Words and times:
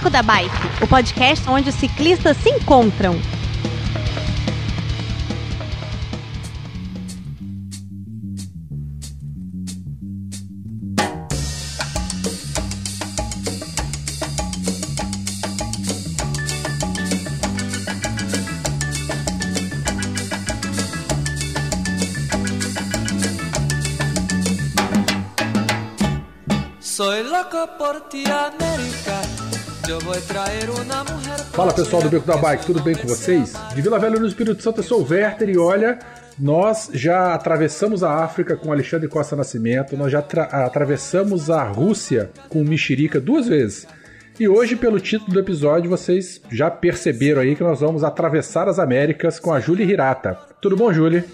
Beco 0.00 0.08
da 0.08 0.22
Bike, 0.22 0.82
o 0.82 0.86
podcast 0.86 1.46
onde 1.50 1.68
os 1.68 1.74
ciclistas 1.74 2.34
se 2.38 2.48
encontram. 2.48 3.20
Soy 26.80 27.22
loco 27.24 27.68
por 27.76 28.08
ti, 28.08 28.24
América. 28.24 29.29
Fala 31.52 31.72
pessoal 31.72 32.00
do 32.00 32.08
Beco 32.08 32.24
da 32.24 32.36
Bike, 32.36 32.64
tudo 32.64 32.80
bem 32.80 32.94
com 32.94 33.08
vocês? 33.08 33.54
De 33.74 33.82
Vila 33.82 33.98
Velha 33.98 34.20
no 34.20 34.26
Espírito 34.26 34.62
Santo, 34.62 34.78
eu 34.78 34.84
sou 34.84 35.00
o 35.02 35.10
Werther 35.10 35.48
e 35.48 35.58
olha, 35.58 35.98
nós 36.38 36.90
já 36.94 37.34
atravessamos 37.34 38.04
a 38.04 38.22
África 38.22 38.56
com 38.56 38.70
Alexandre 38.70 39.08
Costa 39.08 39.34
Nascimento, 39.34 39.96
nós 39.96 40.12
já 40.12 40.20
atravessamos 40.20 41.50
a 41.50 41.64
Rússia 41.64 42.30
com 42.48 42.62
Mexerica 42.62 43.20
duas 43.20 43.48
vezes. 43.48 43.84
E 44.38 44.46
hoje, 44.48 44.76
pelo 44.76 45.00
título 45.00 45.32
do 45.32 45.40
episódio, 45.40 45.90
vocês 45.90 46.40
já 46.52 46.70
perceberam 46.70 47.42
aí 47.42 47.56
que 47.56 47.62
nós 47.64 47.80
vamos 47.80 48.04
atravessar 48.04 48.68
as 48.68 48.78
Américas 48.78 49.40
com 49.40 49.52
a 49.52 49.58
Júlia 49.58 49.84
Hirata. 49.84 50.49
Tudo 50.60 50.76
bom, 50.76 50.92
Júlia? 50.92 51.24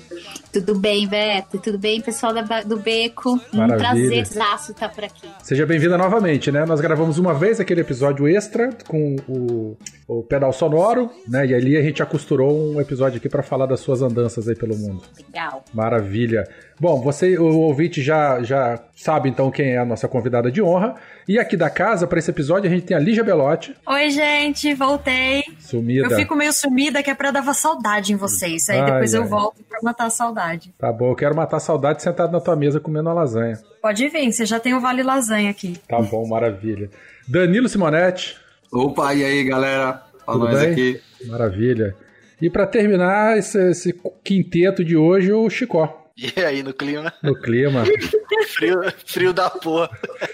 Tudo 0.53 0.79
bem, 0.79 1.07
Beto? 1.07 1.59
Tudo 1.59 1.79
bem, 1.79 2.01
pessoal 2.01 2.33
do 2.65 2.79
Beco? 2.79 3.39
Maravilha. 3.53 3.75
Um 3.75 3.79
prazerzaço 3.79 4.73
estar 4.73 4.89
por 4.89 5.05
aqui. 5.05 5.29
Seja 5.43 5.67
bem-vinda 5.67 5.98
novamente, 5.98 6.50
né? 6.50 6.64
Nós 6.64 6.81
gravamos 6.81 7.19
uma 7.19 7.34
vez 7.34 7.61
aquele 7.61 7.81
episódio 7.81 8.27
extra 8.28 8.70
com 8.87 9.17
o, 9.28 9.77
o 10.06 10.23
pedal 10.23 10.53
sonoro, 10.53 11.11
né? 11.28 11.45
E 11.47 11.55
ali 11.55 11.77
a 11.77 11.83
gente 11.83 12.03
acosturou 12.03 12.73
um 12.73 12.81
episódio 12.81 13.19
aqui 13.19 13.28
para 13.28 13.42
falar 13.42 13.67
das 13.67 13.81
suas 13.81 14.00
andanças 14.00 14.48
aí 14.48 14.55
pelo 14.55 14.77
mundo. 14.77 15.03
Legal. 15.27 15.65
Maravilha. 15.75 16.48
Bom, 16.78 17.00
você, 17.00 17.39
o 17.39 17.59
ouvinte 17.61 18.03
já, 18.03 18.43
já 18.43 18.78
sabe 18.95 19.28
então 19.28 19.50
quem 19.50 19.72
é 19.72 19.78
a 19.78 19.84
nossa 19.84 20.06
convidada 20.06 20.50
de 20.50 20.62
honra. 20.62 20.95
E 21.27 21.39
aqui 21.39 21.56
da 21.56 21.69
casa, 21.69 22.06
para 22.06 22.19
esse 22.19 22.31
episódio, 22.31 22.70
a 22.70 22.72
gente 22.72 22.84
tem 22.84 22.97
a 22.97 23.00
Lígia 23.00 23.25
Belotti. 23.25 23.75
Oi, 23.87 24.11
gente, 24.11 24.72
voltei. 24.75 25.43
Sumida. 25.59 26.06
Eu 26.06 26.11
fico 26.17 26.37
meio 26.37 26.53
sumida 26.53 27.03
que 27.03 27.11
é 27.11 27.15
pra 27.15 27.31
dar 27.31 27.43
saudade 27.55 28.12
em 28.12 28.17
vocês. 28.17 28.69
Aí 28.69 28.78
ai, 28.78 28.84
depois 28.84 29.15
eu 29.17 29.27
volto 29.27 29.62
pra 29.64 29.81
matar 29.83 30.06
a 30.06 30.11
saudade. 30.11 30.75
Tá 30.78 30.92
bom, 30.92 31.11
eu 31.11 31.17
quero 31.17 31.34
matar 31.34 31.56
a 31.59 31.61
saudade 31.61 32.03
sentado 32.03 32.33
na 32.33 32.41
tua 32.41 32.56
mesa 32.56 32.81
comendo 32.81 33.09
uma 33.09 33.14
lasanha. 33.14 33.59
Pode 33.83 34.09
vir, 34.09 34.33
você 34.33 34.47
já 34.47 34.59
tem 34.61 34.75
o 34.75 34.81
Vale 34.81 35.03
Lasanha 35.03 35.50
aqui. 35.50 35.78
Tá 35.89 36.00
bom, 36.00 36.27
maravilha. 36.27 36.91
Danilo 37.28 37.69
Simonetti. 37.69 38.37
Opa, 38.72 39.14
e 39.14 39.25
aí, 39.25 39.44
galera? 39.44 40.03
Tudo 40.27 40.48
bem? 40.48 40.72
aqui. 40.72 41.00
Maravilha. 41.27 41.94
E 42.41 42.50
para 42.50 42.67
terminar 42.67 43.39
esse, 43.39 43.59
esse 43.70 43.92
quinteto 44.22 44.84
de 44.84 44.97
hoje, 44.97 45.33
o 45.33 45.48
Chicó. 45.48 46.06
E 46.17 46.41
aí, 46.41 46.62
no 46.62 46.72
clima? 46.72 47.12
No 47.22 47.39
clima. 47.39 47.84
frio, 48.56 48.81
frio 49.05 49.33
da 49.34 49.50
porra. 49.50 49.91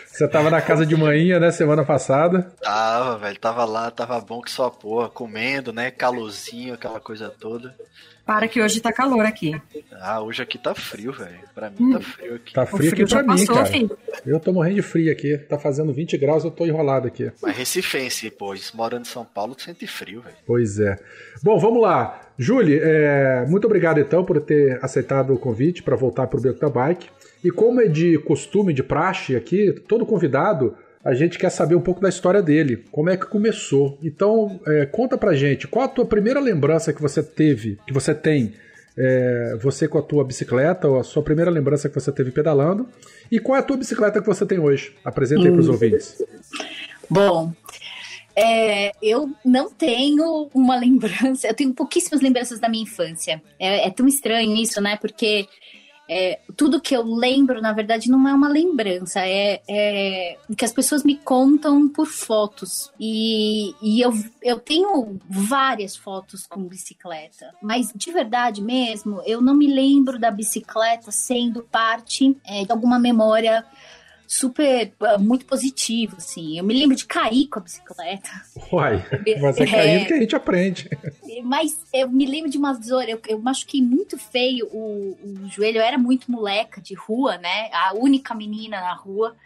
Você 0.06 0.28
tava 0.28 0.48
na 0.48 0.62
casa 0.62 0.86
de 0.86 0.94
manhã, 0.94 1.41
né, 1.41 1.50
semana 1.50 1.84
passada? 1.84 2.53
Tava, 2.62 3.19
velho. 3.19 3.38
Tava 3.38 3.64
lá, 3.64 3.91
tava 3.91 4.20
bom 4.20 4.41
que 4.41 4.50
só 4.50 4.70
porra, 4.70 5.08
comendo, 5.08 5.72
né, 5.72 5.91
calorzinho, 5.91 6.75
aquela 6.75 7.00
coisa 7.00 7.28
toda. 7.28 7.75
Para 8.25 8.47
que 8.47 8.62
hoje 8.62 8.81
tá 8.81 8.92
calor 8.92 9.27
aqui. 9.27 9.61
Ah, 10.01 10.20
hoje 10.20 10.42
aqui 10.42 10.56
tá 10.56 10.75
frio, 10.75 11.12
velho. 11.12 11.41
Pra 11.55 11.70
mim 11.70 11.77
hum. 11.81 11.92
tá 11.92 12.01
frio 12.01 12.34
aqui. 12.37 12.53
Tá 12.53 12.67
frio, 12.67 12.91
frio 12.91 13.05
aqui 13.05 13.15
pra 13.15 13.23
mim, 13.23 13.47
cara. 13.47 13.67
Filho. 13.67 13.98
Eu 14.25 14.41
tô 14.41 14.53
morrendo 14.53 14.77
de 14.77 14.83
frio 14.83 15.11
aqui. 15.11 15.37
Tá 15.37 15.59
fazendo 15.59 15.92
20 15.92 16.17
graus, 16.19 16.45
eu 16.45 16.50
tô 16.50 16.65
enrolado 16.65 17.09
aqui. 17.09 17.33
Mas 17.43 17.56
recifense, 17.56 18.31
pô. 18.31 18.55
Morando 18.75 19.03
em 19.03 19.09
São 19.09 19.25
Paulo, 19.25 19.55
tu 19.55 19.62
sente 19.62 19.87
frio, 19.87 20.21
velho. 20.21 20.37
Pois 20.47 20.78
é. 20.78 20.97
Bom, 21.43 21.59
vamos 21.59 21.82
lá. 21.82 22.21
Julie, 22.38 22.78
é, 22.81 23.44
muito 23.49 23.66
obrigado 23.66 23.99
então 23.99 24.25
por 24.25 24.41
ter 24.41 24.78
aceitado 24.82 25.34
o 25.34 25.38
convite 25.38 25.82
para 25.82 25.97
voltar 25.97 26.27
pro 26.27 26.41
Beco 26.41 26.61
da 26.61 26.69
Bike. 26.69 27.09
E 27.43 27.50
como 27.50 27.81
é 27.81 27.88
de 27.88 28.19
costume, 28.19 28.72
de 28.72 28.82
praxe 28.82 29.34
aqui, 29.34 29.72
todo 29.88 30.06
convidado 30.06 30.77
a 31.04 31.14
gente 31.14 31.38
quer 31.38 31.50
saber 31.50 31.74
um 31.74 31.80
pouco 31.80 32.00
da 32.00 32.08
história 32.08 32.40
dele, 32.40 32.84
como 32.90 33.10
é 33.10 33.16
que 33.16 33.26
começou. 33.26 33.98
Então, 34.02 34.60
é, 34.66 34.86
conta 34.86 35.18
pra 35.18 35.34
gente, 35.34 35.66
qual 35.66 35.84
a 35.84 35.88
tua 35.88 36.04
primeira 36.06 36.38
lembrança 36.38 36.92
que 36.92 37.02
você 37.02 37.22
teve, 37.22 37.78
que 37.86 37.92
você 37.92 38.14
tem, 38.14 38.54
é, 38.96 39.56
você 39.60 39.88
com 39.88 39.98
a 39.98 40.02
tua 40.02 40.24
bicicleta, 40.24 40.88
ou 40.88 41.00
a 41.00 41.04
sua 41.04 41.22
primeira 41.22 41.50
lembrança 41.50 41.88
que 41.88 41.94
você 41.94 42.12
teve 42.12 42.30
pedalando, 42.30 42.88
e 43.30 43.40
qual 43.40 43.56
é 43.56 43.60
a 43.60 43.64
tua 43.64 43.76
bicicleta 43.76 44.20
que 44.20 44.26
você 44.26 44.46
tem 44.46 44.60
hoje? 44.60 44.94
Apresenta 45.04 45.42
aí 45.42 45.50
hum. 45.50 45.54
pros 45.54 45.68
ouvintes. 45.68 46.22
Bom, 47.10 47.52
é, 48.36 48.92
eu 49.02 49.30
não 49.44 49.70
tenho 49.70 50.48
uma 50.54 50.76
lembrança, 50.78 51.48
eu 51.48 51.54
tenho 51.54 51.74
pouquíssimas 51.74 52.20
lembranças 52.20 52.60
da 52.60 52.69
minha 52.69 52.84
infância. 52.84 53.42
É, 53.58 53.88
é 53.88 53.90
tão 53.90 54.06
estranho 54.06 54.54
isso, 54.56 54.80
né? 54.80 54.96
Porque 54.96 55.46
é, 56.12 56.41
tudo 56.56 56.81
que 56.81 56.95
eu 56.95 57.03
lembro, 57.03 57.61
na 57.61 57.73
verdade, 57.73 58.11
não 58.11 58.28
é 58.28 58.34
uma 58.34 58.49
lembrança, 58.49 59.21
é, 59.21 59.62
é 59.67 60.37
que 60.56 60.65
as 60.65 60.73
pessoas 60.73 61.03
me 61.03 61.17
contam 61.17 61.89
por 61.89 62.06
fotos. 62.06 62.93
E, 63.00 63.75
e 63.81 64.00
eu, 64.00 64.12
eu 64.43 64.59
tenho 64.59 65.19
várias 65.28 65.97
fotos 65.97 66.47
com 66.47 66.62
bicicleta, 66.65 67.55
mas 67.62 67.91
de 67.95 68.12
verdade 68.12 68.61
mesmo, 68.62 69.23
eu 69.25 69.41
não 69.41 69.55
me 69.55 69.67
lembro 69.67 70.19
da 70.19 70.31
bicicleta 70.31 71.11
sendo 71.11 71.62
parte 71.62 72.37
é, 72.44 72.65
de 72.65 72.73
alguma 72.73 72.99
memória 72.99 73.65
super, 74.32 74.94
ah, 75.00 75.19
muito 75.19 75.44
positivo, 75.44 76.16
assim. 76.16 76.56
Eu 76.56 76.65
me 76.65 76.72
lembro 76.72 76.97
de 76.97 77.04
cair 77.04 77.48
com 77.48 77.59
a 77.59 77.62
bicicleta. 77.62 78.31
Uai, 78.72 79.04
mas 79.43 79.59
é 79.59 79.66
caindo 79.66 80.03
é, 80.03 80.04
que 80.06 80.15
a 80.15 80.20
gente 80.20 80.34
aprende. 80.34 80.88
Mas 81.44 81.78
eu 81.93 82.10
me 82.10 82.25
lembro 82.25 82.50
de 82.50 82.56
umas 82.56 82.78
dores, 82.78 83.10
eu, 83.10 83.20
eu 83.28 83.38
machuquei 83.38 83.82
muito 83.82 84.16
feio 84.16 84.66
o, 84.72 85.19
o 85.22 85.48
joelho, 85.50 85.78
eu 85.78 85.82
era 85.82 85.98
muito 85.98 86.32
moleca 86.32 86.81
de 86.81 86.94
rua, 86.94 87.37
né? 87.37 87.69
A 87.72 87.93
única 87.94 88.34
menina 88.34 88.81
na 88.81 88.94
rua. 88.94 89.37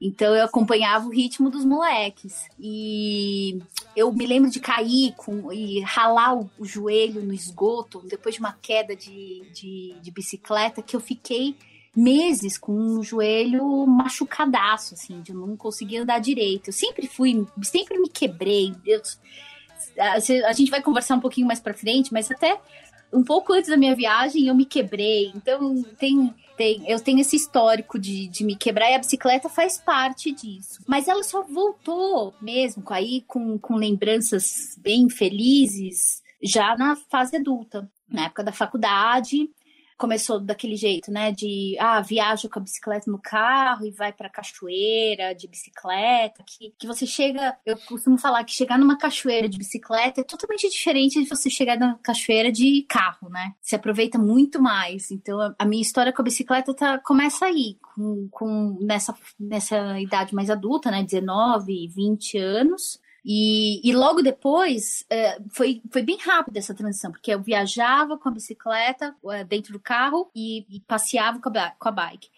Então 0.00 0.34
eu 0.34 0.44
acompanhava 0.44 1.06
o 1.06 1.10
ritmo 1.12 1.50
dos 1.50 1.64
moleques. 1.64 2.48
E 2.58 3.60
eu 3.94 4.10
me 4.12 4.26
lembro 4.26 4.50
de 4.50 4.60
cair 4.60 5.12
com, 5.14 5.52
e 5.52 5.80
ralar 5.80 6.34
o, 6.34 6.50
o 6.58 6.64
joelho 6.64 7.22
no 7.22 7.34
esgoto 7.34 8.02
depois 8.08 8.34
de 8.34 8.40
uma 8.40 8.56
queda 8.62 8.96
de, 8.96 9.42
de, 9.52 9.94
de 10.00 10.10
bicicleta 10.10 10.80
que 10.80 10.96
eu 10.96 11.00
fiquei 11.00 11.54
meses 11.94 12.56
com 12.56 12.72
um 12.72 13.02
joelho 13.02 13.86
machucadaço, 13.86 14.94
assim, 14.94 15.20
de 15.20 15.32
não 15.32 15.56
conseguir 15.56 15.98
andar 15.98 16.18
direito. 16.18 16.68
Eu 16.68 16.72
sempre 16.72 17.06
fui, 17.06 17.46
sempre 17.62 17.98
me 17.98 18.08
quebrei. 18.08 18.72
Eu, 18.86 19.02
a, 19.98 20.14
a 20.14 20.52
gente 20.52 20.70
vai 20.70 20.82
conversar 20.82 21.16
um 21.16 21.20
pouquinho 21.20 21.46
mais 21.46 21.60
pra 21.60 21.74
frente, 21.74 22.12
mas 22.12 22.30
até 22.30 22.58
um 23.12 23.22
pouco 23.22 23.52
antes 23.52 23.68
da 23.68 23.76
minha 23.76 23.94
viagem 23.94 24.46
eu 24.46 24.54
me 24.54 24.64
quebrei. 24.64 25.30
Então 25.34 25.82
tem, 25.98 26.34
tem 26.56 26.82
eu 26.90 26.98
tenho 26.98 27.20
esse 27.20 27.36
histórico 27.36 27.98
de, 27.98 28.26
de 28.28 28.42
me 28.42 28.56
quebrar 28.56 28.90
e 28.90 28.94
a 28.94 28.98
bicicleta 28.98 29.48
faz 29.48 29.78
parte 29.78 30.32
disso. 30.32 30.82
Mas 30.86 31.08
ela 31.08 31.22
só 31.22 31.42
voltou 31.42 32.34
mesmo 32.40 32.82
aí 32.88 33.22
com, 33.26 33.58
com 33.58 33.76
lembranças 33.76 34.76
bem 34.78 35.10
felizes 35.10 36.22
já 36.42 36.76
na 36.76 36.96
fase 36.96 37.36
adulta. 37.36 37.88
Na 38.08 38.26
época 38.26 38.44
da 38.44 38.52
faculdade, 38.52 39.48
começou 40.02 40.40
daquele 40.40 40.74
jeito, 40.74 41.12
né? 41.12 41.30
De 41.30 41.76
ah, 41.78 42.00
viaja 42.00 42.48
com 42.48 42.58
a 42.58 42.62
bicicleta 42.62 43.08
no 43.08 43.20
carro 43.20 43.86
e 43.86 43.92
vai 43.92 44.12
pra 44.12 44.28
cachoeira 44.28 45.32
de 45.32 45.46
bicicleta. 45.46 46.42
Que, 46.44 46.74
que 46.76 46.88
você 46.88 47.06
chega, 47.06 47.56
eu 47.64 47.78
costumo 47.86 48.18
falar 48.18 48.42
que 48.42 48.50
chegar 48.50 48.76
numa 48.80 48.98
cachoeira 48.98 49.48
de 49.48 49.56
bicicleta 49.56 50.20
é 50.20 50.24
totalmente 50.24 50.68
diferente 50.68 51.22
de 51.22 51.28
você 51.28 51.48
chegar 51.48 51.78
na 51.78 51.96
cachoeira 52.02 52.50
de 52.50 52.84
carro, 52.88 53.28
né? 53.30 53.54
Se 53.60 53.76
aproveita 53.76 54.18
muito 54.18 54.60
mais. 54.60 55.12
Então 55.12 55.40
a, 55.40 55.54
a 55.56 55.64
minha 55.64 55.80
história 55.82 56.12
com 56.12 56.20
a 56.20 56.24
bicicleta 56.24 56.74
tá, 56.74 56.98
começa 56.98 57.46
aí, 57.46 57.78
com, 57.94 58.26
com 58.28 58.76
nessa, 58.80 59.14
nessa 59.38 60.00
idade 60.00 60.34
mais 60.34 60.50
adulta, 60.50 60.90
né? 60.90 61.04
19, 61.04 61.86
20 61.86 62.38
anos. 62.38 63.00
E, 63.24 63.80
e 63.88 63.94
logo 63.94 64.20
depois 64.20 65.04
é, 65.08 65.40
foi, 65.50 65.80
foi 65.90 66.02
bem 66.02 66.16
rápido 66.16 66.56
essa 66.56 66.74
transição, 66.74 67.12
porque 67.12 67.32
eu 67.32 67.40
viajava 67.40 68.18
com 68.18 68.28
a 68.28 68.32
bicicleta 68.32 69.14
é, 69.30 69.44
dentro 69.44 69.72
do 69.72 69.78
carro 69.78 70.30
e, 70.34 70.66
e 70.68 70.80
passeava 70.80 71.38
com 71.38 71.48
a, 71.56 71.70
com 71.70 71.88
a 71.88 71.92
bike. 71.92 72.28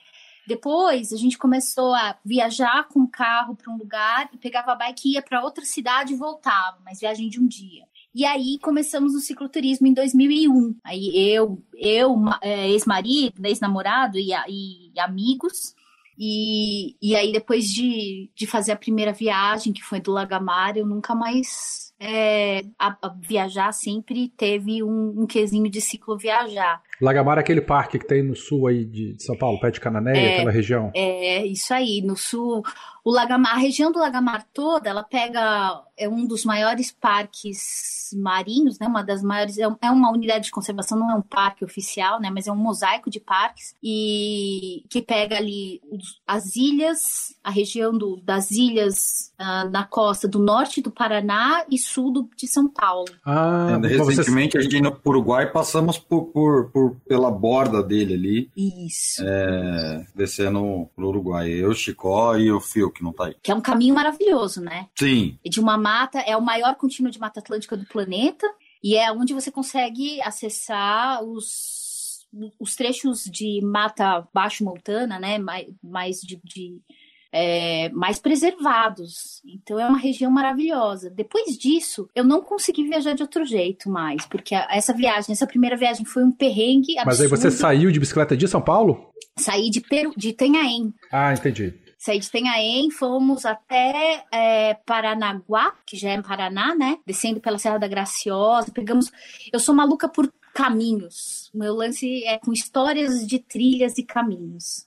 Depois 0.47 1.11
a 1.11 1.17
gente 1.17 1.39
começou 1.39 1.95
a 1.95 2.19
viajar 2.23 2.87
com 2.89 3.01
o 3.01 3.09
carro 3.09 3.57
para 3.57 3.73
um 3.73 3.79
lugar 3.79 4.29
e 4.33 4.37
pegava 4.37 4.73
a 4.73 4.75
bike 4.75 5.09
e 5.09 5.13
ia 5.15 5.23
para 5.23 5.43
outra 5.43 5.65
cidade 5.65 6.13
e 6.13 6.17
voltava, 6.17 6.79
mas 6.85 7.01
viagem 7.01 7.31
de 7.31 7.41
um 7.41 7.47
dia. 7.47 7.85
E 8.15 8.25
aí 8.27 8.59
começamos 8.59 9.15
o 9.15 9.21
cicloturismo 9.21 9.87
em 9.87 9.95
2001. 9.95 10.77
Aí 10.85 11.11
eu, 11.17 11.63
eu 11.75 12.15
é, 12.43 12.69
ex-marido, 12.71 13.45
ex-namorado 13.45 14.19
e, 14.19 14.31
e 14.49 15.01
amigos 15.01 15.75
e, 16.19 16.97
e 17.03 17.17
aí, 17.17 17.33
depois 17.33 17.67
de, 17.67 18.31
de 18.35 18.47
fazer 18.47 18.73
a 18.73 18.77
primeira 18.77 19.13
viagem, 19.13 19.73
que 19.73 19.83
foi 19.83 20.01
do 20.01 20.13
Lagamar, 20.13 20.77
eu 20.77 20.87
nunca 20.87 21.15
mais. 21.15 21.93
É, 21.99 22.63
a, 22.79 22.97
a 23.03 23.09
viajar 23.21 23.73
sempre 23.73 24.29
teve 24.31 24.83
um, 24.83 25.23
um 25.23 25.27
quesinho 25.27 25.71
de 25.71 25.81
ciclo 25.81 26.19
viajar. 26.19 26.83
Lagamar 27.05 27.39
é 27.39 27.41
aquele 27.41 27.61
parque 27.61 27.99
que 27.99 28.07
tem 28.07 28.23
no 28.23 28.35
sul 28.35 28.67
aí 28.67 28.85
de 28.85 29.17
São 29.23 29.37
Paulo, 29.37 29.61
perto 29.61 29.75
de 29.75 29.81
Cananéia, 29.81 30.19
É. 30.19 30.35
aquela 30.37 30.51
região. 30.51 30.91
É, 30.95 31.45
isso 31.47 31.73
aí, 31.75 32.01
no 32.03 32.17
sul, 32.17 32.63
o 33.05 33.11
Lagamar, 33.11 33.55
a 33.55 33.59
região 33.59 33.93
do 33.93 33.99
Lagamar 33.99 34.47
toda, 34.55 34.89
ela 34.89 35.03
pega, 35.03 35.83
é 35.97 36.09
um 36.09 36.27
dos 36.27 36.45
maiores 36.45 36.91
parques 36.91 38.11
marinhos, 38.17 38.79
né, 38.79 38.87
uma 38.87 39.03
das 39.03 39.23
maiores, 39.23 39.59
é 39.59 39.65
é 39.83 39.91
uma 39.91 40.11
unidade 40.13 40.45
de 40.47 40.51
conservação, 40.51 40.99
não 40.99 41.11
é 41.11 41.15
um 41.15 41.21
parque 41.23 41.65
oficial, 41.65 42.21
né, 42.21 42.31
mas 42.33 42.47
é 42.47 42.53
um 42.53 42.57
mosaico 42.57 43.11
de 43.11 43.19
parques, 43.21 43.75
e 43.83 44.85
que 44.89 45.03
pega 45.03 45.37
ali 45.37 45.81
as 46.27 46.57
ilhas, 46.57 47.35
a 47.43 47.51
região 47.51 47.97
do- 47.97 48.21
das 48.23 48.51
ilhas 48.51 49.33
ah, 49.39 49.65
na 49.65 49.85
costa 49.85 50.27
do 50.29 50.39
norte 50.39 50.81
do 50.81 50.91
Paraná 50.91 51.65
e 51.71 51.77
sul 51.77 52.13
do- 52.13 52.31
de 52.37 52.47
São 52.47 52.69
Paulo. 52.69 53.07
Ah, 53.27 53.75
Ainda 53.75 53.93
então 53.93 54.05
você- 54.07 54.17
Recentemente, 54.17 54.57
a 54.57 54.61
gente 54.61 54.77
indo 54.79 54.93
pro 54.93 55.11
Uruguai, 55.11 55.51
passamos 55.51 55.99
por, 55.99 56.27
por, 56.27 56.71
por- 56.71 56.94
pela 57.07 57.31
borda 57.31 57.83
dele 57.83 58.15
ali, 58.15 58.51
Isso. 58.87 59.23
é, 59.25 60.07
descendo 60.15 60.89
pro 60.95 61.09
Uruguai. 61.09 61.51
Eu, 61.51 61.75
Chicó 61.75 62.37
e 62.37 62.51
o 62.51 62.61
Fio, 62.61 62.91
que 62.91 63.03
não 63.03 63.13
tá 63.13 63.27
aí. 63.27 63.37
Que 63.43 63.53
é 63.53 63.55
um 63.55 63.61
caminho 63.61 63.95
maravilhoso, 63.95 64.61
né? 64.61 64.89
Sim, 64.99 65.39
de 65.45 65.61
uma 65.61 65.77
mata, 65.77 66.19
é 66.21 66.37
o 66.37 66.43
maior 66.43 66.75
contínuo 66.77 67.11
de 67.11 67.19
mata 67.19 67.41
atlântica 67.41 67.77
do 67.77 67.87
planeta 67.87 68.47
e 68.83 68.97
é 68.97 69.11
onde 69.11 69.33
você 69.33 69.51
consegue 69.51 70.21
acessar 70.23 71.23
os, 71.25 72.27
os 72.61 72.75
trechos 72.75 73.25
de 73.25 73.61
mata 73.63 74.27
baixo 74.33 74.65
montana, 74.65 75.19
né, 75.19 75.39
mais, 75.39 75.67
mais 75.83 76.21
de, 76.21 76.41
de, 76.45 76.81
é, 77.37 77.89
mais 77.89 78.21
preservados. 78.21 79.43
Então 79.45 79.81
é 79.81 79.87
uma 79.89 79.99
região 79.99 80.31
maravilhosa. 80.31 81.11
Depois 81.11 81.59
disso, 81.59 82.09
eu 82.15 82.23
não 82.23 82.41
consegui 82.41 82.85
viajar 82.85 83.13
de 83.13 83.23
outro 83.23 83.45
jeito 83.45 83.91
mais, 83.91 84.25
porque 84.27 84.55
essa 84.55 84.93
viagem, 84.93 85.33
essa 85.33 85.47
primeira 85.47 85.77
viagem 85.77 86.07
foi 86.07 86.23
um 86.23 86.31
perrengue 86.31 86.97
absurdo. 86.97 87.07
Mas 87.07 87.21
aí 87.21 87.27
você 87.27 87.51
saiu 87.51 87.91
de 87.91 87.99
bicicleta 87.99 88.37
de 88.37 88.47
São 88.47 88.63
Paulo? 88.63 89.13
Saí 89.37 89.69
de 89.69 89.81
Peru, 89.81 90.13
de 90.17 90.29
Itanhaém. 90.29 90.95
Ah, 91.11 91.33
entendi. 91.33 91.75
Saí 91.99 92.21
de 92.21 92.27
Itanhaém, 92.27 92.89
fomos 92.93 93.45
até 93.45 94.25
é, 94.31 94.75
Paranaguá, 94.87 95.75
que 95.85 95.97
já 95.97 96.11
é 96.11 96.23
Paraná, 96.23 96.73
né? 96.77 96.99
Descendo 97.05 97.41
pela 97.41 97.59
Serra 97.59 97.79
da 97.79 97.89
Graciosa. 97.89 98.71
Pegamos. 98.71 99.11
Eu 99.53 99.59
sou 99.59 99.75
maluca 99.75 100.09
por 100.09 100.33
caminhos. 100.55 101.51
O 101.53 101.59
meu 101.59 101.75
lance 101.75 102.23
é 102.25 102.39
com 102.39 102.53
histórias 102.53 103.27
de 103.27 103.41
trilhas 103.41 103.99
e 103.99 104.05
caminhos. 104.05 104.87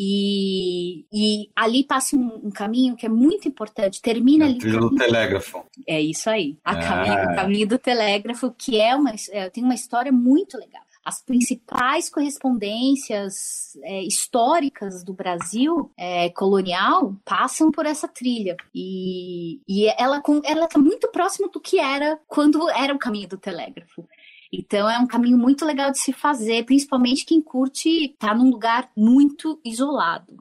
E, 0.00 1.04
e 1.12 1.50
ali 1.56 1.82
passa 1.82 2.16
um, 2.16 2.40
um 2.44 2.50
caminho 2.52 2.94
que 2.94 3.04
é 3.04 3.08
muito 3.08 3.48
importante. 3.48 4.00
Termina 4.00 4.44
a 4.44 4.48
ali. 4.48 4.58
trilha 4.58 4.78
do 4.78 4.94
telégrafo. 4.94 5.64
É 5.88 6.00
isso 6.00 6.30
aí. 6.30 6.56
A 6.64 6.70
Ah. 6.70 6.76
caminho, 6.76 7.32
o 7.32 7.34
caminho 7.34 7.68
do 7.68 7.78
telégrafo, 7.78 8.54
que 8.56 8.80
é 8.80 8.94
uma, 8.94 9.12
é, 9.30 9.50
tem 9.50 9.64
uma 9.64 9.74
história 9.74 10.12
muito 10.12 10.56
legal. 10.56 10.82
As 11.04 11.22
principais 11.22 12.10
correspondências 12.10 13.76
é, 13.82 14.02
históricas 14.02 15.02
do 15.02 15.14
Brasil 15.14 15.90
é, 15.96 16.28
colonial 16.30 17.16
passam 17.24 17.70
por 17.70 17.86
essa 17.86 18.06
trilha. 18.06 18.56
E, 18.74 19.60
e 19.66 19.86
ela 19.98 20.22
está 20.64 20.78
muito 20.78 21.08
próxima 21.08 21.48
do 21.48 21.58
que 21.60 21.80
era 21.80 22.20
quando 22.28 22.68
era 22.70 22.94
o 22.94 22.98
caminho 22.98 23.28
do 23.28 23.38
telégrafo. 23.38 24.06
Então 24.52 24.88
é 24.88 24.98
um 24.98 25.06
caminho 25.06 25.36
muito 25.36 25.64
legal 25.64 25.90
de 25.90 25.98
se 25.98 26.12
fazer, 26.12 26.64
principalmente 26.64 27.24
quem 27.26 27.40
curte 27.40 27.88
estar 28.06 28.34
num 28.34 28.50
lugar 28.50 28.88
muito 28.96 29.58
isolado. 29.64 30.32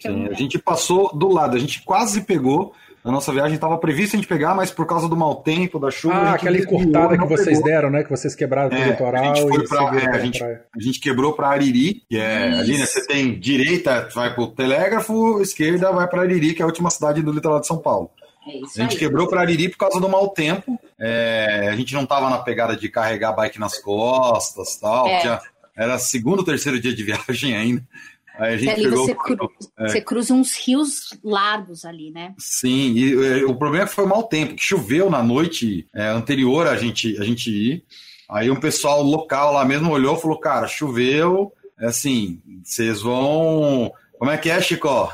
Sim, 0.00 0.26
a 0.28 0.32
gente 0.32 0.58
passou 0.58 1.16
do 1.16 1.28
lado, 1.28 1.56
a 1.56 1.60
gente 1.60 1.82
quase 1.84 2.20
pegou. 2.22 2.72
A 3.04 3.10
nossa 3.12 3.32
viagem 3.32 3.54
estava 3.54 3.78
prevista 3.78 4.16
a 4.16 4.18
gente 4.18 4.28
pegar, 4.28 4.52
mas 4.52 4.68
por 4.72 4.84
causa 4.84 5.08
do 5.08 5.16
mau 5.16 5.36
tempo, 5.36 5.78
da 5.78 5.92
chuva. 5.92 6.14
Ah, 6.14 6.32
aquela 6.34 6.58
encurtada 6.58 7.16
que 7.16 7.24
vocês 7.24 7.56
pegou. 7.58 7.62
deram, 7.62 7.88
né? 7.88 8.02
Que 8.02 8.10
vocês 8.10 8.34
quebraram 8.34 8.76
É, 8.76 8.90
litoral 8.90 9.22
a 9.22 9.34
gente 9.36 9.48
foi 9.48 9.62
e 9.62 9.68
pra- 9.68 9.96
é, 9.96 10.08
a 10.08 10.18
gente-. 10.18 10.42
A 10.42 10.58
gente 10.80 10.98
quebrou 10.98 11.32
para 11.32 11.50
Ariri, 11.50 12.02
que 12.10 12.16
é 12.18 12.50
Isso. 12.50 12.58
ali, 12.60 12.78
né? 12.78 12.84
Você 12.84 13.06
tem 13.06 13.38
direita, 13.38 14.08
vai 14.12 14.34
pro 14.34 14.48
Telégrafo, 14.48 15.40
esquerda 15.40 15.92
vai 15.92 16.08
para 16.08 16.22
Ariri, 16.22 16.52
que 16.52 16.60
é 16.62 16.64
a 16.64 16.66
última 16.66 16.90
cidade 16.90 17.22
do 17.22 17.30
litoral 17.30 17.60
de 17.60 17.68
São 17.68 17.78
Paulo. 17.78 18.10
É 18.46 18.58
A 18.58 18.82
gente 18.82 18.92
aí. 18.92 18.98
quebrou 18.98 19.28
para 19.28 19.40
Ariri 19.40 19.68
por 19.68 19.78
causa 19.78 20.00
do 20.00 20.08
mau 20.08 20.28
tempo. 20.30 20.78
É, 20.98 21.68
a 21.70 21.76
gente 21.76 21.92
não 21.94 22.06
tava 22.06 22.30
na 22.30 22.38
pegada 22.38 22.76
de 22.76 22.88
carregar 22.88 23.32
bike 23.32 23.58
nas 23.58 23.78
costas 23.78 24.76
tal. 24.76 25.08
É. 25.08 25.20
Tinha- 25.20 25.40
era 25.76 25.98
segundo 25.98 26.38
ou 26.38 26.44
terceiro 26.44 26.80
dia 26.80 26.94
de 26.94 27.02
viagem 27.04 27.56
ainda. 27.56 27.82
Aí 28.38 28.52
a 28.52 28.56
E 28.56 28.58
gente 28.58 28.70
ali 28.70 28.82
pegou. 28.84 29.04
você, 29.06 29.14
cru- 29.14 29.50
É. 29.78 29.88
você 29.88 30.00
cruza 30.00 30.34
uns 30.34 30.54
rios 30.56 31.18
largos 31.24 31.84
ali, 31.84 32.10
né? 32.10 32.34
Sim, 32.38 32.92
e 32.92 33.40
é, 33.40 33.44
o 33.46 33.54
problema 33.56 33.84
é 33.84 33.88
que 33.88 33.94
foi 33.94 34.06
mau 34.06 34.22
tempo, 34.24 34.54
que 34.54 34.62
choveu 34.62 35.08
na 35.10 35.22
noite 35.22 35.86
é, 35.94 36.08
anterior 36.08 36.66
a 36.66 36.76
gente, 36.76 37.18
a 37.18 37.24
gente 37.24 37.50
ir. 37.50 37.84
Aí 38.28 38.50
um 38.50 38.60
pessoal 38.60 39.02
local 39.02 39.52
lá 39.54 39.64
mesmo 39.64 39.90
olhou 39.90 40.16
e 40.16 40.20
falou: 40.20 40.38
Cara, 40.38 40.66
choveu, 40.68 41.52
é 41.80 41.86
assim, 41.86 42.40
vocês 42.62 43.00
vão. 43.02 43.90
Como 44.18 44.30
é 44.30 44.38
que 44.38 44.50
é, 44.50 44.60
Chico? 44.60 44.88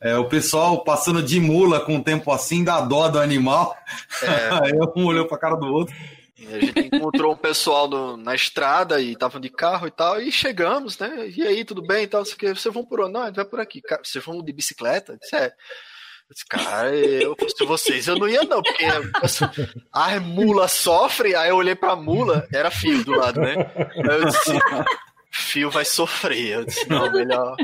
É, 0.00 0.18
o 0.18 0.28
pessoal 0.28 0.84
passando 0.84 1.22
de 1.22 1.40
mula 1.40 1.80
com 1.80 1.94
um 1.94 2.02
tempo 2.02 2.30
assim 2.30 2.62
dá 2.62 2.78
dó 2.82 3.08
do 3.08 3.18
animal. 3.18 3.74
Aí 4.62 4.72
um 4.94 5.06
olhou 5.06 5.26
pra 5.26 5.38
cara 5.38 5.54
do 5.56 5.64
outro. 5.66 5.94
A 6.52 6.58
gente 6.58 6.94
encontrou 6.94 7.32
um 7.32 7.36
pessoal 7.38 7.88
no- 7.88 8.14
na 8.18 8.34
estrada 8.34 9.00
e 9.00 9.12
estavam 9.12 9.40
de 9.40 9.48
carro 9.48 9.86
e 9.86 9.90
tal, 9.90 10.20
e 10.20 10.30
chegamos, 10.30 10.98
né? 10.98 11.32
E 11.34 11.42
aí, 11.42 11.64
tudo 11.64 11.80
bem 11.80 12.02
e 12.02 12.06
tal? 12.06 12.22
Você, 12.22 12.36
vocês 12.36 12.74
vão 12.74 12.84
por 12.84 13.00
onde? 13.00 13.14
Não, 13.14 13.22
a 13.22 13.26
gente 13.28 13.36
vai 13.36 13.46
por 13.46 13.60
aqui. 13.60 13.80
Cara, 13.80 14.02
vocês 14.04 14.22
vão 14.22 14.42
de 14.42 14.52
bicicleta? 14.52 15.12
Eu 15.12 15.18
disse, 15.18 15.34
é. 15.36 15.46
Eu 15.46 16.34
disse, 16.34 16.46
cara, 16.50 16.94
eu 16.94 17.34
fosse 17.40 17.64
vocês, 17.64 18.06
eu 18.06 18.16
não 18.18 18.28
ia 18.28 18.42
não, 18.42 18.60
porque 18.62 18.84
a 19.90 20.20
mula 20.20 20.68
sofre, 20.68 21.34
aí 21.34 21.48
eu 21.48 21.56
olhei 21.56 21.74
pra 21.74 21.96
mula, 21.96 22.46
era 22.52 22.70
fio 22.70 23.02
do 23.04 23.12
lado, 23.12 23.40
né? 23.40 23.54
Aí 24.10 24.18
eu 24.20 24.24
disse, 24.26 24.58
fio 25.30 25.70
vai 25.70 25.84
sofrer. 25.86 26.58
Eu 26.58 26.64
disse, 26.66 26.86
não, 26.90 27.10
melhor, 27.10 27.56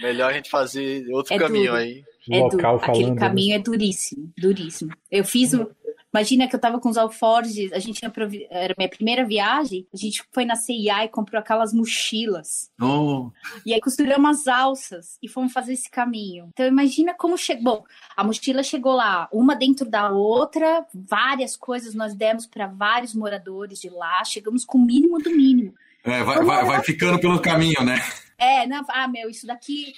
melhor 0.00 0.30
a 0.30 0.34
gente 0.34 0.50
fazer 0.50 1.06
outro 1.10 1.32
É 1.34 1.38
caminho 1.38 1.66
duro. 1.72 1.76
aí. 1.76 2.04
É 2.30 2.38
Local 2.40 2.50
duro. 2.50 2.76
Aquele 2.76 2.96
falando, 3.04 3.14
né? 3.14 3.20
caminho 3.20 3.54
é 3.54 3.58
duríssimo, 3.58 4.32
duríssimo. 4.36 4.92
Eu 5.10 5.24
fiz 5.24 5.54
um. 5.54 5.66
Imagina 6.14 6.48
que 6.48 6.56
eu 6.56 6.60
tava 6.60 6.80
com 6.80 6.88
os 6.88 6.96
alforjes, 6.96 7.70
a 7.74 7.78
gente 7.78 7.98
tinha 7.98 8.10
provi- 8.10 8.46
era 8.50 8.74
minha 8.78 8.88
primeira 8.88 9.22
viagem, 9.22 9.86
a 9.92 9.96
gente 9.98 10.24
foi 10.32 10.46
na 10.46 10.56
CIA 10.56 11.04
e 11.04 11.08
comprou 11.08 11.38
aquelas 11.38 11.74
mochilas. 11.74 12.70
Oh, 12.80 13.30
E 13.66 13.74
aí 13.74 13.80
costuramos 13.80 14.40
as 14.40 14.46
alças 14.48 15.18
e 15.22 15.28
fomos 15.28 15.52
fazer 15.52 15.74
esse 15.74 15.90
caminho. 15.90 16.48
Então 16.54 16.64
imagina 16.66 17.12
como 17.12 17.36
chegou. 17.36 17.62
Bom, 17.64 17.84
a 18.16 18.24
mochila 18.24 18.62
chegou 18.62 18.94
lá, 18.94 19.28
uma 19.30 19.54
dentro 19.54 19.88
da 19.90 20.10
outra, 20.10 20.86
várias 20.94 21.54
coisas 21.54 21.94
nós 21.94 22.14
demos 22.14 22.46
para 22.46 22.66
vários 22.66 23.12
moradores 23.14 23.78
de 23.78 23.90
lá, 23.90 24.24
chegamos 24.24 24.64
com 24.64 24.78
o 24.78 24.84
mínimo 24.86 25.18
do 25.18 25.30
mínimo. 25.30 25.74
É, 26.06 26.22
vai, 26.22 26.44
vai, 26.44 26.64
vai 26.64 26.82
ficando 26.82 27.18
pelo 27.18 27.40
caminho, 27.40 27.84
né? 27.84 28.00
É, 28.38 28.66
não, 28.66 28.84
ah, 28.88 29.08
meu, 29.08 29.28
isso 29.28 29.46
daqui 29.46 29.92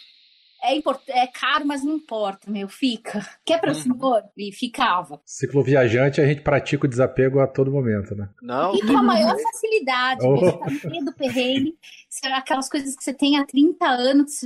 é, 0.62 0.74
import, 0.74 1.00
é 1.08 1.27
caro, 1.29 1.65
mas 1.67 1.84
não 1.84 1.94
importa, 1.94 2.50
meu, 2.50 2.69
fica. 2.69 3.24
Quer 3.44 3.60
para 3.60 3.70
o 3.70 3.74
senhor? 3.74 4.22
E 4.36 4.50
ficava. 4.53 5.20
Cicloviajante, 5.24 6.20
a 6.20 6.27
gente 6.27 6.41
pratica 6.41 6.86
o 6.86 6.88
desapego 6.88 7.38
a 7.38 7.46
todo 7.46 7.70
momento, 7.70 8.15
né? 8.17 8.29
Não, 8.43 8.74
E 8.74 8.81
com 8.82 8.96
a 8.96 9.03
maior 9.03 9.36
facilidade, 9.38 10.27
Oh. 10.27 10.36
você 10.36 10.53
tá 10.53 10.67
no 10.84 10.91
meio 10.91 11.05
do 11.05 11.12
perrengue, 11.12 11.77
são 12.08 12.34
aquelas 12.34 12.69
coisas 12.69 12.96
que 12.96 13.05
você 13.05 13.15
tem 13.15 13.38
há 13.38 13.46
30 13.46 13.86
anos, 13.86 14.41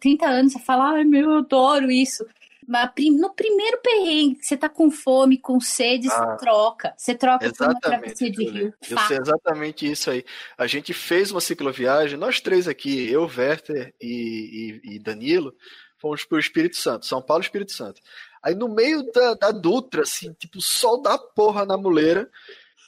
30 0.00 0.26
anos, 0.26 0.52
você 0.52 0.58
fala, 0.58 0.90
ai 0.92 1.04
meu, 1.04 1.30
eu 1.30 1.38
adoro 1.38 1.90
isso. 1.90 2.26
No 2.68 3.32
primeiro 3.34 3.80
perrengue, 3.82 4.38
você 4.42 4.56
tá 4.56 4.68
com 4.68 4.90
fome, 4.90 5.38
com 5.38 5.58
sede, 5.58 6.08
Ah. 6.10 6.10
você 6.10 6.36
troca. 6.44 6.94
Você 6.98 7.14
troca 7.14 7.38
por 7.38 7.44
uma 7.46 7.70
Exatamente. 7.72 7.80
travessia 7.80 8.30
de 8.30 8.44
rio. 8.44 8.74
Eu 8.90 8.98
sei 8.98 9.16
exatamente 9.16 9.90
isso 9.90 10.10
aí. 10.10 10.24
A 10.56 10.66
gente 10.66 10.92
fez 10.92 11.30
uma 11.32 11.40
cicloviagem, 11.40 12.18
nós 12.18 12.40
três 12.40 12.68
aqui, 12.68 13.10
eu, 13.10 13.22
Werther 13.24 13.94
e, 14.00 14.80
e- 14.84 14.94
e 14.96 14.98
Danilo, 14.98 15.54
fomos 15.96 16.24
pro 16.24 16.38
Espírito 16.38 16.76
Santo, 16.76 17.06
São 17.06 17.22
Paulo 17.22 17.42
Espírito 17.42 17.72
Santo. 17.72 18.00
Aí 18.42 18.54
no 18.54 18.68
meio 18.68 19.02
da, 19.12 19.34
da 19.34 19.50
Dutra, 19.50 20.02
assim, 20.02 20.32
tipo, 20.34 20.58
sol 20.60 21.00
da 21.00 21.16
porra 21.18 21.64
na 21.64 21.76
muleira, 21.76 22.30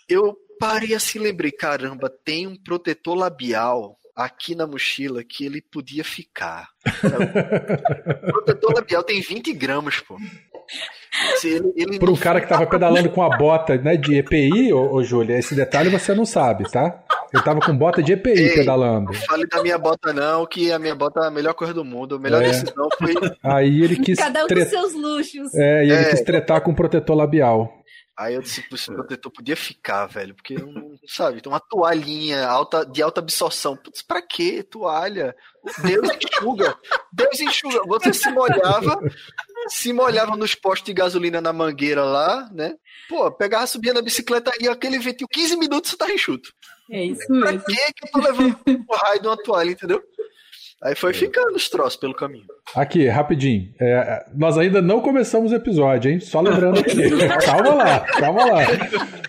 eu 0.08 0.36
parei 0.60 0.94
assim, 0.94 1.18
lembrei, 1.18 1.50
caramba, 1.50 2.10
tem 2.22 2.46
um 2.46 2.54
protetor 2.54 3.14
labial 3.16 3.98
aqui 4.24 4.54
na 4.54 4.66
mochila 4.66 5.22
que 5.24 5.44
ele 5.44 5.60
podia 5.62 6.04
ficar. 6.04 6.68
O 6.86 8.32
protetor 8.32 8.74
labial 8.74 9.02
tem 9.02 9.20
20 9.20 9.52
gramas, 9.52 10.00
pô. 10.00 10.16
Ele- 11.44 11.72
ele 11.76 11.98
não 11.98 12.12
um 12.12 12.16
cara 12.16 12.40
que 12.40 12.46
tava 12.48 12.64
pedalando 12.66 13.10
com 13.10 13.22
a 13.22 13.36
bota 13.36 13.76
né, 13.76 13.96
de 13.96 14.14
EPI, 14.18 14.72
ô, 14.72 14.94
ô 14.94 15.02
Júlia, 15.02 15.36
esse 15.38 15.54
detalhe 15.54 15.90
você 15.90 16.14
não 16.14 16.24
sabe, 16.24 16.70
tá? 16.70 17.02
Ele 17.34 17.42
tava 17.42 17.58
com 17.60 17.76
bota 17.76 18.00
de 18.02 18.12
EPI 18.12 18.30
Ei. 18.30 18.54
pedalando. 18.54 19.12
Fale 19.14 19.46
da 19.46 19.60
minha 19.62 19.76
bota, 19.78 20.12
não, 20.12 20.46
que 20.46 20.70
a 20.72 20.78
minha 20.78 20.94
bota 20.94 21.20
é 21.20 21.26
a 21.26 21.30
melhor 21.30 21.54
coisa 21.54 21.74
do 21.74 21.84
mundo. 21.84 22.14
A 22.16 22.18
melhor 22.18 22.42
É. 22.42 22.46
decisão 22.48 22.88
foi. 22.98 23.14
Aí 23.42 23.82
ele 23.82 23.96
quis, 23.96 24.18
Cada 24.18 24.44
um 24.44 24.46
tre- 24.46 24.64
com 24.64 24.70
seus 24.70 24.94
luxos. 24.94 25.54
é, 25.54 25.84
e 25.84 25.90
ele 25.90 26.02
É. 26.02 26.10
quis 26.10 26.20
tretar 26.22 26.60
com 26.60 26.70
o 26.70 26.74
protetor 26.76 27.16
labial. 27.16 27.79
Aí 28.20 28.34
eu 28.34 28.42
disse, 28.42 28.60
"Pô, 28.68 28.74
esse 28.74 28.92
protetor 28.92 29.32
podia 29.32 29.56
ficar, 29.56 30.04
velho, 30.06 30.34
porque 30.34 30.54
não 30.54 30.94
sabe, 31.08 31.40
tem 31.40 31.50
uma 31.50 31.58
toalhinha 31.60 32.46
alta, 32.46 32.84
de 32.84 33.02
alta 33.02 33.20
absorção. 33.20 33.76
Putz, 33.76 34.02
pra 34.02 34.20
quê? 34.20 34.62
Toalha? 34.62 35.34
Deus 35.82 36.08
enxuga. 36.22 36.78
Deus 37.10 37.40
enxuga. 37.40 37.82
Você 37.86 38.12
se 38.12 38.30
molhava, 38.30 39.00
se 39.68 39.92
molhava 39.92 40.36
nos 40.36 40.54
postos 40.54 40.86
de 40.86 40.92
gasolina 40.92 41.40
na 41.40 41.52
mangueira 41.52 42.04
lá, 42.04 42.48
né? 42.52 42.74
Pô, 43.08 43.30
pegava, 43.32 43.66
subia 43.66 43.94
na 43.94 44.02
bicicleta 44.02 44.52
e 44.60 44.68
aquele 44.68 44.98
ventinho, 44.98 45.26
15 45.28 45.56
minutos 45.56 45.90
você 45.90 45.96
tá 45.96 46.10
enxuto. 46.12 46.52
É 46.90 47.04
isso 47.04 47.26
Pra 47.26 47.52
mesmo. 47.52 47.64
que 47.64 47.74
que 47.94 48.06
eu 48.06 48.10
tô 48.12 48.20
levando 48.20 48.58
o 48.66 48.96
raio 48.96 49.20
de 49.22 49.26
uma 49.28 49.42
toalha, 49.42 49.70
entendeu? 49.70 50.02
Aí 50.82 50.94
foi 50.94 51.12
ficando 51.12 51.54
os 51.54 51.68
troços 51.68 51.96
pelo 51.96 52.14
caminho. 52.14 52.46
Aqui, 52.74 53.06
rapidinho. 53.06 53.68
É, 53.78 54.24
nós 54.34 54.56
ainda 54.56 54.80
não 54.80 55.00
começamos 55.00 55.52
o 55.52 55.54
episódio, 55.54 56.10
hein? 56.10 56.20
Só 56.20 56.40
lembrando 56.40 56.78
aqui. 56.80 56.96
calma 57.44 57.74
lá, 57.74 58.00
calma 58.00 58.44
lá. 58.46 58.60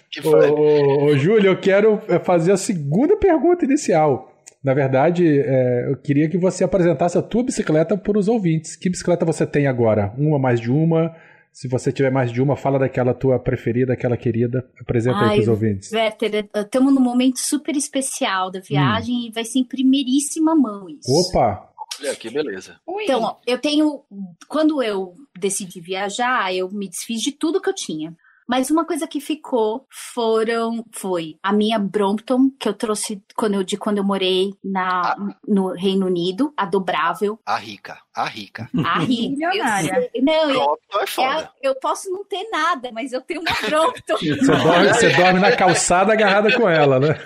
Que 0.10 0.20
Ô, 0.22 0.32
foi? 0.32 0.50
ô, 0.50 1.04
ô, 1.06 1.18
Júlio, 1.18 1.48
eu 1.52 1.60
quero 1.60 2.02
é, 2.08 2.20
fazer 2.20 2.54
a 2.54 2.58
segunda 2.58 3.18
pergunta 3.18 3.66
inicial. 3.66 4.32
Na 4.64 4.74
verdade, 4.74 5.42
é, 5.42 5.88
eu 5.90 5.98
queria 5.98 6.30
que 6.30 6.38
você 6.38 6.64
apresentasse 6.64 7.18
a 7.18 7.22
tua 7.22 7.44
bicicleta 7.44 7.98
para 7.98 8.18
os 8.18 8.28
ouvintes. 8.28 8.76
Que 8.76 8.90
bicicleta 8.90 9.26
você 9.26 9.46
tem 9.46 9.68
agora? 9.68 10.14
Uma, 10.18 10.40
mais 10.40 10.60
de 10.60 10.72
uma? 10.72 11.14
Se 11.52 11.68
você 11.68 11.92
tiver 11.92 12.12
mais 12.12 12.32
de 12.32 12.42
uma, 12.42 12.56
fala 12.56 12.80
daquela 12.80 13.14
tua 13.14 13.38
preferida, 13.38 13.94
aquela 13.94 14.16
querida. 14.16 14.70
Apresenta 14.80 15.18
aí 15.20 15.24
Ai, 15.24 15.36
para 15.36 15.42
os 15.42 15.48
ouvintes. 15.48 15.92
Werther, 15.92 16.50
estamos 16.56 16.94
num 16.94 17.02
momento 17.02 17.40
super 17.40 17.76
especial 17.76 18.50
da 18.50 18.60
viagem 18.60 19.28
e 19.28 19.32
vai 19.32 19.44
ser 19.44 19.60
em 19.60 19.64
primeiríssima 19.64 20.56
mão 20.56 20.90
isso. 20.90 21.12
Opa! 21.12 21.70
Olha 22.00 22.16
que 22.16 22.30
beleza. 22.30 22.80
Então, 22.88 23.22
ó, 23.22 23.36
eu 23.46 23.60
tenho. 23.60 24.04
Quando 24.48 24.82
eu 24.82 25.14
decidi 25.38 25.82
viajar, 25.82 26.54
eu 26.54 26.70
me 26.72 26.90
desfiz 26.90 27.22
de 27.22 27.32
tudo 27.32 27.62
que 27.62 27.70
eu 27.70 27.76
tinha. 27.76 28.16
Mas 28.52 28.70
uma 28.70 28.84
coisa 28.84 29.08
que 29.08 29.22
ficou 29.22 29.86
foram 29.90 30.84
foi 30.92 31.38
a 31.42 31.54
minha 31.54 31.80
Brompton, 31.80 32.52
que 32.60 32.68
eu 32.68 32.74
trouxe 32.74 33.24
quando 33.34 33.54
eu, 33.54 33.64
de 33.64 33.78
quando 33.78 34.00
eu 34.00 34.04
morei 34.04 34.54
na, 34.62 35.16
no 35.48 35.70
Reino 35.74 36.06
Unido, 36.06 36.54
a 36.58 36.66
dobrável, 36.66 37.40
A 37.46 37.56
rica, 37.56 37.98
a 38.14 38.26
rica. 38.26 38.70
a 38.86 39.00
rica. 39.00 39.30
Milionária. 39.32 40.12
Eu- 40.14 40.22
Não, 40.24 40.50
eu, 40.52 40.78
é 41.00 41.04
é 41.04 41.08
foda. 41.08 41.40
a- 41.46 41.52
eu 41.64 41.76
posso 41.76 42.12
não 42.12 42.26
ter 42.26 42.46
nada, 42.52 42.92
mas 42.92 43.14
eu 43.14 43.22
tenho 43.22 43.40
uma 43.40 43.54
Brompton. 43.62 44.18
Você 44.20 44.36
dorme, 44.64 44.88
você 44.90 45.10
dorme 45.16 45.40
na 45.40 45.56
calçada 45.56 46.12
agarrada 46.12 46.54
com 46.58 46.68
ela, 46.68 47.00
né? 47.00 47.18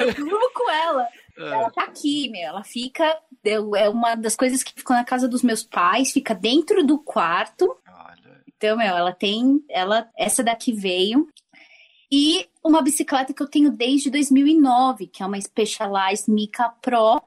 eu 0.00 0.12
durmo 0.14 0.50
com 0.54 0.70
ela. 0.70 1.06
Ela 1.36 1.70
tá 1.70 1.82
aqui, 1.84 2.28
meu. 2.30 2.42
Ela 2.42 2.62
fica. 2.62 3.16
é 3.44 3.88
uma 3.88 4.14
das 4.14 4.36
coisas 4.36 4.62
que 4.62 4.72
ficou 4.76 4.94
na 4.94 5.02
casa 5.04 5.26
dos 5.26 5.42
meus 5.42 5.62
pais, 5.64 6.12
fica 6.12 6.32
dentro 6.34 6.84
do 6.86 6.98
quarto. 6.98 7.76
Então, 8.64 8.78
meu, 8.78 8.96
ela 8.96 9.12
tem. 9.12 9.62
Ela, 9.68 10.08
essa 10.16 10.42
daqui 10.42 10.72
veio. 10.72 11.28
E 12.10 12.48
uma 12.64 12.80
bicicleta 12.80 13.34
que 13.34 13.42
eu 13.42 13.46
tenho 13.46 13.70
desde 13.70 14.08
2009, 14.08 15.06
que 15.06 15.22
é 15.22 15.26
uma 15.26 15.38
Specialized 15.38 16.32
Mica 16.32 16.70
Pro. 16.80 17.20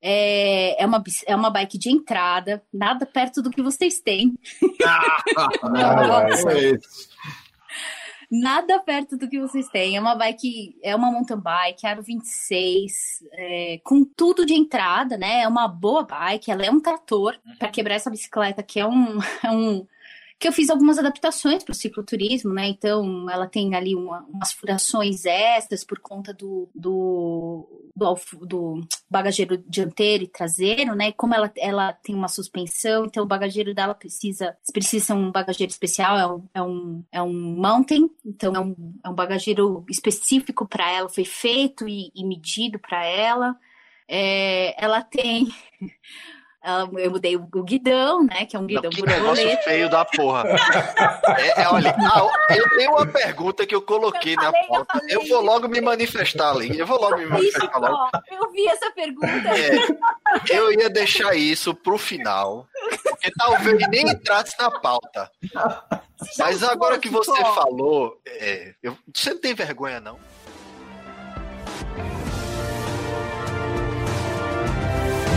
É, 0.00 0.82
é, 0.82 0.86
uma, 0.86 1.04
é 1.26 1.36
uma 1.36 1.50
bike 1.50 1.76
de 1.76 1.90
entrada, 1.90 2.64
nada 2.72 3.04
perto 3.04 3.42
do 3.42 3.50
que 3.50 3.60
vocês 3.60 4.00
têm. 4.00 4.32
Ai, 5.62 6.36
Foi 6.38 6.58
isso. 6.76 7.10
Nada 8.30 8.78
perto 8.78 9.18
do 9.18 9.28
que 9.28 9.38
vocês 9.38 9.68
têm. 9.68 9.98
É 9.98 10.00
uma 10.00 10.14
bike, 10.14 10.78
é 10.82 10.96
uma 10.96 11.10
mountain 11.10 11.36
bike, 11.36 11.86
aro 11.86 12.02
26, 12.02 12.92
é, 13.32 13.80
com 13.84 14.02
tudo 14.02 14.46
de 14.46 14.54
entrada, 14.54 15.18
né? 15.18 15.42
É 15.42 15.48
uma 15.48 15.68
boa 15.68 16.04
bike, 16.04 16.50
ela 16.50 16.64
é 16.64 16.70
um 16.70 16.80
trator 16.80 17.36
para 17.58 17.68
quebrar 17.68 17.96
essa 17.96 18.08
bicicleta, 18.08 18.62
que 18.62 18.80
é 18.80 18.86
um, 18.86 19.18
é 19.44 19.50
um 19.50 19.86
que 20.40 20.48
eu 20.48 20.52
fiz 20.52 20.70
algumas 20.70 20.98
adaptações 20.98 21.62
para 21.62 21.72
o 21.72 21.74
cicloturismo, 21.74 22.54
né? 22.54 22.66
Então, 22.66 23.28
ela 23.28 23.46
tem 23.46 23.74
ali 23.74 23.94
uma- 23.94 24.24
umas 24.24 24.52
furações 24.52 25.26
extras 25.26 25.84
por 25.84 25.98
conta 26.00 26.32
do, 26.32 26.66
do, 26.74 27.90
do, 27.94 28.14
do 28.46 28.80
bagageiro 29.08 29.58
dianteiro 29.68 30.24
e 30.24 30.28
traseiro, 30.28 30.94
né? 30.94 31.08
E 31.08 31.12
como 31.12 31.34
ela, 31.34 31.52
ela 31.58 31.92
tem 31.92 32.14
uma 32.14 32.26
suspensão, 32.26 33.04
então 33.04 33.22
o 33.22 33.26
bagageiro 33.26 33.74
dela 33.74 33.94
precisa, 33.94 34.56
precisa 34.72 35.04
ser 35.04 35.12
um 35.12 35.30
bagageiro 35.30 35.70
especial, 35.70 36.18
é 36.18 36.26
um, 36.26 36.48
é 36.54 36.62
um, 36.62 37.04
é 37.12 37.22
um 37.22 37.56
mountain, 37.56 38.08
então 38.24 38.54
é 38.56 38.60
um, 38.60 38.94
é 39.04 39.08
um 39.10 39.14
bagageiro 39.14 39.84
específico 39.90 40.66
para 40.66 40.90
ela, 40.90 41.08
foi 41.10 41.26
feito 41.26 41.86
e, 41.86 42.10
e 42.14 42.24
medido 42.24 42.78
para 42.78 43.04
ela. 43.04 43.54
É, 44.08 44.74
ela 44.82 45.02
tem. 45.02 45.48
eu 46.64 47.10
mudei 47.10 47.36
o, 47.36 47.48
guidão, 47.64 48.22
né? 48.24 48.44
Que 48.44 48.54
é 48.56 48.58
um 48.58 48.62
Não, 48.62 48.68
guidão 48.68 48.90
que 48.90 49.02
negócio 49.02 49.58
feio 49.64 49.88
da 49.88 50.04
porra. 50.04 50.44
É, 51.38 51.62
é, 51.62 51.68
olha, 51.68 51.94
ah, 51.98 52.54
eu 52.54 52.68
tenho 52.76 52.90
uma 52.92 53.06
pergunta 53.06 53.66
que 53.66 53.74
eu 53.74 53.80
coloquei 53.82 54.32
Eu 54.34 54.36
na 54.36 54.42
falei, 54.44 54.60
eu 54.62 54.68
pauta. 54.68 54.98
falei. 54.98 55.16
Eu 55.16 55.26
vou 55.26 55.40
logo 55.42 55.68
me 55.68 55.80
manifestar 55.80 56.50
ali. 56.50 56.78
Eu 56.78 56.86
vou 56.86 57.00
logo 57.00 57.16
me 57.16 57.22
Isso, 57.24 57.32
manifestar 57.32 57.78
logo. 57.78 57.94
ó, 57.94 58.10
eu 58.30 58.50
vi 58.52 58.66
essa 58.68 58.90
pergunta. 58.92 59.48
É, 59.48 60.56
eu 60.56 60.72
ia 60.72 60.90
deixar 60.90 61.34
isso 61.34 61.74
pro 61.74 61.96
final, 61.96 62.66
porque 63.02 63.30
talvez 63.38 63.88
nem 63.88 64.08
entrasse 64.08 64.54
na 64.58 64.70
pauta. 64.70 65.30
Mas 66.38 66.62
agora 66.62 66.98
que 66.98 67.08
você 67.08 67.42
falou, 67.54 68.20
é, 68.26 68.74
eu- 68.82 68.96
você 69.14 69.30
não 69.30 69.40
tem 69.40 69.54
vergonha, 69.54 70.00
não? 70.00 70.18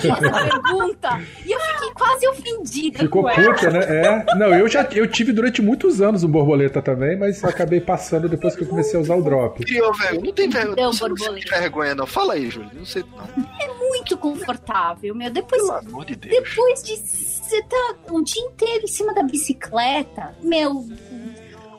pergunta. 0.62 1.20
E 1.44 1.52
eu 1.52 1.60
fiquei 1.60 1.90
quase 1.94 2.28
ofendida. 2.28 2.98
Ficou 3.00 3.22
com 3.22 3.28
ela. 3.30 3.54
puta, 3.54 3.70
né? 3.70 3.80
É. 3.80 4.34
Não, 4.36 4.48
eu 4.54 4.68
já 4.68 4.82
eu 4.92 5.06
tive 5.06 5.32
durante 5.32 5.60
muitos 5.62 6.00
anos 6.00 6.24
um 6.24 6.28
borboleta 6.28 6.80
também, 6.82 7.16
mas 7.18 7.42
acabei 7.44 7.80
passando 7.80 8.28
depois 8.28 8.54
que 8.56 8.62
eu 8.62 8.68
comecei 8.68 8.98
a 8.98 9.02
usar 9.02 9.16
o 9.16 9.22
drop. 9.22 9.64
Criou 9.64 9.92
vergonha. 9.94 10.22
Não 10.24 10.32
tem 10.32 10.48
vergonha. 10.48 10.76
Não, 10.76 10.92
você 10.92 11.02
não 11.08 11.14
borboleta. 11.14 11.46
sente 11.48 11.60
vergonha, 11.60 11.94
não. 11.94 12.06
Fala 12.06 12.34
aí, 12.34 12.50
Júlio. 12.50 12.70
Não 12.74 12.84
sei, 12.84 13.04
não. 13.16 13.78
Muito 13.90 14.16
confortável, 14.16 15.14
meu. 15.14 15.30
Depois, 15.30 15.60
Pelo 15.62 15.72
amor 15.74 16.04
de 16.04 16.16
Deus. 16.16 16.34
depois 16.42 16.82
de 16.82 16.96
você 16.96 17.62
tá 17.64 17.94
um 18.12 18.22
dia 18.22 18.42
inteiro 18.42 18.84
em 18.84 18.88
cima 18.88 19.12
da 19.12 19.22
bicicleta, 19.24 20.34
meu. 20.42 20.84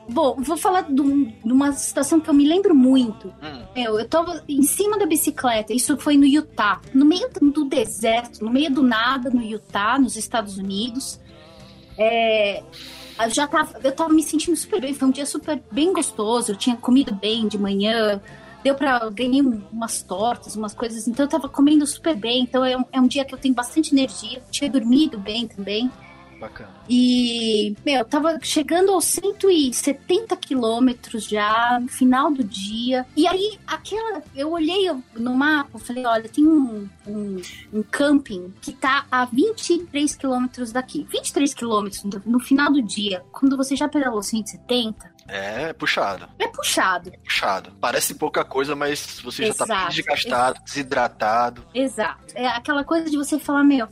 Bom, 0.10 0.36
vou 0.40 0.58
falar 0.58 0.82
de, 0.82 1.02
um- 1.02 1.26
de 1.26 1.52
uma 1.54 1.72
situação 1.74 2.20
que 2.20 2.30
eu 2.30 2.34
me 2.34 2.46
lembro 2.48 2.76
muito. 2.76 3.28
Hum. 3.42 3.62
Meu, 3.76 4.00
eu 4.00 4.08
tava 4.08 4.44
em 4.48 4.64
cima 4.64 4.98
da 4.98 5.06
bicicleta, 5.06 5.74
isso 5.74 5.96
foi 5.98 6.18
no 6.18 6.26
Utah, 6.26 6.82
no 6.94 7.06
meio 7.06 7.30
do 7.42 7.66
deserto, 7.66 8.44
no 8.44 8.52
meio 8.52 8.72
do 8.72 8.82
nada, 8.84 9.30
no 9.30 9.42
Utah, 9.42 9.98
nos 10.00 10.16
Estados 10.18 10.58
Unidos. 10.58 11.20
É, 11.98 12.64
eu 13.24 13.30
já 13.30 13.48
tava, 13.48 13.80
eu 13.84 13.92
tava 13.92 14.12
me 14.14 14.24
sentindo 14.24 14.56
super 14.58 14.82
bem, 14.82 14.94
foi 14.94 15.08
um 15.08 15.12
dia 15.12 15.26
super 15.26 15.62
bem 15.72 15.94
gostoso, 15.94 16.52
eu 16.52 16.56
tinha 16.56 16.76
comido 16.76 17.14
bem 17.14 17.48
de 17.48 17.58
manhã, 17.58 18.20
deu 18.64 18.76
eu 19.02 19.12
ganhei 19.12 19.42
um- 19.42 19.62
umas 19.72 20.02
tortas, 20.02 20.56
umas 20.56 20.74
coisas, 20.74 21.08
então 21.08 21.26
eu 21.26 21.30
tava 21.30 21.48
comendo 21.48 21.86
super 21.86 22.16
bem, 22.16 22.44
então 22.44 22.66
é 22.66 22.76
um, 22.78 22.84
é 22.92 23.00
um 23.00 23.08
dia 23.08 23.24
que 23.24 23.34
eu 23.34 23.38
tenho 23.40 23.54
bastante 23.54 23.94
energia, 23.94 24.42
tinha 24.52 24.70
dormido 24.70 25.18
bem 25.18 25.48
também. 25.48 25.90
Bacana. 26.42 26.72
E, 26.90 27.76
meu, 27.86 28.04
tava 28.04 28.40
chegando 28.42 28.92
aos 28.92 29.06
170 29.06 30.36
quilômetros 30.38 31.26
já, 31.26 31.80
no 31.80 31.88
final 31.88 32.32
do 32.32 32.44
dia. 32.44 33.06
E 33.16 33.28
aí, 33.28 33.60
aquela. 33.68 34.24
Eu 34.36 34.52
olhei 34.52 34.92
no 35.16 35.36
mapa, 35.36 35.78
falei: 35.78 36.04
olha, 36.04 36.28
tem 36.28 36.48
um, 36.48 36.90
um, 37.06 37.40
um 37.72 37.84
camping 37.84 38.52
que 38.60 38.74
tá 38.74 39.06
a 39.12 39.26
23 39.26 40.16
quilômetros 40.16 40.72
daqui. 40.72 41.06
23 41.12 41.54
quilômetros 41.54 42.04
no, 42.26 42.40
final 42.40 42.74
do 42.74 42.82
dia, 42.82 43.24
quando 43.32 43.56
você 43.56 43.76
já 43.76 43.88
pedalou 43.88 44.24
170, 44.24 45.12
É, 45.28 45.72
puxado. 45.74 46.28
é 46.40 46.48
puxado. 46.48 47.12
Puxado. 47.24 47.72
Parece 47.80 48.16
pouca 48.16 48.44
coisa, 48.44 48.76
mas 48.76 49.20
você 49.24 49.46
já 49.46 49.54
tá 49.54 49.66
Exato, 49.66 49.90
desgastado, 49.94 50.60
desidratado. 50.66 51.64
Exato. 51.74 52.34
É 52.34 52.48
aquela 52.48 52.84
coisa 52.84 53.10
de 53.10 53.16
você 53.16 53.38
falar, 53.38 53.64
meu, 53.64 53.88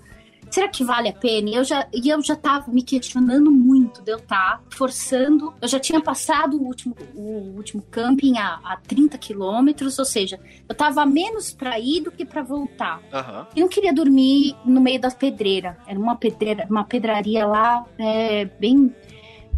será 0.49 0.67
que 0.67 0.83
vale 0.83 1.09
a 1.09 1.13
pena? 1.13 1.49
E 1.49 1.55
eu 1.55 1.63
já, 1.63 1.87
e 1.93 2.09
eu 2.09 2.21
já 2.21 2.35
tava 2.35 2.71
me 2.71 2.81
questionando 2.81 3.51
muito 3.51 4.01
de 4.01 4.11
eu 4.11 4.17
estar 4.17 4.61
forçando. 4.69 5.53
Eu 5.61 5.67
já 5.67 5.79
tinha 5.79 6.01
passado 6.01 6.57
o 6.57 6.63
último, 6.63 6.95
o 7.15 7.55
último 7.55 7.83
camping 7.89 8.37
a, 8.37 8.59
a 8.63 8.77
30 8.77 9.17
quilômetros, 9.17 9.97
ou 9.99 10.05
seja, 10.05 10.39
eu 10.67 10.75
tava 10.75 11.05
menos 11.05 11.53
pra 11.53 11.79
ir 11.79 12.01
do 12.01 12.11
que 12.11 12.25
pra 12.25 12.41
voltar. 12.41 13.01
Aham. 13.13 13.47
E 13.55 13.61
não 13.61 13.67
queria 13.67 13.93
dormir 13.93 14.55
no 14.65 14.81
meio 14.81 14.99
da 14.99 15.11
pedreira. 15.11 15.77
Era 15.87 15.99
uma 15.99 16.15
pedreira, 16.15 16.65
uma 16.69 16.83
pedraria 16.83 17.45
lá, 17.45 17.85
é, 17.97 18.45
bem. 18.45 18.93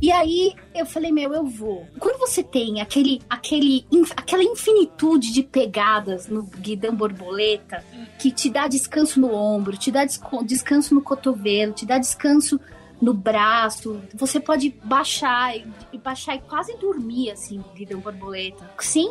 E 0.02 0.12
aí 0.12 0.54
eu 0.74 0.86
falei, 0.86 1.12
meu, 1.12 1.32
eu 1.34 1.46
vou. 1.46 1.86
Quando 2.00 2.18
você 2.18 2.42
tem 2.44 2.82
aquele, 2.82 3.22
aquele, 3.30 3.86
aquela 4.18 4.44
infinitude 4.44 5.32
de 5.32 5.44
pegadas 5.44 6.28
no 6.28 6.42
guidão 6.44 6.96
borboleta 6.96 7.84
que 8.18 8.32
te 8.32 8.50
dá 8.50 8.68
descanso 8.68 9.20
no 9.20 9.34
ombro, 9.34 9.78
te 9.78 9.92
dá 9.92 10.04
descanso 10.04 10.96
no 10.96 11.02
cotovelo, 11.02 11.74
te 11.74 11.86
dá 11.86 12.00
descanso 12.00 12.60
no 13.00 13.14
braço. 13.14 14.02
Você 14.16 14.40
pode 14.40 14.76
baixar 14.84 15.56
e 15.58 15.98
baixar 16.00 16.36
e 16.36 16.40
quase 16.42 16.76
dormir 16.78 17.30
assim, 17.32 17.58
no 17.60 17.66
guidão 17.76 18.00
borboleta. 18.00 18.70
Sem, 18.80 19.08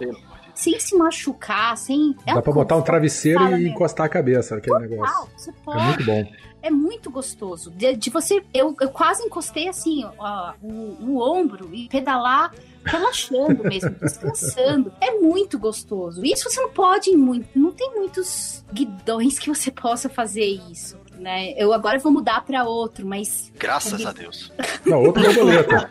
sem 0.55 0.79
se 0.81 0.97
machucar, 0.97 1.77
sem. 1.77 2.17
É 2.27 2.35
Dá 2.35 2.43
pra 2.43 2.53
botar 2.53 2.77
um 2.77 2.83
travesseiro 2.83 3.43
e 3.45 3.49
mesmo. 3.51 3.67
encostar 3.69 4.07
a 4.07 4.09
cabeça 4.09 4.57
naquele 4.57 4.75
Total, 4.75 4.91
negócio. 4.91 5.29
Você 5.37 5.51
É 5.51 5.53
pode. 5.65 5.85
muito 5.85 6.05
bom. 6.05 6.25
É 6.63 6.71
muito 6.71 7.11
gostoso. 7.11 7.71
De, 7.71 7.97
de 7.97 8.11
você. 8.11 8.43
Eu, 8.53 8.77
eu 8.81 8.91
quase 8.91 9.23
encostei 9.23 9.69
assim, 9.69 10.05
ó, 10.19 10.53
o, 10.63 10.97
o 11.01 11.19
ombro 11.21 11.75
e 11.75 11.89
pedalar 11.89 12.53
relaxando 12.85 13.65
mesmo, 13.65 13.91
descansando. 14.01 14.93
É 15.01 15.13
muito 15.13 15.59
gostoso. 15.59 16.25
Isso 16.25 16.51
você 16.51 16.61
não 16.61 16.71
pode 16.71 17.11
ir 17.11 17.17
muito. 17.17 17.49
Não 17.59 17.73
tem 17.73 17.95
muitos 17.95 18.65
guidões 18.73 19.39
que 19.39 19.49
você 19.49 19.71
possa 19.71 20.09
fazer 20.09 20.47
isso. 20.71 20.99
Né? 21.19 21.53
Eu 21.57 21.73
agora 21.73 21.99
vou 21.99 22.13
mudar 22.13 22.45
para 22.45 22.65
outro, 22.65 23.07
mas 23.07 23.53
Graças 23.59 24.05
a 24.07 24.13
Deus. 24.13 24.51
Não, 24.87 25.05
outra 25.05 25.23
borboleta. 25.33 25.91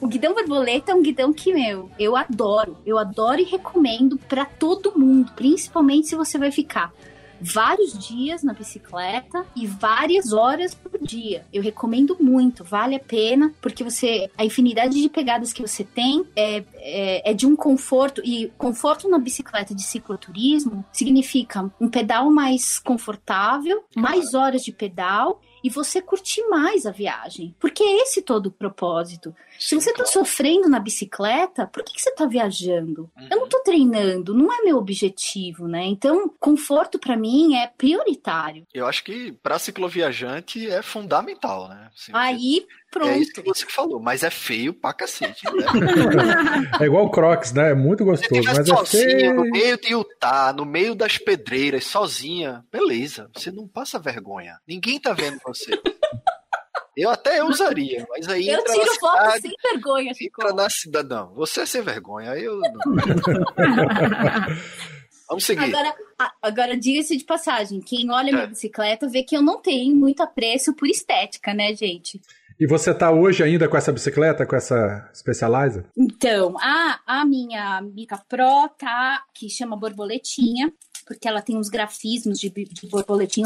o 0.00 0.08
guidão 0.08 0.34
borboleta 0.34 0.90
é 0.90 0.94
um 0.94 1.02
guidão 1.02 1.32
que, 1.32 1.54
meu, 1.54 1.88
eu 1.98 2.16
adoro. 2.16 2.76
Eu 2.84 2.98
adoro 2.98 3.40
e 3.40 3.44
recomendo 3.44 4.18
para 4.18 4.44
todo 4.44 4.98
mundo, 4.98 5.30
principalmente 5.36 6.08
se 6.08 6.16
você 6.16 6.36
vai 6.36 6.50
ficar 6.50 6.92
vários 7.40 7.98
dias 7.98 8.42
na 8.42 8.52
bicicleta 8.52 9.44
e 9.54 9.66
várias 9.66 10.32
horas 10.32 10.74
por 10.74 10.98
dia. 11.00 11.46
Eu 11.52 11.62
recomendo 11.62 12.16
muito, 12.20 12.64
vale 12.64 12.96
a 12.96 13.00
pena, 13.00 13.52
porque 13.60 13.84
você 13.84 14.30
a 14.36 14.44
infinidade 14.44 15.00
de 15.00 15.08
pegadas 15.08 15.52
que 15.52 15.62
você 15.62 15.84
tem 15.84 16.24
é, 16.34 16.64
é, 16.74 17.30
é 17.30 17.34
de 17.34 17.46
um 17.46 17.54
conforto 17.54 18.20
e 18.24 18.52
conforto 18.58 19.08
na 19.08 19.18
bicicleta 19.18 19.74
de 19.74 19.82
cicloturismo 19.82 20.84
significa 20.92 21.70
um 21.80 21.88
pedal 21.88 22.30
mais 22.30 22.78
confortável, 22.78 23.84
mais 23.96 24.34
horas 24.34 24.62
de 24.62 24.72
pedal 24.72 25.40
e 25.62 25.70
você 25.70 26.00
curtir 26.00 26.42
mais 26.48 26.86
a 26.86 26.90
viagem. 26.90 27.54
Porque 27.58 27.82
é 27.82 28.02
esse 28.02 28.22
todo 28.22 28.46
o 28.46 28.50
propósito. 28.50 29.34
Se 29.58 29.74
você 29.74 29.92
tá 29.92 30.04
sofrendo 30.06 30.68
na 30.68 30.78
bicicleta, 30.78 31.66
por 31.66 31.82
que, 31.82 31.94
que 31.94 32.00
você 32.02 32.12
tá 32.14 32.26
viajando? 32.26 33.10
Eu 33.30 33.40
não 33.40 33.48
tô 33.48 33.60
treinando, 33.60 34.34
não 34.34 34.52
é 34.52 34.62
meu 34.62 34.76
objetivo, 34.76 35.66
né? 35.66 35.84
Então, 35.84 36.32
conforto 36.38 36.98
pra 36.98 37.16
mim 37.16 37.56
é 37.56 37.66
prioritário. 37.66 38.66
Eu 38.72 38.86
acho 38.86 39.02
que 39.04 39.32
pra 39.42 39.58
cicloviajante 39.58 40.70
é 40.70 40.82
fundamental, 40.82 41.68
né? 41.68 41.88
Assim, 41.94 42.12
Aí, 42.14 42.66
pronto. 42.90 43.08
É 43.08 43.18
isso 43.18 43.32
que 43.32 43.42
você 43.42 43.66
falou, 43.66 44.00
mas 44.00 44.22
é 44.22 44.30
feio 44.30 44.72
pra 44.72 44.92
cacete. 44.92 45.44
Né? 45.44 45.66
É 46.80 46.84
igual 46.84 47.06
o 47.06 47.10
Crocs, 47.10 47.52
né? 47.52 47.70
É 47.70 47.74
muito 47.74 48.04
gostoso, 48.04 48.42
mas 48.44 48.58
é 48.58 48.64
sozinha, 48.64 49.34
no 49.34 49.42
feio. 49.42 49.50
meio 49.52 49.80
de 49.80 49.92
Utah, 49.92 50.52
no 50.52 50.64
meio 50.64 50.94
das 50.94 51.18
pedreiras, 51.18 51.84
sozinha, 51.84 52.64
beleza. 52.70 53.30
Você 53.34 53.50
não 53.50 53.66
passa 53.66 53.98
vergonha. 53.98 54.58
Ninguém 54.66 55.00
tá 55.00 55.12
vendo 55.12 55.38
você. 55.44 55.80
Eu 56.98 57.10
até 57.10 57.44
usaria, 57.44 58.04
mas 58.10 58.28
aí 58.28 58.48
Eu 58.48 58.64
tiro 58.64 58.94
foto 58.98 59.16
cidade, 59.18 59.40
sem 59.42 59.54
vergonha, 59.72 60.12
Chico. 60.14 60.42
entra 60.42 60.54
na 60.54 60.68
cidade. 60.68 61.08
Não, 61.08 61.32
você 61.34 61.60
é 61.60 61.66
sem 61.66 61.82
vergonha. 61.82 62.32
aí 62.32 62.42
Eu 62.44 62.58
não. 62.58 62.70
Vamos 65.28 65.44
seguir. 65.44 65.64
Agora, 65.64 65.94
agora 66.40 66.76
diga-se 66.76 67.16
de 67.16 67.24
passagem, 67.24 67.80
quem 67.80 68.10
olha 68.10 68.30
É. 68.30 68.32
minha 68.32 68.46
bicicleta 68.46 69.06
vê 69.08 69.22
que 69.22 69.36
eu 69.36 69.42
não 69.42 69.60
tenho 69.60 69.94
muito 69.94 70.22
apreço 70.22 70.74
por 70.74 70.88
estética, 70.88 71.52
né, 71.52 71.74
gente? 71.74 72.20
E 72.58 72.66
você 72.66 72.92
tá 72.92 73.12
hoje 73.12 73.42
ainda 73.44 73.68
com 73.68 73.76
essa 73.76 73.92
bicicleta, 73.92 74.44
com 74.44 74.56
essa 74.56 75.08
Specializer? 75.14 75.84
Então, 75.96 76.56
a, 76.58 76.98
a 77.06 77.24
minha 77.24 77.80
Mica 77.82 78.20
Pro 78.28 78.68
tá, 78.76 79.22
que 79.32 79.48
chama 79.48 79.76
borboletinha, 79.76 80.72
porque 81.08 81.26
ela 81.26 81.40
tem 81.40 81.56
uns 81.56 81.70
grafismos 81.70 82.38
de, 82.38 82.50
de 82.50 82.86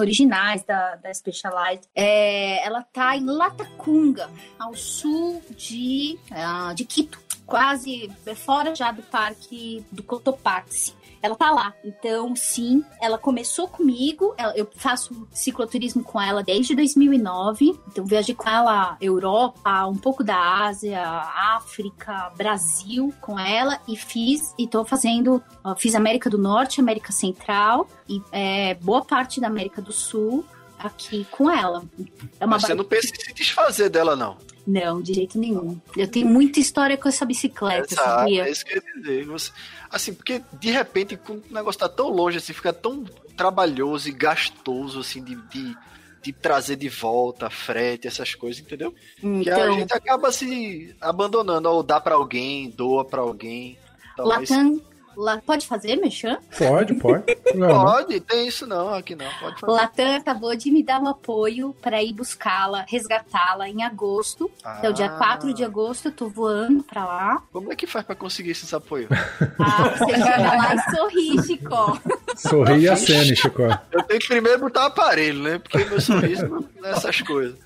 originais 0.00 0.64
da, 0.64 0.96
da 0.96 1.14
Specialized. 1.14 1.88
É, 1.94 2.66
ela 2.66 2.82
tá 2.82 3.16
em 3.16 3.24
Latacunga, 3.24 4.28
ao 4.58 4.74
sul 4.74 5.40
de, 5.56 6.18
ah, 6.32 6.74
de 6.74 6.84
Quito, 6.84 7.20
quase 7.46 8.10
fora 8.34 8.74
já 8.74 8.90
do 8.90 9.02
parque 9.02 9.84
do 9.92 10.02
Cotopaxi. 10.02 10.92
Ela 11.22 11.36
tá 11.36 11.50
lá. 11.50 11.72
Então, 11.84 12.34
sim, 12.34 12.84
ela 13.00 13.16
começou 13.16 13.68
comigo. 13.68 14.34
ela- 14.36 14.56
eu 14.56 14.68
faço 14.74 15.26
cicloturismo 15.30 16.02
com 16.02 16.20
ela 16.20 16.42
desde 16.42 16.74
2009. 16.74 17.78
Então, 17.88 18.04
viajei 18.04 18.34
com 18.34 18.48
ela 18.48 18.96
Europa, 19.00 19.86
um 19.86 19.96
pouco 19.96 20.24
da 20.24 20.64
Ásia, 20.66 21.00
África, 21.56 22.30
Brasil 22.36 23.12
com 23.20 23.38
ela. 23.38 23.78
E 23.86 23.96
fiz, 23.96 24.54
e 24.58 24.66
tô 24.66 24.84
fazendo, 24.84 25.42
fiz 25.76 25.94
América 25.94 26.28
do 26.28 26.38
Norte, 26.38 26.80
América 26.80 27.12
Central 27.12 27.86
e 28.08 28.20
é, 28.32 28.74
boa 28.74 29.04
parte 29.04 29.40
da 29.40 29.46
América 29.46 29.80
do 29.80 29.92
Sul 29.92 30.44
aqui 30.86 31.26
com 31.30 31.50
ela. 31.50 31.84
É 32.40 32.44
uma 32.44 32.56
Mas 32.56 32.62
você 32.62 32.74
não 32.74 32.84
pensa 32.84 33.08
em 33.14 33.20
se 33.20 33.32
desfazer 33.32 33.88
dela, 33.88 34.14
não. 34.16 34.36
Não, 34.66 35.02
de 35.02 35.12
jeito 35.14 35.38
nenhum. 35.38 35.80
Eu 35.96 36.06
tenho 36.06 36.26
muita 36.28 36.60
história 36.60 36.96
com 36.96 37.08
essa 37.08 37.24
bicicleta, 37.24 37.92
Exato, 37.92 38.08
sabia? 38.08 38.46
é 38.46 38.50
isso 38.50 38.64
que 38.64 38.74
eu 38.78 38.82
ia 38.82 39.00
dizer. 39.00 39.24
Você- 39.26 39.50
assim, 39.90 40.14
porque 40.14 40.40
de 40.52 40.70
repente, 40.70 41.16
quando 41.16 41.42
o 41.50 41.52
negócio 41.54 41.80
tá 41.80 41.88
tão 41.88 42.08
longe, 42.08 42.38
assim, 42.38 42.52
fica 42.52 42.72
tão 42.72 43.04
trabalhoso 43.36 44.08
e 44.08 44.12
gastoso, 44.12 45.00
assim, 45.00 45.22
de, 45.24 45.34
de, 45.48 45.76
de 46.22 46.32
trazer 46.32 46.76
de 46.76 46.88
volta, 46.88 47.50
frete, 47.50 48.06
essas 48.06 48.34
coisas, 48.36 48.62
entendeu? 48.62 48.94
Que 49.18 49.26
a 49.50 49.58
Então, 49.66 49.74
gente 49.80 49.92
acaba 49.92 50.30
se 50.30 50.94
abandonando, 51.00 51.68
ou 51.68 51.82
dá 51.82 52.00
pra 52.00 52.14
alguém, 52.14 52.70
doa 52.70 53.04
pra 53.04 53.20
alguém. 53.22 53.76
Então, 54.12 54.28
mas- 54.28 54.48
Latam, 54.48 54.80
La- 55.16 55.38
pode 55.44 55.66
fazer, 55.66 55.96
Mexã? 55.96 56.38
Pode, 56.56 56.94
pode. 56.94 57.24
Não, 57.54 57.68
não. 57.68 57.84
Pode, 57.84 58.18
tem 58.20 58.48
isso 58.48 58.66
não, 58.66 58.94
aqui 58.94 59.14
não, 59.14 59.26
pode 59.38 59.60
fazer. 59.60 59.72
Latam 59.72 60.16
acabou 60.16 60.56
de 60.56 60.70
me 60.70 60.82
dar 60.82 61.02
o 61.02 61.08
apoio 61.08 61.76
para 61.82 62.02
ir 62.02 62.14
buscá-la, 62.14 62.86
resgatá-la 62.88 63.68
em 63.68 63.82
agosto. 63.82 64.50
Então, 64.78 64.90
dia 64.92 65.06
Ah. 65.06 65.18
4 65.18 65.52
de 65.52 65.62
agosto, 65.62 66.08
eu 66.08 66.12
tô 66.12 66.28
voando 66.30 66.82
pra 66.82 67.04
lá. 67.04 67.42
Como 67.52 67.70
é 67.70 67.76
que 67.76 67.86
faz 67.86 68.06
pra 68.06 68.14
conseguir 68.14 68.52
esse 68.52 68.74
apoio? 68.74 69.06
Ah, 69.58 69.90
você 69.98 70.12
chega 70.14 70.38
lá 70.56 70.74
e 70.74 70.96
sorri, 70.96 71.42
Chico. 71.46 72.00
Sorri 72.36 72.80
e 72.80 72.88
acene, 72.88 73.36
Chico. 73.36 73.62
Eu 73.90 74.02
tenho 74.04 74.20
que 74.20 74.28
primeiro 74.28 74.60
botar 74.60 74.84
o 74.84 74.86
aparelho, 74.86 75.42
né? 75.42 75.58
Porque 75.58 75.84
meu 75.84 76.00
sorriso 76.00 76.48
não 76.48 76.64
não 76.80 76.88
é 76.88 76.92
essas 76.92 77.20
coisas. 77.20 77.58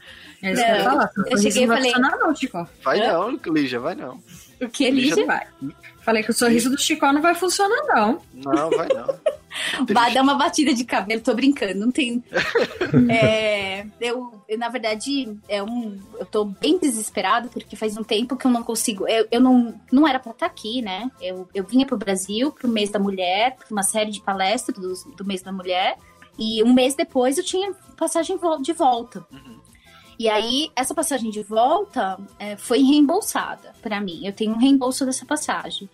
É 0.42 0.52
isso 0.52 0.62
que 0.64 0.68
eu 0.70 0.74
ia 0.76 0.82
Não, 0.82 0.90
falar. 0.90 1.10
eu 1.30 1.38
cheguei 1.38 1.62
e 1.62 1.66
não 1.66 1.68
vai 1.68 1.76
falei- 1.76 1.92
funcionar 1.94 2.16
não, 2.18 2.34
Chico. 2.34 2.68
Vai 2.82 2.98
não, 3.06 3.30
Lígia, 3.46 3.78
vai 3.80 3.94
não. 3.94 4.20
O 4.60 4.68
que, 4.68 4.90
Lígia 4.90 5.10
Lígia? 5.14 5.26
Vai. 5.26 5.46
Falei 6.06 6.22
que 6.22 6.30
o 6.30 6.34
sorriso 6.34 6.70
do 6.70 6.78
Chico 6.78 7.04
não 7.10 7.20
vai 7.20 7.34
funcionar, 7.34 7.82
não. 7.88 8.20
Não, 8.32 8.70
vai 8.70 8.86
não. 8.86 9.36
Vai 9.90 10.12
dar 10.12 10.22
uma 10.22 10.34
batida 10.34 10.74
de 10.74 10.84
cabelo, 10.84 11.22
tô 11.22 11.34
brincando, 11.34 11.80
não 11.80 11.90
tem. 11.90 12.22
É, 13.10 13.86
eu, 14.00 14.32
eu, 14.46 14.58
na 14.58 14.68
verdade, 14.68 15.34
é 15.48 15.62
um, 15.62 15.98
eu 16.18 16.26
tô 16.26 16.44
bem 16.44 16.78
desesperada 16.78 17.48
porque 17.48 17.74
faz 17.74 17.96
um 17.96 18.04
tempo 18.04 18.36
que 18.36 18.46
eu 18.46 18.50
não 18.50 18.62
consigo. 18.62 19.08
Eu, 19.08 19.26
eu 19.30 19.40
não, 19.40 19.74
não 19.90 20.06
era 20.06 20.20
pra 20.20 20.32
estar 20.32 20.46
aqui, 20.46 20.82
né? 20.82 21.10
Eu, 21.20 21.48
eu 21.54 21.64
vinha 21.64 21.86
pro 21.86 21.96
Brasil 21.96 22.52
pro 22.52 22.68
mês 22.68 22.90
da 22.90 22.98
mulher, 22.98 23.56
pra 23.56 23.66
uma 23.70 23.82
série 23.82 24.10
de 24.10 24.20
palestras 24.20 24.78
do, 24.78 25.16
do 25.16 25.24
mês 25.24 25.42
da 25.42 25.50
mulher, 25.50 25.96
e 26.38 26.62
um 26.62 26.72
mês 26.72 26.94
depois 26.94 27.38
eu 27.38 27.44
tinha 27.44 27.72
passagem 27.96 28.38
de 28.60 28.72
volta. 28.74 29.26
E 30.18 30.28
aí, 30.28 30.70
essa 30.74 30.94
passagem 30.94 31.30
de 31.30 31.42
volta 31.42 32.18
é, 32.38 32.56
foi 32.56 32.82
reembolsada 32.82 33.72
pra 33.82 34.00
mim. 34.00 34.26
Eu 34.26 34.32
tenho 34.32 34.52
um 34.52 34.58
reembolso 34.58 35.04
dessa 35.04 35.26
passagem. 35.26 35.88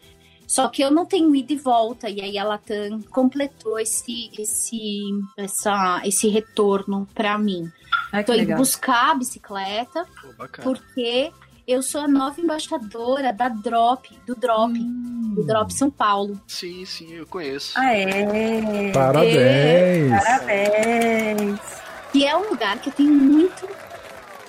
Só 0.46 0.68
que 0.68 0.82
eu 0.82 0.90
não 0.90 1.06
tenho 1.06 1.35
ida 1.35 1.54
e 1.54 1.56
volta, 1.56 2.11
e 2.11 2.20
aí 2.20 2.37
a 2.37 2.44
Latam 2.44 3.00
completou 3.11 3.78
esse, 3.78 4.30
esse, 4.38 5.02
essa, 5.37 6.02
esse 6.04 6.28
retorno 6.28 7.08
pra 7.14 7.38
mim. 7.38 7.72
Ai, 8.12 8.22
que 8.22 8.26
Tô 8.26 8.35
indo 8.35 8.40
legal. 8.40 8.58
buscar 8.58 9.12
a 9.12 9.14
bicicleta, 9.14 10.06
Pô, 10.20 10.46
porque 10.62 11.32
eu 11.66 11.82
sou 11.82 12.02
a 12.02 12.08
nova 12.08 12.38
embaixadora 12.38 13.32
da 13.32 13.48
Drop, 13.48 14.06
do 14.26 14.35
Drop, 14.35 14.72
do 14.78 15.42
Drop 15.46 15.72
São 15.72 15.90
Paulo. 15.90 16.38
Sim, 16.46 16.85
sim, 16.85 17.12
eu 17.14 17.26
conheço. 17.26 17.72
Ah, 17.76 17.94
é. 17.94 18.92
Parabéns. 18.92 20.11
Parabéns. 20.22 21.61
E 22.12 22.26
é 22.26 22.37
um 22.37 22.50
lugar 22.50 22.78
que 22.78 22.90
eu 22.90 22.92
tenho 22.92 23.14
muito. 23.14 23.66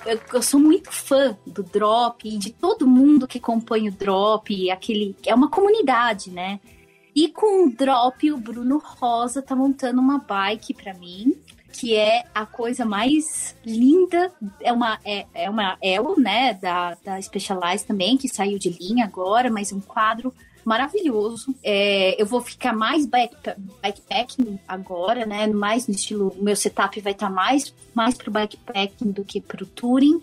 Eu, 0.06 0.20
eu 0.34 0.42
sou 0.42 0.60
muito 0.60 0.92
fã 0.92 1.36
do 1.46 1.62
Drop 1.62 2.28
e 2.28 2.36
de 2.36 2.52
todo 2.52 2.86
mundo 2.86 3.26
que 3.26 3.38
acompanha 3.38 3.90
o 3.90 3.94
Drop, 3.94 4.70
aquele. 4.70 5.16
É 5.24 5.34
uma 5.34 5.48
comunidade, 5.48 6.30
né? 6.30 6.60
E 7.14 7.28
com 7.28 7.66
o 7.66 7.70
Drop, 7.70 8.30
o 8.32 8.36
Bruno 8.36 8.82
Rosa 8.84 9.40
tá 9.40 9.54
montando 9.54 10.00
uma 10.00 10.18
bike 10.18 10.74
pra 10.74 10.92
mim, 10.94 11.34
que 11.72 11.94
é 11.94 12.24
a 12.34 12.44
coisa 12.44 12.84
mais 12.84 13.56
linda. 13.64 14.32
É 14.60 14.72
uma, 14.72 14.98
é, 15.04 15.26
é 15.32 15.48
uma 15.48 15.78
El, 15.80 16.18
né? 16.18 16.54
Da, 16.54 16.96
da 17.04 17.22
Specialized 17.22 17.86
também, 17.86 18.16
que 18.16 18.28
saiu 18.28 18.58
de 18.58 18.70
linha 18.70 19.04
agora, 19.04 19.50
mas 19.50 19.72
um 19.72 19.80
quadro 19.80 20.34
maravilhoso. 20.64 21.54
É, 21.62 22.20
eu 22.20 22.26
vou 22.26 22.40
ficar 22.40 22.72
mais 22.72 23.06
back, 23.06 23.34
bikepacking 23.82 24.58
agora, 24.66 25.26
né? 25.26 25.46
Mais 25.46 25.86
no 25.86 25.94
estilo. 25.94 26.34
Meu 26.40 26.56
setup 26.56 27.00
vai 27.00 27.12
estar 27.12 27.30
mais, 27.30 27.74
mais 27.94 28.14
pro 28.14 28.30
bikepacking 28.30 29.10
do 29.10 29.24
que 29.24 29.40
pro 29.40 29.66
touring. 29.66 30.22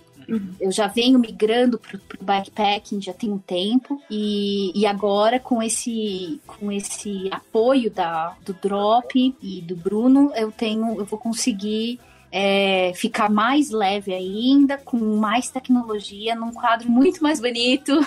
Eu 0.59 0.71
já 0.71 0.87
venho 0.87 1.19
migrando 1.19 1.77
pro, 1.77 1.99
pro 1.99 2.23
bikepacking 2.23 3.01
já 3.01 3.11
tem 3.11 3.31
um 3.31 3.37
tempo 3.37 4.01
e, 4.09 4.71
e 4.79 4.85
agora 4.85 5.39
com 5.39 5.61
esse 5.61 6.39
com 6.47 6.71
esse 6.71 7.27
apoio 7.31 7.91
da, 7.91 8.37
do 8.45 8.53
Drop 8.53 9.35
e 9.41 9.61
do 9.61 9.75
Bruno 9.75 10.31
eu 10.35 10.49
tenho 10.49 10.97
eu 10.99 11.05
vou 11.05 11.19
conseguir 11.19 11.99
é, 12.31 12.93
ficar 12.95 13.29
mais 13.29 13.71
leve 13.71 14.13
ainda, 14.13 14.77
com 14.77 14.97
mais 15.17 15.49
tecnologia, 15.49 16.33
num 16.33 16.53
quadro 16.53 16.89
muito 16.89 17.21
mais 17.21 17.41
bonito. 17.41 17.99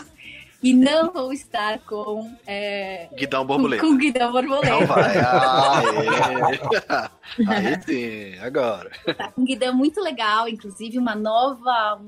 E 0.65 0.73
não 0.73 1.13
vou 1.13 1.31
estar 1.31 1.79
com. 1.81 2.35
É, 2.47 3.11
Guidão 3.15 3.45
borboleta. 3.45 3.83
Com 3.83 3.99
guidão 3.99 4.33
borboleta. 4.33 4.71
Não 4.71 4.87
vai. 4.87 5.19
Aí 7.47 7.83
sim, 7.83 8.39
agora. 8.39 8.91
Tá 9.15 9.31
com 9.31 9.43
um 9.43 9.45
guidão 9.45 9.77
muito 9.77 10.01
legal, 10.01 10.49
inclusive 10.49 10.97
uma 10.97 11.15
nova, 11.15 12.01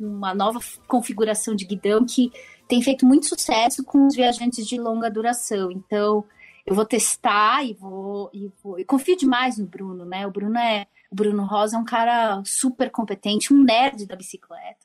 uma 0.00 0.32
nova 0.32 0.60
configuração 0.88 1.54
de 1.54 1.66
guidão 1.66 2.06
que 2.06 2.32
tem 2.66 2.80
feito 2.80 3.04
muito 3.04 3.28
sucesso 3.28 3.84
com 3.84 4.06
os 4.06 4.16
viajantes 4.16 4.66
de 4.66 4.80
longa 4.80 5.10
duração. 5.10 5.70
Então, 5.70 6.24
eu 6.64 6.74
vou 6.74 6.86
testar 6.86 7.66
e 7.66 7.74
vou, 7.74 8.30
e 8.32 8.50
vou. 8.62 8.78
Eu 8.78 8.86
confio 8.86 9.14
demais 9.14 9.58
no 9.58 9.66
Bruno, 9.66 10.06
né? 10.06 10.26
O 10.26 10.30
Bruno 10.30 10.58
é. 10.58 10.86
O 11.10 11.14
Bruno 11.14 11.44
Rosa 11.44 11.76
é 11.76 11.78
um 11.78 11.84
cara 11.84 12.42
super 12.46 12.90
competente, 12.90 13.52
um 13.52 13.62
nerd 13.62 14.06
da 14.06 14.16
bicicleta. 14.16 14.83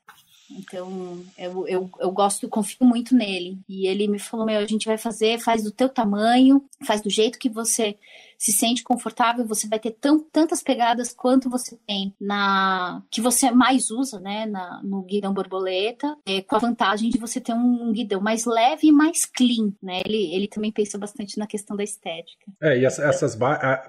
Então, 0.51 1.23
eu, 1.37 1.67
eu, 1.67 1.89
eu 1.99 2.11
gosto, 2.11 2.49
confio 2.49 2.85
muito 2.85 3.15
nele. 3.15 3.59
E 3.67 3.87
ele 3.87 4.07
me 4.07 4.19
falou: 4.19 4.45
Meu, 4.45 4.59
a 4.59 4.65
gente 4.65 4.85
vai 4.85 4.97
fazer, 4.97 5.39
faz 5.39 5.63
do 5.63 5.71
teu 5.71 5.87
tamanho, 5.87 6.63
faz 6.85 7.01
do 7.01 7.09
jeito 7.09 7.37
que 7.37 7.49
você 7.49 7.97
se 8.39 8.53
sente 8.53 8.83
confortável, 8.83 9.45
você 9.45 9.67
vai 9.67 9.77
ter 9.77 9.91
tão, 9.91 10.23
tantas 10.23 10.63
pegadas 10.63 11.13
quanto 11.13 11.49
você 11.49 11.77
tem 11.85 12.15
na 12.19 13.03
que 13.11 13.19
você 13.19 13.51
mais 13.51 13.91
usa, 13.91 14.17
né, 14.19 14.45
na, 14.45 14.81
no 14.81 15.03
guidão 15.03 15.33
borboleta, 15.33 16.15
é, 16.25 16.41
com 16.41 16.55
a 16.55 16.59
vantagem 16.59 17.09
de 17.09 17.17
você 17.17 17.41
ter 17.41 17.53
um, 17.53 17.91
guidão 17.91 18.21
mais 18.21 18.45
leve 18.45 18.87
e 18.87 18.91
mais 18.93 19.25
clean, 19.25 19.73
né? 19.83 19.99
Ele, 20.05 20.33
ele 20.33 20.47
também 20.47 20.71
pensa 20.71 20.97
bastante 20.97 21.37
na 21.37 21.45
questão 21.45 21.75
da 21.75 21.83
estética. 21.83 22.45
É, 22.61 22.79
e 22.79 22.85
essa, 22.85 23.03
essas 23.03 23.37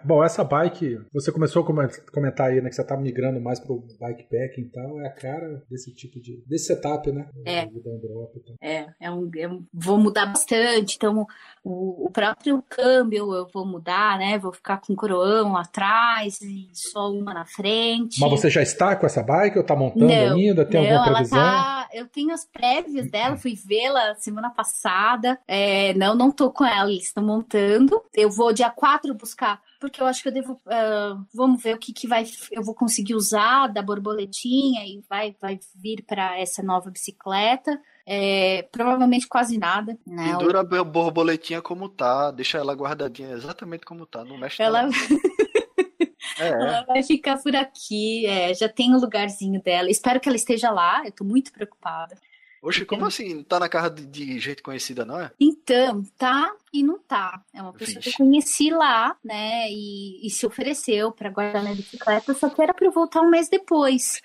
bom, 0.04 0.24
essa 0.24 0.42
bike, 0.42 1.00
você 1.12 1.30
começou 1.30 1.62
a 1.62 1.88
comentar 2.10 2.48
aí, 2.48 2.60
né, 2.60 2.68
que 2.68 2.74
você 2.74 2.84
tá 2.84 2.96
migrando 2.96 3.40
mais 3.40 3.60
pro 3.60 3.84
bikepacking 4.00 4.62
e 4.62 4.70
tal, 4.70 5.00
é 5.00 5.06
a 5.06 5.12
cara 5.12 5.62
desse 5.70 5.94
tipo 5.94 6.20
de 6.20 6.42
desse 6.46 6.66
setup, 6.66 7.12
né? 7.12 7.28
É. 7.44 7.66
Drop, 7.66 8.40
é, 8.60 8.86
é 9.00 9.10
um, 9.10 9.30
é 9.36 9.46
um, 9.46 9.64
vou 9.72 9.98
mudar 9.98 10.26
bastante, 10.26 10.96
então 10.96 11.24
o, 11.62 12.06
o 12.06 12.10
próprio 12.10 12.62
câmbio 12.68 13.32
eu 13.32 13.46
vou 13.52 13.64
mudar, 13.64 14.18
né? 14.18 14.39
Vou 14.40 14.52
ficar 14.52 14.78
com 14.78 14.94
coroão 14.96 15.56
atrás 15.56 16.40
e 16.40 16.68
só 16.72 17.10
uma 17.10 17.32
na 17.34 17.44
frente. 17.44 18.20
Mas 18.20 18.30
você 18.30 18.50
já 18.50 18.62
está 18.62 18.96
com 18.96 19.06
essa 19.06 19.22
bike 19.22 19.56
ou 19.56 19.62
está 19.62 19.76
montando 19.76 20.06
não, 20.06 20.36
ainda? 20.36 20.64
Tem 20.64 20.82
não, 20.82 20.98
alguma 20.98 21.14
previsão? 21.14 21.38
Tá... 21.38 21.88
Eu 21.92 22.06
tenho 22.06 22.32
as 22.32 22.44
prévias 22.44 23.10
dela, 23.10 23.36
fui 23.36 23.54
vê-la 23.54 24.14
semana 24.14 24.50
passada. 24.50 25.38
É, 25.46 25.92
não, 25.94 26.14
não 26.14 26.30
tô 26.30 26.50
com 26.50 26.64
ela, 26.64 26.90
eles 26.90 27.04
estão 27.04 27.24
montando. 27.24 28.00
Eu 28.14 28.30
vou 28.30 28.52
dia 28.52 28.70
4 28.70 29.14
buscar 29.14 29.60
porque 29.80 30.00
eu 30.02 30.06
acho 30.06 30.22
que 30.22 30.28
eu 30.28 30.32
devo. 30.32 30.52
Uh, 30.66 31.24
vamos 31.34 31.62
ver 31.62 31.74
o 31.74 31.78
que, 31.78 31.92
que 31.92 32.06
vai, 32.06 32.24
eu 32.52 32.62
vou 32.62 32.74
conseguir 32.74 33.14
usar 33.14 33.66
da 33.68 33.80
borboletinha 33.80 34.84
e 34.84 35.02
vai, 35.08 35.34
vai 35.40 35.58
vir 35.74 36.04
para 36.06 36.38
essa 36.38 36.62
nova 36.62 36.90
bicicleta. 36.90 37.80
É, 38.12 38.62
provavelmente 38.72 39.28
quase 39.28 39.56
nada. 39.56 39.96
Né? 40.04 40.32
Pendura 40.32 40.62
a 40.62 40.84
borboletinha 40.84 41.62
como 41.62 41.88
tá, 41.88 42.32
deixa 42.32 42.58
ela 42.58 42.74
guardadinha 42.74 43.30
exatamente 43.30 43.84
como 43.84 44.04
tá, 44.04 44.24
não 44.24 44.36
mexe 44.36 44.60
ela... 44.60 44.88
É. 46.38 46.48
Ela 46.48 46.84
vai 46.84 47.02
ficar 47.02 47.36
por 47.42 47.54
aqui, 47.54 48.24
é, 48.24 48.54
já 48.54 48.66
tem 48.66 48.92
o 48.92 48.96
um 48.96 49.00
lugarzinho 49.00 49.60
dela. 49.62 49.90
Espero 49.90 50.18
que 50.18 50.28
ela 50.28 50.36
esteja 50.36 50.70
lá, 50.70 51.02
eu 51.04 51.12
tô 51.12 51.22
muito 51.22 51.52
preocupada. 51.52 52.16
Oxe, 52.62 52.84
como 52.84 53.04
assim? 53.04 53.42
Tá 53.42 53.58
na 53.58 53.68
casa 53.68 53.90
de, 53.90 54.06
de, 54.06 54.38
gente 54.38 54.62
conhecida, 54.62 55.04
não 55.04 55.20
é? 55.20 55.30
Então, 55.38 56.02
tá 56.16 56.50
e 56.72 56.82
não 56.82 56.98
tá. 56.98 57.42
É 57.52 57.60
uma 57.60 57.72
pessoa 57.72 57.96
Vixe. 57.96 58.16
que 58.16 58.22
eu 58.22 58.26
conheci 58.26 58.70
lá, 58.70 59.16
né? 59.24 59.70
E, 59.70 60.26
e 60.26 60.30
se 60.30 60.46
ofereceu 60.46 61.10
para 61.12 61.30
guardar 61.30 61.62
na 61.64 61.74
bicicleta, 61.74 62.32
só 62.32 62.48
que 62.48 62.62
era 62.62 62.72
pra 62.72 62.86
eu 62.86 62.92
voltar 62.92 63.20
um 63.20 63.30
mês 63.30 63.48
depois. 63.48 64.22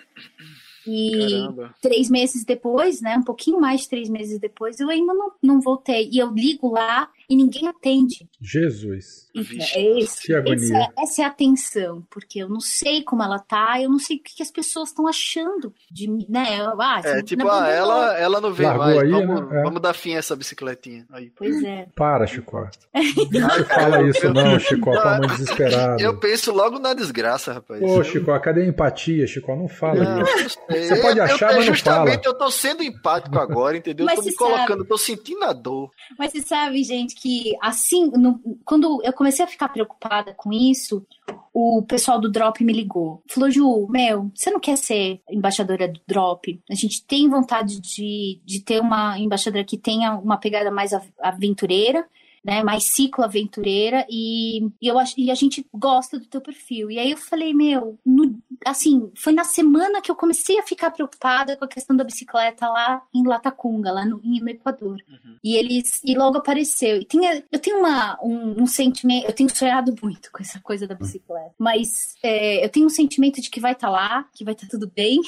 E 0.87 1.11
Caramba. 1.11 1.75
três 1.81 2.09
meses 2.09 2.43
depois, 2.43 3.01
né? 3.01 3.17
Um 3.17 3.23
pouquinho 3.23 3.59
mais 3.59 3.81
de 3.81 3.89
três 3.89 4.09
meses 4.09 4.39
depois, 4.39 4.79
eu 4.79 4.89
ainda 4.89 5.13
não, 5.13 5.31
não 5.41 5.61
voltei. 5.61 6.09
E 6.11 6.19
eu 6.19 6.31
ligo 6.31 6.71
lá 6.71 7.09
e 7.29 7.35
ninguém 7.35 7.67
atende. 7.67 8.27
Jesus. 8.41 9.27
É 9.35 9.99
esse, 9.99 10.33
essa, 10.33 10.77
é, 10.77 10.87
essa 10.97 11.21
é 11.21 11.25
a 11.25 11.29
tensão, 11.29 12.05
porque 12.09 12.39
eu 12.39 12.47
não 12.47 12.59
sei 12.59 13.03
como 13.03 13.23
ela 13.23 13.39
tá, 13.39 13.81
eu 13.81 13.89
não 13.89 13.99
sei 13.99 14.17
o 14.17 14.23
que, 14.23 14.35
que 14.35 14.43
as 14.43 14.51
pessoas 14.51 14.89
estão 14.89 15.07
achando 15.07 15.73
de 15.91 16.09
mim, 16.09 16.25
né? 16.29 16.45
Ah, 16.79 17.01
é, 17.03 17.21
tipo, 17.21 17.47
ah, 17.47 17.67
ela, 17.67 18.17
ela 18.17 18.41
não 18.41 18.53
vê 18.53 18.65
Largou 18.65 18.85
mais, 18.85 18.99
aí, 18.99 19.11
vamos, 19.11 19.49
né? 19.49 19.61
vamos 19.63 19.81
dar 19.81 19.93
fim 19.93 20.15
a 20.15 20.19
essa 20.19 20.35
bicicletinha. 20.35 21.05
Aí. 21.11 21.31
Pois 21.35 21.63
é. 21.63 21.87
Para, 21.95 22.25
Chico. 22.27 22.55
Não 23.31 23.65
fala 23.65 24.09
isso 24.09 24.33
não, 24.33 24.59
Chico, 24.59 24.91
tá 24.91 25.17
muito 25.17 25.33
desesperado. 25.35 26.01
Eu 26.01 26.17
penso 26.17 26.51
logo 26.51 26.79
na 26.79 26.93
desgraça, 26.93 27.53
rapaz. 27.53 27.81
Ô, 27.81 28.03
Chico, 28.03 28.39
cadê 28.39 28.61
a 28.61 28.65
empatia, 28.65 29.27
Chico? 29.27 29.53
Não 29.55 29.67
fala 29.67 30.03
não, 30.03 30.21
isso. 30.21 30.57
Você 30.69 30.95
pode 31.01 31.19
achar, 31.19 31.51
eu, 31.51 31.57
mas 31.57 31.67
não 31.67 31.75
fala. 31.75 31.97
Justamente 32.07 32.25
eu 32.25 32.33
tô 32.33 32.51
sendo 32.51 32.83
empático 32.83 33.37
agora, 33.37 33.77
entendeu? 33.77 34.05
Mas 34.05 34.17
eu 34.17 34.23
tô 34.23 34.29
me 34.29 34.35
colocando, 34.35 34.77
sabe... 34.77 34.87
tô 34.87 34.97
sentindo 34.97 35.43
a 35.43 35.53
dor. 35.53 35.91
Mas 36.17 36.31
você 36.31 36.41
sabe, 36.41 36.83
gente, 36.83 37.14
que 37.15 37.55
assim, 37.61 38.11
no, 38.11 38.39
quando 38.63 39.01
eu 39.03 39.13
comecei 39.13 39.43
a 39.43 39.47
ficar 39.47 39.69
preocupada 39.69 40.33
com 40.33 40.51
isso, 40.51 41.05
o 41.53 41.81
pessoal 41.83 42.19
do 42.19 42.31
Drop 42.31 42.63
me 42.63 42.73
ligou. 42.73 43.23
Falou, 43.29 43.49
Ju, 43.49 43.87
meu, 43.89 44.31
você 44.35 44.51
não 44.51 44.59
quer 44.59 44.77
ser 44.77 45.21
embaixadora 45.29 45.87
do 45.87 45.99
Drop? 46.05 46.61
A 46.69 46.75
gente 46.75 47.03
tem 47.05 47.29
vontade 47.29 47.79
de, 47.79 48.41
de 48.45 48.59
ter 48.59 48.81
uma 48.81 49.17
embaixadora 49.17 49.63
que 49.63 49.77
tenha 49.77 50.15
uma 50.15 50.37
pegada 50.37 50.69
mais 50.69 50.91
aventureira 51.19 52.05
né, 52.45 52.61
mais 52.63 52.83
ciclo 52.83 53.23
aventureira 53.23 54.05
e, 54.07 54.67
e 54.79 54.87
eu 54.87 54.95
e 55.17 55.31
a 55.31 55.35
gente 55.35 55.65
gosta 55.73 56.19
do 56.19 56.27
teu 56.27 56.39
perfil. 56.39 56.91
E 56.91 56.99
aí 56.99 57.09
eu 57.09 57.17
falei, 57.17 57.55
meu, 57.55 57.97
no, 58.05 58.39
assim, 58.65 59.11
foi 59.15 59.33
na 59.33 59.43
semana 59.43 60.01
que 60.01 60.11
eu 60.11 60.15
comecei 60.15 60.59
a 60.59 60.63
ficar 60.63 60.91
preocupada 60.91 61.57
com 61.57 61.65
a 61.65 61.67
questão 61.67 61.95
da 61.95 62.03
bicicleta 62.03 62.67
lá 62.67 63.01
em 63.13 63.25
Latacunga, 63.25 63.91
lá 63.91 64.05
no, 64.05 64.21
no 64.23 64.49
Equador. 64.49 64.97
Uhum. 65.09 65.37
E 65.43 65.55
eles 65.55 66.01
e 66.03 66.15
logo 66.15 66.37
apareceu. 66.37 66.97
E 66.97 67.05
tinha, 67.05 67.43
eu 67.51 67.59
tenho 67.59 67.79
uma, 67.79 68.17
um, 68.23 68.63
um, 68.63 68.67
sentimento, 68.67 69.25
eu 69.25 69.33
tenho 69.33 69.55
sonhado 69.55 69.95
muito 70.01 70.31
com 70.31 70.41
essa 70.41 70.59
coisa 70.59 70.87
da 70.87 70.95
bicicleta, 70.95 71.53
mas 71.57 72.15
é, 72.23 72.63
eu 72.63 72.69
tenho 72.69 72.85
um 72.85 72.89
sentimento 72.89 73.41
de 73.41 73.49
que 73.49 73.59
vai 73.59 73.73
estar 73.73 73.87
tá 73.87 73.93
lá, 73.93 74.29
que 74.33 74.43
vai 74.43 74.53
estar 74.53 74.67
tá 74.67 74.71
tudo 74.71 74.91
bem 74.93 75.21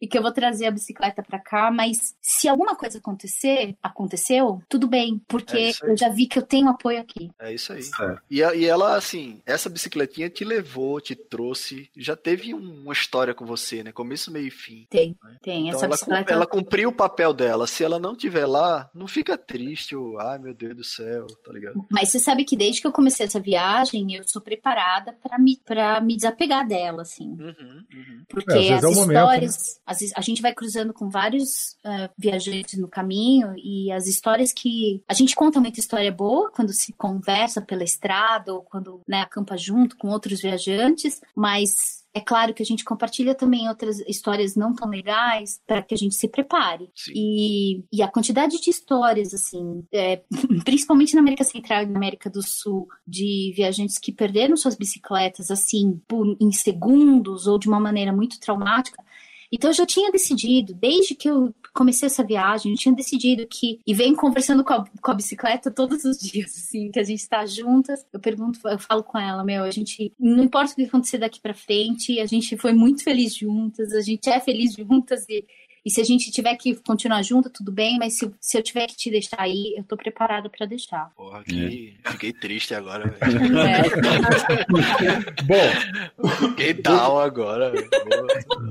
e 0.00 0.06
que 0.06 0.16
eu 0.16 0.22
vou 0.22 0.32
trazer 0.32 0.66
a 0.66 0.70
bicicleta 0.70 1.22
para 1.22 1.38
cá, 1.38 1.70
mas 1.70 2.14
se 2.20 2.48
alguma 2.48 2.76
coisa 2.76 2.98
acontecer, 2.98 3.76
aconteceu, 3.82 4.62
tudo 4.68 4.86
bem, 4.86 5.20
porque 5.26 5.72
é 5.82 5.90
eu 5.90 5.96
já 5.96 6.08
vi 6.08 6.26
que 6.26 6.38
eu 6.38 6.42
tenho 6.42 6.68
apoio 6.68 7.00
aqui. 7.00 7.30
É 7.38 7.52
isso 7.52 7.72
aí. 7.72 7.82
É. 8.00 8.18
E, 8.30 8.38
e 8.38 8.66
ela, 8.66 8.96
assim, 8.96 9.40
essa 9.44 9.68
bicicletinha 9.68 10.30
te 10.30 10.44
levou, 10.44 11.00
te 11.00 11.14
trouxe, 11.14 11.90
já 11.96 12.16
teve 12.16 12.54
uma 12.54 12.92
história 12.92 13.34
com 13.34 13.44
você, 13.44 13.82
né? 13.82 13.92
Começo, 13.92 14.30
meio 14.30 14.46
e 14.46 14.50
fim. 14.50 14.86
Tem, 14.88 15.16
né? 15.22 15.36
tem. 15.42 15.68
Então 15.68 15.76
essa 15.76 15.86
ela, 15.86 15.94
bicicleta... 15.94 16.32
ela 16.32 16.46
cumpriu 16.46 16.90
o 16.90 16.94
papel 16.94 17.32
dela. 17.32 17.66
Se 17.66 17.82
ela 17.82 17.98
não 17.98 18.16
tiver 18.16 18.46
lá, 18.46 18.88
não 18.94 19.08
fica 19.08 19.36
triste, 19.36 19.96
ou, 19.96 20.18
ai 20.20 20.38
meu 20.38 20.54
Deus 20.54 20.76
do 20.76 20.84
céu, 20.84 21.26
tá 21.44 21.52
ligado? 21.52 21.84
Mas 21.90 22.10
você 22.10 22.18
sabe 22.18 22.44
que 22.44 22.56
desde 22.56 22.80
que 22.80 22.86
eu 22.86 22.92
comecei 22.92 23.26
essa 23.26 23.40
viagem, 23.40 24.14
eu 24.14 24.22
sou 24.26 24.40
preparada 24.40 25.12
para 25.22 25.38
me, 25.38 25.56
pra 25.64 26.00
me 26.00 26.16
desapegar 26.16 26.66
dela, 26.66 27.02
assim. 27.02 27.30
Uhum, 27.30 27.84
uhum. 27.92 28.22
Porque 28.28 28.52
é, 28.52 28.74
as 28.74 28.84
é 28.84 28.90
histórias, 28.90 28.96
momento, 28.96 29.80
né? 29.86 29.87
A 30.14 30.20
gente 30.20 30.42
vai 30.42 30.54
cruzando 30.54 30.92
com 30.92 31.08
vários 31.08 31.76
uh, 31.84 32.10
viajantes 32.16 32.78
no 32.78 32.88
caminho 32.88 33.54
e 33.56 33.90
as 33.92 34.06
histórias 34.06 34.52
que. 34.52 35.02
A 35.08 35.14
gente 35.14 35.34
conta 35.34 35.60
muita 35.60 35.80
história 35.80 36.12
boa 36.12 36.50
quando 36.50 36.72
se 36.72 36.92
conversa 36.92 37.60
pela 37.62 37.84
estrada 37.84 38.52
ou 38.52 38.62
quando 38.62 39.00
né, 39.08 39.20
acampa 39.20 39.56
junto 39.56 39.96
com 39.96 40.08
outros 40.08 40.40
viajantes, 40.40 41.20
mas 41.34 41.98
é 42.14 42.20
claro 42.20 42.52
que 42.52 42.62
a 42.62 42.66
gente 42.66 42.84
compartilha 42.84 43.34
também 43.34 43.68
outras 43.68 44.00
histórias 44.00 44.56
não 44.56 44.74
tão 44.74 44.88
legais 44.88 45.60
para 45.66 45.82
que 45.82 45.94
a 45.94 45.96
gente 45.96 46.16
se 46.16 46.26
prepare. 46.26 46.90
E, 47.14 47.84
e, 47.92 48.02
a 48.02 48.08
quantidade 48.08 48.60
de 48.60 48.70
histórias, 48.70 49.32
assim, 49.32 49.84
é, 49.92 50.22
principalmente 50.64 51.14
na 51.14 51.20
América 51.20 51.44
Central 51.44 51.82
e 51.82 51.86
na 51.86 51.96
América 51.96 52.28
do 52.28 52.42
Sul, 52.42 52.88
de 53.06 53.52
viajantes 53.54 53.98
que 53.98 54.10
perderam 54.10 54.56
suas 54.56 54.74
bicicletas, 54.74 55.50
assim, 55.50 56.00
por, 56.08 56.36
em 56.40 56.50
segundos 56.50 57.46
ou 57.46 57.58
de 57.58 57.68
uma 57.68 57.78
maneira 57.78 58.12
muito 58.12 58.40
traumática, 58.40 59.02
então 59.52 59.70
eu 59.70 59.74
já 59.74 59.86
tinha 59.86 60.10
decidido, 60.10 60.74
desde 60.74 61.14
que 61.14 61.28
eu 61.28 61.54
comecei 61.72 62.06
essa 62.06 62.24
viagem, 62.24 62.72
eu 62.72 62.78
tinha 62.78 62.94
decidido 62.94 63.46
que, 63.46 63.80
e 63.86 63.94
venho 63.94 64.16
conversando 64.16 64.64
com 64.64 64.72
a, 64.72 64.84
com 65.00 65.10
a 65.10 65.14
bicicleta 65.14 65.70
todos 65.70 66.04
os 66.04 66.18
dias, 66.20 66.54
assim, 66.56 66.90
que 66.90 66.98
a 66.98 67.04
gente 67.04 67.20
está 67.20 67.44
juntas. 67.46 68.04
Eu 68.12 68.20
pergunto, 68.20 68.60
eu 68.66 68.78
falo 68.78 69.02
com 69.02 69.18
ela, 69.18 69.44
meu, 69.44 69.64
a 69.64 69.70
gente, 69.70 70.12
não 70.18 70.44
importa 70.44 70.72
o 70.72 70.76
que 70.76 70.84
acontecer 70.84 71.18
daqui 71.18 71.40
para 71.40 71.54
frente, 71.54 72.20
a 72.20 72.26
gente 72.26 72.56
foi 72.56 72.72
muito 72.72 73.02
feliz 73.02 73.34
juntas, 73.34 73.92
a 73.92 74.00
gente 74.00 74.28
é 74.28 74.38
feliz 74.40 74.74
juntas 74.74 75.24
e 75.28 75.44
e 75.84 75.90
se 75.90 76.00
a 76.00 76.04
gente 76.04 76.30
tiver 76.30 76.56
que 76.56 76.74
continuar 76.76 77.22
junto, 77.22 77.50
tudo 77.50 77.72
bem, 77.72 77.98
mas 77.98 78.18
se, 78.18 78.30
se 78.40 78.58
eu 78.58 78.62
tiver 78.62 78.86
que 78.86 78.96
te 78.96 79.10
deixar 79.10 79.40
aí, 79.40 79.74
eu 79.76 79.84
tô 79.84 79.96
preparada 79.96 80.48
para 80.50 80.66
deixar. 80.66 81.10
Porra, 81.16 81.42
que, 81.44 81.96
é. 82.04 82.10
fiquei 82.10 82.32
triste 82.32 82.74
agora, 82.74 83.08
velho. 83.08 83.58
É. 83.58 83.82
Bom. 85.44 86.28
Fiquei 86.48 86.74
down 86.74 87.18
agora, 87.18 87.70
velho. 87.70 87.88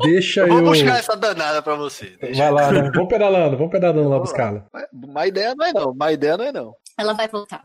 Deixa 0.03 0.41
eu. 0.41 0.47
Vou 0.47 0.63
buscar 0.63 0.99
essa 0.99 1.15
danada 1.15 1.61
pra 1.61 1.75
você. 1.75 2.17
Deixa. 2.21 2.43
Vai 2.43 2.51
lá, 2.51 2.71
né? 2.71 2.91
Vamos 2.93 3.09
pedalando, 3.09 3.57
vamos 3.57 3.71
pedalando 3.71 4.09
lá 4.09 4.19
buscá-la. 4.19 4.65
Má 4.91 5.27
ideia 5.27 5.55
não 5.55 5.65
é 5.65 5.73
não, 5.73 5.93
má 5.93 6.11
ideia 6.11 6.37
não 6.37 6.45
é 6.45 6.51
não. 6.51 6.73
Ela 6.97 7.13
vai 7.13 7.27
voltar. 7.27 7.63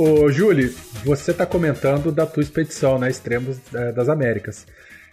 Ô, 0.00 0.32
Julie, 0.32 0.74
você 1.04 1.30
está 1.30 1.44
comentando 1.44 2.10
da 2.10 2.24
tua 2.24 2.42
expedição, 2.42 2.98
né? 2.98 3.10
Extremos 3.10 3.58
é, 3.74 3.92
das 3.92 4.08
Américas. 4.08 4.66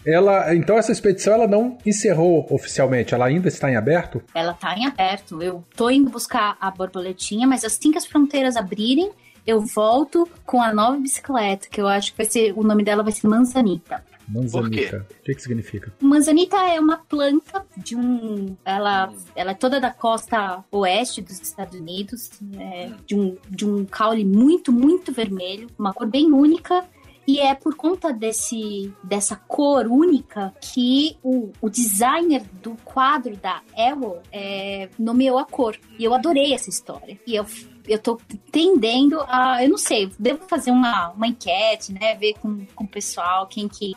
Ela, 0.06 0.56
então 0.56 0.78
essa 0.78 0.94
expedição 0.94 1.34
ela 1.34 1.46
não 1.46 1.78
encerrou 1.86 2.48
oficialmente, 2.50 3.14
ela 3.14 3.26
ainda 3.26 3.50
está 3.50 3.70
em 3.70 3.76
aberto? 3.76 4.24
Ela 4.34 4.54
tá 4.54 4.74
em 4.78 4.86
aberto. 4.86 5.42
Eu 5.42 5.62
tô 5.76 5.90
indo 5.90 6.10
buscar 6.10 6.56
a 6.62 6.72
borboletinha, 6.72 7.46
mas 7.46 7.66
assim 7.66 7.92
que 7.92 7.98
as 7.98 8.06
fronteiras 8.06 8.56
abrirem, 8.56 9.12
eu 9.46 9.60
volto 9.60 10.26
com 10.46 10.62
a 10.62 10.74
nova 10.74 10.98
bicicleta, 10.98 11.68
que 11.70 11.82
eu 11.82 11.88
acho 11.90 12.12
que 12.12 12.18
vai 12.20 12.26
ser, 12.26 12.54
o 12.56 12.64
nome 12.64 12.82
dela 12.82 13.04
vai 13.04 13.12
ser 13.12 13.28
Manzanita. 13.28 14.02
Manzanita. 14.28 15.06
O 15.10 15.24
que, 15.24 15.36
que 15.36 15.42
significa? 15.42 15.94
Manzanita 16.02 16.58
é 16.58 16.80
uma 16.80 16.98
planta 16.98 17.66
de 17.78 17.96
um. 17.96 18.56
Ela, 18.66 19.14
ela 19.36 19.52
é 19.52 19.54
toda 19.54 19.80
da 19.80 19.92
costa 19.92 20.64
oeste 20.72 21.22
dos 21.22 21.42
Estados 21.42 21.80
Unidos, 21.80 22.30
é, 22.60 22.92
de, 23.06 23.16
um, 23.16 23.38
de 23.50 23.66
um 23.66 23.86
caule 23.86 24.26
muito, 24.26 24.72
muito 24.72 25.12
vermelho, 25.12 25.68
uma 25.78 25.94
cor 25.94 26.08
bem 26.08 26.32
única. 26.32 26.86
E 27.26 27.42
é 27.42 27.54
por 27.54 27.76
conta 27.76 28.14
desse, 28.14 28.94
dessa 29.04 29.36
cor 29.36 29.86
única 29.86 30.54
que 30.62 31.18
o, 31.22 31.52
o 31.60 31.70
designer 31.70 32.42
do 32.64 32.78
quadro 32.86 33.36
da 33.36 33.62
Ewell 33.78 34.22
é, 34.32 34.88
nomeou 34.98 35.38
a 35.38 35.44
cor. 35.44 35.78
E 36.00 36.06
eu 36.06 36.14
adorei 36.14 36.54
essa 36.54 36.70
história. 36.70 37.20
E 37.28 37.36
eu 37.36 37.46
eu 37.88 37.98
tô 38.00 38.20
tendendo 38.52 39.20
a. 39.28 39.64
Eu 39.64 39.70
não 39.70 39.78
sei, 39.78 40.12
devo 40.20 40.46
fazer 40.48 40.72
uma, 40.72 41.10
uma 41.10 41.28
enquete, 41.28 41.94
né? 41.94 42.16
Ver 42.16 42.34
com, 42.36 42.66
com 42.76 42.84
o 42.84 42.88
pessoal 42.88 43.48
quem 43.48 43.68
que. 43.68 43.94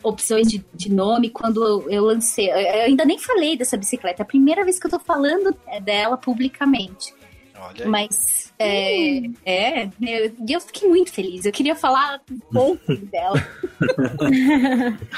Opções 0.00 0.46
de, 0.46 0.64
de 0.72 0.92
nome 0.92 1.28
quando 1.28 1.60
eu, 1.66 1.90
eu 1.90 2.04
lancei. 2.04 2.48
Eu 2.48 2.82
ainda 2.84 3.04
nem 3.04 3.18
falei 3.18 3.56
dessa 3.56 3.76
bicicleta. 3.76 4.22
É 4.22 4.24
a 4.24 4.26
primeira 4.26 4.64
vez 4.64 4.78
que 4.78 4.86
eu 4.86 4.90
tô 4.92 4.98
falando 5.00 5.52
dela 5.82 6.16
publicamente. 6.16 7.12
Mas 7.84 8.52
é, 8.56 9.18
é, 9.44 9.86
eu, 10.00 10.32
eu 10.48 10.60
fiquei 10.60 10.88
muito 10.88 11.10
feliz. 11.10 11.44
Eu 11.44 11.50
queria 11.50 11.74
falar 11.74 12.20
um 12.30 12.38
pouco 12.38 12.94
dela. 13.10 13.44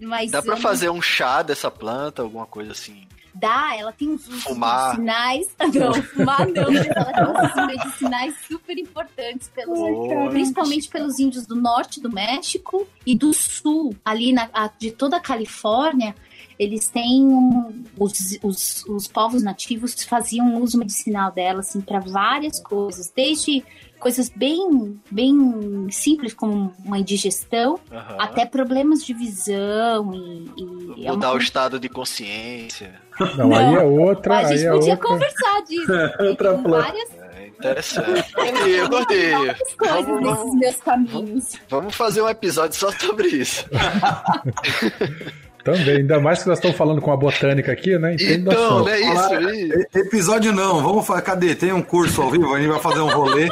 Mas 0.00 0.30
Dá 0.30 0.40
pra 0.42 0.54
eu- 0.54 0.60
fazer 0.60 0.88
um 0.90 1.02
chá 1.02 1.42
dessa 1.42 1.70
planta, 1.70 2.22
alguma 2.22 2.46
coisa 2.46 2.72
assim. 2.72 3.06
Dá, 3.34 3.76
ela 3.76 3.92
tem 3.92 4.10
uns 4.10 4.26
Fumar. 4.42 4.98
medicinais. 4.98 5.46
Não, 5.74 5.94
fumar 6.02 6.46
não, 6.48 6.70
mas 6.72 6.86
ela 6.86 7.12
tem 7.12 7.24
uns 7.24 7.66
medicinais 7.66 8.34
super 8.48 8.76
importantes, 8.76 9.48
pelos, 9.48 9.78
principalmente 10.30 10.88
pelos 10.88 11.18
índios 11.18 11.46
do 11.46 11.54
norte 11.54 12.00
do 12.00 12.10
México 12.12 12.86
e 13.06 13.16
do 13.16 13.32
sul, 13.32 13.94
ali 14.04 14.32
na, 14.32 14.48
a- 14.52 14.70
de 14.78 14.90
toda 14.90 15.16
a 15.16 15.20
Califórnia. 15.20 16.14
Eles 16.60 16.88
têm 16.90 17.22
um, 17.24 17.84
os, 17.98 18.12
os, 18.42 18.84
os 18.84 19.08
povos 19.08 19.42
nativos 19.42 19.94
faziam 20.04 20.60
uso 20.62 20.76
medicinal 20.76 21.32
dela 21.32 21.60
assim 21.60 21.80
para 21.80 22.00
várias 22.00 22.60
coisas, 22.60 23.10
desde 23.16 23.64
coisas 23.98 24.28
bem 24.28 25.00
bem 25.10 25.86
simples 25.90 26.34
como 26.34 26.70
uma 26.84 26.98
indigestão 26.98 27.80
Aham. 27.90 28.16
até 28.18 28.44
problemas 28.44 29.02
de 29.02 29.14
visão 29.14 30.12
e, 30.14 31.00
e 31.02 31.06
é 31.06 31.12
Mudar 31.12 31.28
uma 31.30 31.36
o 31.36 31.38
estado 31.38 31.80
de 31.80 31.88
consciência. 31.88 33.00
Não, 33.38 33.54
aí 33.54 33.74
é 33.76 33.82
outra. 33.82 34.38
a 34.38 34.44
gente 34.44 34.58
aí 34.60 34.66
é 34.66 34.70
podia 34.70 34.92
outra. 34.92 35.08
conversar 35.08 35.62
disso. 35.66 35.92
Outra 36.28 36.52
Tem 36.54 36.62
planta. 36.62 36.82
várias, 36.82 37.10
É 37.38 37.46
interessante. 37.46 38.32
Eu 38.68 38.88
gostei. 38.90 39.30
Vamos, 39.32 39.56
nesses 39.56 40.36
vamos, 40.36 40.54
meus 40.58 40.76
caminhos. 40.76 41.52
vamos 41.70 41.94
fazer 41.94 42.20
um 42.20 42.28
episódio 42.28 42.78
só 42.78 42.90
sobre 42.92 43.28
isso. 43.28 43.64
Também, 45.64 45.96
ainda 45.98 46.18
mais 46.20 46.42
que 46.42 46.48
nós 46.48 46.58
estamos 46.58 46.76
falando 46.76 47.00
com 47.00 47.12
a 47.12 47.16
botânica 47.16 47.70
aqui, 47.72 47.98
né? 47.98 48.14
Entende 48.14 48.34
Então, 48.48 48.84
né? 48.84 49.00
Isso 49.00 49.34
aí. 49.34 49.86
Episódio 49.94 50.52
não, 50.52 50.82
vamos 50.82 51.06
fazer. 51.06 51.22
Cadê? 51.22 51.54
Tem 51.54 51.72
um 51.72 51.82
curso 51.82 52.22
ao 52.22 52.30
vivo, 52.30 52.54
a 52.54 52.58
gente 52.58 52.70
vai 52.70 52.80
fazer 52.80 53.00
um 53.00 53.08
rolê. 53.10 53.48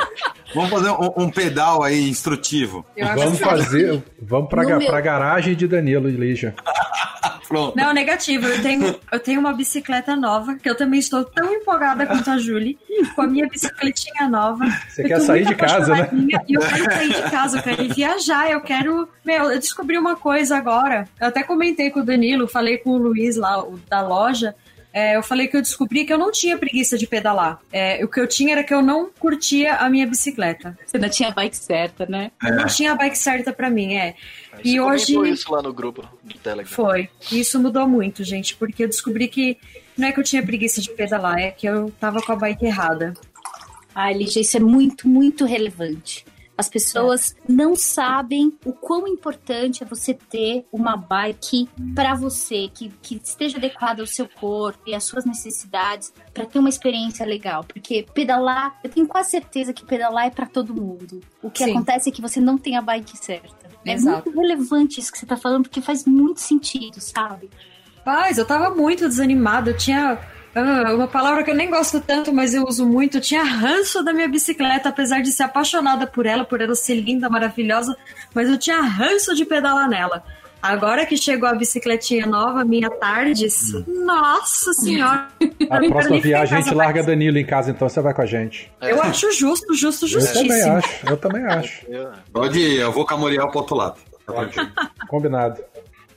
Vamos 0.54 0.70
fazer 0.70 0.90
um, 0.90 1.24
um 1.24 1.30
pedal 1.30 1.82
aí 1.82 2.08
instrutivo. 2.08 2.84
Vamos 3.14 3.38
que- 3.38 3.44
fazer. 3.44 4.02
Vamos 4.22 4.48
meu- 4.50 4.86
pra 4.86 5.00
garagem 5.00 5.54
de 5.54 5.66
Danilo 5.68 6.08
e 6.08 6.12
Lígia. 6.12 6.54
Pronto. 7.48 7.74
Não, 7.74 7.94
negativo. 7.94 8.46
Eu 8.46 8.60
tenho, 8.60 9.00
eu 9.10 9.18
tenho 9.18 9.40
uma 9.40 9.54
bicicleta 9.54 10.14
nova, 10.14 10.56
que 10.56 10.68
eu 10.68 10.76
também 10.76 11.00
estou 11.00 11.24
tão 11.24 11.50
empolgada 11.50 12.06
quanto 12.06 12.30
a 12.30 12.36
Julie, 12.36 12.78
com 13.14 13.22
a 13.22 13.26
minha 13.26 13.48
bicicletinha 13.48 14.28
nova. 14.28 14.66
Você 14.86 15.02
Eu 15.02 15.08
quer 15.08 15.20
sair 15.20 15.46
de 15.46 15.54
casa, 15.54 15.94
né? 15.94 16.10
E 16.46 16.54
eu 16.54 16.60
quero 16.60 16.84
sair 16.84 17.08
de 17.08 17.30
casa, 17.30 17.58
eu 17.58 17.62
quero 17.62 17.82
ir 17.82 17.94
viajar, 17.94 18.50
eu 18.50 18.60
quero. 18.60 19.08
Meu, 19.24 19.50
eu 19.50 19.58
descobri 19.58 19.96
uma 19.96 20.14
coisa 20.14 20.58
agora. 20.58 21.08
Eu 21.18 21.28
até 21.28 21.42
comentei 21.42 21.90
com 21.90 22.00
o 22.00 22.04
Danilo, 22.04 22.46
falei 22.46 22.76
com 22.76 22.90
o 22.90 22.98
Luiz 22.98 23.36
lá, 23.36 23.64
o 23.64 23.78
da 23.88 24.02
loja. 24.02 24.54
É, 24.92 25.16
eu 25.16 25.22
falei 25.22 25.46
que 25.48 25.56
eu 25.56 25.62
descobri 25.62 26.04
que 26.04 26.12
eu 26.12 26.18
não 26.18 26.32
tinha 26.32 26.56
preguiça 26.56 26.96
de 26.96 27.06
pedalar. 27.06 27.60
É, 27.70 28.02
o 28.04 28.08
que 28.08 28.18
eu 28.18 28.26
tinha 28.26 28.52
era 28.52 28.64
que 28.64 28.72
eu 28.72 28.80
não 28.82 29.10
curtia 29.18 29.74
a 29.74 29.88
minha 29.90 30.06
bicicleta. 30.06 30.76
Você 30.86 30.98
não 30.98 31.08
tinha 31.10 31.28
a 31.28 31.32
bike 31.32 31.56
certa, 31.56 32.06
né? 32.06 32.30
Eu 32.42 32.56
não 32.56 32.66
tinha 32.66 32.92
a 32.92 32.94
bike 32.96 33.16
certa 33.18 33.52
pra 33.52 33.68
mim, 33.70 33.94
é. 33.96 34.14
E 34.64 34.72
você 34.72 34.78
comentou 34.78 35.20
hoje- 35.22 35.32
isso 35.32 35.52
lá 35.52 35.62
no 35.62 35.72
grupo 35.72 36.02
do 36.24 36.34
Telegram. 36.38 36.72
Foi. 36.74 37.08
E 37.30 37.38
isso 37.40 37.60
mudou 37.60 37.86
muito, 37.86 38.24
gente, 38.24 38.56
porque 38.56 38.82
eu 38.84 38.88
descobri 38.88 39.28
que 39.28 39.58
não 39.96 40.08
é 40.08 40.12
que 40.12 40.18
eu 40.20 40.24
tinha 40.24 40.42
preguiça 40.42 40.80
de 40.80 40.90
pedalar, 40.90 41.38
é 41.38 41.50
que 41.50 41.66
eu 41.66 41.92
tava 42.00 42.20
com 42.22 42.32
a 42.32 42.36
bike 42.36 42.64
errada. 42.64 43.14
Ah, 43.94 44.10
Lígia, 44.12 44.40
isso 44.40 44.56
é 44.56 44.60
muito, 44.60 45.06
muito 45.08 45.44
relevante. 45.44 46.24
As 46.58 46.68
pessoas 46.68 47.36
não 47.48 47.76
sabem 47.76 48.52
o 48.64 48.72
quão 48.72 49.06
importante 49.06 49.84
é 49.84 49.86
você 49.86 50.12
ter 50.12 50.66
uma 50.72 50.96
bike 50.96 51.68
para 51.94 52.14
você, 52.14 52.68
que, 52.74 52.92
que 53.00 53.20
esteja 53.22 53.58
adequada 53.58 54.02
ao 54.02 54.06
seu 54.08 54.28
corpo 54.28 54.80
e 54.84 54.92
às 54.92 55.04
suas 55.04 55.24
necessidades, 55.24 56.12
para 56.34 56.44
ter 56.44 56.58
uma 56.58 56.68
experiência 56.68 57.24
legal. 57.24 57.62
Porque 57.62 58.04
pedalar, 58.12 58.76
eu 58.82 58.90
tenho 58.90 59.06
quase 59.06 59.30
certeza 59.30 59.72
que 59.72 59.84
pedalar 59.84 60.26
é 60.26 60.30
para 60.30 60.46
todo 60.46 60.74
mundo. 60.74 61.20
O 61.40 61.48
que 61.48 61.62
Sim. 61.62 61.70
acontece 61.70 62.08
é 62.08 62.12
que 62.12 62.20
você 62.20 62.40
não 62.40 62.58
tem 62.58 62.76
a 62.76 62.82
bike 62.82 63.16
certa. 63.16 63.68
É 63.86 63.92
Exato. 63.92 64.28
muito 64.28 64.40
relevante 64.40 64.98
isso 64.98 65.12
que 65.12 65.18
você 65.18 65.26
tá 65.26 65.36
falando, 65.36 65.62
porque 65.62 65.80
faz 65.80 66.04
muito 66.04 66.40
sentido, 66.40 67.00
sabe? 67.00 67.48
Paz, 68.04 68.36
eu 68.36 68.44
tava 68.44 68.74
muito 68.74 69.06
desanimada, 69.06 69.70
eu 69.70 69.76
tinha. 69.76 70.18
Ah, 70.54 70.94
uma 70.94 71.06
palavra 71.06 71.42
que 71.42 71.50
eu 71.50 71.54
nem 71.54 71.70
gosto 71.70 72.00
tanto, 72.00 72.32
mas 72.32 72.54
eu 72.54 72.64
uso 72.64 72.86
muito. 72.86 73.18
Eu 73.18 73.20
tinha 73.20 73.42
ranço 73.42 74.02
da 74.02 74.12
minha 74.12 74.28
bicicleta, 74.28 74.88
apesar 74.88 75.20
de 75.20 75.30
ser 75.30 75.44
apaixonada 75.44 76.06
por 76.06 76.26
ela, 76.26 76.44
por 76.44 76.60
ela 76.60 76.74
ser 76.74 76.94
linda, 76.94 77.28
maravilhosa, 77.28 77.96
mas 78.34 78.48
eu 78.48 78.58
tinha 78.58 78.80
ranço 78.80 79.34
de 79.34 79.44
pedalar 79.44 79.88
nela. 79.88 80.22
Agora 80.60 81.06
que 81.06 81.16
chegou 81.16 81.48
a 81.48 81.54
bicicletinha 81.54 82.26
nova, 82.26 82.64
minha 82.64 82.90
Tardes, 82.90 83.72
nossa 83.86 84.72
senhora! 84.72 85.28
A 85.70 85.78
próxima 85.78 86.20
viagem 86.20 86.58
a 86.58 86.60
gente 86.60 86.74
larga 86.74 86.94
mais. 86.94 87.06
Danilo 87.06 87.38
em 87.38 87.46
casa, 87.46 87.70
então 87.70 87.88
você 87.88 88.00
vai 88.00 88.12
com 88.12 88.22
a 88.22 88.26
gente. 88.26 88.70
Eu 88.80 89.00
acho 89.00 89.30
justo, 89.30 89.72
justo, 89.72 90.06
Eu 90.06 90.10
também 90.10 90.32
justíssimo. 90.32 90.72
acho, 90.74 91.06
eu 91.06 91.16
também 91.16 91.44
acho. 91.44 91.86
Pode 92.32 92.58
ir, 92.58 92.80
eu 92.80 92.90
vou 92.90 93.06
com 93.06 93.14
a 93.14 93.16
Moriel 93.16 93.48
pro 93.50 93.60
outro 93.60 93.76
lado. 93.76 94.00
Tá. 94.26 94.90
Combinado. 95.08 95.62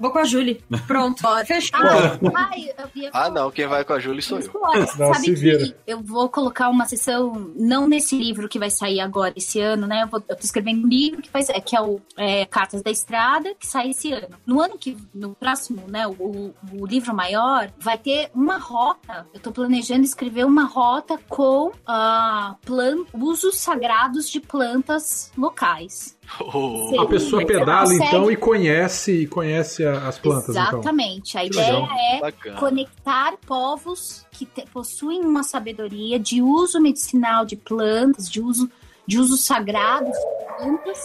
Vou 0.02 0.10
com 0.10 0.18
a 0.18 0.24
Julie. 0.24 0.60
Pronto. 0.88 1.22
Fechou. 1.46 1.80
Ah, 1.80 2.18
ai, 2.36 2.74
Ah, 3.14 3.30
não, 3.30 3.52
quem 3.52 3.68
vai 3.68 3.86
com 3.86 3.94
a 3.94 4.00
Júlia 4.00 4.22
sou 4.22 4.40
eu. 4.40 4.52
Não, 4.98 5.14
sabe 5.14 5.16
se 5.20 5.26
que 5.26 5.34
vira. 5.34 5.78
eu 5.86 6.02
vou 6.02 6.28
colocar 6.28 6.70
uma 6.70 6.86
sessão, 6.88 7.52
não 7.56 7.88
nesse 7.88 8.18
livro 8.18 8.50
que 8.50 8.58
vai 8.58 8.72
sair 8.72 9.00
agora 9.00 9.32
esse 9.36 9.60
ano, 9.60 9.86
né? 9.86 10.02
Eu, 10.02 10.08
vou, 10.08 10.24
eu 10.28 10.36
tô 10.36 10.44
escrevendo 10.44 10.84
um 10.84 10.88
livro 10.88 11.22
que, 11.22 11.30
vai, 11.32 11.44
que 11.44 11.76
é 11.76 11.82
o 11.82 12.02
é, 12.18 12.46
Cartas 12.48 12.82
da 12.82 12.90
Estrada, 12.90 13.54
que 13.54 13.68
sai 13.68 13.92
esse 13.92 14.12
ano. 14.12 14.30
No 14.44 14.60
ano 14.60 14.76
que, 14.76 14.98
no 15.14 15.36
próximo, 15.36 15.84
né, 15.88 16.08
o, 16.08 16.52
o 16.74 16.86
livro 16.88 17.14
maior, 17.16 17.72
vai 17.80 17.98
ter 17.98 18.32
uma 18.34 18.58
rota. 18.58 19.28
Eu 19.32 19.40
tô 19.40 19.52
planejando 19.52 20.04
escrever 20.04 20.46
uma 20.46 20.64
rota 20.64 21.20
com 21.30 21.72
ah, 21.86 22.56
plan, 22.66 23.06
usos 23.14 23.58
sagrados 23.60 24.28
de 24.30 24.40
plantas 24.40 25.32
locais. 25.38 26.18
Oh, 26.40 27.00
A 27.02 27.06
pessoa 27.08 27.42
Você 27.42 27.48
pedala 27.48 27.82
consegue- 27.84 28.06
então 28.06 28.32
e 28.32 28.36
conhece 28.38 29.12
e 29.24 29.28
conhece 29.28 29.86
a- 29.86 30.08
as 30.08 30.18
plantas, 30.18 30.50
então. 30.56 30.64
Exatamente. 30.80 31.38
A 31.38 31.42
Que 31.42 31.48
ideia 31.48 31.74
legal. 31.74 31.90
é 31.98 32.20
bacana. 32.22 32.58
conectar 32.60 33.34
povos 33.46 34.26
que 34.32 34.46
te- 34.46 34.66
possuem 34.72 35.22
uma 35.22 35.44
sabedoria 35.44 36.18
de 36.18 36.42
uso 36.42 36.80
medicinal 36.80 37.46
de 37.46 37.56
plantas, 37.58 38.30
de 38.30 38.40
uso 38.42 38.72
de 39.12 39.20
uso 39.20 39.36
sagrado 39.36 40.06
de 40.06 40.56
plantas, 40.58 41.00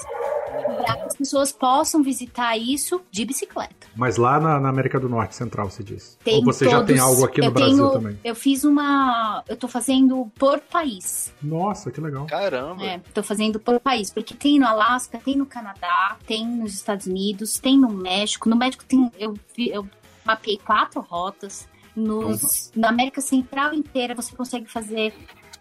para 0.85 0.95
que 0.97 1.03
as 1.09 1.17
pessoas 1.17 1.51
possam 1.51 2.03
visitar 2.05 2.57
isso 2.57 3.03
de 3.11 3.25
bicicleta. 3.25 3.75
Mas 3.97 4.17
lá 4.17 4.39
na, 4.39 4.61
na 4.61 4.69
América 4.69 5.01
do 5.01 5.09
Norte 5.09 5.35
Central, 5.35 5.69
você 5.69 5.83
diz. 5.83 6.17
Tem 6.23 6.37
Ou 6.37 6.45
você 6.45 6.67
já 6.67 6.85
tem 6.85 6.97
todos- 6.97 7.01
algo 7.03 7.25
aqui 7.25 7.41
no 7.41 7.51
Brasil 7.51 7.77
tenho- 7.77 7.91
também? 7.91 8.21
Eu 8.23 8.35
fiz 8.37 8.63
uma, 8.63 9.43
eu 9.49 9.57
tô 9.57 9.67
fazendo 9.67 10.31
por 10.39 10.61
país. 10.61 11.33
Nossa, 11.43 11.91
que 11.91 12.01
legal. 12.01 12.27
Caramba. 12.27 12.85
É, 12.85 12.99
tô 13.13 13.23
fazendo 13.25 13.59
por 13.59 13.81
país, 13.81 14.09
porque 14.11 14.35
tem 14.35 14.59
no 14.61 14.67
Alasca, 14.67 15.19
tem 15.19 15.35
no 15.37 15.47
Canadá, 15.47 16.17
tem 16.27 16.47
nos 16.47 16.75
Estados 16.75 17.07
Unidos, 17.07 17.59
tem 17.59 17.77
no 17.77 17.89
México. 17.89 18.49
No 18.49 18.55
México 18.57 18.85
tem, 18.85 19.11
eu, 19.19 19.35
eu 19.59 19.85
mapeei 20.25 20.59
quatro 20.65 21.01
rotas. 21.01 21.67
Nos, 21.97 22.71
na 22.77 22.91
América 22.91 23.21
Central 23.23 23.73
inteira 23.73 24.15
você 24.15 24.37
consegue 24.37 24.71
fazer 24.71 25.15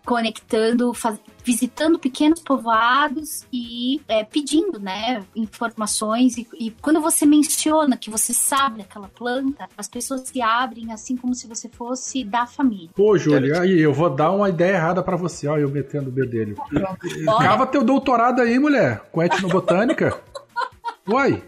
conectando, 0.05 0.93
faz- 0.93 1.19
visitando 1.43 1.97
pequenos 1.99 2.39
povoados 2.39 3.45
e 3.51 3.99
é, 4.07 4.23
pedindo, 4.23 4.79
né, 4.79 5.23
informações. 5.35 6.37
E, 6.37 6.47
e 6.59 6.71
quando 6.81 7.01
você 7.01 7.25
menciona 7.25 7.97
que 7.97 8.09
você 8.09 8.33
sabe 8.33 8.79
daquela 8.79 9.07
planta, 9.09 9.67
as 9.77 9.87
pessoas 9.87 10.21
se 10.21 10.41
abrem 10.41 10.91
assim 10.91 11.17
como 11.17 11.33
se 11.35 11.47
você 11.47 11.67
fosse 11.67 12.23
da 12.23 12.45
família. 12.45 12.89
Pô, 12.95 13.17
Júlio, 13.17 13.59
aí 13.59 13.79
eu 13.79 13.93
vou 13.93 14.09
dar 14.09 14.31
uma 14.31 14.49
ideia 14.49 14.75
errada 14.75 15.01
pra 15.03 15.15
você, 15.17 15.47
ó, 15.47 15.57
eu 15.57 15.69
metendo 15.69 16.09
o 16.09 16.11
B 16.11 16.25
dele. 16.25 16.55
Olha, 17.27 17.47
Cava 17.47 17.65
teu 17.67 17.83
doutorado 17.83 18.41
aí, 18.41 18.57
mulher, 18.59 19.01
com 19.11 19.21
etnobotânica. 19.21 20.17
Uai, 21.07 21.43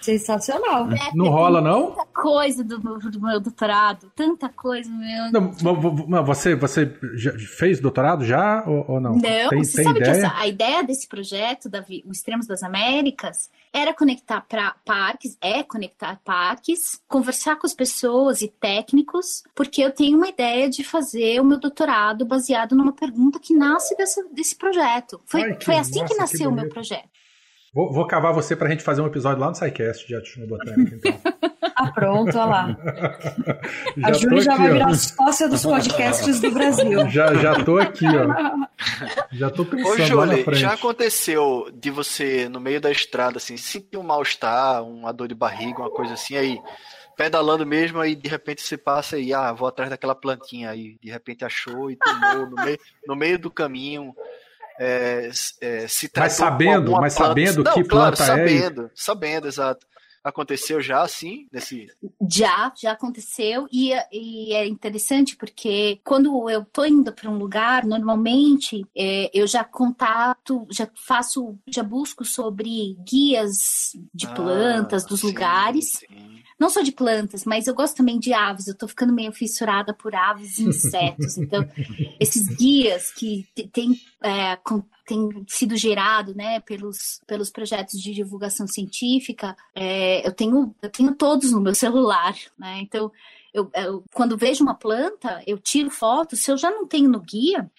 Sensacional. 0.00 0.88
não 1.14 1.28
rola 1.28 1.60
não? 1.60 1.92
tanta 1.92 2.06
coisa 2.06 2.64
do, 2.64 2.82
meu- 2.82 2.98
do 2.98 3.20
meu 3.20 3.40
doutorado, 3.40 4.10
tanta 4.16 4.48
coisa, 4.48 4.90
meu. 4.90 5.30
Não, 5.32 5.52
vo- 5.52 5.74
vo- 5.90 6.06
não, 6.08 6.24
você, 6.24 6.54
você 6.54 6.92
já 7.14 7.32
fez 7.38 7.80
doutorado 7.80 8.24
já 8.24 8.64
ou, 8.66 8.84
ou 8.92 9.00
não? 9.00 9.12
Não, 9.12 9.20
tem, 9.20 9.62
você 9.64 9.76
tem 9.76 9.84
sabe 9.84 10.00
ideia? 10.00 10.12
que 10.12 10.18
essa- 10.26 10.36
a 10.38 10.46
ideia 10.46 10.82
desse 10.82 11.06
projeto, 11.08 11.68
da, 11.68 11.80
Vi- 11.80 12.02
o 12.06 12.12
Extremos 12.12 12.46
das 12.46 12.62
Américas, 12.62 13.50
era 13.72 13.92
conectar 13.94 14.40
para 14.48 14.74
parques, 14.84 15.36
é 15.40 15.62
conectar 15.62 16.20
parques, 16.24 17.00
conversar 17.06 17.56
com 17.56 17.66
as 17.66 17.74
pessoas 17.74 18.42
e 18.42 18.48
técnicos, 18.48 19.42
porque 19.54 19.82
eu 19.82 19.92
tenho 19.92 20.16
uma 20.16 20.28
ideia 20.28 20.68
de 20.68 20.82
fazer 20.82 21.40
o 21.40 21.44
meu 21.44 21.58
doutorado 21.60 22.24
baseado 22.24 22.74
numa 22.74 22.92
pergunta 22.92 23.38
que 23.38 23.54
nasce 23.54 23.96
dessa- 23.96 24.24
desse 24.32 24.56
projeto. 24.56 25.20
Foi, 25.26 25.42
Ai, 25.42 25.56
que 25.56 25.64
foi 25.64 25.76
assim 25.76 26.00
massa, 26.00 26.04
que 26.06 26.14
que 26.14 26.20
nasceu 26.20 26.50
o 26.50 26.52
meu 26.54 26.68
projeto. 26.68 27.08
Vou, 27.72 27.92
vou 27.92 28.06
cavar 28.06 28.32
você 28.32 28.56
pra 28.56 28.68
gente 28.68 28.82
fazer 28.82 29.00
um 29.00 29.06
episódio 29.06 29.40
lá 29.40 29.48
no 29.48 29.54
SciCast 29.54 30.06
de 30.06 30.14
etnobotânica, 30.14 30.96
então. 30.96 31.20
Ah, 31.82 31.90
pronto, 31.92 32.28
olha 32.36 32.44
lá. 32.44 32.76
já 33.96 34.08
a 34.08 34.12
Júlia 34.12 34.42
já 34.42 34.52
aqui, 34.52 34.60
vai 34.62 34.70
ó. 34.70 34.72
virar 34.74 34.94
sócia 34.94 35.48
dos 35.48 35.62
podcasts 35.62 36.38
do 36.38 36.50
Brasil. 36.50 37.00
Já, 37.08 37.32
já 37.32 37.64
tô 37.64 37.78
aqui, 37.78 38.04
ó. 38.06 38.66
Já 39.32 39.48
tô 39.48 39.62
Ô, 39.62 39.66
pensando 39.66 40.14
lá 40.16 40.26
na 40.26 40.32
Júlia, 40.32 40.44
frente. 40.44 40.60
já 40.60 40.74
aconteceu 40.74 41.70
de 41.72 41.90
você, 41.90 42.50
no 42.50 42.60
meio 42.60 42.82
da 42.82 42.90
estrada, 42.90 43.38
assim, 43.38 43.56
sentir 43.56 43.96
um 43.96 44.02
mal-estar, 44.02 44.82
uma 44.84 45.10
dor 45.10 45.26
de 45.26 45.34
barriga, 45.34 45.80
uma 45.80 45.90
coisa 45.90 46.12
assim, 46.12 46.36
aí 46.36 46.60
pedalando 47.16 47.64
mesmo, 47.64 47.98
aí 47.98 48.14
de 48.14 48.28
repente 48.28 48.60
você 48.62 48.76
passa 48.76 49.18
e, 49.18 49.32
ah, 49.32 49.50
vou 49.52 49.66
atrás 49.66 49.88
daquela 49.88 50.14
plantinha 50.14 50.68
aí, 50.70 50.98
de 51.02 51.10
repente 51.10 51.46
achou 51.46 51.90
e 51.90 51.96
tomou 51.96 52.46
no 52.50 52.56
meio, 52.62 52.78
no 53.06 53.16
meio 53.16 53.38
do 53.38 53.50
caminho. 53.50 54.14
É, 54.82 55.30
é, 55.60 55.86
se 55.88 56.08
tratou 56.08 56.34
com 56.34 56.42
sabendo, 56.42 56.92
mas 56.92 57.12
sabendo 57.12 57.62
Não, 57.62 57.74
que 57.74 57.84
claro, 57.84 58.16
planta 58.16 58.22
é 58.22 58.26
sabendo, 58.26 58.90
sabendo, 58.94 59.46
exato. 59.46 59.86
Aconteceu 60.22 60.80
já, 60.82 61.02
assim, 61.02 61.46
nesse... 61.50 61.86
Já, 62.30 62.72
já 62.76 62.92
aconteceu 62.92 63.66
e, 63.72 63.92
e 64.12 64.52
é 64.52 64.66
interessante 64.66 65.34
porque 65.36 65.98
quando 66.04 66.48
eu 66.50 66.64
tô 66.64 66.84
indo 66.84 67.10
para 67.12 67.30
um 67.30 67.38
lugar, 67.38 67.86
normalmente 67.86 68.84
é, 68.94 69.30
eu 69.32 69.46
já 69.46 69.64
contato, 69.64 70.66
já 70.70 70.88
faço, 70.94 71.58
já 71.68 71.82
busco 71.82 72.24
sobre 72.24 72.96
guias 73.08 73.92
de 74.14 74.26
Ah, 74.26 74.34
plantas 74.34 75.04
dos 75.06 75.20
sim, 75.20 75.26
lugares. 75.28 75.92
sim. 75.92 76.06
Não 76.58 76.68
só 76.68 76.82
de 76.82 76.92
plantas, 76.92 77.46
mas 77.46 77.66
eu 77.66 77.74
gosto 77.74 77.96
também 77.96 78.18
de 78.18 78.34
aves. 78.34 78.66
Eu 78.66 78.76
tô 78.76 78.86
ficando 78.86 79.14
meio 79.14 79.32
fissurada 79.32 79.94
por 79.94 80.14
aves 80.14 80.58
e 80.58 80.64
insetos. 80.64 81.38
Então, 81.38 81.66
esses 82.20 82.54
guias 82.54 83.10
que 83.12 83.46
te- 83.54 83.66
têm 83.68 83.98
é, 84.22 84.56
com- 84.56 84.84
têm 85.10 85.44
sido 85.48 85.76
gerado, 85.76 86.34
né, 86.34 86.60
pelos, 86.60 87.20
pelos 87.26 87.50
projetos 87.50 88.00
de 88.00 88.14
divulgação 88.14 88.66
científica, 88.66 89.56
é, 89.74 90.26
eu 90.26 90.32
tenho 90.32 90.74
eu 90.82 90.90
tenho 90.90 91.14
todos 91.14 91.52
no 91.52 91.60
meu 91.60 91.74
celular, 91.74 92.34
né? 92.58 92.80
Então, 92.80 93.10
eu, 93.52 93.70
eu- 93.74 94.04
quando 94.14 94.36
vejo 94.36 94.62
uma 94.62 94.74
planta, 94.74 95.42
eu 95.46 95.58
tiro 95.58 95.90
foto. 95.90 96.36
Se 96.36 96.50
eu 96.52 96.56
já 96.56 96.70
não 96.70 96.86
tenho 96.86 97.08
no 97.10 97.20
guia, 97.20 97.70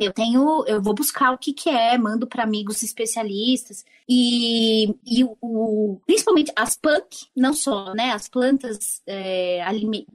eu 0.00 0.12
tenho, 0.12 0.64
eu 0.66 0.80
vou 0.82 0.94
buscar 0.94 1.32
o 1.32 1.38
que 1.38 1.52
que 1.52 1.68
é, 1.68 1.96
mando 1.98 2.26
para 2.26 2.42
amigos 2.42 2.82
especialistas. 2.82 3.84
E, 4.08 4.94
e 5.06 5.22
o, 5.22 5.36
o- 5.40 6.00
principalmente 6.04 6.52
as 6.56 6.76
punk, 6.76 7.26
não 7.36 7.52
só, 7.54 7.94
né, 7.94 8.10
as 8.10 8.28
plantas 8.28 9.00
é, 9.06 9.64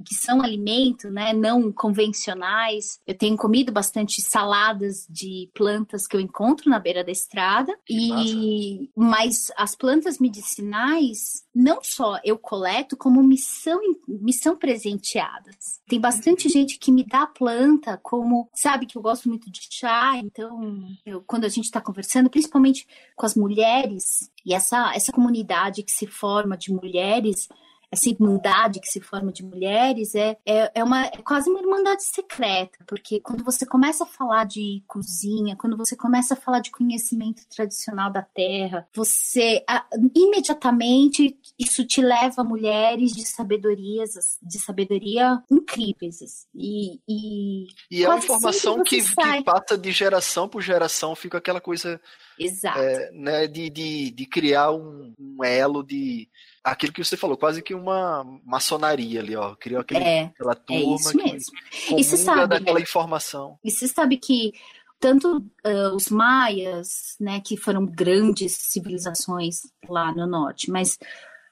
que 0.06 0.16
são 0.16 0.42
alimento, 0.42 1.10
né, 1.10 1.32
não 1.32 1.72
convencionais. 1.72 3.00
Eu 3.08 3.18
tenho 3.18 3.38
comido 3.38 3.72
bastante 3.72 4.22
saladas 4.22 5.06
de 5.10 5.50
plantas 5.54 6.08
que 6.08 6.16
eu 6.16 6.20
encontro 6.20 6.70
na 6.70 6.80
beira 6.80 7.04
da 7.04 7.12
estrada. 7.12 7.74
E 7.90 8.90
mas 8.96 9.52
as 9.56 9.76
plantas 9.76 10.20
medicinais 10.20 11.46
não 11.54 11.80
só 11.82 12.20
eu 12.24 12.38
coleto 12.38 12.98
como 12.98 13.24
me 13.24 13.38
são, 13.38 13.80
me 14.08 14.34
são 14.34 14.58
presenteadas. 14.58 15.80
Tem 15.88 16.00
bastante 16.00 16.50
gente 16.50 16.78
que 16.78 16.92
me 16.92 17.06
dá 17.06 17.26
planta 17.26 17.98
como 18.04 18.50
sabe 18.54 18.86
que 18.86 18.98
eu 18.98 19.02
gosto 19.02 19.30
muito 19.30 19.50
de 19.50 19.62
chá, 19.80 20.18
então 20.18 20.88
eu, 21.06 21.22
quando 21.22 21.46
a 21.46 21.50
gente 21.50 21.66
está 21.66 21.82
conversando, 21.82 22.30
principalmente 22.30 22.88
com 23.16 23.26
as 23.26 23.36
mulheres 23.36 24.32
e 24.46 24.54
essa 24.54 24.94
essa 24.96 25.12
comunidade 25.12 25.84
que 25.84 25.92
se 25.92 26.08
forma 26.08 26.58
de 26.58 26.72
mulheres 26.72 27.48
essa 27.92 28.10
irmandade 28.10 28.80
que 28.80 28.88
se 28.88 29.02
forma 29.02 29.32
de 29.32 29.44
mulheres 29.44 30.16
é, 30.16 30.38
é, 30.46 30.72
é, 30.76 30.84
uma, 30.84 31.06
é 31.06 31.22
quase 31.24 31.50
uma 31.50 31.60
irmandade 31.60 32.04
secreta, 32.04 32.80
porque 32.88 33.20
quando 33.20 33.44
você 33.44 33.66
começa 33.66 34.04
a 34.04 34.08
falar 34.08 34.46
de 34.46 34.84
cozinha, 34.88 35.56
quando 35.56 35.78
você 35.78 35.96
começa 35.96 36.34
a 36.34 36.38
falar 36.38 36.60
de 36.60 36.72
conhecimento 36.72 37.44
tradicional 37.50 38.12
da 38.12 38.22
terra, 38.22 38.88
você 38.94 39.64
a, 39.68 39.86
imediatamente 40.16 41.38
isso 41.58 41.86
te 41.86 42.02
leva 42.02 42.42
a 42.42 42.44
mulheres 42.44 43.12
de 43.12 43.26
sabedorias, 43.26 44.38
de 44.42 44.60
sabedoria 44.60 45.42
incríveis. 45.50 46.48
E, 46.54 47.00
e 47.08 47.68
E 47.90 48.04
é 48.04 48.08
uma 48.08 48.18
informação 48.18 48.84
que, 48.84 49.02
que 49.02 49.44
passa 49.44 49.78
de 49.78 49.92
geração 49.92 50.48
por 50.48 50.62
geração, 50.62 51.16
fica 51.16 51.38
aquela 51.38 51.62
coisa 51.62 52.00
exato. 52.40 52.80
é, 52.80 53.12
né, 53.12 53.48
de, 53.48 53.70
de, 53.70 54.12
de 54.12 54.26
criar 54.26 54.72
um, 54.72 55.14
um 55.20 55.44
elo 55.44 55.84
de 55.84 56.28
aquilo 56.66 56.92
que 56.92 57.04
você 57.04 57.16
falou, 57.16 57.38
quase 57.38 57.62
que 57.62 57.76
uma 57.76 58.26
maçonaria 58.44 59.20
ali, 59.20 59.36
ó. 59.36 59.56
Criou 59.56 59.82
aquele, 59.82 60.04
É, 60.04 60.24
aquela 60.24 60.54
é 60.54 60.56
turma 60.56 60.96
isso 60.96 61.12
que 61.12 61.18
mesmo. 61.18 61.54
E 61.98 62.04
você 62.04 62.18
sabe, 62.18 62.48
daquela 62.48 62.80
né? 62.80 62.84
informação. 62.84 63.60
E 63.64 63.70
você 63.70 63.88
sabe 63.88 64.18
que 64.18 64.52
tanto 65.00 65.46
ah, 65.64 65.94
os 65.94 66.10
maias, 66.10 67.16
né, 67.20 67.40
que 67.40 67.56
foram 67.56 67.86
grandes 67.86 68.54
civilizações 68.54 69.62
lá 69.88 70.12
no 70.12 70.26
norte, 70.26 70.72
mas 70.72 70.98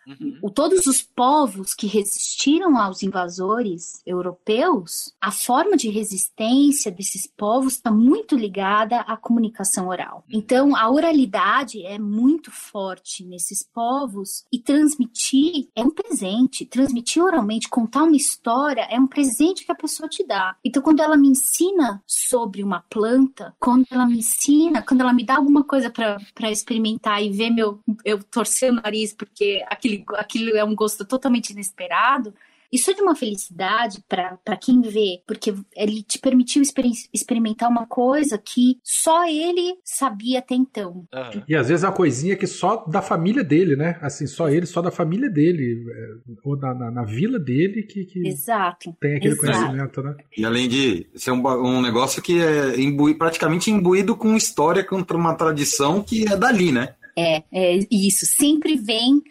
Uhum. 0.07 0.49
todos 0.53 0.85
os 0.85 1.01
povos 1.01 1.73
que 1.73 1.87
resistiram 1.87 2.77
aos 2.77 3.03
invasores 3.03 4.01
europeus, 4.05 5.13
a 5.19 5.31
forma 5.31 5.75
de 5.75 5.89
resistência 5.89 6.91
desses 6.91 7.27
povos 7.27 7.73
está 7.73 7.91
muito 7.91 8.35
ligada 8.35 9.01
à 9.01 9.17
comunicação 9.17 9.87
oral. 9.87 10.23
Então, 10.29 10.75
a 10.75 10.89
oralidade 10.89 11.85
é 11.85 11.97
muito 11.97 12.51
forte 12.51 13.23
nesses 13.23 13.63
povos 13.63 14.45
e 14.51 14.59
transmitir 14.59 15.69
é 15.75 15.83
um 15.83 15.89
presente. 15.89 16.65
Transmitir 16.65 17.23
oralmente, 17.23 17.69
contar 17.69 18.03
uma 18.03 18.15
história 18.15 18.87
é 18.89 18.99
um 18.99 19.07
presente 19.07 19.65
que 19.65 19.71
a 19.71 19.75
pessoa 19.75 20.07
te 20.09 20.25
dá. 20.25 20.55
Então, 20.63 20.81
quando 20.81 21.01
ela 21.01 21.17
me 21.17 21.29
ensina 21.29 22.01
sobre 22.05 22.63
uma 22.63 22.83
planta, 22.89 23.55
quando 23.59 23.85
ela 23.89 24.05
me 24.05 24.19
ensina, 24.19 24.81
quando 24.81 25.01
ela 25.01 25.13
me 25.13 25.25
dá 25.25 25.35
alguma 25.35 25.63
coisa 25.63 25.89
para 25.89 26.51
experimentar 26.51 27.23
e 27.23 27.29
ver 27.29 27.49
meu 27.49 27.79
eu 28.03 28.23
torcer 28.23 28.71
o 28.71 28.75
nariz 28.75 29.13
porque 29.13 29.63
aquele, 29.69 29.92
aquilo 30.15 30.55
é 30.55 30.63
um 30.63 30.75
gosto 30.75 31.05
totalmente 31.05 31.49
inesperado, 31.51 32.33
isso 32.73 32.89
é 32.89 32.93
de 32.95 33.03
uma 33.03 33.15
felicidade 33.15 34.03
para 34.09 34.57
quem 34.57 34.81
vê, 34.81 35.21
porque 35.27 35.53
ele 35.75 36.01
te 36.01 36.17
permitiu 36.17 36.59
exper- 36.59 36.89
experimentar 37.13 37.69
uma 37.69 37.85
coisa 37.85 38.35
que 38.35 38.79
só 38.83 39.27
ele 39.27 39.75
sabia 39.85 40.39
até 40.39 40.55
então. 40.55 41.05
Aham. 41.13 41.43
E 41.47 41.55
às 41.55 41.67
vezes 41.69 41.83
é 41.83 41.87
uma 41.87 41.93
coisinha 41.93 42.35
que 42.35 42.47
só 42.47 42.77
da 42.87 42.99
família 42.99 43.43
dele, 43.43 43.75
né? 43.75 43.99
Assim, 44.01 44.25
só 44.25 44.49
ele, 44.49 44.65
só 44.65 44.81
da 44.81 44.89
família 44.89 45.29
dele. 45.29 45.85
é, 45.87 46.31
Ou 46.43 46.57
na, 46.57 46.73
na, 46.73 46.89
na 46.89 47.03
vila 47.03 47.37
dele 47.37 47.83
que, 47.83 48.05
que 48.05 48.27
Exato. 48.27 48.97
tem 48.99 49.17
aquele 49.17 49.35
Exato. 49.35 49.45
conhecimento, 49.53 50.01
né? 50.01 50.15
E 50.35 50.43
além 50.43 50.67
de 50.67 51.05
ser 51.13 51.29
um, 51.29 51.47
um 51.47 51.79
negócio 51.79 52.23
que 52.23 52.41
é 52.41 52.81
imbui, 52.81 53.13
praticamente 53.13 53.69
imbuído 53.69 54.15
com 54.15 54.35
história, 54.35 54.83
com 54.83 54.95
uma 55.11 55.35
tradição 55.35 56.01
que 56.01 56.25
é 56.27 56.35
dali, 56.35 56.71
né? 56.71 56.95
É, 57.15 57.43
é 57.51 57.79
isso. 57.91 58.25
Sempre 58.25 58.77
vem 58.77 59.21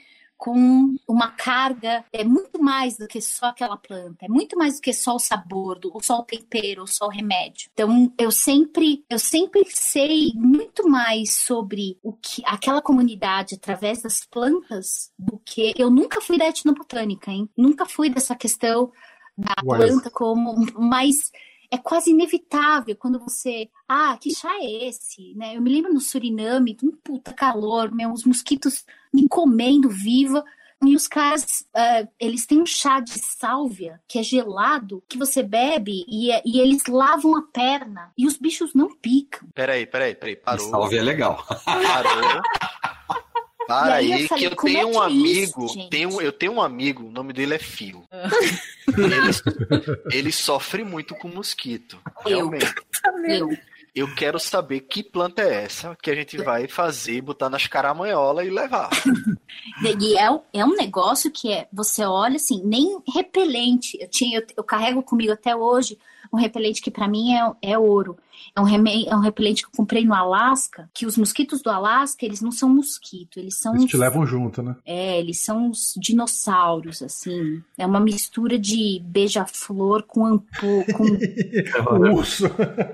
com 0.42 0.96
uma 1.07 1.31
carga, 1.31 2.05
é 2.12 2.24
muito 2.24 2.61
mais 2.61 2.96
do 2.96 3.07
que 3.07 3.20
só 3.20 3.46
aquela 3.46 3.76
planta, 3.76 4.24
é 4.24 4.28
muito 4.28 4.59
mais 4.59 4.74
do 4.74 4.81
que 4.81 4.92
só 4.92 5.14
o 5.14 5.20
sabor, 5.20 5.78
do, 5.78 5.94
ou 5.94 6.02
só 6.02 6.18
o 6.18 6.24
tempero, 6.24 6.81
ou 6.81 6.87
só 6.88 7.07
o 7.07 7.11
remédio. 7.11 7.70
Então, 7.72 8.12
eu 8.18 8.33
sempre, 8.33 9.05
eu 9.09 9.20
sempre 9.20 9.62
sei 9.68 10.33
muito 10.35 10.88
mais 10.88 11.33
sobre 11.33 11.96
o 12.02 12.12
que 12.12 12.42
aquela 12.44 12.83
comunidade 12.83 13.54
através 13.54 14.02
das 14.02 14.27
plantas 14.27 15.12
do 15.17 15.40
que 15.44 15.75
eu 15.79 15.88
nunca 15.88 16.21
fui 16.21 16.37
da 16.37 16.48
etnobotânica, 16.48 17.31
hein? 17.31 17.48
Nunca 17.56 17.87
fui 17.87 18.10
dessa 18.10 18.35
questão 18.35 18.90
da 19.38 19.54
Ué. 19.64 19.79
planta 19.79 20.10
como, 20.10 20.56
mas 20.77 21.31
é 21.71 21.79
quase 21.79 22.10
inevitável 22.10 22.96
quando 22.96 23.21
você, 23.21 23.71
ah, 23.88 24.19
que 24.21 24.35
chá 24.35 24.52
é 24.56 24.88
esse, 24.88 25.35
né? 25.37 25.56
Eu 25.56 25.62
me 25.62 25.71
lembro 25.71 25.94
no 25.94 26.00
Suriname, 26.00 26.77
um 26.83 26.90
puta 26.90 27.33
calor, 27.33 27.94
meu, 27.94 28.10
os 28.10 28.25
mosquitos 28.25 28.85
me 29.13 29.29
comendo 29.29 29.88
viva, 29.88 30.44
E 30.85 30.96
os 30.96 31.06
caras, 31.06 31.65
ah, 31.75 32.06
eles 32.19 32.44
têm 32.44 32.60
um 32.60 32.67
chá 32.67 32.98
de 32.98 33.13
sálvia 33.13 34.00
que 34.08 34.19
é 34.19 34.23
gelado, 34.23 35.02
que 35.08 35.17
você 35.17 35.42
bebe 35.42 36.04
e, 36.08 36.31
e 36.44 36.60
eles 36.60 36.87
lavam 36.88 37.37
a 37.37 37.42
perna. 37.42 38.10
E 38.19 38.27
os 38.27 38.37
bichos 38.37 38.75
não 38.75 38.92
picam. 38.96 39.48
Peraí, 39.54 39.87
peraí, 39.87 40.15
peraí. 40.15 40.37
Parou. 40.37 40.69
Salve 40.69 40.98
é 40.98 41.02
legal. 41.02 41.44
Parou. 41.65 42.42
Para 43.67 43.94
aí 43.94 44.13
aí, 44.13 44.23
eu 44.23 44.29
falei, 44.29 44.48
que 44.48 44.52
eu 44.52 44.56
como 44.56 44.73
é 44.73 44.75
tenho 44.75 44.88
um 44.88 45.02
é 45.02 45.06
amigo, 45.06 45.67
isso, 45.67 45.88
tenho, 45.88 46.21
eu 46.21 46.33
tenho 46.33 46.52
um 46.52 46.63
amigo, 46.63 47.04
o 47.04 47.10
nome 47.10 47.33
dele 47.33 47.54
é 47.54 47.58
Fio. 47.58 48.04
Ah. 48.10 48.29
Ele, 48.98 50.17
ele 50.17 50.33
sofre 50.33 50.85
muito 50.85 51.15
com 51.15 51.29
mosquito. 51.29 51.98
Eu. 52.27 52.50
Realmente. 52.50 52.75
Eu. 53.29 53.48
Eu 53.95 54.15
quero 54.15 54.38
saber 54.38 54.81
que 54.81 55.03
planta 55.03 55.43
é 55.43 55.65
essa 55.65 55.95
que 56.03 56.11
a 56.11 56.15
gente 56.15 56.38
vai 56.38 56.67
fazer, 56.67 57.21
botar 57.21 57.51
nas 57.51 57.67
caramanholas 57.67 58.47
e 58.47 58.51
levar. 58.51 58.88
E 60.01 60.17
é, 60.17 60.31
um- 60.31 60.40
é 60.53 60.65
um 60.65 60.75
negócio 60.75 61.31
que 61.31 61.53
é, 61.53 61.69
você 61.73 62.05
olha 62.05 62.37
assim, 62.37 62.63
nem 62.65 62.99
repelente. 63.15 63.99
Eu, 64.01 64.09
tinha, 64.09 64.38
eu, 64.38 64.47
eu 64.57 64.65
carrego 64.65 65.03
comigo 65.03 65.33
até 65.33 65.55
hoje 65.55 65.99
um 66.33 66.37
repelente 66.38 66.81
que 66.81 66.90
pra 66.90 67.07
mim 67.07 67.35
é, 67.35 67.53
é 67.73 67.79
ouro. 67.79 68.17
É 68.56 68.60
um, 68.60 68.64
reme- 68.64 69.06
é 69.08 69.14
um 69.16 69.20
repelente 69.20 69.62
que 69.62 69.68
eu 69.68 69.76
comprei 69.76 70.04
no 70.04 70.14
Alasca, 70.14 70.88
que 70.94 71.06
os 71.06 71.16
mosquitos 71.16 71.62
do 71.62 71.70
Alasca, 71.70 72.24
eles 72.24 72.40
não 72.40 72.50
são 72.52 72.68
mosquito, 72.68 73.38
eles 73.38 73.58
são 73.58 73.74
Eles 73.74 73.87
te 73.90 73.96
levam 73.96 74.26
junto, 74.26 74.62
né? 74.62 74.76
É, 74.85 75.18
eles 75.18 75.42
são 75.44 75.70
os 75.70 75.94
dinossauros, 75.96 77.02
assim. 77.02 77.62
É 77.78 77.87
uma 77.87 78.00
mistura 78.00 78.58
de 78.58 79.00
beija-flor 79.04 80.02
com 80.04 80.26
ampu, 80.26 80.85
com 80.92 81.04
urso. 82.14 82.44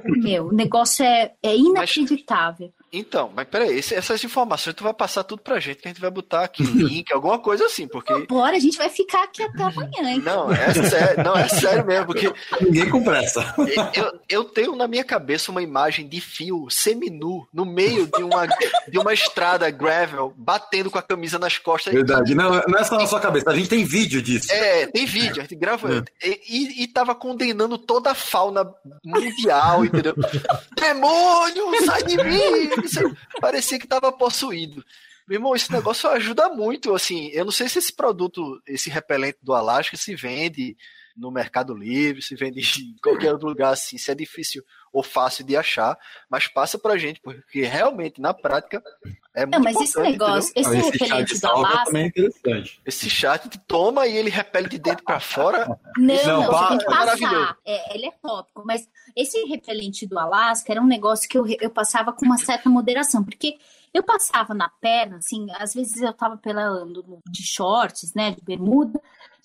meu, 0.06 0.46
o 0.48 0.52
negócio 0.52 1.04
é, 1.04 1.32
é 1.42 1.56
inacreditável. 1.56 2.72
Então, 2.90 3.30
mas 3.36 3.46
peraí, 3.46 3.76
esse- 3.78 3.94
essas 3.94 4.22
informações 4.24 4.74
tu 4.74 4.82
vai 4.82 4.94
passar 4.94 5.22
tudo 5.22 5.42
pra 5.42 5.60
gente, 5.60 5.76
que 5.82 5.88
a 5.88 5.90
gente 5.90 6.00
vai 6.00 6.10
botar 6.10 6.42
aqui 6.44 6.62
link, 7.02 7.12
alguma 7.12 7.38
coisa 7.38 7.66
assim, 7.66 7.86
porque. 7.86 8.26
Bora, 8.26 8.56
a 8.56 8.58
gente 8.60 8.78
vai 8.78 8.88
ficar 8.88 9.24
aqui 9.24 9.42
até 9.42 9.62
amanhã, 9.62 10.10
hein? 10.10 10.22
Não, 10.24 10.50
é 10.50 10.72
sério, 10.72 11.22
não, 11.22 11.36
é 11.36 11.48
sério 11.48 11.84
mesmo, 11.86 12.06
porque 12.06 12.32
Ninguém 12.62 12.88
com 12.88 13.04
pressa. 13.04 13.54
eu, 13.94 14.18
eu 14.28 14.44
tenho 14.44 14.74
na 14.74 14.88
minha 14.88 15.04
cabeça 15.04 15.27
uma 15.50 15.62
imagem 15.62 16.08
de 16.08 16.20
fio 16.20 16.68
seminu 16.70 17.46
no 17.52 17.66
meio 17.66 18.06
de 18.06 18.22
uma, 18.22 18.46
de 18.46 18.98
uma 18.98 19.12
estrada 19.12 19.68
gravel, 19.70 20.32
batendo 20.36 20.90
com 20.90 20.98
a 20.98 21.02
camisa 21.02 21.38
nas 21.38 21.58
costas. 21.58 21.92
Verdade. 21.92 22.34
Não, 22.34 22.50
não 22.66 22.78
é 22.78 22.84
só 22.84 22.96
na 22.96 23.06
sua 23.06 23.20
cabeça. 23.20 23.50
A 23.50 23.54
gente 23.54 23.68
tem 23.68 23.84
vídeo 23.84 24.22
disso. 24.22 24.50
É, 24.52 24.86
tem 24.86 25.04
vídeo, 25.04 25.38
a 25.38 25.42
gente 25.42 25.56
grava. 25.56 26.04
E, 26.22 26.40
e, 26.48 26.82
e 26.84 26.88
tava 26.88 27.14
condenando 27.14 27.76
toda 27.76 28.12
a 28.12 28.14
fauna 28.14 28.66
mundial, 29.04 29.84
entendeu? 29.84 30.14
Demônio, 30.74 31.84
sai 31.84 32.02
de 32.04 32.16
mim! 32.16 32.70
Parecia 33.40 33.78
que 33.78 33.86
tava 33.86 34.10
possuído. 34.12 34.84
Meu 35.28 35.36
irmão, 35.36 35.54
esse 35.54 35.70
negócio 35.70 36.08
ajuda 36.08 36.48
muito, 36.48 36.94
assim, 36.94 37.28
eu 37.34 37.44
não 37.44 37.52
sei 37.52 37.68
se 37.68 37.78
esse 37.78 37.92
produto, 37.92 38.62
esse 38.66 38.88
repelente 38.88 39.36
do 39.42 39.52
Alasca 39.52 39.94
se 39.94 40.14
vende 40.14 40.74
no 41.18 41.30
Mercado 41.30 41.74
Livre, 41.74 42.22
se 42.22 42.34
vende 42.34 42.60
em 42.80 42.96
qualquer 43.02 43.32
outro 43.32 43.48
lugar 43.48 43.72
assim, 43.72 43.98
se 43.98 44.10
é 44.10 44.14
difícil 44.14 44.62
ou 44.92 45.02
fácil 45.02 45.44
de 45.44 45.56
achar, 45.56 45.98
mas 46.30 46.46
passa 46.48 46.78
pra 46.78 46.96
gente, 46.96 47.20
porque 47.20 47.62
realmente, 47.62 48.20
na 48.20 48.32
prática, 48.32 48.82
é 49.34 49.44
muito 49.44 49.56
Não, 49.56 49.62
mas 49.62 49.76
esse 49.76 49.90
importante, 49.90 50.12
negócio, 50.12 50.50
entendeu? 50.50 50.72
esse 50.72 50.88
Esse 50.88 50.98
repelente 50.98 51.40
do 51.40 51.46
Alasca. 51.46 51.84
também 51.84 52.02
é 52.04 52.06
interessante. 52.06 52.80
Esse 52.86 53.10
chat 53.10 53.48
te 53.48 53.58
toma 53.58 54.06
e 54.06 54.16
ele 54.16 54.30
repele 54.30 54.68
de 54.68 54.78
dentro 54.78 55.04
pra 55.04 55.20
fora. 55.20 55.78
Não, 55.96 56.14
Não, 56.24 56.42
não, 56.52 56.68
tem 56.68 56.78
que 56.78 56.84
é 56.84 56.88
passar. 56.88 57.56
É, 57.66 57.94
ele 57.94 58.06
é 58.06 58.12
tópico, 58.22 58.62
mas 58.64 58.88
esse 59.14 59.44
repelente 59.44 60.06
do 60.06 60.18
Alasca 60.18 60.72
era 60.72 60.80
um 60.80 60.86
negócio 60.86 61.28
que 61.28 61.36
eu, 61.36 61.44
eu 61.60 61.70
passava 61.70 62.12
com 62.12 62.24
uma 62.24 62.38
certa 62.38 62.70
moderação, 62.70 63.22
porque 63.22 63.58
eu 63.92 64.02
passava 64.02 64.54
na 64.54 64.68
perna, 64.68 65.16
assim, 65.18 65.46
às 65.58 65.74
vezes 65.74 66.00
eu 66.00 66.12
tava 66.12 66.36
pelando 66.36 67.20
de 67.26 67.42
shorts, 67.42 68.14
né, 68.14 68.32
de 68.32 68.40
bermuda, 68.42 69.00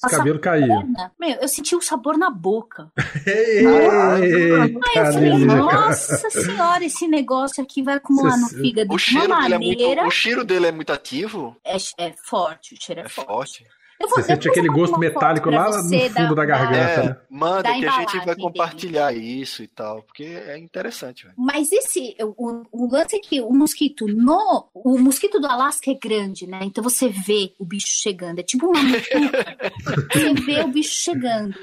cabelo 0.10 0.40
caía. 0.40 0.84
meu, 1.20 1.30
eu 1.42 1.48
sentia 1.48 1.78
o 1.78 1.82
sabor 1.82 2.18
na 2.18 2.30
boca. 2.30 2.92
Eita, 3.26 4.64
Aí 4.64 4.74
eu 4.74 5.14
falei, 5.14 5.46
nossa 5.46 6.30
senhora, 6.30 6.84
esse 6.86 7.08
negócio 7.08 7.64
aqui 7.64 7.82
vai 7.82 7.96
acumular 7.96 8.38
no 8.38 8.48
fígado 8.48 8.94
O 8.94 8.98
de 8.98 9.04
cheiro, 9.04 9.28
uma 9.28 9.42
dele 9.44 9.54
é 9.54 9.58
muito, 9.58 9.80
maneira. 9.82 10.08
o 10.08 10.12
cheiro 10.12 10.44
dele 10.44 10.68
é 10.68 10.72
muito 10.72 10.92
ativo, 10.94 11.56
É, 11.66 11.76
é 12.00 12.14
forte, 12.24 12.74
o 12.74 12.78
cheiro 12.82 13.02
é, 13.02 13.06
é 13.06 13.10
forte. 13.10 13.28
forte. 13.28 13.66
Eu 14.04 14.10
vou- 14.10 14.18
Você 14.18 14.24
sente 14.24 14.50
aquele 14.50 14.68
gosto 14.68 15.00
metálico 15.00 15.50
lá 15.50 15.70
no 15.70 15.84
fundo 15.84 16.36
da 16.36 16.46
garganta. 16.46 16.76
É, 17.02 17.04
né? 17.06 17.18
manda 17.30 17.64
Da 17.64 17.74
que 17.74 17.86
a 17.86 17.92
gente 17.92 17.94
vai 17.94 18.04
embalagem 18.04 18.26
dele. 18.26 18.42
compartilhar 18.42 19.14
isso 19.16 19.64
e 19.64 19.68
tal, 19.68 20.04
porque 20.04 20.24
é 20.24 20.58
interessante, 20.58 21.24
velho. 21.24 21.36
Mas 21.38 21.72
esse, 21.72 22.14
o, 22.22 22.64
o 22.72 22.92
lance 22.92 23.16
é 23.16 23.20
que 23.20 23.40
o 23.40 23.52
mosquito 23.54 24.06
no. 24.08 24.68
O 24.74 24.98
mosquito 25.00 25.40
do 25.40 25.48
Alasca 25.48 25.90
é 25.90 25.94
grande, 25.96 26.46
né? 26.46 26.60
Então 26.64 26.84
você 26.84 27.08
vê 27.08 27.54
o 27.58 27.66
bicho 27.66 27.88
chegando. 27.88 28.40
É 28.40 28.44
tipo 28.44 28.68
uma 28.68 28.74
você 30.12 30.34
vê 30.34 30.62
o 30.62 30.68
bicho 30.68 30.94
chegando. 30.96 31.56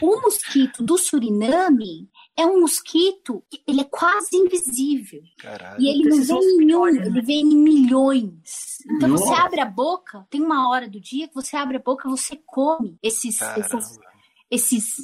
O 0.00 0.20
mosquito 0.22 0.82
do 0.82 0.96
Suriname 0.96 2.08
é 2.36 2.44
um 2.44 2.60
mosquito 2.60 3.42
que 3.48 3.62
ele 3.66 3.80
é 3.80 3.84
quase 3.84 4.36
invisível. 4.36 5.22
Caralho. 5.38 5.80
E 5.80 5.88
ele 5.88 6.08
não 6.08 6.22
vem 6.22 6.62
em 6.62 6.74
um, 6.74 6.84
né? 6.84 7.06
ele 7.06 7.22
vem 7.22 7.40
em 7.40 7.56
milhões. 7.56 8.78
Então 8.96 9.10
você 9.10 9.30
Nossa. 9.30 9.42
abre 9.42 9.60
a 9.60 9.66
boca, 9.66 10.26
tem 10.28 10.42
uma 10.42 10.68
hora 10.68 10.88
do 10.88 11.00
dia 11.00 11.28
que 11.28 11.34
você 11.34 11.56
abre 11.56 11.76
a 11.76 11.80
boca, 11.80 12.08
você 12.08 12.36
come 12.44 12.98
esses, 13.02 13.40
esses, 13.40 13.98
esses 14.50 14.96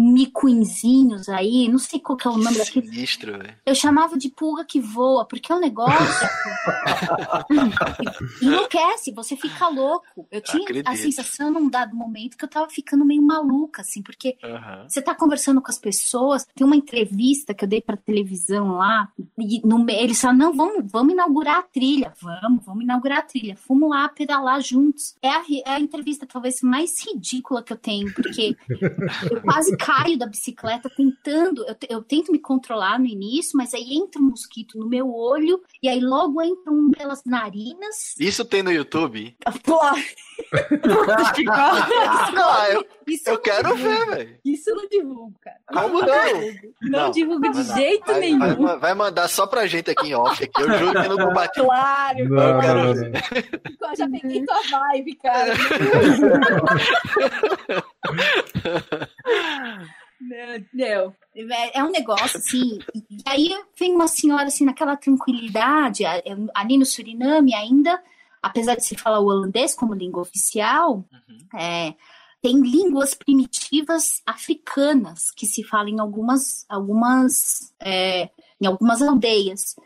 micuinzinhos 0.00 1.28
aí, 1.28 1.68
não 1.68 1.78
sei 1.78 2.00
qual 2.00 2.16
que 2.16 2.26
é 2.26 2.30
o 2.30 2.36
nome 2.38 2.56
daquele. 2.56 2.88
sinistro. 2.88 3.38
Eu 3.66 3.74
chamava 3.74 4.16
de 4.16 4.30
pulga 4.30 4.64
que 4.64 4.80
voa, 4.80 5.26
porque 5.26 5.52
é 5.52 5.54
um 5.54 5.60
negócio. 5.60 6.28
enlouquece, 8.40 9.12
você 9.12 9.36
fica 9.36 9.68
louco. 9.68 10.26
Eu 10.30 10.40
tinha 10.40 10.62
Acredito. 10.62 10.88
a 10.88 10.96
sensação 10.96 11.50
num 11.50 11.68
dado 11.68 11.94
momento 11.94 12.36
que 12.36 12.44
eu 12.44 12.48
tava 12.48 12.68
ficando 12.70 13.04
meio 13.04 13.22
maluca, 13.22 13.82
assim, 13.82 14.02
porque 14.02 14.38
você 14.88 15.02
tá 15.02 15.14
conversando 15.14 15.60
com 15.60 15.70
as 15.70 15.78
pessoas, 15.78 16.46
tem 16.54 16.66
uma 16.66 16.76
entrevista 16.76 17.52
que 17.52 17.64
eu 17.64 17.68
dei 17.68 17.80
pra 17.80 17.96
televisão 17.96 18.72
lá, 18.72 19.08
e 19.38 19.60
no, 19.66 19.84
eles 19.90 20.20
falam, 20.20 20.36
não, 20.36 20.52
vamos, 20.52 20.90
vamos 20.90 21.12
inaugurar 21.12 21.58
a 21.58 21.62
trilha. 21.62 22.12
Vamos, 22.20 22.64
vamos 22.64 22.84
inaugurar 22.84 23.18
a 23.18 23.22
trilha. 23.22 23.56
Fomos 23.56 23.90
lá 23.90 24.08
pedalar 24.08 24.60
juntos. 24.60 25.14
É 25.20 25.28
a, 25.28 25.42
é 25.66 25.70
a 25.72 25.80
entrevista 25.80 26.26
talvez 26.26 26.62
mais 26.62 27.04
ridícula 27.04 27.62
que 27.62 27.72
eu 27.72 27.76
tenho, 27.76 28.12
porque 28.14 28.56
eu 29.30 29.42
quase 29.42 29.76
caio 29.90 30.18
da 30.18 30.26
bicicleta 30.26 30.88
tentando, 30.88 31.64
eu, 31.66 31.76
eu 31.88 32.02
tento 32.02 32.30
me 32.32 32.38
controlar 32.38 32.98
no 32.98 33.06
início, 33.06 33.56
mas 33.56 33.74
aí 33.74 33.94
entra 33.94 34.20
um 34.20 34.26
mosquito 34.30 34.78
no 34.78 34.88
meu 34.88 35.12
olho, 35.12 35.60
e 35.82 35.88
aí 35.88 36.00
logo 36.00 36.40
entra 36.42 36.72
um 36.72 36.90
pelas 36.90 37.24
narinas. 37.24 38.14
Isso 38.18 38.44
tem 38.44 38.62
no 38.62 38.70
YouTube? 38.72 39.36
Pô, 39.64 39.80
Ah, 41.50 42.66
eu, 42.70 42.80
eu 42.80 43.32
não 43.34 43.40
quero 43.42 43.76
divulgo. 43.76 43.82
ver, 44.06 44.06
velho. 44.16 44.38
Isso 44.44 44.70
eu 44.70 44.76
não 44.76 44.88
divulgo, 44.88 45.34
cara. 45.40 45.56
Como 45.72 46.00
não? 46.00 46.08
Não, 46.82 47.00
Não, 47.04 47.10
divulgo 47.10 47.50
de 47.50 47.62
dar. 47.64 47.74
jeito 47.76 48.06
Vai, 48.06 48.20
nenhum. 48.20 48.38
vai, 48.64 48.78
vai 48.78 48.94
mandar 48.94 49.28
só 49.28 49.46
pra 49.46 49.66
gente 49.66 49.90
aqui 49.90 50.08
em 50.08 50.14
off. 50.14 50.42
Aqui. 50.42 50.62
Eu 50.62 50.78
juro 50.78 50.92
que 51.00 51.06
eu 51.06 51.16
não 51.16 51.26
compartilho. 51.28 51.66
Claro, 51.66 52.28
Não, 52.28 52.42
Eu 52.54 52.60
quero 52.60 52.84
não, 52.84 52.94
ver. 52.94 53.10
não. 53.80 53.90
eu 53.90 53.96
já 53.96 54.08
peguei 54.08 54.44
tua 54.44 54.60
vibe, 54.70 55.14
cara. 55.16 55.52
Meu 60.20 60.64
Deus. 60.72 61.14
É 61.72 61.82
um 61.82 61.90
negócio 61.90 62.38
assim. 62.38 62.78
E 62.94 63.22
aí 63.26 63.48
vem 63.78 63.94
uma 63.94 64.06
senhora 64.06 64.44
assim, 64.44 64.64
naquela 64.64 64.96
tranquilidade, 64.96 66.04
ali 66.54 66.76
no 66.76 66.84
Suriname 66.84 67.54
ainda, 67.54 68.02
apesar 68.42 68.74
de 68.74 68.84
se 68.84 68.96
falar 68.96 69.20
o 69.20 69.26
holandês 69.26 69.74
como 69.74 69.94
língua 69.94 70.22
oficial, 70.22 71.04
é, 71.54 71.94
tem 72.42 72.60
línguas 72.60 73.14
primitivas 73.14 74.22
africanas 74.26 75.30
que 75.30 75.46
se 75.46 75.62
falam 75.62 75.88
em 75.88 76.00
algumas, 76.00 76.66
algumas, 76.68 77.72
é, 77.80 78.30
em 78.60 78.66
algumas 78.66 79.00
aldeias. 79.00 79.76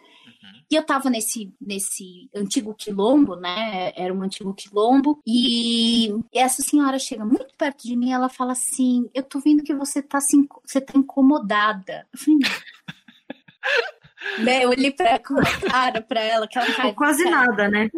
E 0.70 0.74
eu 0.74 0.82
estava 0.82 1.10
nesse, 1.10 1.52
nesse 1.60 2.28
antigo 2.34 2.74
quilombo, 2.74 3.36
né? 3.36 3.92
Era 3.96 4.12
um 4.12 4.22
antigo 4.22 4.54
quilombo. 4.54 5.20
E 5.26 6.14
essa 6.32 6.62
senhora 6.62 6.98
chega 6.98 7.24
muito 7.24 7.54
perto 7.56 7.86
de 7.86 7.96
mim 7.96 8.12
ela 8.12 8.28
fala 8.28 8.52
assim: 8.52 9.08
Eu 9.14 9.22
tô 9.22 9.40
vendo 9.40 9.62
que 9.62 9.74
você 9.74 10.02
tá, 10.02 10.20
se, 10.20 10.36
você 10.64 10.80
tá 10.80 10.94
incomodada. 10.96 12.06
Eu 12.12 12.18
falei, 12.18 12.38
né, 14.44 14.64
eu 14.64 14.70
olhei 14.70 14.90
pra, 14.90 15.18
com 15.18 15.38
a 15.38 15.70
cara 15.70 16.00
pra 16.00 16.20
ela, 16.20 16.46
aquela 16.46 16.72
cara. 16.74 16.88
Ou 16.88 16.94
quase 16.94 17.24
nada, 17.24 17.68
né? 17.68 17.90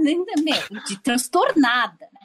de 0.87 1.01
transtornada, 1.01 2.09
né? 2.12 2.21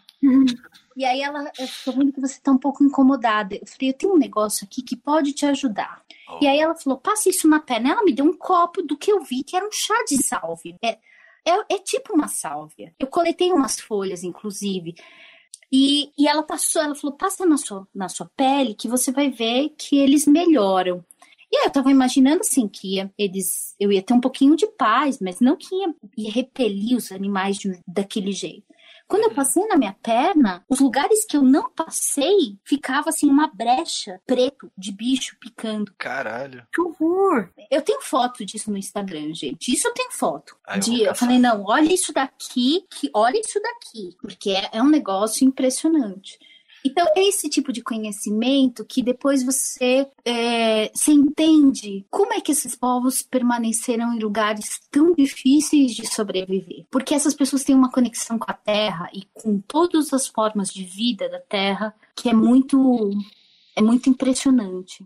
E 0.96 1.06
aí 1.06 1.22
ela, 1.22 1.52
vendo 1.88 2.12
que 2.12 2.22
você 2.22 2.40
tá 2.42 2.52
um 2.52 2.58
pouco 2.58 2.84
incomodada. 2.84 3.56
Eu 3.56 3.66
falei, 3.66 3.90
eu 3.90 3.98
tenho 3.98 4.14
um 4.14 4.18
negócio 4.18 4.66
aqui 4.66 4.82
que 4.82 4.96
pode 4.96 5.34
te 5.34 5.46
ajudar. 5.46 6.04
E 6.40 6.48
aí 6.48 6.60
ela 6.60 6.76
falou, 6.76 7.00
passa 7.00 7.30
isso 7.30 7.48
na 7.48 7.60
perna. 7.60 7.92
Ela 7.92 8.04
me 8.04 8.14
deu 8.14 8.26
um 8.26 8.38
copo 8.38 8.82
do 8.82 8.98
que 8.98 9.12
eu 9.12 9.22
vi, 9.22 9.44
que 9.44 9.56
era 9.56 9.66
um 9.66 9.72
chá 9.72 9.96
de 10.08 10.22
sálvia. 10.22 10.78
É, 10.84 10.98
é, 11.46 11.76
é 11.76 11.80
tipo 11.80 12.14
uma 12.14 12.28
sálvia. 12.28 12.94
Eu 13.00 13.08
coletei 13.08 13.52
umas 13.52 13.80
folhas, 13.80 14.24
inclusive. 14.24 14.96
E, 15.72 16.12
e 16.18 16.28
ela 16.28 16.44
passou, 16.44 16.82
ela 16.82 16.96
falou, 16.96 17.16
passa 17.16 17.46
na 17.46 17.58
sua, 17.58 17.88
na 17.96 18.10
sua 18.10 18.30
pele 18.36 18.76
que 18.76 18.90
você 18.90 19.12
vai 19.12 19.30
ver 19.30 19.74
que 19.78 19.98
eles 19.98 20.28
melhoram. 20.28 21.04
E 21.52 21.58
aí 21.58 21.66
eu 21.66 21.72
tava 21.72 21.92
imaginando 21.92 22.42
assim 22.42 22.68
que 22.68 22.96
ia, 22.96 23.12
eles, 23.18 23.76
eu 23.80 23.92
ia 23.92 24.02
ter 24.02 24.14
um 24.14 24.22
pouquinho 24.22 24.56
de 24.56 24.68
paz, 24.68 25.20
mas 25.20 25.40
não 25.40 25.56
que 25.58 25.74
ia, 25.76 25.94
ia 26.18 26.32
repelir 26.32 26.96
os 26.96 27.12
animais 27.12 27.58
de 27.58 27.78
daquele 27.88 28.32
jeito. 28.32 28.71
Quando 29.12 29.24
eu 29.24 29.34
passei 29.34 29.68
na 29.68 29.76
minha 29.76 29.94
perna, 30.02 30.64
os 30.70 30.80
lugares 30.80 31.26
que 31.26 31.36
eu 31.36 31.42
não 31.42 31.70
passei, 31.70 32.58
ficava 32.64 33.10
assim 33.10 33.30
uma 33.30 33.46
brecha 33.46 34.22
preto 34.26 34.72
de 34.78 34.90
bicho 34.90 35.36
picando. 35.38 35.94
Caralho. 35.98 36.66
Que 36.74 36.80
horror! 36.80 37.50
Eu 37.70 37.82
tenho 37.82 38.00
foto 38.00 38.46
disso 38.46 38.72
no 38.72 38.78
Instagram, 38.78 39.34
gente. 39.34 39.74
Isso 39.74 39.86
eu 39.86 39.94
tenho 39.94 40.14
foto. 40.14 40.56
Ah, 40.66 40.78
eu 40.78 40.80
de, 40.80 41.02
eu 41.02 41.08
caçar. 41.08 41.28
falei, 41.28 41.40
não, 41.40 41.62
olha 41.66 41.94
isso 41.94 42.14
daqui, 42.14 42.86
que 42.90 43.12
olha 43.14 43.38
isso 43.38 43.60
daqui, 43.62 44.16
porque 44.22 44.52
é, 44.52 44.70
é 44.72 44.82
um 44.82 44.90
negócio 44.90 45.46
impressionante. 45.46 46.40
Então, 46.86 47.06
esse 47.16 47.50
tipo 47.50 47.72
de 47.72 47.82
conhecimento 47.82 48.86
que 48.86 49.02
depois 49.04 49.44
você, 49.44 50.08
é, 50.26 50.92
você 50.94 51.12
entende 51.12 52.06
como 52.10 52.34
é 52.34 52.42
que 52.42 52.52
esses 52.52 52.76
povos 52.76 53.22
permaneceram 53.22 54.14
em 54.14 54.20
lugares 54.20 54.80
tão 54.90 55.14
difíceis 55.14 55.94
de 55.94 56.08
sobreviver. 56.08 56.86
Porque 56.90 57.14
essas 57.14 57.34
pessoas 57.34 57.64
têm 57.64 57.76
uma 57.76 57.92
conexão 57.92 58.40
com 58.40 58.50
a 58.50 58.54
terra 58.54 59.10
e 59.14 59.24
com 59.34 59.60
todas 59.60 60.14
as 60.14 60.28
formas 60.28 60.70
de 60.70 60.84
vida 60.84 61.30
da 61.30 61.40
terra 61.40 61.94
que 62.16 62.30
é 62.30 62.34
muito, 62.34 63.12
é 63.76 63.82
muito 63.82 64.10
impressionante. 64.10 65.06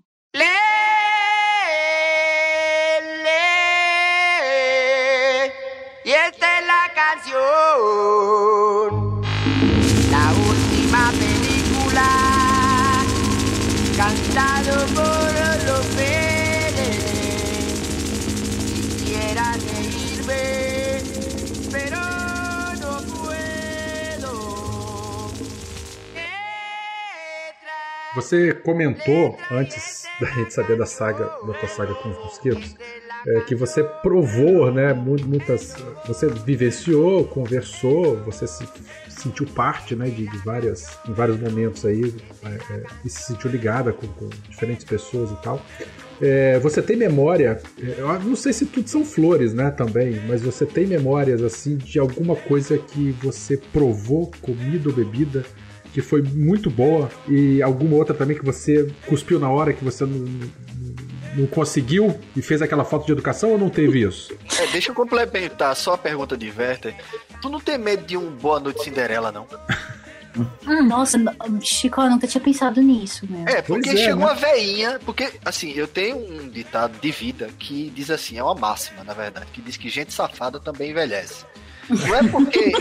Y 6.06 6.12
esta 6.12 6.60
es 6.60 6.68
la 6.68 6.94
canción, 6.94 7.36
Você 28.16 28.54
comentou, 28.54 29.38
antes 29.52 30.06
da 30.22 30.28
gente 30.28 30.54
saber 30.54 30.78
da 30.78 30.86
saga, 30.86 31.34
da 31.44 31.54
tua 31.54 31.68
saga 31.68 31.94
com 31.96 32.10
os 32.10 32.18
mosquitos, 32.18 32.76
é, 33.28 33.42
que 33.42 33.56
você 33.56 33.84
provou, 33.84 34.72
né, 34.72 34.94
mu- 34.94 35.18
muitas... 35.26 35.76
Você 36.06 36.28
vivenciou, 36.30 37.26
conversou, 37.26 38.16
você 38.24 38.48
se 38.48 38.64
sentiu 39.10 39.46
parte, 39.48 39.96
né, 39.96 40.06
de, 40.10 40.28
de 40.28 40.38
várias... 40.46 40.98
Em 41.10 41.14
vários 41.14 41.38
momentos 41.40 41.86
aí, 41.86 42.14
é, 42.46 42.74
é, 42.74 42.84
e 43.04 43.10
se 43.10 43.24
sentiu 43.24 43.50
ligada 43.52 43.92
com, 43.92 44.08
com 44.08 44.30
diferentes 44.50 44.86
pessoas 44.86 45.32
e 45.32 45.36
tal. 45.42 45.60
É, 46.22 46.58
você 46.60 46.82
tem 46.82 46.96
memória, 46.96 47.60
é, 47.84 47.96
eu 48.00 48.08
não 48.20 48.36
sei 48.38 48.54
se 48.54 48.66
tudo 48.68 48.88
são 48.88 49.04
flores, 49.04 49.54
né, 49.54 49.72
também, 49.72 50.22
mas 50.26 50.42
você 50.42 50.66
tem 50.66 50.88
memórias, 50.88 51.42
assim, 51.44 51.76
de 51.76 52.00
alguma 52.00 52.36
coisa 52.36 52.78
que 52.78 53.12
você 53.22 53.58
provou, 53.58 54.32
comida 54.42 54.88
ou 54.88 54.96
bebida, 54.96 55.44
que 55.96 56.02
foi 56.02 56.22
muito 56.22 56.70
boa 56.70 57.10
e 57.26 57.64
alguma 57.64 57.96
outra 57.96 58.14
também 58.14 58.38
que 58.38 58.44
você 58.44 58.86
cuspiu 59.08 59.40
na 59.40 59.50
hora 59.50 59.72
que 59.72 59.82
você 59.82 60.04
não, 60.06 60.20
não- 61.38 61.48
conseguiu 61.48 62.20
e 62.36 62.42
fez 62.42 62.62
aquela 62.62 62.84
falta 62.84 63.06
de 63.06 63.14
educação 63.14 63.52
ou 63.52 63.58
não 63.58 63.70
teve 63.70 64.02
isso? 64.06 64.34
É, 64.60 64.68
deixa 64.68 64.92
eu 64.92 64.96
complementar 64.96 65.74
só 65.74 65.94
a 65.94 65.98
pergunta 65.98 66.36
de 66.36 66.52
Werther. 66.52 66.94
Tu 67.42 67.48
não 67.50 67.62
tem 67.62 67.78
medo 67.78 68.06
de 68.06 68.18
um 68.18 68.30
Boa 68.32 68.60
Noite 68.60 68.84
Cinderela, 68.84 69.32
não? 69.32 69.48
Nossa, 70.86 71.18
n- 71.18 71.32
Chico, 71.62 72.02
eu 72.02 72.10
nunca 72.10 72.28
tinha 72.28 72.42
pensado 72.42 72.82
nisso, 72.82 73.26
né? 73.30 73.46
É, 73.48 73.62
porque 73.62 73.90
é, 73.92 73.96
chegou 73.96 74.18
né? 74.18 74.26
uma 74.26 74.36
veinha. 74.36 75.00
Porque, 75.06 75.32
assim, 75.46 75.72
eu 75.72 75.88
tenho 75.88 76.18
um 76.18 76.50
ditado 76.50 77.00
de 77.00 77.10
vida 77.10 77.50
que 77.58 77.90
diz 77.96 78.12
assim: 78.12 78.38
é 78.38 78.44
uma 78.44 78.54
máxima, 78.56 79.02
na 79.06 79.14
verdade, 79.14 79.46
que 79.54 79.62
diz 79.62 79.78
que 79.78 79.88
gente 79.88 80.12
safada 80.14 80.60
também 80.60 80.92
envelhece. 80.92 81.46
Não 81.90 82.16
é 82.16 82.24
porque. 82.28 82.72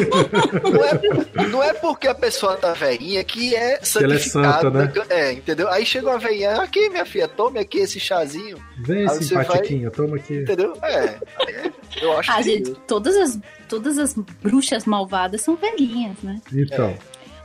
não, 0.63 0.85
é, 0.85 1.49
não 1.49 1.63
é 1.63 1.73
porque 1.75 2.09
a 2.09 2.15
pessoa 2.15 2.57
tá 2.57 2.73
veinha 2.73 3.23
que 3.25 3.55
é 3.55 3.59
ela 3.73 3.79
é 3.81 3.85
santificada. 3.85 4.23
santa, 4.23 4.71
né? 4.71 4.93
É, 5.11 5.33
entendeu? 5.33 5.69
Aí 5.69 5.85
chegou 5.85 6.11
uma 6.11 6.19
veinha, 6.19 6.53
aqui, 6.63 6.89
minha 6.89 7.05
filha, 7.05 7.29
tome 7.29 7.59
aqui 7.59 7.79
esse 7.79 8.01
chazinho. 8.01 8.57
Vem, 8.79 9.01
Aí 9.03 9.09
você 9.09 9.25
simpatiquinha, 9.25 9.91
toma 9.91 10.17
aqui. 10.17 10.39
Entendeu? 10.39 10.73
É. 10.83 11.17
é, 11.49 11.71
Eu 12.01 12.19
acho 12.19 12.31
Ah, 12.33 12.37
que. 12.37 12.43
gente, 12.45 12.75
todas 12.87 13.17
as, 13.17 13.39
todas 13.69 13.99
as 13.99 14.15
bruxas 14.43 14.85
malvadas 14.85 15.41
são 15.43 15.55
velhinhas, 15.57 16.17
né? 16.23 16.41
Então, 16.53 16.95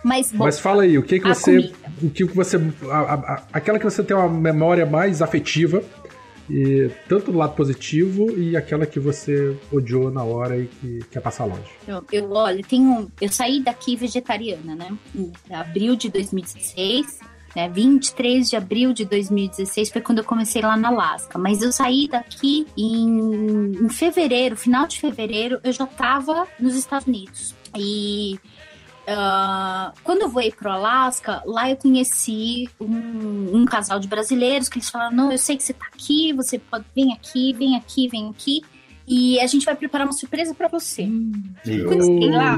Mas, 0.04 0.32
bom, 0.32 0.46
mas 0.46 0.58
fala 0.60 0.84
aí, 0.84 0.98
o 0.98 1.04
que 1.04 1.20
que 1.20 1.28
você, 1.28 1.52
comida. 1.52 1.74
o 2.02 2.10
que 2.10 2.26
que 2.28 2.36
você, 2.36 2.56
a- 2.90 3.14
a- 3.14 3.44
aquela 3.52 3.78
que 3.78 3.84
você 3.86 4.02
tem 4.02 4.16
uma 4.16 4.30
memória 4.30 4.86
mais 4.86 5.22
afetiva, 5.22 5.84
e 6.50 6.90
tanto 7.08 7.32
do 7.32 7.38
lado 7.38 7.56
positivo 7.56 8.38
e 8.38 8.58
aquela 8.58 8.86
que 8.86 9.00
você 9.00 9.56
odiou 9.72 10.10
na 10.10 10.24
hora 10.24 10.58
e 10.58 10.66
que 10.66 11.00
quer 11.12 11.22
passar 11.22 11.46
longe. 11.46 11.70
Eu, 11.88 12.04
eu 12.12 12.32
olha, 12.32 12.62
eu 13.22 13.30
saí 13.30 13.62
daqui 13.62 13.96
vegetariana, 13.96 14.76
né? 14.76 14.98
Em 15.16 15.32
abril 15.54 15.96
de 15.96 16.10
2016, 16.10 17.20
né? 17.56 17.70
23 17.70 18.50
de 18.50 18.56
abril 18.56 18.94
de 18.94 19.06
2016 19.06 19.90
foi 19.90 20.02
quando 20.02 20.20
eu 20.20 20.24
comecei 20.24 20.62
lá 20.62 20.76
na 20.76 20.90
Alasca. 20.90 21.38
Mas 21.38 21.62
eu 21.62 21.72
saí 21.72 22.08
daqui 22.08 22.66
em, 22.78 23.74
em 23.82 23.90
fevereiro, 23.90 24.56
final 24.56 24.88
de 24.88 25.00
fevereiro, 25.00 25.60
eu 25.64 25.72
já 25.72 25.86
tava 25.86 26.48
nos 26.60 26.76
Estados 26.76 27.08
Unidos. 27.08 27.56
E 27.78 28.40
ah, 29.12 29.92
quando 30.04 30.22
eu 30.22 30.30
voei 30.30 30.52
pro 30.52 30.70
Alasca, 30.70 31.42
lá 31.46 31.70
eu 31.70 31.76
conheci 31.76 32.70
um, 32.80 33.58
um 33.58 33.66
casal 33.66 34.00
de 34.00 34.08
brasileiros 34.08 34.70
que 34.70 34.78
eles 34.78 34.90
falaram: 34.90 35.16
não, 35.16 35.32
eu 35.32 35.38
sei 35.38 35.58
que 35.58 35.64
você 35.64 35.74
tá 35.74 35.86
aqui, 35.88 36.32
você 36.34 36.60
pode 36.60 36.86
vem 36.96 37.12
aqui, 37.14 37.54
vem 37.54 37.76
aqui, 37.76 38.08
vem 38.08 38.30
aqui. 38.30 38.62
E 39.08 39.40
a 39.40 39.48
gente 39.48 39.66
vai 39.66 39.76
preparar 39.76 40.06
uma 40.06 40.14
surpresa 40.14 40.54
pra 40.54 40.68
você. 40.68 41.10
Quando 41.88 41.94
eu 41.94 42.06
cheguei 42.06 42.30
lá, 42.30 42.56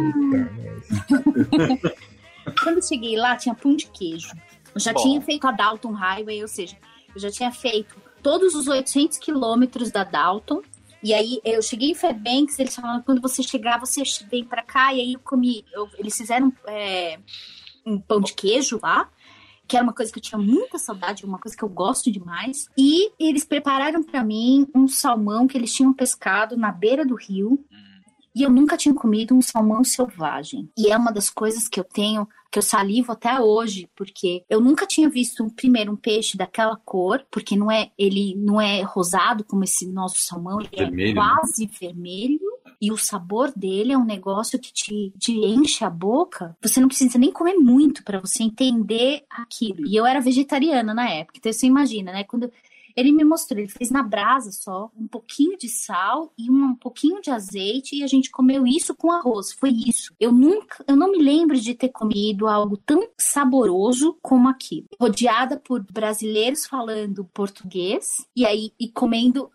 quando 2.62 2.76
eu 2.78 2.82
cheguei 2.82 3.16
lá, 3.16 3.38
tinha 3.38 3.56
pão 3.56 3.74
de 3.74 3.86
queijo. 3.88 4.34
Eu 4.76 4.82
já 4.82 4.91
Bom. 4.91 5.02
tinha 5.02 5.22
feito 5.22 5.47
a 5.47 5.52
Dalton 5.52 5.93
Highway, 5.93 6.41
ou 6.41 6.49
seja, 6.49 6.76
eu 7.16 7.22
já 7.22 7.32
tinha 7.32 7.52
feito 7.52 7.95
todos 8.22 8.54
os 8.54 8.68
800 8.68 9.18
quilômetros 9.18 9.91
da 9.91 10.04
Dalton. 10.04 10.62
E 11.04 11.14
aí 11.14 11.41
eu 11.43 11.62
cheguei 11.62 11.91
em 11.91 11.95
Fairbanks, 11.95 12.60
eles 12.60 12.76
falaram 12.76 13.02
quando 13.02 13.22
você 13.22 13.41
chegar, 13.41 13.80
você 13.80 14.04
vem 14.30 14.43
pra 14.45 14.62
cá. 14.62 14.93
E 14.93 14.99
aí 15.02 15.14
eu 15.14 15.20
comi. 15.20 15.66
eu- 15.74 15.89
eles 15.97 16.16
fizeram 16.16 16.54
é, 16.68 17.20
um 17.86 17.99
pão 17.99 18.22
de 18.22 18.34
queijo 18.34 18.80
lá, 18.82 19.10
que 19.68 19.76
era 19.76 19.84
uma 19.84 19.93
coisa 19.93 20.12
que 20.12 20.20
eu 20.20 20.24
tinha 20.24 20.38
muita 20.39 20.78
saudade, 20.78 21.26
uma 21.26 21.39
coisa 21.39 21.56
que 21.58 21.64
eu 21.64 21.70
gosto 21.70 22.12
demais. 22.12 22.68
E 22.78 23.12
eles 23.20 23.43
prepararam 23.43 24.04
pra 24.04 24.24
mim 24.24 24.68
um 24.76 24.88
salmão 24.88 25.47
que 25.47 25.58
eles 25.58 25.74
tinham 25.74 25.93
pescado 25.93 26.56
na 26.58 26.72
beira 26.72 27.06
do 27.06 27.16
rio. 27.16 27.64
E 28.36 28.43
eu 28.43 28.49
nunca 28.49 28.78
tinha 28.78 28.93
comido 28.95 29.34
um 29.36 29.41
salmão 29.41 29.84
selvagem. 29.84 30.70
E 30.78 30.89
é 30.91 30.97
uma 30.97 31.12
das 31.12 31.30
coisas 31.30 31.68
que 31.68 31.80
eu 31.80 31.84
tenho, 31.84 32.28
que 32.52 32.60
eu 32.60 32.64
salivo 32.64 33.14
até 33.14 33.39
hoje, 33.39 33.89
porque 33.95 34.43
eu 34.49 34.60
nunca 34.60 34.86
tinha 34.86 35.10
visto, 35.10 35.49
primeiro, 35.56 35.93
um 35.93 35.95
peixe 35.95 36.38
daquela 36.38 36.76
cor, 36.76 37.26
porque 37.32 37.56
não 37.56 37.72
é, 37.72 37.91
ele 37.97 38.36
não 38.36 38.60
é 38.60 38.82
rosado 38.82 39.45
como 39.45 39.64
esse 39.64 39.88
nosso 39.88 40.20
salmão, 40.20 40.60
ele 40.60 40.70
Vermelho, 40.76 41.12
é 41.12 41.14
né? 41.14 41.22
quase 41.22 41.66
vermelho. 41.66 42.39
E 42.82 42.91
o 42.91 42.97
sabor 42.97 43.54
dele 43.56 43.93
é 43.93 43.97
um 43.97 44.06
negócio 44.06 44.60
que 44.60 44.74
te, 44.74 45.14
te 45.18 45.34
enche 45.34 45.86
a 45.86 45.89
boca. 45.89 46.58
Você 46.62 46.82
não 46.82 46.88
precisa 46.88 47.18
nem 47.18 47.32
comer 47.32 47.54
muito 47.54 48.04
para 48.04 48.20
você 48.20 48.43
entender 48.43 49.24
aquilo. 49.30 49.88
E 49.88 49.95
eu 49.95 50.06
era 50.06 50.20
vegetariana 50.20 50.93
na 50.93 51.08
época, 51.10 51.38
então 51.38 51.54
você 51.54 51.68
imagina, 51.68 52.12
né? 52.12 52.24
Quando 52.24 52.52
ele 52.96 53.12
me 53.12 53.24
mostrou, 53.24 53.60
ele 53.60 53.70
fez 53.70 53.89
na 53.89 54.04
brasa 54.04 54.52
só, 54.52 54.92
um 54.98 55.08
pouquinho 55.08 55.58
de 55.58 55.68
sal 55.70 56.34
e 56.38 56.50
um 56.50 56.76
pouquinho 56.76 57.22
de 57.22 57.30
azeite 57.30 57.96
e 57.96 58.04
a 58.04 58.08
gente 58.08 58.30
comeu 58.32 58.66
isso 58.66 58.96
com 58.96 59.12
arroz. 59.12 59.52
Foi 59.52 59.70
isso. 59.70 60.14
Eu 60.20 60.32
nunca, 60.32 60.84
eu 60.88 60.96
não 60.96 61.12
me 61.12 61.22
lembro 61.22 61.60
de 61.60 61.74
ter 61.74 61.89
comido 61.89 62.48
algo 62.48 62.78
tão 62.78 63.08
saboroso 63.18 64.18
como 64.22 64.50
aquilo. 64.50 64.88
Rodeada 65.00 65.58
por 65.58 65.84
brasileiros 65.92 66.66
falando 66.66 67.30
português 67.34 68.26
e 68.36 68.46
aí 68.46 68.72
e 68.80 68.89
comendo 68.89 69.50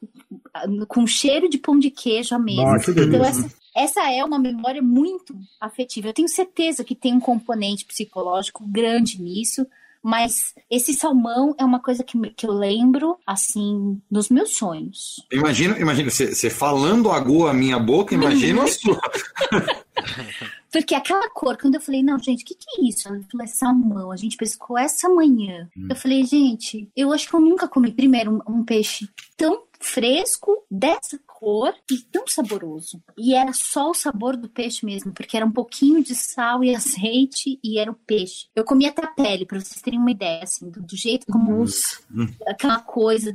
ah, 0.55 0.67
com 0.89 1.07
cheiro 1.07 1.49
de 1.49 1.59
pão 1.59 1.79
de 1.79 1.91
queijo 1.91 2.35
à 2.35 2.39
mesa. 2.39 2.63
Nossa, 2.63 2.91
então 2.91 3.25
essa 3.25 3.67
essa 3.77 4.11
é 4.11 4.25
uma 4.25 4.39
memória 4.39 4.81
muito 4.81 5.39
afetiva. 5.61 6.09
Eu 6.09 6.15
tenho 6.15 6.29
certeza 6.29 6.83
que 6.83 6.95
tem 6.95 7.13
um 7.13 7.21
componente 7.21 7.85
psicológico 7.85 8.67
grande 8.67 9.21
nisso, 9.21 9.67
mas 10.03 10.55
esse 10.71 10.95
salmão 10.95 11.55
é 11.59 11.65
uma 11.65 11.81
coisa 11.81 12.03
que, 12.03 12.19
que 12.31 12.47
eu 12.47 12.53
lembro, 12.53 13.19
assim, 13.27 14.01
nos 14.11 14.29
meus 14.29 14.57
sonhos. 14.57 15.25
Imagina, 15.33 15.79
imagina, 15.79 16.11
você 16.11 16.51
falando 16.51 17.11
agou 17.11 17.49
a 17.49 17.55
minha 17.55 17.79
boca, 17.79 18.15
imagina 18.15 18.65
a 18.65 18.69
sua. 18.69 19.01
Porque 20.71 20.95
aquela 20.95 21.29
cor, 21.31 21.57
quando 21.57 21.77
eu 21.77 21.81
falei, 21.81 22.03
não, 22.03 22.19
gente, 22.19 22.43
o 22.43 22.47
que, 22.47 22.55
que 22.55 22.81
é 22.81 22.89
isso? 22.89 23.09
Ela 23.09 23.21
falou, 23.31 23.45
é 23.45 23.47
salmão, 23.47 24.13
a 24.13 24.17
gente 24.17 24.37
pescou 24.37 24.77
essa 24.77 25.09
manhã. 25.09 25.69
Eu 25.89 25.97
falei, 25.97 26.25
gente, 26.25 26.91
eu 26.97 27.13
acho 27.13 27.29
que 27.29 27.35
eu 27.35 27.41
nunca 27.41 27.69
comi, 27.69 27.93
primeiro, 27.93 28.43
um, 28.47 28.59
um 28.59 28.65
peixe 28.65 29.09
tão 29.37 29.63
fresco, 29.81 30.65
dessa 30.71 31.19
cor 31.47 31.73
e 31.89 31.99
tão 32.11 32.27
saboroso. 32.27 33.01
E 33.17 33.33
era 33.33 33.53
só 33.53 33.91
o 33.91 33.95
sabor 33.95 34.37
do 34.37 34.49
peixe 34.49 34.85
mesmo, 34.85 35.13
porque 35.13 35.37
era 35.37 35.47
um 35.47 35.53
pouquinho 35.53 36.03
de 36.03 36.13
sal 36.13 36.65
e 36.65 36.75
azeite 36.75 37.61
e 37.63 37.79
era 37.79 37.89
o 37.89 37.95
peixe. 37.95 38.49
Eu 38.53 38.65
comi 38.65 38.85
até 38.85 39.05
a 39.05 39.13
pele, 39.13 39.47
pra 39.47 39.61
vocês 39.61 39.81
terem 39.81 40.01
uma 40.01 40.11
ideia, 40.11 40.43
assim, 40.43 40.69
do, 40.69 40.83
do 40.83 40.97
jeito 40.97 41.25
como 41.29 41.63
os, 41.63 42.05
aquela 42.49 42.81
coisa 42.81 43.33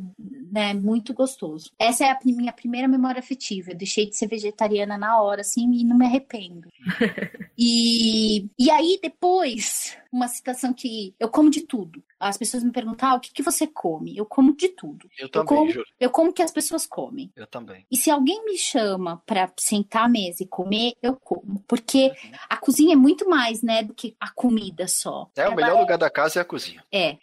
né? 0.52 0.74
Muito 0.74 1.14
gostoso. 1.14 1.72
Essa 1.80 2.06
é 2.06 2.12
a 2.12 2.20
minha 2.26 2.52
primeira 2.52 2.88
memória 2.88 3.20
afetiva. 3.20 3.72
Eu 3.72 3.78
deixei 3.78 4.10
de 4.10 4.18
ser 4.18 4.28
vegetariana 4.28 4.98
na 4.98 5.22
hora, 5.22 5.42
assim, 5.42 5.72
e 5.72 5.86
não 5.86 5.98
me 5.98 6.06
arrependo. 6.06 6.68
e, 7.58 8.50
e 8.60 8.70
aí, 8.70 9.00
depois, 9.02 9.98
uma 10.12 10.28
situação 10.28 10.74
que 10.74 11.16
eu 11.18 11.30
como 11.30 11.50
de 11.50 11.62
tudo. 11.62 12.04
As 12.22 12.38
pessoas 12.38 12.64
me 12.64 12.72
perguntam, 12.72 13.10
ah, 13.10 13.16
o 13.16 13.20
que, 13.20 13.32
que 13.34 13.42
você 13.42 13.66
come? 13.66 14.16
Eu 14.16 14.26
como 14.26 14.56
de 14.56 14.70
tudo. 14.70 15.10
Eu 15.18 15.26
Eu 15.26 15.30
também, 15.30 15.48
como, 15.48 15.72
Júlio. 15.72 15.88
eu 16.00 16.10
como 16.10 16.30
o 16.30 16.34
que 16.34 16.42
as 16.44 16.52
pessoas 16.52 16.86
comem. 16.86 17.32
Eu 17.36 17.48
também. 17.48 17.86
E 17.92 17.98
se 17.98 18.10
alguém 18.12 18.46
me 18.46 18.58
chama 18.58 19.22
pra 19.26 19.52
sentar 19.58 20.06
à 20.06 20.08
mesa 20.10 20.44
e 20.44 20.48
comer, 20.48 20.94
eu 21.02 21.16
como. 21.16 21.64
Porque 21.68 22.12
a 22.50 22.58
cozinha 22.58 22.94
é 22.94 22.96
muito 22.98 23.28
mais, 23.28 23.62
né, 23.62 23.84
do 23.84 23.94
que 23.94 24.16
a 24.20 24.30
comida 24.32 24.88
só. 24.88 25.30
É, 25.36 25.42
o 25.42 25.46
Ela 25.48 25.56
melhor 25.56 25.80
lugar 25.80 25.98
da 25.98 26.10
casa 26.10 26.40
é 26.40 26.42
a 26.42 26.46
cozinha. 26.46 26.84
é. 26.92 27.18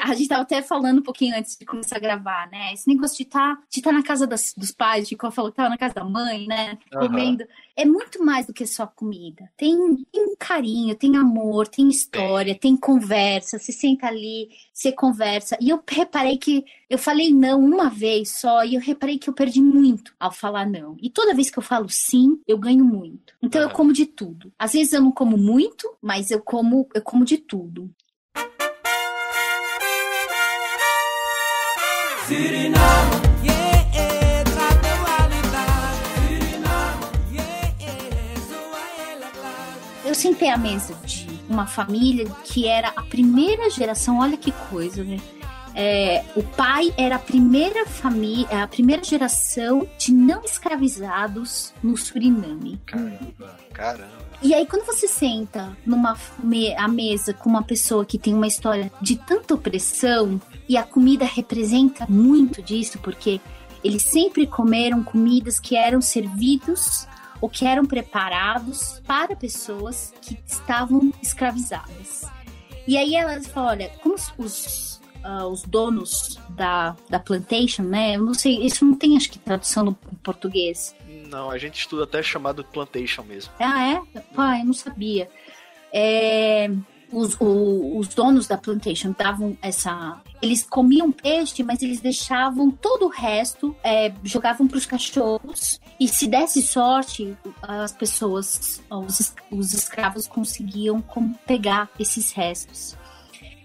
A 0.00 0.14
gente 0.14 0.28
tava 0.28 0.42
até 0.42 0.62
falando 0.62 1.00
um 1.00 1.02
pouquinho 1.02 1.36
antes 1.36 1.58
de 1.58 1.66
começar 1.66 1.96
a 1.96 2.00
gravar, 2.00 2.48
né? 2.50 2.72
Esse 2.72 2.88
negócio 2.88 3.18
de 3.18 3.24
estar 3.24 3.58
de 3.68 3.82
tá 3.82 3.92
na 3.92 4.02
casa 4.02 4.26
das- 4.26 4.54
dos 4.56 4.70
pais, 4.70 5.06
de 5.06 5.14
qual 5.14 5.30
falou 5.30 5.50
que 5.50 5.56
tava 5.58 5.68
na 5.68 5.76
casa 5.76 5.94
da 5.94 6.04
mãe, 6.04 6.46
né? 6.46 6.78
Aham. 6.94 7.06
Comendo. 7.06 7.44
É 7.76 7.84
muito 7.84 8.24
mais 8.24 8.46
do 8.46 8.54
que 8.54 8.66
só 8.66 8.86
comida. 8.86 9.50
Tem, 9.58 9.76
tem 10.10 10.34
carinho, 10.38 10.94
tem 10.94 11.16
amor, 11.16 11.68
tem 11.68 11.88
história, 11.88 12.54
tem 12.58 12.76
conversa. 12.76 13.58
Você 13.58 13.72
senta 13.72 14.06
ali, 14.06 14.48
você 14.72 14.90
conversa. 14.90 15.58
E 15.60 15.68
eu 15.68 15.82
reparei 15.86 16.38
que 16.38 16.64
eu 16.88 16.96
falei 16.98 17.30
não 17.34 17.60
uma 17.60 17.90
vez 17.90 18.30
só, 18.30 18.64
e 18.64 18.74
eu 18.76 18.80
reparei 18.80 19.18
que 19.18 19.28
eu 19.28 19.34
perdi 19.34 19.60
muito 19.60 20.14
ao 20.18 20.32
falar 20.32 20.66
não. 20.66 20.96
E 21.02 21.10
toda 21.10 21.34
vez 21.34 21.50
que 21.50 21.58
eu 21.58 21.62
falo 21.62 21.88
sim, 21.90 22.40
eu 22.48 22.56
ganho 22.56 22.84
muito. 22.84 23.34
Então 23.42 23.60
eu 23.60 23.66
Aham. 23.68 23.76
como 23.76 23.92
de 23.92 24.06
tudo. 24.06 24.50
Às 24.58 24.72
vezes 24.72 24.94
eu 24.94 25.02
não 25.02 25.12
como 25.12 25.36
muito, 25.36 25.94
mas 26.00 26.30
eu 26.30 26.40
como, 26.40 26.88
eu 26.94 27.02
como 27.02 27.24
de 27.24 27.36
tudo. 27.36 27.90
Claro. 39.32 39.78
Eu 40.04 40.14
sentei 40.14 40.48
à 40.48 40.56
mesa 40.56 40.94
de 41.04 41.28
uma 41.48 41.66
família 41.66 42.26
que 42.44 42.66
era 42.66 42.88
a 42.96 43.02
primeira 43.02 43.68
geração, 43.68 44.20
olha 44.20 44.36
que 44.36 44.52
coisa, 44.70 45.04
né? 45.04 45.18
É, 45.74 46.24
o 46.36 46.42
pai 46.42 46.94
era 46.96 47.16
a 47.16 47.18
primeira 47.18 47.84
família, 47.86 48.62
a 48.62 48.68
primeira 48.68 49.02
geração 49.02 49.88
de 49.98 50.12
não 50.12 50.44
escravizados 50.44 51.74
no 51.82 51.96
Suriname. 51.96 52.80
Caramba, 52.86 53.58
caramba. 53.72 54.24
E 54.42 54.54
aí, 54.54 54.66
quando 54.66 54.84
você 54.84 55.08
senta 55.08 55.76
numa 55.84 56.16
me 56.38 56.74
à 56.76 56.86
mesa 56.86 57.32
com 57.32 57.48
uma 57.48 57.62
pessoa 57.62 58.04
que 58.04 58.18
tem 58.18 58.34
uma 58.34 58.46
história 58.46 58.92
de 59.00 59.16
tanta 59.16 59.54
opressão, 59.54 60.40
e 60.68 60.76
a 60.76 60.82
comida 60.82 61.24
representa 61.24 62.06
muito 62.08 62.62
disso, 62.62 62.98
porque 62.98 63.40
eles 63.82 64.02
sempre 64.02 64.46
comeram 64.46 65.02
comidas 65.02 65.60
que 65.60 65.76
eram 65.76 66.00
servidos 66.00 67.06
ou 67.40 67.48
que 67.48 67.66
eram 67.66 67.84
preparados 67.84 69.02
para 69.06 69.36
pessoas 69.36 70.12
que 70.22 70.38
estavam 70.46 71.12
escravizadas. 71.22 72.22
E 72.86 72.96
aí 72.96 73.14
elas 73.14 73.46
falam, 73.46 73.70
olha, 73.70 73.90
como 74.02 74.14
os, 74.38 74.93
os, 75.24 75.30
ah, 75.30 75.46
os 75.46 75.62
donos 75.62 76.38
da, 76.50 76.94
da 77.08 77.18
plantation, 77.18 77.82
né? 77.82 78.16
Eu 78.16 78.22
não 78.22 78.34
sei, 78.34 78.64
isso 78.64 78.84
não 78.84 78.94
tem 78.94 79.16
acho 79.16 79.30
que 79.30 79.38
tradução 79.38 79.84
no 79.84 79.94
português. 80.22 80.94
Não, 81.28 81.50
a 81.50 81.58
gente 81.58 81.80
estuda 81.80 82.04
até 82.04 82.22
chamado 82.22 82.62
plantation 82.64 83.22
mesmo. 83.24 83.52
Ah, 83.58 83.82
é? 84.14 84.20
Pai, 84.34 84.60
eu 84.60 84.66
não 84.66 84.72
sabia. 84.74 85.28
É, 85.92 86.70
os, 87.12 87.36
o- 87.40 87.98
os 87.98 88.08
donos 88.08 88.46
da 88.46 88.56
plantation 88.58 89.14
davam 89.16 89.56
essa. 89.62 90.20
Eles 90.42 90.62
comiam 90.64 91.10
peixe, 91.10 91.62
mas 91.62 91.80
eles 91.82 92.00
deixavam 92.00 92.70
todo 92.70 93.06
o 93.06 93.08
resto, 93.08 93.74
é, 93.82 94.12
jogavam 94.22 94.66
para 94.68 94.76
os 94.76 94.84
cachorros. 94.86 95.80
E 95.98 96.06
se 96.08 96.26
desse 96.26 96.60
sorte, 96.62 97.36
as 97.62 97.92
pessoas, 97.92 98.82
os, 98.90 99.34
os 99.50 99.72
escravos 99.72 100.26
conseguiam 100.26 101.02
pegar 101.46 101.88
esses 101.98 102.32
restos. 102.32 102.96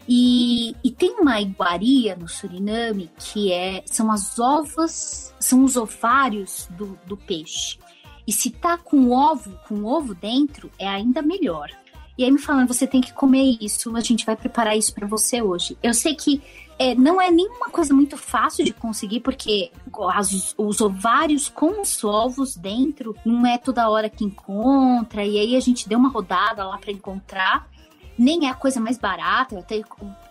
E, 0.08 0.76
e 0.84 0.90
tem 0.92 1.18
uma 1.20 1.40
iguaria 1.40 2.16
no 2.16 2.28
Suriname 2.28 3.10
que 3.18 3.52
é 3.52 3.84
são 3.86 4.12
as 4.12 4.40
ovas, 4.40 5.34
são 5.40 5.64
os 5.64 5.76
ovários 5.78 6.68
do, 6.72 6.98
do 7.06 7.16
peixe. 7.16 7.78
E 8.26 8.34
se 8.34 8.50
tá 8.50 8.78
com 8.78 9.12
ovo, 9.12 9.52
com 9.68 9.84
ovo 9.86 10.14
dentro, 10.16 10.72
é 10.80 10.88
ainda 10.88 11.22
melhor. 11.22 11.70
E 12.18 12.24
aí 12.24 12.32
me 12.32 12.38
falando, 12.40 12.68
você 12.68 12.86
tem 12.86 13.02
que 13.02 13.14
comer 13.14 13.58
isso, 13.62 13.96
a 13.96 14.02
gente 14.02 14.26
vai 14.26 14.36
preparar 14.36 14.78
isso 14.78 14.94
pra 14.94 15.08
você 15.08 15.42
hoje. 15.42 15.78
Eu 15.82 15.94
sei 15.94 16.16
que 16.16 16.42
é, 16.78 16.94
não 16.96 17.20
é 17.22 17.30
nenhuma 17.32 17.70
coisa 17.70 17.94
muito 17.94 18.18
fácil 18.18 18.64
de 18.66 18.74
conseguir, 18.74 19.20
porque 19.22 19.72
as- 20.14 20.54
os 20.58 20.82
ovários 20.82 21.50
com 21.50 21.82
os 21.82 22.04
ovos 22.04 22.56
dentro 22.56 23.16
não 23.26 23.46
é 23.46 23.58
toda 23.58 23.90
hora 23.90 24.10
que 24.10 24.24
encontra. 24.26 25.26
E 25.26 25.38
aí 25.40 25.56
a 25.56 25.60
gente 25.60 25.88
deu 25.88 25.98
uma 26.00 26.10
rodada 26.10 26.64
lá 26.66 26.78
pra 26.78 26.92
encontrar. 26.92 27.68
Nem 28.20 28.48
é 28.48 28.50
a 28.50 28.54
coisa 28.54 28.82
mais 28.82 28.98
barata, 28.98 29.56
eu 29.56 29.60
até 29.60 29.82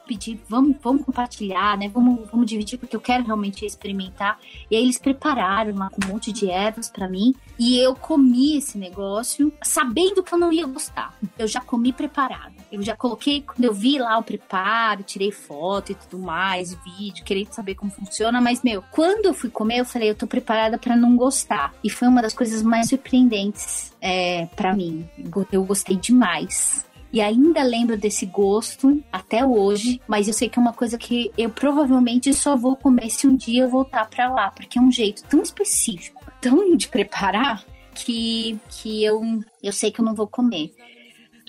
pedi, 0.07 0.39
vamos, 0.47 0.77
vamos 0.83 1.05
compartilhar, 1.05 1.77
né? 1.79 1.89
Vamos, 1.89 2.29
vamos 2.31 2.47
dividir, 2.47 2.79
porque 2.79 2.95
eu 2.95 3.01
quero 3.01 3.25
realmente 3.25 3.65
experimentar. 3.65 4.39
E 4.71 4.77
aí 4.77 4.83
eles 4.83 4.99
prepararam 4.99 5.73
um 5.73 6.07
monte 6.07 6.31
de 6.31 6.51
ervas 6.51 6.91
pra 6.91 7.09
mim. 7.09 7.35
E 7.59 7.79
eu 7.79 7.95
comi 7.95 8.59
esse 8.59 8.77
negócio 8.77 9.51
sabendo 9.63 10.23
que 10.23 10.35
eu 10.35 10.39
não 10.39 10.53
ia 10.53 10.67
gostar. 10.67 11.15
Eu 11.39 11.49
já 11.49 11.61
comi 11.61 11.93
preparado. 11.93 12.53
Eu 12.71 12.83
já 12.83 12.95
coloquei, 12.95 13.43
quando 13.43 13.65
eu 13.65 13.73
vi 13.73 13.99
lá 13.99 14.19
o 14.19 14.23
preparo, 14.23 15.03
tirei 15.03 15.33
foto 15.33 15.93
e 15.93 15.95
tudo 15.95 16.19
mais, 16.19 16.75
vídeo, 16.85 17.25
querendo 17.25 17.53
saber 17.53 17.75
como 17.75 17.91
funciona. 17.91 18.41
Mas, 18.41 18.63
meu, 18.63 18.83
quando 18.91 19.27
eu 19.27 19.35
fui 19.35 19.49
comer, 19.49 19.81
eu 19.81 19.85
falei, 19.87 20.11
eu 20.11 20.15
tô 20.15 20.27
preparada 20.27 20.79
pra 20.79 20.95
não 20.95 21.17
gostar. 21.17 21.73
E 21.83 21.89
foi 21.89 22.09
uma 22.09 22.21
das 22.21 22.35
coisas 22.35 22.63
mais 22.63 22.89
surpreendentes 22.89 23.95
é, 24.01 24.47
para 24.55 24.75
mim. 24.75 25.09
Eu 25.51 25.65
gostei 25.65 25.97
demais. 25.97 26.88
E 27.13 27.21
ainda 27.21 27.63
lembro 27.63 27.97
desse 27.97 28.27
gosto 28.27 29.03
até 29.11 29.45
hoje, 29.45 30.01
mas 30.07 30.29
eu 30.29 30.35
sei 30.35 30.49
que 30.49 30.59
é 30.59 30.63
uma 30.63 30.75
coisa 30.75 30.99
que 30.99 31.31
eu 31.39 31.49
provavelmente 31.49 32.33
só 32.35 32.55
vou 32.57 32.77
comer 32.77 33.09
se 33.11 33.27
um 33.27 33.35
dia 33.35 33.63
eu 33.63 33.69
voltar 33.71 34.09
pra 34.11 34.31
lá, 34.31 34.51
porque 34.51 34.79
é 34.79 34.83
um 34.83 34.93
jeito 34.93 35.23
tão 35.25 35.41
específico, 35.43 36.25
tão 36.41 36.77
de 36.77 36.87
preparar, 36.89 37.65
que, 37.95 38.59
que 38.69 39.03
eu, 39.03 39.23
eu 39.63 39.73
sei 39.73 39.91
que 39.91 40.01
eu 40.01 40.05
não 40.05 40.15
vou 40.15 40.27
comer. 40.27 40.73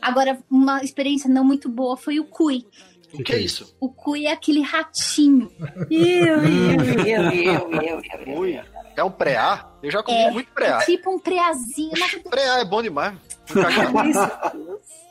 Agora, 0.02 0.40
uma 0.50 0.82
experiência 0.82 1.30
não 1.30 1.44
muito 1.44 1.68
boa 1.68 1.98
foi 1.98 2.20
o 2.20 2.26
cui. 2.26 2.66
O 3.14 3.24
que 3.24 3.34
é 3.34 3.40
isso? 3.40 3.76
O 3.80 3.90
cui 3.90 4.26
é 4.28 4.32
aquele 4.32 4.62
ratinho. 4.62 5.52
Eu, 5.90 6.44
eu, 6.44 7.06
eu, 7.06 7.32
eu, 7.32 8.02
eu, 8.26 8.46
eu. 8.46 8.64
É 8.96 9.04
um 9.04 9.12
preá? 9.12 9.70
Eu 9.82 9.92
já 9.92 10.04
comi 10.04 10.18
É, 10.18 10.32
muito 10.32 10.52
preá. 10.52 10.82
É 10.82 10.86
tipo 10.86 11.10
um 11.10 11.20
preazinho. 11.20 11.92
Verdade, 11.92 12.20
Preá 12.30 12.60
é 12.60 12.66
bom 12.66 12.82
demais. 12.82 13.14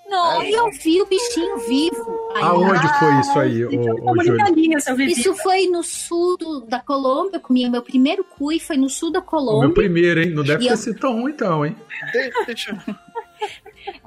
Não, 0.09 0.41
É. 0.41 0.51
eu 0.51 0.71
vi 0.71 1.03
o 1.03 1.07
bichinho 1.07 1.59
vivo. 1.69 2.31
Aí, 2.35 2.43
Aonde 2.43 2.89
foi 2.99 3.21
isso 3.21 3.39
aí, 3.39 3.59
Júlio? 3.59 4.81
seu 4.81 4.97
Vivi. 4.97 5.13
Isso 5.13 5.35
foi 5.37 5.67
no 5.67 5.83
sul 5.83 6.39
do- 6.39 6.61
da 6.63 6.81
Colômbia. 6.81 7.37
Eu 7.37 7.41
comi 7.43 7.67
o 7.67 7.71
meu 7.71 7.83
primeiro 7.83 8.25
cui, 8.25 8.59
foi 8.59 8.79
no 8.79 8.89
sul 8.89 9.11
da 9.11 9.19
O 9.19 9.23
meu 9.23 9.29
Colômbia. 9.29 9.75
primeiro, 9.75 10.23
hein? 10.23 10.31
Não 10.31 10.43
deve 10.43 10.65
E 10.65 10.67
ter 10.69 10.73
eu- 10.73 10.77
sido 10.79 10.99
tão 10.99 11.21
ruim, 11.21 11.33
então, 11.33 11.65
hein? 11.67 11.77
De- 12.13 12.45
Deixa. 12.47 12.73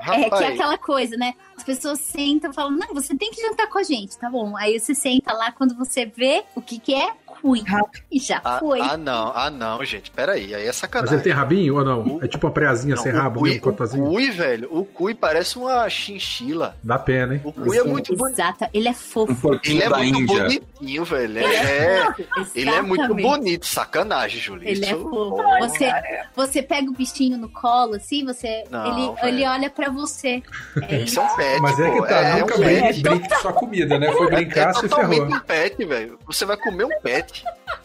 É 0.07 0.29
que 0.29 0.43
é 0.43 0.47
aquela 0.47 0.77
coisa, 0.77 1.15
né? 1.17 1.33
As 1.55 1.63
pessoas 1.63 1.99
sentam 1.99 2.51
e 2.51 2.53
falam, 2.53 2.71
não, 2.71 2.87
você 2.93 3.15
tem 3.15 3.31
que 3.31 3.41
jantar 3.41 3.67
com 3.67 3.77
a 3.79 3.83
gente, 3.83 4.17
tá 4.17 4.29
bom? 4.29 4.55
Aí 4.57 4.79
você 4.79 4.93
senta 4.93 5.33
lá, 5.33 5.51
quando 5.51 5.75
você 5.75 6.05
vê 6.05 6.43
o 6.55 6.61
que 6.61 6.79
que 6.79 6.93
é, 6.93 7.11
cui. 7.41 7.63
E 8.11 8.19
já 8.19 8.39
ah, 8.43 8.59
foi. 8.59 8.79
ah, 8.81 8.97
não, 8.97 9.31
ah, 9.35 9.49
não, 9.49 9.83
gente, 9.83 10.11
peraí, 10.11 10.53
aí 10.53 10.63
é 10.63 10.67
Mas 10.67 10.75
sacanagem. 10.75 11.15
ele 11.15 11.23
tem 11.23 11.33
rabinho 11.33 11.75
ou 11.77 11.83
não? 11.85 12.17
O- 12.17 12.23
É 12.23 12.27
tipo 12.27 12.45
uma 12.47 12.53
preazinha 12.53 12.95
Não, 12.95 13.03
sem 13.03 13.11
o 13.11 13.15
rabo, 13.15 13.39
cui, 13.39 13.49
mesmo, 13.61 13.71
o 13.71 14.09
cui, 14.09 14.31
velho, 14.31 14.67
o 14.71 14.85
cui 14.85 15.13
parece 15.15 15.57
uma 15.57 15.89
chinchila. 15.89 16.75
Dá 16.83 16.97
pena, 16.99 17.35
hein? 17.35 17.41
O 17.43 17.51
cui 17.51 17.77
é 17.77 17.83
muito 17.83 18.15
bonito. 18.15 18.35
Exato, 18.35 18.65
ele 18.73 18.87
é 18.87 18.91
Um 18.91 18.95
fofo. 18.95 19.35
porquinho 19.35 19.77
Ele 19.77 19.83
é 19.83 19.89
da 19.89 19.97
muito 19.97 20.19
Índia. 20.21 20.43
bonitinho, 20.43 21.05
velho. 21.05 21.39
É, 21.39 22.13
ele 22.55 22.69
é 22.69 22.81
muito 22.81 23.13
bonito, 23.15 23.65
sacanagem, 23.65 24.39
Júlio. 24.39 24.67
Ele 24.67 24.83
é 24.85 24.89
Isso- 24.91 24.99
fofo. 25.01 25.35
Pô, 25.35 25.59
Você, 25.61 25.91
você 26.35 26.61
pega 26.61 26.89
o 26.89 26.93
bichinho 26.93 27.37
no 27.37 27.49
colo, 27.49 27.95
assim, 27.95 28.23
você, 28.25 28.63
Não, 28.69 28.85
ele, 28.85 29.15
velho. 29.15 29.27
ele 29.27 29.47
olha 29.47 29.69
pra 29.69 29.89
você. 29.89 30.41
É 30.87 30.99
Isso 31.01 31.19
é 31.19 31.23
um 31.23 31.35
pet, 31.35 31.61
Mas 31.61 31.79
é 31.79 31.89
que 31.91 32.01
tá, 32.07 32.19
é, 32.19 32.39
nunca 32.39 32.55
um 32.55 32.59
brinque, 32.59 33.01
brinque 33.01 33.29
com 33.29 33.35
sua 33.35 33.53
comida, 33.53 33.99
né? 33.99 34.11
Foi 34.11 34.27
É, 34.27 34.29
brincar, 34.29 34.69
é 34.69 34.73
se 34.73 34.81
totalmente 34.81 35.19
ferrou. 35.21 35.35
um 35.35 35.39
pet, 35.39 35.85
velho. 35.85 36.19
Você 36.25 36.45
vai 36.45 36.57
comer 36.57 36.85
um 36.85 36.99
pet. 37.01 37.30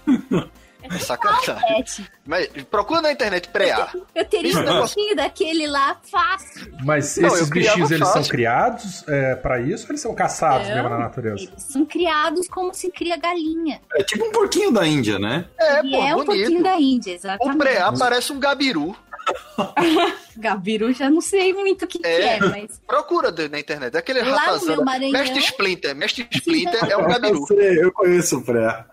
É 0.88 0.99
sacanagem. 1.01 2.07
Mas 2.24 2.47
procura 2.70 3.03
na 3.03 3.11
internet 3.11 3.49
preá. 3.49 3.88
Eu 4.14 4.24
teria 4.24 4.51
Isso 4.51 4.61
um 4.61 4.62
é 4.62 4.66
negócio- 4.66 4.94
bichinho 4.94 5.16
daquele 5.16 5.66
lá 5.66 5.97
fácil. 6.09 6.72
Mas 6.84 7.16
Não, 7.16 7.28
esses 7.34 7.51
bichinhos, 7.51 7.90
eles 7.90 8.07
são 8.07 8.18
fácil. 8.18 8.30
criados 8.30 9.05
é, 9.09 9.34
pra 9.34 9.61
isso 9.61 9.84
ou 9.86 9.90
eles 9.90 10.01
são 10.01 10.14
caçados 10.14 10.68
Não. 10.68 10.74
mesmo 10.76 10.88
na 10.90 10.99
natureza? 10.99 11.42
Eles 11.42 11.51
são 11.64 11.84
criados 11.84 12.47
como 12.47 12.72
se 12.72 12.88
cria 12.92 13.16
galinha. 13.16 13.80
É 13.97 14.05
tipo 14.05 14.26
um 14.26 14.30
porquinho 14.30 14.70
da 14.70 14.86
Índia, 14.86 15.18
né? 15.18 15.47
É, 15.59 15.80
e 15.84 15.90
pô, 15.90 15.97
é 16.05 16.14
um 16.14 16.24
pouquinho 16.24 16.47
bonito. 16.51 16.62
da 16.62 16.74
Índia, 16.80 17.12
O 17.12 17.16
exatamente. 17.16 17.59
preá 17.59 17.92
parece 17.92 18.32
um 18.32 18.38
gabiru. 18.38 18.94
Gabiru 20.37 20.93
já 20.93 21.09
não 21.11 21.20
sei 21.20 21.53
muito 21.53 21.85
o 21.85 21.89
que 21.89 21.99
que 21.99 22.07
É. 22.07 22.37
é, 22.37 22.41
mas 22.41 22.81
Procura 22.87 23.31
na 23.49 23.59
internet. 23.59 23.95
É 23.95 23.99
aquele 23.99 24.22
Lá 24.22 24.57
no 24.59 24.66
meu 24.66 24.85
Maranhão- 24.85 25.12
Mestre 25.12 25.39
Splinter. 25.41 25.95
Mestre 25.97 26.29
Splinter 26.31 26.85
é 26.91 26.97
um 26.97 27.09
gabiru. 27.09 27.39
Eu 27.41 27.47
sei, 27.47 27.83
eu 27.85 27.93
conheço 27.93 28.39
o 28.39 28.45
pré. 28.45 28.85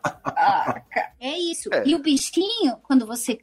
é 1.19 1.37
isso. 1.39 1.69
É. 1.73 1.83
E 1.85 1.95
o 1.95 1.99
bichinho, 1.99 2.77
quando 2.83 3.05
você. 3.05 3.39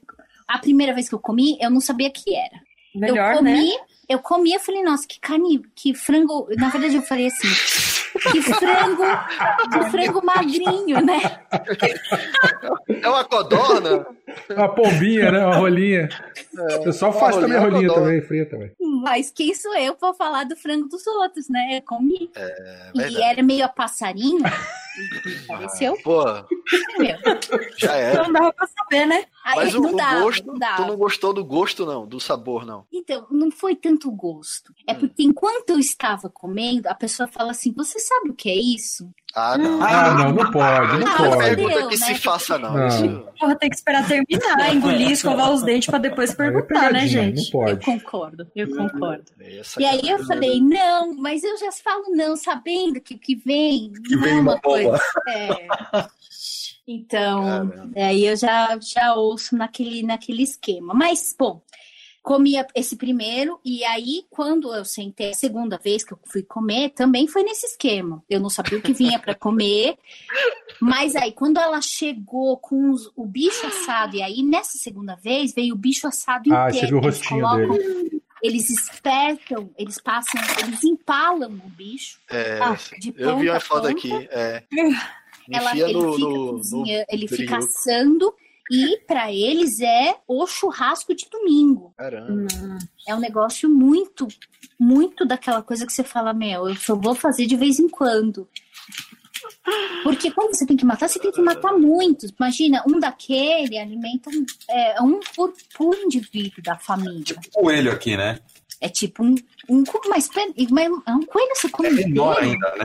A 0.49 0.59
primeira 0.59 0.93
vez 0.95 1.09
que 1.09 1.15
eu 1.15 1.19
comi, 1.21 1.57
eu 1.61 1.71
não 1.71 1.81
sabia 1.81 2.11
que 2.11 2.35
era. 2.35 2.61
Melhor, 2.95 3.33
eu 3.33 3.39
comi, 3.39 3.53
né? 3.53 3.79
eu 4.09 4.19
comi, 4.19 4.53
eu 4.53 4.59
falei, 4.61 4.83
nossa, 4.83 5.07
que 5.07 5.21
carne, 5.21 5.63
que 5.77 5.95
frango. 5.95 6.49
Na 6.57 6.71
verdade, 6.71 6.97
eu 6.97 7.03
falei 7.03 7.27
assim, 7.29 7.49
que 8.21 8.43
frango, 8.43 9.03
que 9.73 9.91
frango 9.91 10.25
magrinho, 10.25 11.01
né? 11.05 11.41
É 13.03 13.09
uma 13.09 13.25
codorna. 13.25 14.07
Uma 14.51 14.69
pombinha, 14.69 15.31
né? 15.33 15.47
Uma 15.47 15.57
rolinha. 15.57 16.09
O 16.79 16.85
pessoal 16.85 17.13
uma 17.13 17.21
faz 17.21 17.37
também 17.37 17.59
rolinha, 17.59 17.71
rolinha 17.71 17.89
uma 17.89 17.95
codorna. 17.95 18.13
também, 18.13 18.23
frita, 18.23 18.59
velho. 18.59 18.73
Mas 19.03 19.31
quem 19.31 19.55
sou 19.55 19.75
eu 19.77 19.95
pra 19.95 20.13
falar 20.13 20.45
do 20.45 20.57
frango 20.57 20.89
dos 20.89 21.07
outros, 21.07 21.49
né? 21.49 21.79
Eu 21.79 21.83
comi. 21.83 22.31
É 22.37 23.09
e 23.09 23.23
era 23.23 23.43
meio 23.43 23.65
a 23.65 23.69
passarinho. 23.69 24.43
E 24.99 25.29
e 25.29 25.47
pareceu. 25.47 25.97
Pô, 26.03 26.25
Meu. 26.99 27.17
já 27.79 27.95
era. 27.95 28.23
Não 28.25 28.33
dava 28.33 28.53
pra 28.53 28.67
saber, 28.67 29.07
né? 29.07 29.25
Aí 29.45 29.57
Mas 29.57 29.75
o, 29.75 29.81
não 29.81 29.91
o 29.91 30.23
gosto, 30.23 30.47
não 30.47 30.55
tu 30.55 30.59
dava. 30.59 30.87
não 30.87 30.97
gostou 30.97 31.33
do 31.33 31.45
gosto, 31.45 31.87
não, 31.87 32.07
do 32.07 32.21
sabor, 32.21 32.67
não. 32.67 32.87
Então, 32.93 33.27
não 33.31 33.51
foi 33.51 33.75
tanto 33.75 34.11
gosto. 34.11 34.75
É 34.87 34.95
porque 34.95 35.23
enquanto 35.23 35.71
eu 35.71 35.79
estava 35.79 36.29
comendo, 36.29 36.89
a 36.89 36.95
pessoa 36.95 37.27
fala 37.29 37.53
assim: 37.53 37.73
Você 37.73 37.99
sabe 37.99 38.31
o 38.31 38.35
que 38.35 38.51
é 38.51 38.57
isso? 38.57 39.11
Ah, 39.35 39.57
não. 39.57 39.81
Ah, 39.83 40.15
não, 40.15 40.33
não 40.33 40.51
pode, 40.51 40.99
não 40.99 41.07
Ah, 41.07 41.19
Não 41.19 41.27
é 41.27 41.31
pode. 41.37 41.57
pergunta 41.57 41.87
que 41.89 41.99
né? 42.01 42.07
se 42.07 42.15
faça, 42.17 42.59
não. 42.59 42.75
Não. 42.75 43.23
Porra, 43.39 43.57
tem 43.57 43.71
que 43.71 43.77
esperar 43.77 44.07
terminar, 44.09 44.75
engolir, 44.75 45.11
escovar 45.13 45.53
os 45.53 45.63
dentes 45.63 45.89
pra 45.89 45.99
depois 45.99 46.35
perguntar, 46.35 46.93
né, 46.93 47.01
pegadinha, 47.01 47.09
gente? 47.09 47.37
Não 47.37 47.45
Eu 47.45 47.51
pode. 47.77 47.85
concordo, 47.85 48.47
eu 48.57 48.69
concordo. 48.77 49.25
Essa 49.41 49.81
E 49.81 49.85
aí 49.85 50.01
cara- 50.03 50.13
eu 50.15 50.25
falei, 50.27 50.61
não, 50.61 51.15
mas 51.15 51.45
eu 51.45 51.57
já 51.59 51.71
falo 51.73 52.05
não, 52.11 52.37
sabendo 52.37 53.01
que 53.01 53.15
o 53.15 53.19
que 53.19 53.37
vem 53.37 53.93
Que 53.93 54.17
vem 54.17 54.39
é 54.39 54.41
uma 54.41 54.53
uma 54.55 54.61
coisa. 54.61 55.01
É. 55.29 55.67
Então, 56.87 57.71
aí 57.97 58.27
eu 58.27 58.37
já, 58.37 58.77
já 58.81 59.15
ouço 59.15 59.57
naquele, 59.57 60.03
naquele 60.03 60.43
esquema. 60.43 60.93
Mas, 60.93 61.35
bom, 61.39 61.63
comia 62.23 62.67
esse 62.75 62.97
primeiro, 62.97 63.59
e 63.65 63.83
aí, 63.85 64.25
quando 64.31 64.75
eu 64.75 64.85
sentei 64.85 65.31
a 65.31 65.35
segunda 65.35 65.79
vez 65.79 66.05
que 66.05 66.13
eu 66.13 66.19
fui 66.27 66.43
comer, 66.43 66.91
também 66.91 67.27
foi 67.27 67.43
nesse 67.43 67.67
esquema. 67.67 68.23
Eu 68.29 68.41
não 68.41 68.51
sabia 68.51 68.79
o 68.79 68.83
que 68.83 68.93
vinha 68.93 69.19
para 69.19 69.35
comer, 69.35 69.97
mas 70.81 71.17
aí, 71.17 71.33
quando 71.33 71.59
ela 71.59 71.81
chegou 71.81 72.57
com 72.59 72.91
os- 72.91 73.11
o 73.17 73.25
bicho 73.27 73.67
assado, 73.67 74.17
e 74.17 74.23
aí 74.23 74.43
nessa 74.43 74.77
segunda 74.79 75.15
vez 75.17 75.55
veio 75.55 75.75
o 75.75 75.79
bicho 75.79 76.07
assado 76.07 76.53
Ah, 76.53 76.69
inteiro. 76.69 76.75
você 76.75 76.87
viu 76.87 76.97
o 76.99 77.05
Eles 77.05 77.17
rostinho 77.19 77.41
colocam- 77.41 77.77
dele. 77.77 78.23
Eles 78.43 78.71
espertam, 78.71 79.71
eles 79.77 79.99
passam, 80.01 80.41
eles 80.65 80.83
empalam 80.83 81.53
o 81.63 81.69
bicho. 81.69 82.19
É, 82.31 82.59
ah, 82.63 82.75
de 82.99 83.13
eu 83.19 83.37
vi 83.39 83.51
uma 83.51 83.59
a 83.59 83.61
foto 83.61 83.87
aqui. 83.87 84.11
É, 84.31 84.63
Ela, 85.51 85.77
ele 85.77 85.93
no, 85.93 86.13
fica, 86.15 86.27
no, 86.29 86.47
no 86.47 86.53
cozinha- 86.53 87.05
ele 87.11 87.29
fica 87.29 87.59
assando 87.59 88.35
e 88.71 88.99
para 89.07 89.33
eles 89.33 89.81
é 89.81 90.17
o 90.29 90.47
churrasco 90.47 91.15
de 91.15 91.29
domingo. 91.29 91.93
Caramba. 91.97 92.47
É 93.07 93.15
um 93.15 93.19
negócio 93.19 93.69
muito, 93.69 94.29
muito 94.79 95.27
daquela 95.27 95.63
coisa 95.63 95.85
que 95.85 95.93
você 95.93 96.05
fala, 96.05 96.33
meu, 96.33 96.69
eu 96.69 96.77
só 96.77 96.95
vou 96.95 97.15
fazer 97.15 97.47
de 97.47 97.57
vez 97.57 97.81
em 97.81 97.89
quando. 97.89 98.49
Porque 100.03 100.31
quando 100.31 100.55
você 100.55 100.67
tem 100.67 100.77
que 100.77 100.85
matar, 100.85 101.09
você 101.09 101.19
tem 101.19 101.33
que 101.33 101.41
matar 101.41 101.73
muitos. 101.73 102.31
Imagina, 102.31 102.83
um 102.87 102.99
daquele 102.99 103.79
alimenta 103.79 104.31
um, 104.31 104.45
é, 104.69 105.03
um 105.03 105.21
por, 105.35 105.53
por 105.77 105.97
indivíduo 105.97 106.63
da 106.63 106.79
família. 106.79 107.37
Coelho 107.53 107.93
aqui, 107.93 108.17
né? 108.17 108.39
É 108.81 108.89
tipo 108.89 109.23
um, 109.23 109.35
um 109.69 109.85
co- 109.85 110.01
mas, 110.09 110.29
pe- 110.29 110.55
mas 110.71 110.87
é 111.07 111.13
um 111.13 111.23
coelho 111.27 111.55
você 111.55 111.69
come 111.69 111.89
É 111.89 111.93
menor 111.93 112.43
inteiro? 112.43 112.53
ainda, 112.67 112.77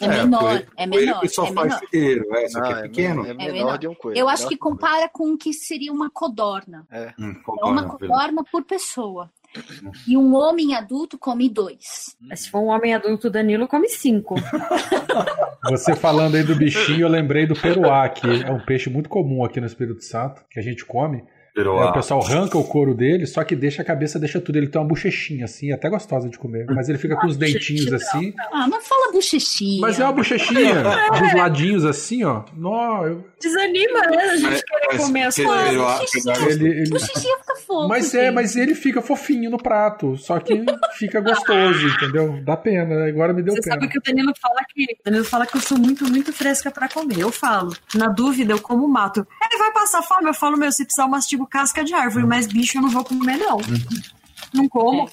É 0.00 0.08
menor, 0.08 0.40
coelho- 0.40 0.66
é 0.76 0.86
Coelho 0.88 1.06
menor. 1.06 1.20
que 1.20 1.28
só 1.28 1.44
é 1.44 1.52
faz 1.52 1.68
menor. 1.68 1.82
inteiro. 1.84 2.34
É, 2.36 2.46
isso 2.46 2.58
aqui 2.58 2.72
Ah, 2.72 2.78
é 2.78 2.82
pequeno. 2.82 3.26
É, 3.26 3.30
É 3.30 3.34
menor 3.34 3.52
menor. 3.52 3.78
de 3.78 3.88
um 3.88 3.94
coelho. 3.94 4.18
Eu 4.18 4.28
acho 4.28 4.42
menor 4.44 4.48
que 4.50 4.56
compara 4.56 5.08
com 5.10 5.32
o 5.32 5.36
que 5.38 5.52
seria 5.52 5.92
uma 5.92 6.08
codorna. 6.10 6.86
Hum, 7.18 7.34
É 7.60 7.64
uma 7.64 7.84
codorna 7.84 8.42
por 8.50 8.64
pessoa. 8.64 9.30
E 10.06 10.16
um 10.16 10.34
homem 10.34 10.74
adulto 10.74 11.18
come 11.18 11.48
dois. 11.48 12.16
Se 12.34 12.50
for 12.50 12.60
um 12.60 12.66
homem 12.66 12.94
adulto, 12.94 13.30
Danilo 13.30 13.66
come 13.68 13.88
cinco. 13.88 14.34
Você 15.70 15.94
falando 15.96 16.36
aí 16.36 16.42
do 16.42 16.54
bichinho, 16.54 17.02
eu 17.02 17.08
lembrei 17.08 17.46
do 17.46 17.54
peruá, 17.54 18.08
que 18.08 18.26
é 18.44 18.50
um 18.50 18.60
peixe 18.64 18.88
muito 18.90 19.08
comum 19.08 19.44
aqui 19.44 19.60
no 19.60 19.66
Espírito 19.66 20.02
Santo, 20.02 20.42
que 20.50 20.58
a 20.58 20.62
gente 20.62 20.84
come. 20.84 21.24
Aí 21.58 21.66
ah, 21.66 21.90
o 21.90 21.92
pessoal 21.92 22.22
arranca 22.22 22.58
o 22.58 22.64
couro 22.64 22.94
dele, 22.94 23.26
só 23.26 23.42
que 23.42 23.56
deixa 23.56 23.80
a 23.82 23.84
cabeça, 23.84 24.18
deixa 24.18 24.40
tudo. 24.40 24.56
Ele 24.56 24.66
tem 24.66 24.80
uma 24.80 24.86
bochechinha 24.86 25.44
assim, 25.46 25.72
até 25.72 25.88
gostosa 25.88 26.28
de 26.28 26.38
comer. 26.38 26.66
Mas 26.68 26.88
ele 26.88 26.98
fica 26.98 27.16
com 27.16 27.26
os 27.26 27.36
dentinhos 27.36 27.90
assim. 27.92 28.34
Ah, 28.52 28.66
não 28.68 28.80
fala 28.82 29.10
bochechinha. 29.12 29.80
Mas 29.80 29.98
é 29.98 30.04
uma 30.04 30.12
bochechinha 30.12 30.74
dos 31.18 31.34
ladinhos 31.34 31.84
assim, 31.84 32.24
ó. 32.24 32.42
Nó, 32.56 33.06
eu- 33.06 33.24
Desanima, 33.40 34.00
né? 34.00 34.16
A 34.32 34.36
gente 34.36 34.62
querer 34.64 34.98
comer 34.98 35.22
as 35.22 35.36
coisas. 35.36 36.26
ele, 36.46 36.68
ele- 36.68 36.90
Bochechinha 36.90 37.36
fica 37.38 37.56
fofo. 37.56 37.88
Mas 37.88 38.14
é, 38.14 38.24
gente. 38.26 38.34
mas 38.34 38.56
ele 38.56 38.74
fica 38.74 39.00
fofinho 39.02 39.50
no 39.50 39.58
prato. 39.58 40.16
Só 40.16 40.38
que 40.38 40.64
fica 40.98 41.20
gostoso, 41.20 41.86
entendeu? 41.88 42.40
Dá 42.44 42.56
pena. 42.56 43.06
Agora 43.08 43.32
me 43.32 43.42
deu 43.42 43.54
Você 43.54 43.62
pena. 43.62 43.74
sabe 43.76 43.88
que 43.88 43.98
o 43.98 44.02
Danilo 44.02 44.32
fala 44.40 44.60
que 44.68 44.84
o 44.84 45.04
Danilo 45.04 45.24
fala 45.24 45.46
que 45.46 45.56
eu 45.56 45.60
sou 45.60 45.78
muito, 45.78 46.04
muito 46.10 46.32
fresca 46.32 46.70
pra 46.70 46.88
comer. 46.88 47.18
Eu 47.20 47.30
falo. 47.32 47.72
Na 47.94 48.08
dúvida, 48.08 48.52
eu 48.52 48.60
como 48.60 48.86
mato. 48.88 49.26
Ele 49.50 49.58
vai 49.58 49.72
passar 49.72 50.02
fome, 50.02 50.28
eu 50.28 50.34
falo, 50.34 50.56
meu, 50.56 50.70
se 50.72 50.84
precisar 50.84 51.04
eu 51.04 51.08
mastigo 51.08 51.45
casca 51.46 51.84
de 51.84 51.94
árvore, 51.94 52.26
mas 52.26 52.46
bicho 52.46 52.78
eu 52.78 52.82
não 52.82 52.90
vou 52.90 53.04
comer, 53.04 53.36
não. 53.38 53.58
Não 54.52 54.68
como. 54.68 55.08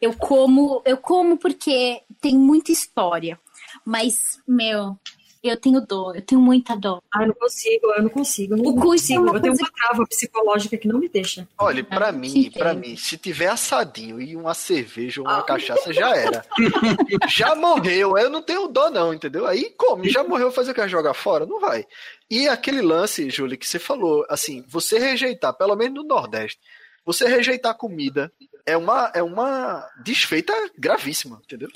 Eu 0.00 0.12
como, 0.14 0.82
eu 0.84 0.96
como 0.96 1.36
porque 1.36 2.02
tem 2.20 2.36
muita 2.36 2.72
história. 2.72 3.38
Mas, 3.84 4.40
meu, 4.46 4.96
eu 5.42 5.56
tenho 5.56 5.80
dor, 5.80 6.14
eu 6.16 6.22
tenho 6.22 6.40
muita 6.40 6.76
dor. 6.76 7.02
Ah, 7.12 7.22
eu 7.22 7.28
não 7.28 7.34
consigo, 7.34 7.86
eu 7.96 8.02
não 8.02 8.08
consigo. 8.10 8.54
Eu 8.54 8.58
não 8.58 8.64
O 8.74 8.78
é 8.78 8.82
consigo. 8.82 9.22
uma 9.22 9.36
Eu 9.36 9.40
tenho 9.40 9.54
uma 9.54 9.70
trava 9.72 10.06
psicológica 10.06 10.76
que 10.76 10.86
não 10.88 10.98
me 10.98 11.08
deixa. 11.08 11.48
Olha, 11.58 11.82
pra 11.84 12.08
Ah, 12.08 12.12
mim, 12.12 12.50
pra 12.50 12.74
mim, 12.74 12.96
se 12.96 13.16
tiver 13.16 13.46
assadinho 13.48 14.20
e 14.20 14.36
uma 14.36 14.54
cerveja 14.54 15.20
ou 15.20 15.26
uma 15.26 15.42
cachaça, 15.42 15.92
já 15.92 16.14
era. 16.16 16.44
já 17.28 17.54
morreu, 17.54 18.16
eu 18.18 18.30
não 18.30 18.42
tenho 18.42 18.68
dó 18.68 18.90
não, 18.90 19.12
entendeu? 19.14 19.46
Aí 19.46 19.70
come, 19.76 20.08
já 20.08 20.22
morreu, 20.24 20.50
fazer 20.52 20.72
o 20.72 20.74
que 20.74 20.88
jogar 20.88 21.14
fora? 21.14 21.46
Não 21.46 21.60
vai. 21.60 21.86
E 22.34 22.48
aquele 22.48 22.80
lance, 22.80 23.28
Júlia, 23.28 23.58
que 23.58 23.68
você 23.68 23.78
falou, 23.78 24.24
assim, 24.30 24.64
você 24.66 24.98
rejeitar, 24.98 25.52
pelo 25.52 25.76
menos 25.76 25.94
no 25.96 26.02
Nordeste, 26.02 26.58
você 27.04 27.28
rejeitar 27.28 27.76
comida 27.76 28.32
é 28.64 28.74
uma, 28.74 29.12
é 29.14 29.22
uma 29.22 29.86
desfeita 30.02 30.50
gravíssima, 30.78 31.42
entendeu? 31.44 31.68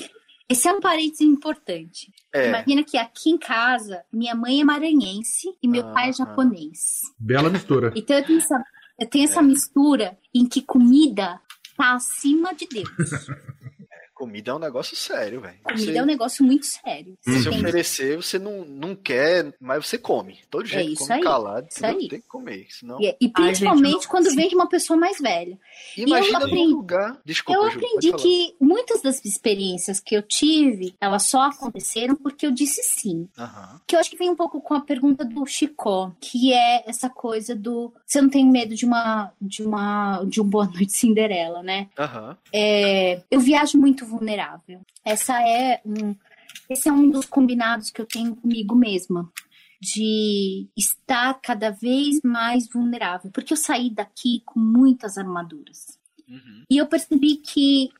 Esse 0.48 0.66
é 0.66 0.72
um 0.72 0.80
parênteses 0.80 1.20
importante. 1.26 2.10
É. 2.32 2.48
Imagina 2.48 2.82
que 2.82 2.96
aqui 2.96 3.28
em 3.28 3.36
casa, 3.36 4.02
minha 4.10 4.34
mãe 4.34 4.62
é 4.62 4.64
maranhense 4.64 5.48
e 5.62 5.68
meu 5.68 5.86
Ah, 5.88 5.92
pai 5.92 6.06
é 6.06 6.08
ah. 6.08 6.12
japonês. 6.12 7.02
Bela 7.18 7.50
mistura. 7.50 7.92
Então 7.94 8.16
eu 8.16 8.24
tenho 8.24 8.38
essa, 8.38 8.64
eu 8.98 9.06
tenho 9.10 9.26
É. 9.26 9.28
essa 9.28 9.42
mistura 9.42 10.16
em 10.34 10.48
que 10.48 10.62
comida 10.62 11.38
tá 11.76 11.92
acima 11.96 12.54
de 12.54 12.66
Deus. 12.66 12.86
Comida 14.16 14.50
é 14.50 14.54
um 14.54 14.58
negócio 14.58 14.96
sério, 14.96 15.42
velho. 15.42 15.58
Comida 15.62 15.92
Você- 15.92 15.98
é 15.98 16.02
um 16.02 16.06
negócio 16.06 16.42
muito 16.42 16.64
sério. 16.64 17.18
Se 17.20 17.38
Você 17.42 17.50
tem- 17.50 17.58
oferecer, 17.60 18.16
você 18.16 18.38
não, 18.38 18.64
não 18.64 18.96
quer, 18.96 19.52
mas 19.60 19.86
você 19.86 19.98
come. 19.98 20.38
Todo 20.50 20.64
É 20.64 20.68
jeito, 20.68 20.92
isso 20.94 21.02
come 21.02 21.12
aí, 21.12 21.20
calado, 21.22 21.68
isso 21.70 21.84
aí. 21.84 22.08
tem 22.08 22.20
que 22.22 22.26
comer. 22.26 22.66
Senão... 22.70 22.98
E, 22.98 23.14
e 23.20 23.28
principalmente 23.28 24.08
quando 24.08 24.34
vem 24.34 24.48
de 24.48 24.54
uma 24.54 24.68
pessoa 24.70 24.98
mais 24.98 25.18
velha. 25.20 25.58
Imagina 25.96 26.38
eu 26.40 26.46
aprendi- 26.46 26.72
lugar. 26.72 27.20
Desculpa, 27.26 27.60
eu 27.60 27.66
aprendi 27.68 28.12
que 28.14 28.54
muitas 28.58 29.02
das 29.02 29.22
experiências 29.22 30.00
que 30.00 30.14
eu 30.16 30.22
tive, 30.22 30.94
elas 30.98 31.24
só 31.24 31.42
aconteceram 31.42 32.16
porque 32.16 32.46
eu 32.46 32.50
disse 32.50 32.82
sim. 32.82 33.28
Aham. 33.38 33.80
Que 33.86 33.96
eu 33.96 34.00
acho 34.00 34.10
que 34.10 34.16
vem 34.16 34.30
um 34.30 34.36
pouco 34.36 34.62
com 34.62 34.72
a 34.72 34.80
pergunta 34.80 35.26
do 35.26 35.44
Chicó, 35.44 36.10
que 36.20 36.54
é 36.54 36.88
essa 36.88 37.10
coisa 37.10 37.54
do 37.54 37.92
você 38.06 38.22
não 38.22 38.30
tem 38.30 38.46
medo 38.46 38.74
de 38.74 38.86
uma 38.86 39.30
de 39.42 39.62
uma 39.62 40.24
de 40.24 40.40
um 40.40 40.44
boa 40.44 40.64
noite 40.72 40.92
Cinderela, 40.92 41.62
né? 41.62 41.88
Aham. 41.98 42.34
É, 42.50 43.20
eu 43.30 43.40
viajo 43.40 43.76
muito 43.76 44.05
vulnerável. 44.06 44.80
Essa 45.04 45.40
é 45.42 45.80
um, 45.84 46.14
esse 46.68 46.88
é 46.88 46.92
um 46.92 47.10
dos 47.10 47.26
combinados 47.26 47.90
que 47.90 48.00
eu 48.00 48.06
tenho 48.06 48.34
comigo 48.34 48.74
mesma. 48.74 49.30
De 49.78 50.68
estar 50.74 51.34
cada 51.42 51.70
vez 51.70 52.20
mais 52.24 52.66
vulnerável. 52.66 53.30
Porque 53.30 53.52
eu 53.52 53.56
saí 53.58 53.90
daqui 53.90 54.42
com 54.46 54.58
muitas 54.58 55.18
armaduras. 55.18 55.98
Uhum. 56.28 56.64
E 56.70 56.78
eu 56.78 56.86
percebi 56.86 57.36
que 57.36 57.90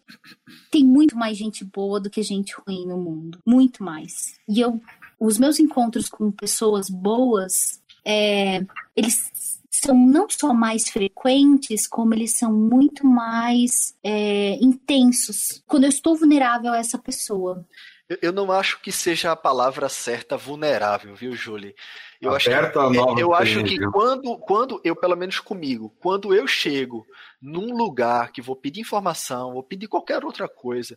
tem 0.71 0.85
muito 0.85 1.17
mais 1.17 1.37
gente 1.37 1.65
boa 1.65 2.01
do 2.01 2.11
que 2.11 2.23
gente 2.23 2.55
ruim 2.67 2.87
no 2.87 2.99
mundo. 2.99 3.39
Muito 3.47 3.85
mais. 3.85 4.39
E 4.49 4.61
eu, 4.61 4.81
os 5.21 5.39
meus 5.39 5.61
encontros 5.61 6.09
com 6.09 6.33
pessoas 6.33 6.89
boas, 6.89 7.83
é, 8.05 8.65
eles 8.97 9.56
são 9.83 9.95
não 9.95 10.29
só 10.29 10.53
mais 10.53 10.89
frequentes, 10.89 11.87
como 11.87 12.15
eles 12.15 12.39
são 12.39 12.53
muito 12.53 13.07
mais 13.07 13.95
é, 14.03 14.55
intensos. 14.61 15.63
Quando 15.67 15.85
eu 15.85 15.91
estou 15.91 16.17
vulnerável 16.17 16.73
a 16.73 16.79
essa 16.79 16.99
pessoa. 16.99 17.65
Eu, 18.09 18.19
eu 18.23 18.33
não 18.33 18.51
acho 18.53 18.81
que 18.81 18.93
seja 18.93 19.33
a 19.33 19.37
palavra 19.37 19.89
certa 19.89 20.37
vulnerável, 20.37 21.15
viu, 21.15 21.35
Julie? 21.35 21.75
Eu 22.21 22.35
acho 22.35 22.49
que, 22.49 22.79
novos 22.79 23.21
eu 23.21 23.35
acho 23.35 23.63
que 23.65 23.79
quando, 23.91 24.39
quando 24.39 24.81
eu, 24.83 24.97
pelo 24.97 25.17
menos 25.17 25.39
comigo, 25.39 25.95
quando 26.01 26.35
eu 26.35 26.47
chego 26.47 27.07
num 27.41 27.77
lugar 27.77 28.33
que 28.33 28.41
vou 28.41 28.57
pedir 28.57 28.81
informação, 28.81 29.53
vou 29.53 29.63
pedir 29.63 29.87
qualquer 29.87 30.25
outra 30.25 30.49
coisa, 30.49 30.97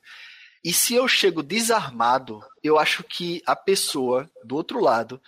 e 0.64 0.74
se 0.74 0.94
eu 0.94 1.08
chego 1.08 1.42
desarmado, 1.42 2.42
eu 2.64 2.78
acho 2.78 3.04
que 3.04 3.42
a 3.46 3.56
pessoa 3.56 4.30
do 4.44 4.56
outro 4.56 4.80
lado 4.80 5.22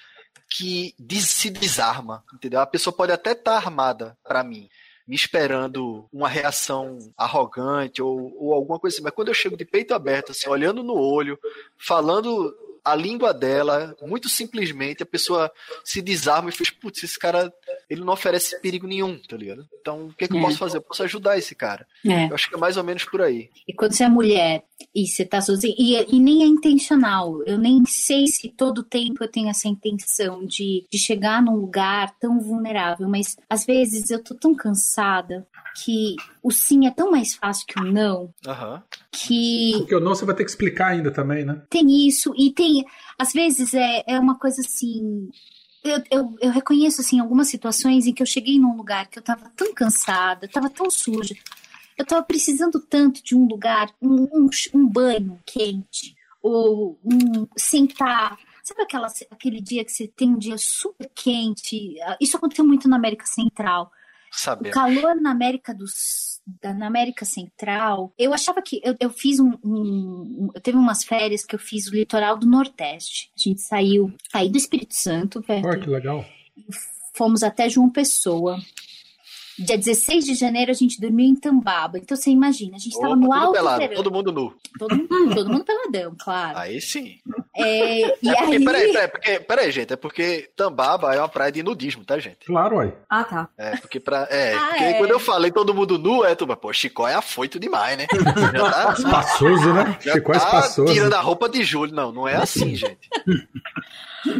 que 0.53 0.93
des- 0.99 1.29
se 1.29 1.49
desarma, 1.49 2.23
entendeu? 2.33 2.59
A 2.59 2.65
pessoa 2.67 2.93
pode 2.93 3.11
até 3.13 3.31
estar 3.31 3.55
armada 3.55 4.17
pra 4.23 4.43
mim, 4.43 4.67
me 5.07 5.15
esperando 5.15 6.07
uma 6.11 6.27
reação 6.27 6.97
arrogante 7.17 8.01
ou, 8.01 8.35
ou 8.37 8.53
alguma 8.53 8.77
coisa 8.79 8.95
assim, 8.95 9.03
mas 9.03 9.13
quando 9.13 9.29
eu 9.29 9.33
chego 9.33 9.55
de 9.55 9.63
peito 9.65 9.93
aberto, 9.93 10.31
assim, 10.31 10.49
olhando 10.49 10.83
no 10.83 10.93
olho, 10.93 11.39
falando 11.77 12.53
a 12.83 12.95
língua 12.95 13.31
dela, 13.31 13.95
muito 14.01 14.27
simplesmente, 14.27 15.03
a 15.03 15.05
pessoa 15.05 15.51
se 15.85 16.01
desarma 16.01 16.49
e 16.49 16.51
fez, 16.51 16.71
putz, 16.71 17.03
esse 17.03 17.17
cara, 17.19 17.53
ele 17.87 18.01
não 18.03 18.11
oferece 18.13 18.59
perigo 18.59 18.87
nenhum, 18.87 19.19
tá 19.19 19.37
ligado? 19.37 19.67
Então, 19.79 20.07
o 20.07 20.13
que, 20.13 20.25
é 20.25 20.27
que 20.27 20.33
eu 20.33 20.39
É. 20.39 20.41
posso 20.41 20.57
fazer? 20.57 20.77
Eu 20.77 20.81
posso 20.81 21.03
ajudar 21.03 21.37
esse 21.37 21.53
cara. 21.53 21.85
É. 22.03 22.25
Eu 22.27 22.33
acho 22.33 22.49
que 22.49 22.55
é 22.55 22.57
mais 22.57 22.77
ou 22.77 22.83
menos 22.83 23.05
por 23.05 23.21
aí. 23.21 23.51
E 23.67 23.73
quando 23.73 23.93
você 23.93 24.03
é 24.03 24.09
mulher 24.09 24.63
e 24.93 25.07
você 25.07 25.25
tá 25.25 25.41
sozinha, 25.41 25.73
e, 25.77 26.15
e 26.15 26.19
nem 26.19 26.43
é 26.43 26.45
intencional, 26.45 27.41
eu 27.43 27.57
nem 27.57 27.83
sei 27.85 28.27
se 28.27 28.49
todo 28.49 28.83
tempo 28.83 29.23
eu 29.23 29.27
tenho 29.27 29.49
essa 29.49 29.67
intenção 29.67 30.45
de, 30.45 30.85
de 30.91 30.99
chegar 30.99 31.41
num 31.41 31.55
lugar 31.55 32.15
tão 32.19 32.39
vulnerável, 32.39 33.07
mas 33.07 33.37
às 33.49 33.65
vezes 33.65 34.09
eu 34.09 34.23
tô 34.23 34.35
tão 34.35 34.53
cansada 34.55 35.47
que 35.83 36.15
o 36.43 36.51
sim 36.51 36.85
é 36.85 36.91
tão 36.91 37.11
mais 37.11 37.33
fácil 37.33 37.65
que 37.67 37.79
o 37.79 37.83
não, 37.83 38.33
Aham. 38.45 38.83
que 39.11 39.73
Porque 39.79 39.95
o 39.95 39.99
não 39.99 40.15
você 40.15 40.25
vai 40.25 40.35
ter 40.35 40.43
que 40.43 40.49
explicar 40.49 40.87
ainda 40.87 41.11
também, 41.11 41.45
né? 41.45 41.61
tem 41.69 42.07
isso, 42.07 42.33
e 42.37 42.51
tem, 42.51 42.85
às 43.17 43.33
vezes 43.33 43.73
é, 43.73 44.03
é 44.07 44.19
uma 44.19 44.37
coisa 44.37 44.61
assim. 44.61 45.29
Eu, 45.83 46.03
eu, 46.11 46.35
eu 46.39 46.51
reconheço 46.51 47.01
assim 47.01 47.19
algumas 47.19 47.47
situações 47.47 48.05
em 48.05 48.13
que 48.13 48.21
eu 48.21 48.27
cheguei 48.27 48.59
num 48.59 48.77
lugar 48.77 49.07
que 49.07 49.17
eu 49.17 49.23
tava 49.23 49.49
tão 49.55 49.73
cansada, 49.73 50.47
tava 50.47 50.69
tão 50.69 50.91
suja, 50.91 51.33
eu 52.01 52.05
tava 52.05 52.23
precisando 52.23 52.79
tanto 52.79 53.23
de 53.23 53.35
um 53.35 53.45
lugar, 53.47 53.91
um, 54.01 54.23
um, 54.33 54.49
um 54.73 54.87
banho 54.87 55.39
quente, 55.45 56.15
ou 56.41 56.99
um 57.03 57.47
sentar. 57.57 58.37
Sabe 58.63 58.81
aquela, 58.83 59.07
aquele 59.29 59.59
dia 59.61 59.83
que 59.85 59.91
você 59.91 60.07
tem 60.07 60.29
um 60.29 60.37
dia 60.37 60.57
super 60.57 61.09
quente? 61.15 61.95
Isso 62.19 62.37
aconteceu 62.37 62.65
muito 62.65 62.87
na 62.87 62.95
América 62.95 63.25
Central. 63.25 63.91
O 64.69 64.73
calor 64.73 65.15
na 65.19 65.31
América 65.31 65.75
da, 66.61 66.73
na 66.73 66.87
América 66.87 67.25
Central, 67.25 68.13
eu 68.17 68.33
achava 68.33 68.61
que 68.61 68.79
eu, 68.83 68.95
eu 68.99 69.09
fiz 69.09 69.39
um, 69.39 69.51
um, 69.63 69.81
um- 70.45 70.49
eu 70.55 70.61
teve 70.61 70.77
umas 70.77 71.03
férias 71.03 71.43
que 71.45 71.53
eu 71.53 71.59
fiz 71.59 71.87
o 71.87 71.93
litoral 71.95 72.37
do 72.37 72.47
Nordeste. 72.47 73.29
A 73.37 73.49
gente 73.49 73.59
saiu 73.61 74.13
aí 74.33 74.49
do 74.49 74.57
Espírito 74.57 74.95
Santo, 74.95 75.41
velho, 75.41 75.67
Olha 75.67 75.79
que 75.79 75.89
legal. 75.89 76.25
fomos 77.13 77.43
até 77.43 77.67
João 77.69 77.89
Pessoa. 77.89 78.57
Dia 79.65 79.77
16 79.77 80.25
de 80.25 80.33
janeiro 80.35 80.71
a 80.71 80.73
gente 80.73 80.99
dormiu 80.99 81.25
em 81.25 81.35
Tambaba. 81.35 81.97
Então 81.97 82.15
você 82.17 82.29
imagina, 82.29 82.75
a 82.75 82.79
gente 82.79 82.95
Opa, 82.97 83.03
tava 83.09 83.15
no 83.15 83.33
alto 83.33 83.53
pelado, 83.53 83.79
verão. 83.79 83.95
todo 83.95 84.11
mundo 84.11 84.31
nu. 84.31 84.53
Todo 84.79 84.95
mundo, 84.95 85.35
todo 85.35 85.49
mundo 85.51 85.63
peladão, 85.65 86.15
claro. 86.19 86.57
Aí 86.57 86.79
sim. 86.81 87.17
É, 87.55 87.99
e 88.23 88.29
É 88.29 88.35
porque, 88.35 88.55
aí, 88.55 88.63
peraí, 88.65 88.91
peraí, 88.93 89.07
porque, 89.07 89.39
peraí, 89.41 89.71
gente, 89.71 89.93
é 89.93 89.95
porque 89.95 90.49
Tambaba 90.55 91.13
é 91.13 91.19
uma 91.19 91.27
praia 91.29 91.51
de 91.51 91.61
nudismo, 91.63 92.03
tá, 92.05 92.17
gente? 92.19 92.45
Claro, 92.45 92.79
aí. 92.79 92.93
Ah, 93.09 93.23
tá. 93.23 93.49
É, 93.57 93.77
porque 93.77 93.99
pra. 93.99 94.27
É, 94.29 94.53
Ah, 94.53 94.67
porque 94.69 94.83
é. 94.83 94.93
quando 94.93 95.11
eu 95.11 95.19
falei 95.19 95.51
todo 95.51 95.73
mundo 95.73 95.97
nu, 95.97 96.23
é 96.23 96.33
tudo, 96.35 96.55
pô, 96.55 96.71
Chicó 96.73 97.07
é 97.07 97.13
afoito 97.15 97.59
demais, 97.59 97.97
né? 97.97 98.07
Já 98.53 98.71
tá, 98.71 98.93
Espaçoso, 98.97 99.73
né? 99.73 99.97
já 100.01 100.13
Ficou 100.13 100.33
tá 100.33 100.39
espaçoso. 100.45 100.93
tirando 100.93 101.13
a 101.13 101.21
roupa 101.21 101.47
de 101.49 101.63
julho. 101.63 101.93
Não, 101.93 102.11
não 102.11 102.27
é 102.27 102.35
assim, 102.35 102.73
gente. 102.75 103.09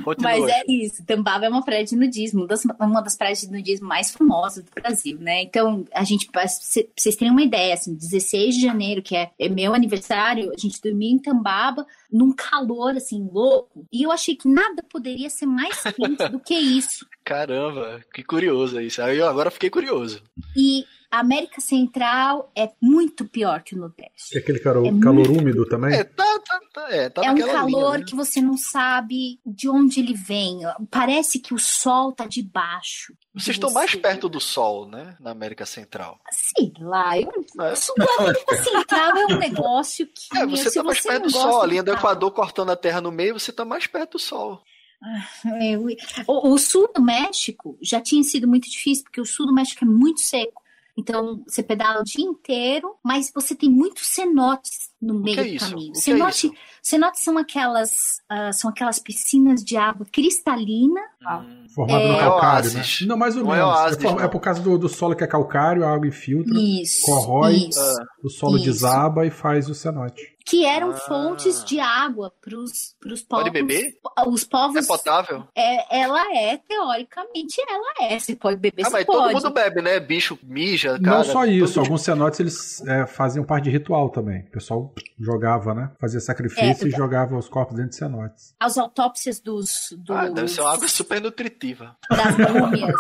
Continua. 0.04 0.32
Mas 0.32 0.48
é 0.48 0.62
isso, 0.68 1.04
Tambaba 1.06 1.46
é 1.46 1.50
uma 1.50 1.64
praia 1.66 1.84
de 1.84 1.96
nudismo, 1.96 2.42
uma 2.42 2.48
das, 2.48 2.64
uma 2.80 3.02
das 3.02 3.16
praias 3.16 3.42
de 3.42 3.50
nudismo 3.52 3.88
mais 3.88 4.12
famosas 4.12 4.64
do 4.64 4.70
Brasil, 4.80 5.11
né? 5.20 5.44
Então, 5.44 5.86
a 5.94 6.04
gente, 6.04 6.28
pra 6.28 6.48
vocês 6.48 7.16
terem 7.16 7.32
uma 7.32 7.42
ideia, 7.42 7.74
assim, 7.74 7.94
16 7.94 8.56
de 8.56 8.62
janeiro, 8.62 9.02
que 9.02 9.16
é, 9.16 9.32
é 9.40 9.50
meu 9.50 9.74
aniversário, 9.74 10.52
a 10.52 10.58
gente 10.58 10.82
dormia 10.82 11.12
em 11.12 11.20
Tambaba, 11.20 11.86
num 12.12 12.34
calor, 12.34 12.96
assim, 12.96 13.28
louco, 13.32 13.86
e 13.92 14.04
eu 14.04 14.12
achei 14.12 14.36
que 14.36 14.48
nada 14.48 14.84
poderia 14.84 15.30
ser 15.30 15.46
mais 15.46 15.82
quente 15.82 16.28
do 16.30 16.40
que 16.40 16.56
isso. 16.56 17.06
Caramba, 17.24 18.02
que 18.14 18.24
curioso 18.24 18.80
isso. 18.82 19.02
Aí 19.02 19.18
eu 19.18 19.28
agora 19.28 19.52
fiquei 19.52 19.70
curioso. 19.70 20.22
E 20.56 20.86
a 21.12 21.20
América 21.20 21.60
Central 21.60 22.50
é 22.56 22.72
muito 22.82 23.26
pior 23.26 23.62
que 23.62 23.76
o 23.76 23.78
Nordeste. 23.78 24.34
E 24.34 24.38
aquele 24.40 24.60
calor, 24.60 24.86
É 24.88 25.00
calor 25.00 25.28
muito- 25.28 25.32
úmido 25.42 25.66
também? 25.68 25.94
É, 25.94 26.04
tá, 26.06 26.40
tá, 26.40 26.60
tá, 26.74 26.88
é, 26.90 27.10
tá 27.10 27.22
é 27.24 27.30
um 27.30 27.34
naquela 27.36 27.66
linha, 27.66 27.78
calor 27.80 27.98
né? 28.00 28.06
que 28.08 28.16
você 28.16 28.42
não 28.42 28.56
sabe 28.58 29.40
de 29.46 29.68
onde 29.70 30.00
ele 30.00 30.14
vem. 30.14 30.62
Parece 30.90 31.38
que 31.40 31.54
o 31.54 31.60
sol 31.60 32.14
tá 32.14 32.26
debaixo. 32.26 33.14
de 33.36 33.44
Vocês 33.44 33.56
estão 33.58 33.72
mais 33.72 33.92
você. 33.92 33.98
perto 33.98 34.30
do 34.30 34.40
sol, 34.40 34.88
né? 34.88 35.16
Na 35.20 35.32
América 35.32 35.66
Central. 35.66 36.20
Sei 36.58 36.72
lá, 36.80 37.20
eu, 37.20 37.30
É. 37.62 37.74
isso 37.74 37.94
da 37.98 38.06
América 38.20 38.56
Central 38.64 39.18
é 39.18 39.26
um 39.34 39.38
negócio 39.38 40.08
que. 40.08 40.38
É, 40.38 40.46
você 40.46 40.70
se 40.70 40.76
tá 40.78 40.84
mais 40.84 40.98
você 41.02 41.08
perto 41.10 41.24
do 41.24 41.30
sol. 41.32 41.62
A 41.62 41.66
linha 41.68 41.84
do 41.84 41.88
calor- 41.88 42.00
Equador 42.00 42.32
cortando 42.32 42.70
a 42.72 42.76
terra 42.76 43.02
no 43.02 43.12
meio, 43.12 43.38
você 43.40 43.52
tá 43.52 43.66
mais 43.66 43.86
perto 43.88 44.14
do 44.14 44.20
sol. 44.20 44.62
É, 45.62 45.78
o, 45.78 45.88
o- 46.28 46.54
o 46.54 46.58
sul 46.58 46.90
do 46.94 47.02
México 47.02 47.78
já 47.82 48.00
tinha 48.00 48.22
sido 48.24 48.48
muito 48.48 48.70
difícil, 48.70 49.04
porque 49.06 49.20
o 49.20 49.26
sul 49.26 49.48
do 49.48 49.54
México 49.54 49.84
é 49.84 49.88
muito 49.88 50.20
seco. 50.22 50.62
Então, 50.98 51.44
você 51.48 51.64
pedala 51.64 52.02
o 52.02 52.04
dia 52.04 52.26
inteiro, 52.26 52.96
mas 53.04 53.32
você 53.34 53.56
tem 53.56 53.70
muitos 53.70 54.08
cenotes 54.08 54.91
no 55.02 55.20
meio 55.20 55.36
que 55.36 55.42
é 55.42 55.54
do 55.54 55.60
caminho. 55.60 55.90
O 55.90 55.94
que 56.02 56.12
é 56.12 56.30
isso? 56.30 56.54
cenotes 56.84 57.24
são 57.24 57.38
aquelas, 57.38 57.92
ah, 58.30 58.52
são 58.54 58.70
aquelas 58.70 59.00
piscinas 59.00 59.64
de 59.64 59.78
água 59.78 60.06
cristalina. 60.12 61.02
Formado 61.76 62.08
no 62.08 62.14
É. 62.16 62.20
calcário, 62.20 62.74
né? 62.74 62.84
Não, 63.08 63.18
mais 63.18 63.36
ou 63.38 63.44
Não 63.44 63.54
é 63.54 63.58
menos. 63.58 63.72
É, 63.72 63.82
oásis, 63.82 63.98
por, 63.98 64.16
não. 64.16 64.20
é 64.22 64.28
por 64.28 64.40
causa 64.40 64.62
do, 64.62 64.78
do 64.78 64.90
solo 64.90 65.16
que 65.16 65.24
é 65.24 65.28
calcário, 65.28 65.86
a 65.86 65.94
água 65.94 66.08
infiltra, 66.08 66.54
Isso. 66.60 67.06
corrói, 67.06 67.54
isso. 67.70 67.80
O 68.24 68.30
solo 68.30 68.58
Isso. 68.58 68.66
desaba 68.66 69.26
e 69.26 69.30
faz 69.32 69.70
o 69.70 69.76
cenote. 69.76 70.36
Que 70.44 70.66
eram 70.66 70.90
Ah. 70.90 70.96
fontes 70.98 71.64
de 71.64 71.80
água 71.80 72.34
para 72.42 72.58
os 72.58 72.96
povos. 73.00 73.22
Pode 73.30 73.52
beber? 73.52 73.94
Os 74.28 74.44
povos. 74.44 74.76
É 74.84 74.88
potável? 74.88 75.44
É, 75.56 76.00
ela 76.02 76.36
é, 76.36 76.58
teoricamente, 76.58 77.62
ela 77.70 78.12
é. 78.12 78.20
Você 78.20 78.36
pode 78.36 78.58
beber, 78.58 78.86
Ah, 78.86 78.90
mas 78.90 79.06
pode. 79.06 79.20
todo 79.20 79.34
mundo 79.34 79.54
bebe, 79.54 79.82
né? 79.84 80.00
Bicho 80.00 80.38
mija, 80.44 81.00
cara. 81.00 81.18
Não 81.18 81.24
só 81.24 81.46
isso, 81.46 81.80
alguns 81.80 82.02
cenotes 82.02 82.40
eles 82.40 82.82
é, 82.88 83.06
faziam 83.06 83.46
parte 83.46 83.66
de 83.66 83.70
ritual 83.70 84.10
também. 84.10 84.42
O 84.42 84.52
pessoal 84.52 84.91
jogava, 85.20 85.74
né? 85.74 85.92
Fazia 86.00 86.20
sacrifício 86.20 86.86
É, 86.86 86.88
e 86.88 86.92
jogava 86.92 87.38
os 87.38 87.48
corpos 87.50 87.76
dentro 87.76 87.92
de 87.92 87.96
cenotes. 87.98 88.56
As 88.60 88.78
autópsias 88.78 89.40
dos. 89.40 89.94
dos 89.98 90.16
Ah, 90.16 90.30
deve 90.30 90.48
ser 90.48 90.62
uma 90.62 90.74
água 90.74 90.88
super 90.88 91.22
nutritiva. 91.22 91.96
das 92.10 92.38
múmias. 92.38 92.96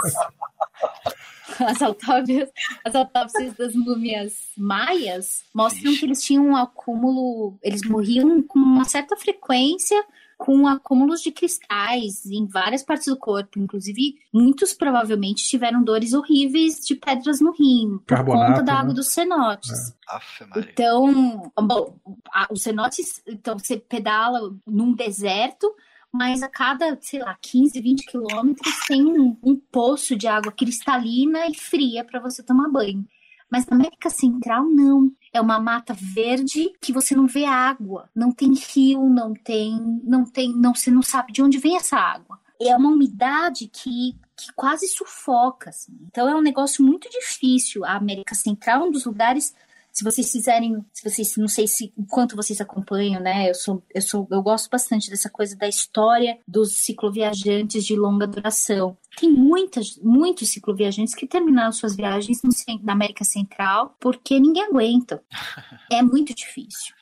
As 1.60 1.82
autópsias, 1.82 2.50
as 2.84 2.96
autópsias 2.96 3.54
das 3.56 3.76
múmias 3.76 4.34
maias 4.58 5.44
mostram 5.54 5.92
Ixi. 5.92 6.00
que 6.00 6.06
eles 6.06 6.24
tinham 6.24 6.46
um 6.48 6.56
acúmulo, 6.56 7.60
eles 7.62 7.82
morriam 7.88 8.42
com 8.42 8.58
uma 8.58 8.86
certa 8.86 9.16
frequência 9.16 10.04
com 10.44 10.66
acúmulos 10.68 11.22
de 11.22 11.32
cristais 11.32 12.26
em 12.26 12.48
várias 12.48 12.82
partes 12.82 13.06
do 13.06 13.16
corpo, 13.16 13.60
inclusive 13.60 14.16
muitos 14.34 14.74
provavelmente 14.74 15.48
tiveram 15.48 15.84
dores 15.84 16.14
horríveis 16.14 16.80
de 16.84 16.96
pedras 16.96 17.40
no 17.40 17.52
rim 17.52 18.00
por 18.00 18.06
Carbonato, 18.08 18.48
conta 18.54 18.64
da 18.64 18.74
né? 18.74 18.80
água 18.80 18.94
dos 18.96 19.10
cenotes. 19.10 19.94
Aff, 20.08 20.44
Maria. 20.46 20.70
Então, 20.72 21.52
bom, 21.62 21.96
a- 22.34 22.48
os 22.52 22.64
cenotes, 22.64 23.22
então 23.28 23.60
você 23.60 23.78
pedala 23.78 24.52
num 24.66 24.94
deserto, 24.96 25.72
mas 26.12 26.42
a 26.42 26.50
cada, 26.50 26.98
sei 27.00 27.20
lá, 27.20 27.38
15, 27.40 27.80
20 27.80 28.06
quilômetros 28.08 28.74
tem 28.88 29.04
um, 29.06 29.38
um 29.44 29.56
poço 29.56 30.16
de 30.16 30.26
água 30.28 30.52
cristalina 30.52 31.46
e 31.48 31.54
fria 31.54 32.04
para 32.04 32.20
você 32.20 32.42
tomar 32.42 32.68
banho. 32.68 33.06
Mas 33.52 33.66
na 33.66 33.76
América 33.76 34.10
Central, 34.10 34.64
não. 34.66 35.12
É 35.34 35.42
uma 35.42 35.60
mata 35.60 35.94
verde 35.94 36.72
que 36.80 36.94
você 36.94 37.14
não 37.14 37.28
vê 37.28 37.44
água. 37.44 38.10
Não 38.16 38.32
tem 38.32 38.54
rio, 38.54 39.10
não 39.10 39.34
tem. 39.34 40.02
Não 40.04 40.24
tem. 40.24 40.56
Não, 40.56 40.74
você 40.74 40.90
não 40.90 41.02
sabe 41.02 41.34
de 41.34 41.44
onde 41.44 41.58
vem 41.58 41.76
essa 41.76 41.98
água. 41.98 42.40
É 42.60 42.76
uma 42.78 42.90
umidade 42.90 43.68
que, 43.68 44.16
que 44.38 44.54
quase 44.56 44.88
sufoca. 44.88 45.70
assim. 45.70 45.98
Então 46.08 46.30
é 46.30 46.36
um 46.36 46.42
negócio 46.42 46.84
muito 46.84 47.10
difícil. 47.10 47.84
A 47.84 47.96
América 47.96 48.34
Central 48.34 48.84
é 48.84 48.88
um 48.88 48.92
dos 48.92 49.04
lugares 49.04 49.54
se 49.92 50.04
vocês 50.04 50.32
fizerem, 50.32 50.84
se 50.94 51.10
vocês, 51.10 51.36
não 51.36 51.48
sei 51.48 51.68
se 51.68 51.94
quanto 52.10 52.36
vocês 52.36 52.62
acompanham, 52.62 53.22
né? 53.22 53.50
Eu 53.50 53.56
sou, 53.56 53.84
eu 53.94 54.02
sou, 54.02 54.28
eu 54.32 54.42
gosto 54.42 54.70
bastante 54.70 55.10
dessa 55.10 55.30
coisa 55.30 55.56
da 55.56 55.68
história 55.68 56.40
dos 56.48 56.76
cicloviajantes 56.76 57.84
de 57.84 57.96
longa 57.96 58.26
duração. 58.26 58.96
Tem 59.18 59.30
muitas, 59.30 59.98
muitos 59.98 60.50
cicloviajantes 60.50 61.14
que 61.14 61.28
terminaram 61.28 61.72
suas 61.72 61.96
viagens 61.96 62.42
na 62.82 62.94
América 62.94 63.24
Central 63.24 63.96
porque 64.00 64.40
ninguém 64.40 64.64
aguenta. 64.64 65.24
É 65.92 66.02
muito 66.02 66.34
difícil. 66.34 66.96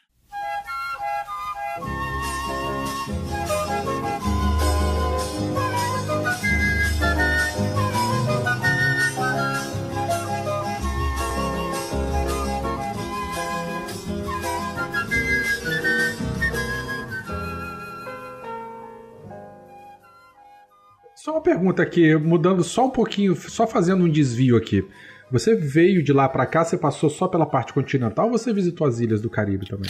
Uma 21.40 21.44
pergunta 21.44 21.82
aqui, 21.82 22.16
mudando 22.18 22.64
só 22.64 22.86
um 22.88 22.90
pouquinho, 22.90 23.36
só 23.36 23.66
fazendo 23.66 24.04
um 24.04 24.10
desvio 24.10 24.58
aqui. 24.58 24.86
Você 25.32 25.56
veio 25.56 26.04
de 26.04 26.12
lá 26.12 26.28
pra 26.28 26.46
cá, 26.46 26.66
você 26.66 26.78
passou 26.78 27.10
só 27.10 27.28
pela 27.28 27.46
parte 27.46 27.72
continental 27.74 28.26
ou 28.26 28.32
você 28.38 28.52
visitou 28.52 28.86
as 28.86 29.00
ilhas 29.00 29.22
do 29.22 29.30
Caribe 29.30 29.66
também? 29.68 29.90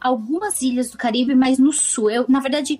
algumas 0.00 0.60
ilhas 0.60 0.90
do 0.90 0.98
Caribe, 0.98 1.34
mas 1.34 1.58
no 1.58 1.72
sul. 1.72 2.10
Eu, 2.10 2.26
na 2.28 2.38
verdade, 2.38 2.78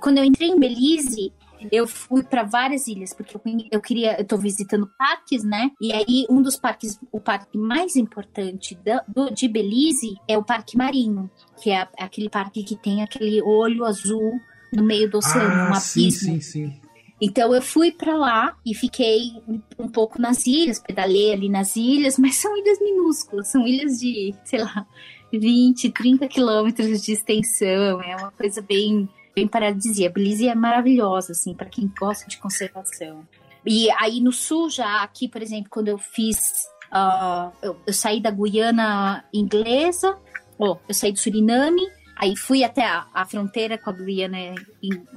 quando 0.00 0.18
eu 0.18 0.24
entrei 0.24 0.48
em 0.48 0.58
Belize, 0.58 1.32
eu 1.70 1.86
fui 1.86 2.24
para 2.24 2.42
várias 2.42 2.88
ilhas, 2.88 3.14
porque 3.14 3.36
eu, 3.70 3.80
queria, 3.80 4.18
eu 4.20 4.24
tô 4.24 4.36
visitando 4.36 4.90
parques, 4.98 5.44
né? 5.44 5.70
E 5.80 5.92
aí, 5.92 6.26
um 6.28 6.42
dos 6.42 6.56
parques, 6.56 6.98
o 7.12 7.20
parque 7.20 7.56
mais 7.56 7.94
importante 7.94 8.76
do- 9.06 9.30
de 9.32 9.46
Belize 9.46 10.16
é 10.26 10.36
o 10.36 10.42
Parque 10.42 10.76
Marinho, 10.76 11.30
que 11.62 11.70
é 11.70 11.86
aquele 11.96 12.28
parque 12.28 12.64
que 12.64 12.74
tem 12.74 13.04
aquele 13.04 13.40
olho 13.40 13.84
azul 13.84 14.32
no 14.72 14.82
meio 14.82 15.08
do 15.08 15.18
oceano, 15.18 15.68
um 15.68 15.72
ah, 15.72 15.74
sim, 15.74 16.00
abismo. 16.08 16.32
sim, 16.34 16.40
sim. 16.40 16.80
Então 17.20 17.54
eu 17.54 17.62
fui 17.62 17.92
pra 17.92 18.16
lá 18.16 18.56
e 18.66 18.74
fiquei 18.74 19.32
um, 19.78 19.88
pouco 19.88 20.20
nas 20.20 20.46
ilhas, 20.46 20.80
pedalei 20.80 21.32
ali 21.32 21.48
nas 21.48 21.76
ilhas, 21.76 22.18
mas 22.18 22.36
são 22.36 22.56
ilhas 22.56 22.80
minúsculas, 22.80 23.48
são 23.48 23.66
ilhas 23.66 23.98
de, 23.98 24.34
sei 24.44 24.62
lá, 24.62 24.86
20, 25.32 25.90
30 25.90 26.28
quilômetros 26.28 27.02
de 27.02 27.12
extensão, 27.12 28.02
é 28.02 28.16
uma 28.16 28.30
coisa 28.32 28.60
bem, 28.60 29.08
bem 29.34 29.46
paradisíaca. 29.46 30.14
Belize 30.14 30.48
é 30.48 30.54
maravilhosa, 30.54 31.32
assim, 31.32 31.54
para 31.54 31.68
quem 31.68 31.90
gosta 31.98 32.28
de 32.28 32.38
conservação. 32.38 33.26
E 33.64 33.90
aí 33.92 34.20
no 34.20 34.32
sul, 34.32 34.68
já 34.68 35.02
aqui, 35.02 35.28
por 35.28 35.40
exemplo, 35.40 35.70
quando 35.70 35.88
eu 35.88 35.98
fiz. 35.98 36.66
ah, 36.90 37.50
eu, 37.62 37.76
eu 37.86 37.92
saí 37.92 38.20
da 38.20 38.30
Guiana 38.30 39.24
inglesa, 39.32 40.18
ó, 40.58 40.76
eu 40.86 40.94
saí 40.94 41.12
do 41.12 41.18
Suriname, 41.18 41.82
aí 42.16 42.36
fui 42.36 42.64
até 42.64 42.84
a, 42.84 43.06
a 43.12 43.24
fronteira 43.24 43.78
com 43.78 43.90
a 43.90 43.92
Guiana 43.92 44.38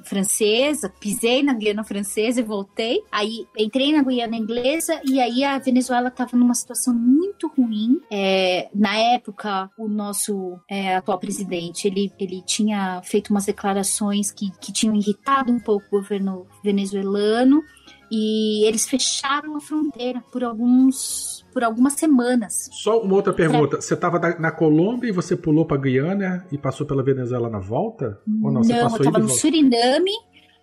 francesa, 0.04 0.90
pisei 1.00 1.44
na 1.44 1.54
Guiana 1.54 1.84
francesa 1.84 2.40
e 2.40 2.44
voltei. 2.44 3.04
Aí 3.12 3.46
entrei 3.58 3.92
na 3.92 4.04
Guiana 4.04 4.36
inglesa 4.36 5.00
e 5.04 5.20
aí 5.20 5.44
a 5.44 5.58
Venezuela 5.60 6.10
estava 6.10 6.36
numa 6.36 6.54
situação 6.54 6.94
muito 6.94 7.48
ruim. 7.48 8.02
É, 8.12 8.70
na 8.74 8.96
época, 8.98 9.70
o 9.78 9.88
nosso 9.88 10.60
é, 10.70 10.96
atual 10.96 11.20
presidente, 11.20 11.88
ele, 11.88 12.12
ele 12.20 12.42
tinha 12.42 13.02
feito 13.04 13.30
umas 13.30 13.46
declarações 13.46 14.32
que, 14.32 14.52
que 14.60 14.72
tinham 14.72 14.96
irritado 14.96 15.52
um 15.52 15.60
pouco 15.60 15.86
o 15.88 16.02
governo 16.02 16.48
venezuelano 16.64 17.64
e 18.12 18.66
eles 18.68 18.88
fecharam 18.88 19.56
a 19.56 19.60
fronteira 19.60 20.22
por 20.32 20.44
alguns 20.44 21.46
por 21.54 21.64
algumas 21.64 21.94
semanas. 21.94 22.70
Só 22.72 23.02
uma 23.02 23.16
outra 23.16 23.34
pergunta. 23.34 23.82
Você 23.82 23.96
estava 23.96 24.20
na, 24.38 24.52
Colômbia 24.52 25.10
e 25.10 25.12
você 25.12 25.36
pulou 25.36 25.66
pra 25.66 25.76
Guiana 25.78 26.46
e 26.52 26.58
passou 26.58 26.86
pela 26.86 27.04
Venezuela 27.04 27.50
na 27.50 27.58
volta? 27.58 28.20
Ou 28.44 28.52
não? 28.52 28.64
Você 28.64 28.74
eu 28.74 28.84
passou 28.84 29.00
tava 29.00 29.10
ida 29.10 29.20
e 29.20 29.22
no? 29.24 29.30
Suriname, 29.30 30.12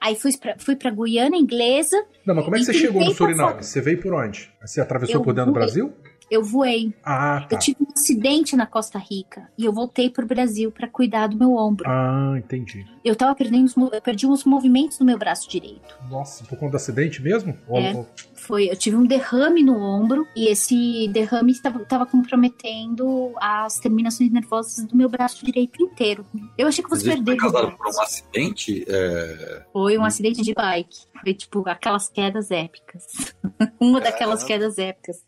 aí 0.01 0.15
fui 0.15 0.37
pra, 0.37 0.55
fui 0.57 0.77
pra 0.77 0.91
Guiana 0.91 1.37
inglesa, 1.37 1.97
Não, 2.25 2.35
mas 2.35 2.45
como 2.45 2.57
é 2.57 2.61
que 2.61 2.67
você 2.67 2.75
chegou 2.75 3.05
no 3.05 3.13
Suriname? 3.13 3.65
Você 3.65 3.81
veio 3.81 4.01
por 4.01 4.15
onde? 4.15 4.53
Você 4.65 4.81
atravessou 4.81 5.17
Eu 5.17 5.23
por 5.23 5.35
dentro 5.35 5.51
do 5.51 5.55
voei. 5.55 5.65
Brasil? 5.67 5.93
Eu 6.31 6.43
voei. 6.43 6.93
Ah, 7.05 7.47
tá. 7.49 7.57
Eu 7.57 7.59
tive 7.59 7.79
um 7.83 7.87
acidente 7.97 8.57
na 8.57 8.67
Costa 8.67 8.99
Rica 8.99 9.49
e 9.57 9.65
eu 9.65 9.73
voltei 9.73 10.11
pro 10.11 10.27
Brasil 10.27 10.71
pra 10.73 10.89
cuidar 10.89 11.27
do 11.29 11.37
meu 11.37 11.53
ombro. 11.55 11.89
Ah, 11.89 12.35
entendi. 12.37 12.85
Eu 13.05 13.15
tava 13.15 13.35
perdendo 13.35 13.67
os, 13.67 13.77
eu 13.77 14.01
perdi 14.03 14.27
uns 14.27 14.45
movimentos 14.45 14.99
no 14.99 15.07
meu 15.07 15.19
braço 15.19 15.49
direito. 15.49 15.97
Nossa, 16.11 16.45
por 16.45 16.59
conta 16.59 16.73
do 16.73 16.77
acidente 16.77 17.23
mesmo? 17.23 17.57
É. 17.71 17.93
ou- 17.95 18.09
Foi, 18.35 18.71
eu 18.71 18.77
tive 18.77 18.97
um 18.97 19.07
derrame 19.07 19.63
no 19.63 19.77
ombro 19.79 20.27
e 20.37 20.49
esse 20.49 21.09
derrame 21.09 21.53
estava, 21.53 22.07
comprometendo 22.07 23.33
as 23.41 23.79
terminações 23.79 24.31
nervosas 24.31 24.85
do 24.87 24.97
meu 24.97 25.09
braço 25.09 25.45
direito 25.45 25.83
inteiro. 25.83 26.27
Eu 26.59 26.69
achei 26.69 26.83
que 26.85 26.91
Mas 26.91 27.03
você 27.03 27.13
ele 27.13 27.25
foi 27.25 27.37
causado 27.37 27.73
por 27.77 27.87
um 27.87 28.01
acidente? 28.01 28.85
É... 28.89 29.63
Foi 29.73 29.97
um 29.99 30.05
acidente 30.05 30.43
de 30.43 30.53
bike. 30.55 30.99
Foi 31.23 31.35
tipo 31.35 31.67
aquelas 31.69 32.09
quedas 32.09 32.51
épicas. 32.51 33.05
Uma 33.81 34.01
daquelas 34.01 34.43
quedas 34.45 34.79
épicas. 34.79 35.23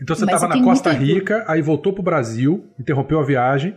Então 0.00 0.16
você 0.16 0.24
estava 0.24 0.48
na 0.48 0.62
Costa 0.62 0.90
Rica, 0.92 1.44
aí 1.46 1.60
voltou 1.60 1.92
pro 1.92 2.02
Brasil, 2.02 2.64
interrompeu 2.78 3.20
a 3.20 3.24
viagem. 3.24 3.74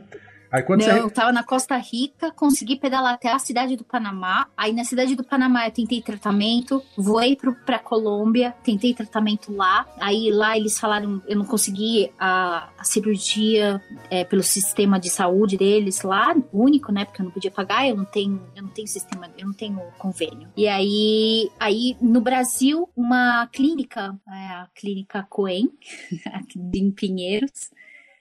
Aí 0.53 0.61
quando 0.61 0.81
Não, 0.81 0.87
você. 0.87 0.99
eu 0.99 1.09
tava 1.09 1.31
na 1.31 1.43
Costa 1.43 1.75
Rica, 1.77 2.31
consegui 2.31 2.75
pedalar 2.75 3.15
até 3.15 3.31
a 3.31 3.39
cidade 3.39 3.75
do 3.75 3.83
Panamá. 3.83 4.47
Aí 4.55 4.71
na 4.71 4.83
cidade 4.83 5.15
do 5.15 5.23
Panamá 5.23 5.65
eu 5.65 5.71
tentei 5.71 5.99
tratamento, 5.99 6.79
voei 6.95 7.35
pro, 7.35 7.55
pra 7.55 7.79
Colômbia, 7.79 8.53
tentei 8.63 8.93
tratamento 8.93 9.51
lá. 9.51 9.87
Aí 9.99 10.29
lá 10.29 10.55
eles 10.55 10.79
falaram, 10.79 11.23
eu 11.27 11.35
não 11.35 11.45
consegui 11.45 12.11
a, 12.19 12.69
a 12.77 12.83
cirurgia 12.83 13.81
é, 14.11 14.23
pelo 14.23 14.43
sistema 14.43 14.99
de 14.99 15.09
saúde 15.09 15.57
deles 15.57 16.03
lá, 16.03 16.35
único, 16.53 16.91
né? 16.91 17.05
Porque 17.05 17.23
eu 17.23 17.25
não 17.25 17.31
podia 17.31 17.49
pagar, 17.49 17.89
eu 17.89 17.97
não 17.97 18.05
tenho, 18.05 18.39
eu 18.55 18.61
não 18.61 18.69
tenho 18.69 18.87
sistema, 18.87 19.27
eu 19.35 19.47
não 19.47 19.53
tenho 19.53 19.81
convênio. 19.97 20.49
E 20.55 20.67
aí, 20.67 21.49
aí 21.59 21.97
no 21.99 22.21
Brasil, 22.21 22.87
uma 22.95 23.47
clínica, 23.47 24.15
é, 24.29 24.31
a 24.31 24.67
clínica 24.75 25.25
Coen, 25.27 25.71
em 26.75 26.91
Pinheiros, 26.91 27.71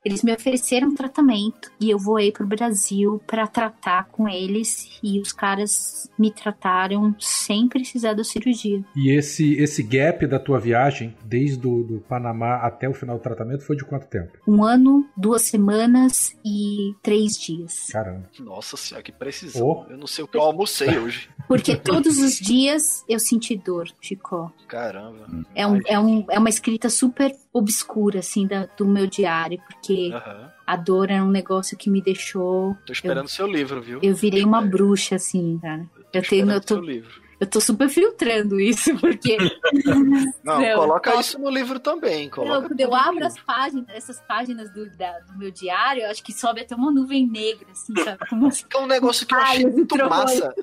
eles 0.04 0.22
me 0.22 0.32
ofereceram 0.32 0.94
tratamento 0.94 1.70
e 1.80 1.90
eu 1.90 1.98
voei 1.98 2.32
pro 2.32 2.46
Brasil 2.46 3.20
para 3.26 3.46
tratar 3.46 4.08
com 4.10 4.28
eles 4.28 4.98
e 5.02 5.20
os 5.20 5.32
caras 5.32 6.10
me 6.18 6.30
trataram 6.30 7.14
sem 7.18 7.68
precisar 7.68 8.14
da 8.14 8.24
cirurgia. 8.24 8.84
E 8.96 9.16
esse, 9.16 9.54
esse 9.54 9.82
gap 9.82 10.26
da 10.26 10.38
tua 10.38 10.58
viagem, 10.58 11.16
desde 11.24 11.66
o 11.66 11.82
do 11.82 12.00
Panamá 12.00 12.56
até 12.56 12.88
o 12.88 12.94
final 12.94 13.16
do 13.16 13.22
tratamento, 13.22 13.64
foi 13.64 13.76
de 13.76 13.84
quanto 13.84 14.06
tempo? 14.06 14.32
Um 14.46 14.64
ano, 14.64 15.06
duas 15.16 15.42
semanas 15.42 16.36
e 16.44 16.94
três 17.02 17.38
dias. 17.38 17.86
Caramba. 17.90 18.28
Nossa 18.40 18.76
senhora, 18.76 19.02
que 19.02 19.12
precisão. 19.12 19.66
Oh. 19.66 19.90
Eu 19.90 19.96
não 19.96 20.06
sei 20.06 20.24
o 20.24 20.28
que 20.28 20.36
eu 20.36 20.42
almocei 20.42 20.98
hoje. 20.98 21.28
Porque 21.46 21.76
todos 21.76 22.18
os 22.18 22.36
dias 22.36 23.04
eu 23.08 23.18
senti 23.18 23.56
dor, 23.56 23.88
Chico. 24.00 24.52
Caramba. 24.66 25.44
É, 25.54 25.66
um, 25.66 25.80
é, 25.86 25.98
um, 25.98 26.24
é 26.30 26.38
uma 26.38 26.48
escrita 26.48 26.88
super 26.88 27.34
obscura, 27.52 28.20
assim, 28.20 28.46
da- 28.46 28.66
do 28.76 28.86
meu 28.86 29.06
diário, 29.06 29.60
porque 29.68 29.91
Aham. 30.12 30.50
a 30.66 30.76
dor 30.76 31.10
era 31.10 31.24
um 31.24 31.30
negócio 31.30 31.76
que 31.76 31.90
me 31.90 32.00
deixou. 32.00 32.76
Tô 32.86 32.92
esperando 32.92 33.28
seu 33.28 33.46
livro, 33.46 33.80
viu? 33.80 34.00
Eu 34.02 34.14
virei 34.14 34.44
uma 34.44 34.60
bruxa, 34.62 35.16
assim, 35.16 35.58
cara. 35.60 35.86
Eu 36.12 36.22
tenho, 36.22 36.50
eu 36.50 36.60
tô, 36.60 36.80
livro. 36.80 37.21
Eu 37.42 37.46
tô 37.46 37.60
super 37.60 37.88
filtrando 37.88 38.60
isso, 38.60 38.96
porque 39.00 39.36
Não, 40.44 40.60
Não, 40.60 40.74
coloca 40.76 41.14
isso 41.20 41.38
no 41.38 41.50
livro 41.50 41.80
também. 41.80 42.30
Coloca 42.30 42.60
Não, 42.60 42.68
quando 42.68 42.80
eu 42.80 42.94
abro 42.94 43.26
as 43.26 43.38
páginas, 43.38 43.86
essas 43.88 44.20
páginas 44.20 44.70
do, 44.72 44.88
da- 44.96 45.18
do 45.20 45.36
meu 45.38 45.50
diário, 45.50 46.02
eu 46.04 46.10
acho 46.10 46.22
que 46.22 46.32
sobe 46.32 46.60
até 46.60 46.74
uma 46.74 46.92
nuvem 46.92 47.26
negra, 47.26 47.66
assim, 47.72 47.92
sabe? 48.02 48.18
Como 48.30 48.46
assim? 48.46 48.64
É 48.72 48.78
um 48.78 48.86
negócio 48.86 49.26
que 49.26 49.34
eu 49.34 49.38
Ai, 49.38 49.44
achei 49.44 49.64
eu 49.66 49.72
muito 49.72 49.96
massa. 50.08 50.54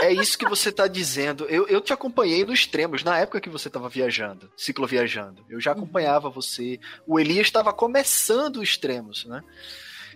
É 0.00 0.12
isso 0.12 0.38
que 0.38 0.48
você 0.48 0.70
tá 0.70 0.86
dizendo. 0.86 1.46
Eu, 1.46 1.66
eu 1.66 1.80
te 1.80 1.92
acompanhei 1.92 2.44
no 2.44 2.52
extremos, 2.52 3.02
na 3.02 3.18
época 3.18 3.40
que 3.40 3.48
você 3.48 3.68
tava 3.70 3.88
viajando, 3.88 4.50
cicloviajando. 4.56 5.44
Eu 5.48 5.60
já 5.60 5.72
acompanhava 5.72 6.28
você. 6.30 6.78
O 7.06 7.18
Elias 7.18 7.46
estava 7.46 7.72
começando 7.72 8.58
o 8.58 8.62
extremos, 8.62 9.24
né? 9.24 9.42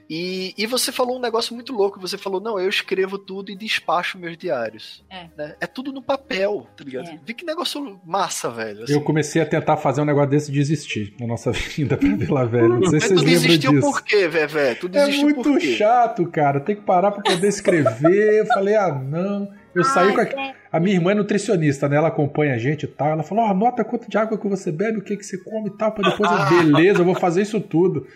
E, 0.08 0.52
e 0.58 0.66
você 0.66 0.92
falou 0.92 1.16
um 1.16 1.20
negócio 1.20 1.54
muito 1.54 1.72
louco. 1.72 1.98
Você 2.00 2.18
falou, 2.18 2.40
não, 2.40 2.58
eu 2.58 2.68
escrevo 2.68 3.16
tudo 3.18 3.50
e 3.50 3.56
despacho 3.56 4.18
meus 4.18 4.36
diários. 4.36 5.02
É. 5.10 5.26
né? 5.36 5.54
É 5.60 5.66
tudo 5.66 5.92
no 5.92 6.02
papel, 6.02 6.66
tá 6.76 6.84
ligado? 6.84 7.08
É. 7.08 7.18
Vi 7.24 7.32
que 7.34 7.44
negócio 7.44 8.00
massa, 8.04 8.50
velho. 8.50 8.84
assim. 8.84 8.92
Eu 8.92 9.00
comecei 9.00 9.40
a 9.40 9.46
tentar 9.46 9.76
fazer 9.76 10.00
um 10.02 10.04
negócio 10.04 10.30
desse 10.30 10.50
e 10.50 10.54
desistir 10.54 11.14
na 11.18 11.26
nossa 11.26 11.50
vinda 11.76 11.96
pra 11.96 12.08
Vila 12.08 12.44
Velha. 12.46 12.68
Não 12.68 12.82
sei 12.86 12.98
Mas 13.00 13.08
se 13.08 13.14
tu 13.14 13.20
vocês 13.20 13.24
lembram 13.24 13.42
desistiu 13.46 13.70
disso. 13.72 13.82
por 13.90 14.02
quê, 14.02 14.28
Vevé? 14.28 14.74
Tu 14.74 14.86
É 14.86 14.90
desistiu 14.90 15.22
muito 15.24 15.42
por 15.42 15.58
quê? 15.58 15.76
chato, 15.76 16.26
cara. 16.30 16.60
Tem 16.60 16.76
que 16.76 16.82
parar 16.82 17.10
pra 17.12 17.22
poder 17.22 17.48
escrever. 17.48 18.40
Eu 18.40 18.46
falei, 18.46 18.76
ah, 18.76 18.92
não. 18.92 19.50
Eu 19.74 19.82
saí 19.84 20.12
com 20.14 20.20
a... 20.20 20.24
é. 20.24 20.54
a 20.70 20.78
minha 20.78 20.94
irmã 20.94 21.10
é 21.10 21.14
nutricionista, 21.14 21.88
né? 21.88 21.96
Ela 21.96 22.08
acompanha 22.08 22.54
a 22.54 22.58
gente 22.58 22.84
e 22.84 22.86
tal. 22.86 23.08
Ela 23.08 23.22
falou: 23.24 23.44
ó, 23.44 23.48
anota 23.50 23.82
quanto 23.84 24.08
de 24.08 24.16
água 24.16 24.38
que 24.38 24.46
você 24.46 24.70
bebe, 24.70 24.98
o 24.98 25.02
que, 25.02 25.16
que 25.16 25.24
você 25.26 25.36
come 25.38 25.68
e 25.68 25.76
tal, 25.76 25.90
pra 25.90 26.10
depois 26.10 26.30
eu, 26.30 26.58
beleza, 26.72 27.00
eu 27.00 27.04
vou 27.04 27.14
fazer 27.16 27.42
isso 27.42 27.60
tudo. 27.60 28.06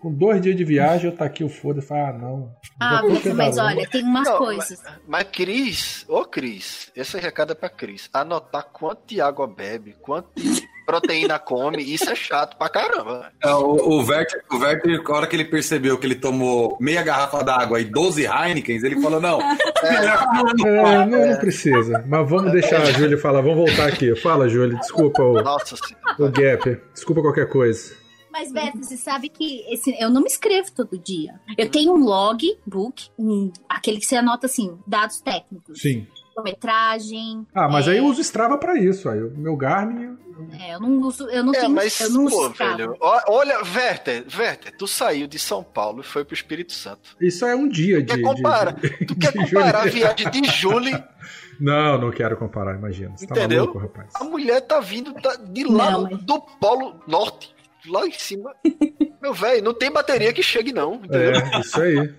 Com 0.00 0.12
dois 0.12 0.40
dias 0.40 0.56
de 0.56 0.64
viagem, 0.64 1.10
eu 1.10 1.16
tá 1.16 1.24
aqui, 1.24 1.42
o 1.42 1.48
foda. 1.48 1.80
Eu 1.80 1.82
falei, 1.82 2.04
ah, 2.04 2.12
não. 2.12 2.52
Ah, 2.80 3.02
Vitor, 3.02 3.34
mas 3.34 3.58
olha, 3.58 3.88
tem 3.88 4.02
umas 4.02 4.28
Não, 4.28 4.38
coisas. 4.38 4.80
Mas 5.06 5.24
Cris, 5.32 6.04
ô 6.08 6.24
Cris, 6.24 6.92
esse 6.94 7.18
recado 7.18 7.52
é 7.52 7.54
pra 7.54 7.68
Cris. 7.68 8.08
Anotar 8.12 8.64
quanto 8.72 9.00
de 9.06 9.20
água 9.20 9.48
bebe, 9.48 9.96
quanto 10.00 10.28
de 10.36 10.62
proteína 10.86 11.38
come, 11.40 11.82
isso 11.82 12.08
é 12.08 12.14
chato 12.14 12.56
pra 12.56 12.68
caramba. 12.68 13.32
É, 13.42 13.50
o, 13.50 13.74
o 13.74 14.06
Werther, 14.06 14.44
o 14.52 14.56
Werther, 14.58 15.02
na 15.02 15.14
hora 15.14 15.26
que 15.26 15.34
ele 15.34 15.44
percebeu 15.44 15.98
que 15.98 16.06
ele 16.06 16.14
tomou 16.14 16.76
meia 16.80 17.02
garrafa 17.02 17.42
d'água 17.42 17.80
e 17.80 17.84
12 17.84 18.24
Heinekens, 18.24 18.84
ele 18.84 19.00
falou: 19.00 19.20
não, 19.20 19.40
É, 19.82 21.06
não, 21.06 21.06
não 21.06 21.36
precisa. 21.38 22.04
Mas 22.06 22.30
vamos 22.30 22.52
deixar 22.52 22.82
a 22.82 22.92
Júlia 22.92 23.18
falar. 23.18 23.40
Vamos 23.40 23.68
voltar 23.68 23.88
aqui. 23.88 24.14
Fala, 24.14 24.48
Júlia. 24.48 24.78
Desculpa 24.78 25.22
o, 25.22 25.42
Nossa 25.42 25.74
o 26.18 26.30
gap. 26.30 26.80
Desculpa 26.94 27.20
qualquer 27.20 27.48
coisa. 27.48 28.07
Mas, 28.38 28.52
Beto, 28.52 28.78
você 28.84 28.96
sabe 28.96 29.28
que 29.28 29.64
esse, 29.72 29.94
eu 30.00 30.10
não 30.10 30.20
me 30.20 30.26
escrevo 30.28 30.70
todo 30.72 30.96
dia. 30.98 31.40
Eu 31.56 31.68
tenho 31.70 31.92
um 31.92 31.98
log 32.04 32.56
book, 32.66 33.08
um, 33.18 33.50
aquele 33.68 33.98
que 33.98 34.06
você 34.06 34.16
anota 34.16 34.46
assim, 34.46 34.78
dados 34.86 35.20
técnicos. 35.20 35.80
Sim. 35.80 36.06
quilometragem. 36.32 37.46
Ah, 37.54 37.68
mas 37.68 37.88
é, 37.88 37.92
aí 37.92 37.98
eu 37.98 38.04
uso 38.06 38.20
Strava 38.20 38.56
pra 38.58 38.78
isso. 38.78 39.08
Aí 39.08 39.20
o 39.22 39.30
meu 39.36 39.56
Garmin. 39.56 40.16
é, 40.60 40.74
eu 40.74 40.80
não 40.80 41.00
uso, 41.00 41.28
eu 41.30 41.42
não 41.42 41.52
É, 41.52 41.60
tenho, 41.60 41.72
mas, 41.74 41.98
eu 42.00 42.10
não 42.10 42.24
uso 42.26 42.36
pô, 42.36 42.46
Strava. 42.50 42.76
velho, 42.76 42.96
olha, 43.00 43.58
Werther, 43.74 44.24
Werther, 44.36 44.76
tu 44.76 44.86
saiu 44.86 45.26
de 45.26 45.38
São 45.38 45.64
Paulo 45.64 46.00
e 46.00 46.04
foi 46.04 46.24
pro 46.24 46.34
Espírito 46.34 46.72
Santo. 46.72 47.16
Isso 47.20 47.44
é 47.44 47.56
um 47.56 47.68
dia 47.68 47.98
de. 48.00 48.06
Quer 48.06 48.16
de- 48.18 48.22
comparar? 48.22 48.72
de- 48.74 49.04
Tu 49.04 49.16
quer 49.16 49.32
de 49.32 49.38
comparar 49.38 49.78
a 49.80 49.88
julho. 49.88 49.92
viagem 49.94 50.30
de 50.30 50.44
Julie? 50.44 50.94
Não, 51.60 51.98
não 52.00 52.12
quero 52.12 52.36
comparar, 52.36 52.76
imagina. 52.76 53.16
Você 53.16 53.26
tá 53.26 53.34
Entendeu? 53.34 53.62
maluco, 53.66 53.78
rapaz. 53.80 54.10
A 54.14 54.22
mulher 54.22 54.60
tá 54.60 54.78
vindo 54.78 55.12
da- 55.14 55.34
de 55.34 55.64
lá 55.64 55.90
Não, 55.90 56.02
mas- 56.02 56.22
do 56.22 56.40
Polo 56.40 56.94
Norte, 57.04 57.52
lá 57.88 58.06
em 58.06 58.12
cima. 58.12 58.54
Meu 59.20 59.34
velho, 59.34 59.64
não 59.64 59.74
tem 59.74 59.90
bateria 59.90 60.32
que 60.32 60.42
chegue, 60.42 60.72
não, 60.72 60.94
entendeu? 60.96 61.32
É, 61.34 61.60
isso 61.60 61.80
aí. 61.80 62.14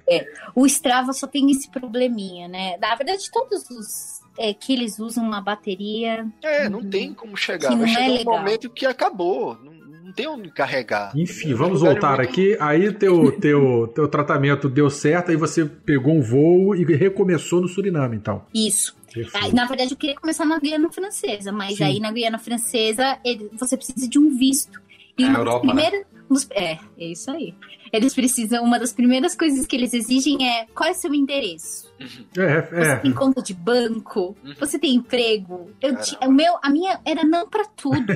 O 0.53 0.65
Strava 0.65 1.13
só 1.13 1.26
tem 1.28 1.49
esse 1.49 1.70
probleminha, 1.72 2.47
né? 2.47 2.76
Na 2.78 2.93
verdade, 2.95 3.30
todos 3.32 3.70
os 3.70 4.20
é, 4.38 4.53
que 4.53 4.74
eles 4.74 4.99
usam 4.99 5.24
uma 5.24 5.39
bateria. 5.41 6.26
É, 6.43 6.67
não 6.67 6.84
tem 6.84 7.13
como 7.13 7.38
chegar. 7.38 7.70
Que 7.70 7.76
não 7.76 7.86
é 7.86 8.09
um 8.09 8.13
legal. 8.17 8.38
momento 8.38 8.70
que 8.70 8.86
acabou. 8.86 9.57
Não, 9.63 9.74
não 10.03 10.11
tem 10.13 10.28
onde 10.28 10.51
carregar. 10.51 11.11
Enfim, 11.15 11.53
vamos 11.53 11.80
lugares 11.80 12.01
voltar 12.01 12.17
muito- 12.17 12.30
aqui. 12.30 12.57
Aí 12.59 12.91
teu, 12.91 13.32
teu, 13.39 13.88
teu 13.95 14.07
tratamento 14.07 14.67
deu 14.67 14.89
certo, 14.89 15.32
aí 15.32 15.38
você 15.38 15.65
pegou 15.65 16.13
um 16.15 16.22
voo 16.22 16.76
e 16.76 16.84
recomeçou 16.84 17.61
no 17.61 17.67
Suriname, 17.70 18.17
então. 18.17 18.43
Isso. 18.53 18.97
Ah, 19.34 19.47
Na 19.53 19.65
verdade, 19.65 19.91
eu 19.93 19.97
queria 19.97 20.15
começar 20.15 20.45
na 20.45 20.59
Guiana 20.59 20.91
Francesa, 20.91 21.51
mas 21.51 21.78
Sim. 21.78 21.84
aí 21.84 21.99
na 21.99 22.11
Guiana 22.11 22.38
Francesa 22.38 23.17
ele- 23.26 23.49
você 23.57 23.76
precisa 23.78 24.07
de 24.07 24.20
um 24.20 24.38
visto. 24.38 24.80
E 25.20 25.24
É 25.24 25.28
a 25.28 25.34
Europa, 25.34 25.67
né? 25.67 25.74
primeiras- 25.74 26.05
nos- 26.30 26.47
é, 26.51 26.74
é 26.97 27.05
isso 27.05 27.30
aí. 27.32 27.53
Eles 27.91 28.13
precisam, 28.13 28.63
uma 28.63 28.78
das 28.80 28.93
primeiras 28.93 29.36
coisas 29.36 29.65
que 29.65 29.76
eles 29.76 29.93
exigem 29.95 30.47
é 30.47 30.67
qual 30.76 30.89
é 30.89 30.93
seu 30.93 31.11
endereço? 31.13 31.91
É, 32.38 32.61
Você 32.61 32.91
é. 32.91 32.95
tem 32.97 33.11
conta 33.11 33.41
de 33.41 33.53
banco? 33.53 34.38
Uhum. 34.43 34.53
Você 34.59 34.78
tem 34.78 34.93
emprego? 34.95 35.72
Eu 35.82 35.95
o 36.28 36.32
meu, 36.32 36.55
a 36.61 36.70
minha 36.70 36.99
era 37.03 37.24
não 37.24 37.49
pra 37.49 37.65
tudo. 37.65 38.05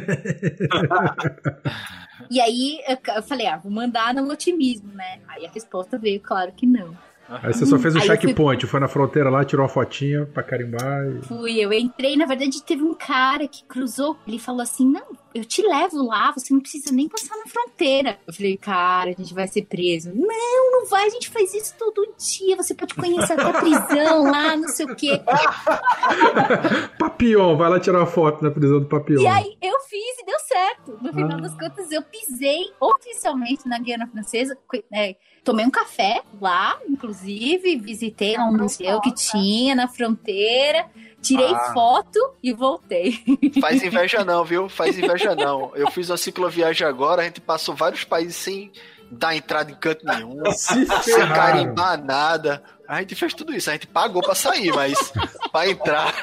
e 2.30 2.39
aí 2.39 2.80
eu, 2.88 3.24
falei, 3.24 3.47
ah, 3.47 3.58
vou 3.58 3.72
mandar 3.72 4.14
no 4.14 4.30
otimismo, 4.32 4.91
né? 4.93 5.20
Aí 5.28 5.45
a 5.45 5.49
resposta 5.49 5.97
veio, 5.97 6.20
claro 6.22 6.51
que 6.56 6.66
não. 6.66 6.95
Aí 7.30 7.54
você 7.54 7.66
só 7.66 7.80
fez 7.80 7.95
o 7.95 7.99
Aí 7.99 8.04
eu 8.08 8.16
fui- 8.16 8.22
checkpoint, 8.28 8.68
foi 8.68 8.80
na 8.80 8.88
fronteira 8.88 9.30
lá, 9.30 9.43
tirou 9.43 9.64
uma 9.64 9.70
fotinha 9.70 10.26
pra 10.28 10.43
carimbar. 10.43 11.06
E... 11.08 11.22
Fui, 11.26 11.58
eu 11.60 11.74
entrei, 11.74 12.16
na 12.16 12.26
verdade 12.26 12.62
teve 12.62 12.84
um 12.84 12.93
cara 12.93 13.47
que 13.47 13.64
cruzou, 13.64 14.18
ele 14.28 14.38
falou 14.38 14.62
assim, 14.62 14.88
não, 14.88 15.04
eu 15.34 15.44
te 15.46 15.62
levo 15.62 16.06
lá, 16.06 16.32
você 16.32 16.54
não 16.54 16.62
precisa 16.62 16.92
nem 16.92 17.08
passar 17.10 17.36
na 17.38 17.46
fronteira. 17.48 18.20
Eu 18.28 18.34
falei, 18.34 18.58
cara, 18.58 19.10
a 19.10 19.14
gente 19.14 19.34
vai 19.34 19.48
ser 19.48 19.64
preso. 19.64 20.12
Não, 20.14 20.72
não 20.72 20.86
vai, 20.88 21.06
a 21.08 21.10
gente 21.10 21.30
faz 21.30 21.54
isso 21.54 21.74
todo 21.78 22.14
dia, 22.18 22.56
você 22.56 22.74
pode 22.74 22.94
conhecer 22.94 23.34
até 23.34 23.44
a 23.50 23.54
prisão 23.62 24.24
lá, 24.24 24.56
não 24.56 24.68
sei 24.68 24.86
o 24.86 24.96
quê. 24.96 25.22
Papion, 27.00 27.56
vai 27.58 27.70
lá 27.70 27.80
tirar 27.80 28.00
uma 28.00 28.06
foto 28.06 28.44
na 28.44 28.52
prisão 28.52 28.80
do 28.80 28.86
Papion. 28.86 29.22
E 29.22 29.28
aí 29.28 29.58
eu 29.62 29.80
fiz 29.82 30.20
e 30.20 30.26
deu 30.26 30.40
certo. 30.40 30.98
No 31.02 31.14
final 31.14 31.38
Ah. 31.38 31.42
das 31.42 31.54
contas, 31.54 31.92
eu 31.92 32.02
pisei 32.02 32.72
oficialmente 32.80 33.68
na 33.68 33.80
Guiana 33.80 34.08
Francesa. 34.08 34.58
é, 34.94 35.16
tomei 35.44 35.66
um 35.66 35.72
café 35.72 36.22
lá, 36.42 36.80
inclusive, 36.88 37.76
visitei 37.78 38.38
um 38.38 38.52
museu 38.56 39.02
que 39.02 39.14
tinha 39.14 39.76
na 39.76 39.88
fronteira, 39.88 40.86
tirei 41.24 41.54
Ah. 41.54 41.72
foto 41.74 42.20
e 42.44 42.54
voltei. 42.54 43.24
Faz 43.62 43.82
inveja 43.82 44.24
não, 44.24 44.44
viu? 44.46 44.70
Faz 44.70 44.98
inveja 44.98 45.34
não. 45.36 45.72
Eu 45.76 45.90
fiz 45.90 46.10
uma 46.10 46.18
cicloviagem 46.18 46.86
agora, 46.86 47.22
a 47.22 47.26
gente 47.26 47.42
passou 47.42 47.74
vários 47.74 48.04
países 48.04 48.36
sem 48.36 48.72
dar 49.10 49.36
entrada 49.36 49.72
em 49.72 49.76
canto 49.76 50.06
nenhum, 50.06 50.44
Se 50.52 50.86
sem 51.04 51.28
carimbar 51.30 52.04
nada. 52.04 52.64
A 52.88 53.00
gente 53.00 53.16
fez 53.16 53.34
tudo 53.34 53.54
isso, 53.54 53.70
a 53.70 53.74
gente 53.74 53.88
pagou 53.88 54.22
pra 54.22 54.36
sair, 54.36 54.72
mas 54.74 55.14
pra 55.52 55.68
entrar, 55.70 56.14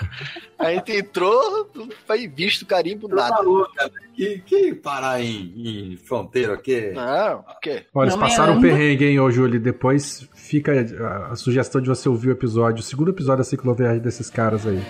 a 0.59 0.71
gente 0.73 0.93
entrou, 0.93 1.71
não 1.75 1.89
foi 2.07 2.29
visto 2.29 2.67
carimbo 2.67 3.09
Tá 3.09 3.15
nada. 3.17 3.35
maluco, 3.37 3.73
cara. 3.75 3.91
Que, 4.15 4.39
que 4.45 4.75
parar 4.75 5.21
em, 5.23 5.53
em 5.93 5.97
fronteira 5.97 6.55
aqui? 6.55 6.93
Não, 6.93 7.39
o 7.41 7.61
quê? 7.61 7.85
Olha, 7.95 8.07
eles 8.09 8.17
Não 8.17 8.25
é 8.25 8.29
passaram 8.29 8.59
um 8.59 8.61
perrengue, 8.61 9.07
hein, 9.07 9.19
ô 9.21 9.31
Júlio. 9.31 9.59
Depois 9.59 10.29
fica 10.35 10.73
a, 10.73 11.33
a 11.33 11.37
sugestão 11.37 11.81
de 11.81 11.89
você 11.89 12.09
ouvir 12.09 12.29
o 12.29 12.33
episódio, 12.33 12.81
o 12.81 12.85
segundo 12.85 13.11
episódio 13.11 13.39
da 13.39 13.45
cicloviagem 13.45 14.01
desses 14.01 14.29
caras 14.29 14.67
aí. 14.67 14.83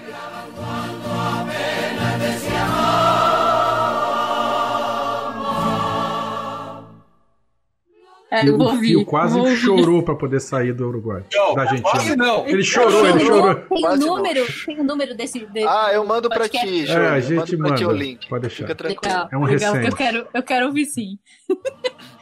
É, 8.32 8.48
eu 8.48 8.56
vou 8.56 8.68
o 8.68 8.70
ouvir. 8.70 8.88
Fio 8.88 9.04
quase 9.04 9.34
vou 9.34 9.42
ouvir. 9.44 9.56
chorou 9.56 10.02
pra 10.04 10.14
poder 10.14 10.40
sair 10.40 10.72
do 10.72 10.86
Uruguai. 10.86 11.24
Não, 11.34 11.48
da 11.54 11.66
quase 11.66 11.82
Argentina. 11.84 12.16
não. 12.16 12.46
Ele 12.46 12.62
chorou, 12.62 13.06
ele 13.06 13.20
chorou. 13.20 13.54
Tem 13.56 13.78
o 13.78 13.80
Quase 13.80 14.06
número, 14.06 14.46
tem 14.66 14.80
o 14.80 14.84
número 14.84 15.16
desse. 15.16 15.46
desse 15.46 15.66
Ah, 15.66 15.90
eu 15.92 16.06
mando 16.06 16.28
pra 16.28 16.38
podcast. 16.40 16.66
ti, 16.68 16.82
É, 16.82 16.86
Júlio. 16.86 17.08
a 17.08 17.20
gente 17.20 17.56
pra 17.56 17.74
ti 17.74 17.84
o 17.84 17.88
manda. 17.88 17.98
link. 18.04 18.28
Pode 18.28 18.42
deixar. 18.42 18.62
Fica 18.64 18.74
tranquilo. 18.76 19.00
Legal, 19.14 19.28
É 19.32 19.36
um 19.36 19.44
legal, 19.44 19.72
recente. 19.74 19.90
eu 19.90 19.96
quero, 19.96 20.26
eu 20.32 20.42
quero 20.42 20.66
ouvir 20.66 20.86
sim. 20.86 21.18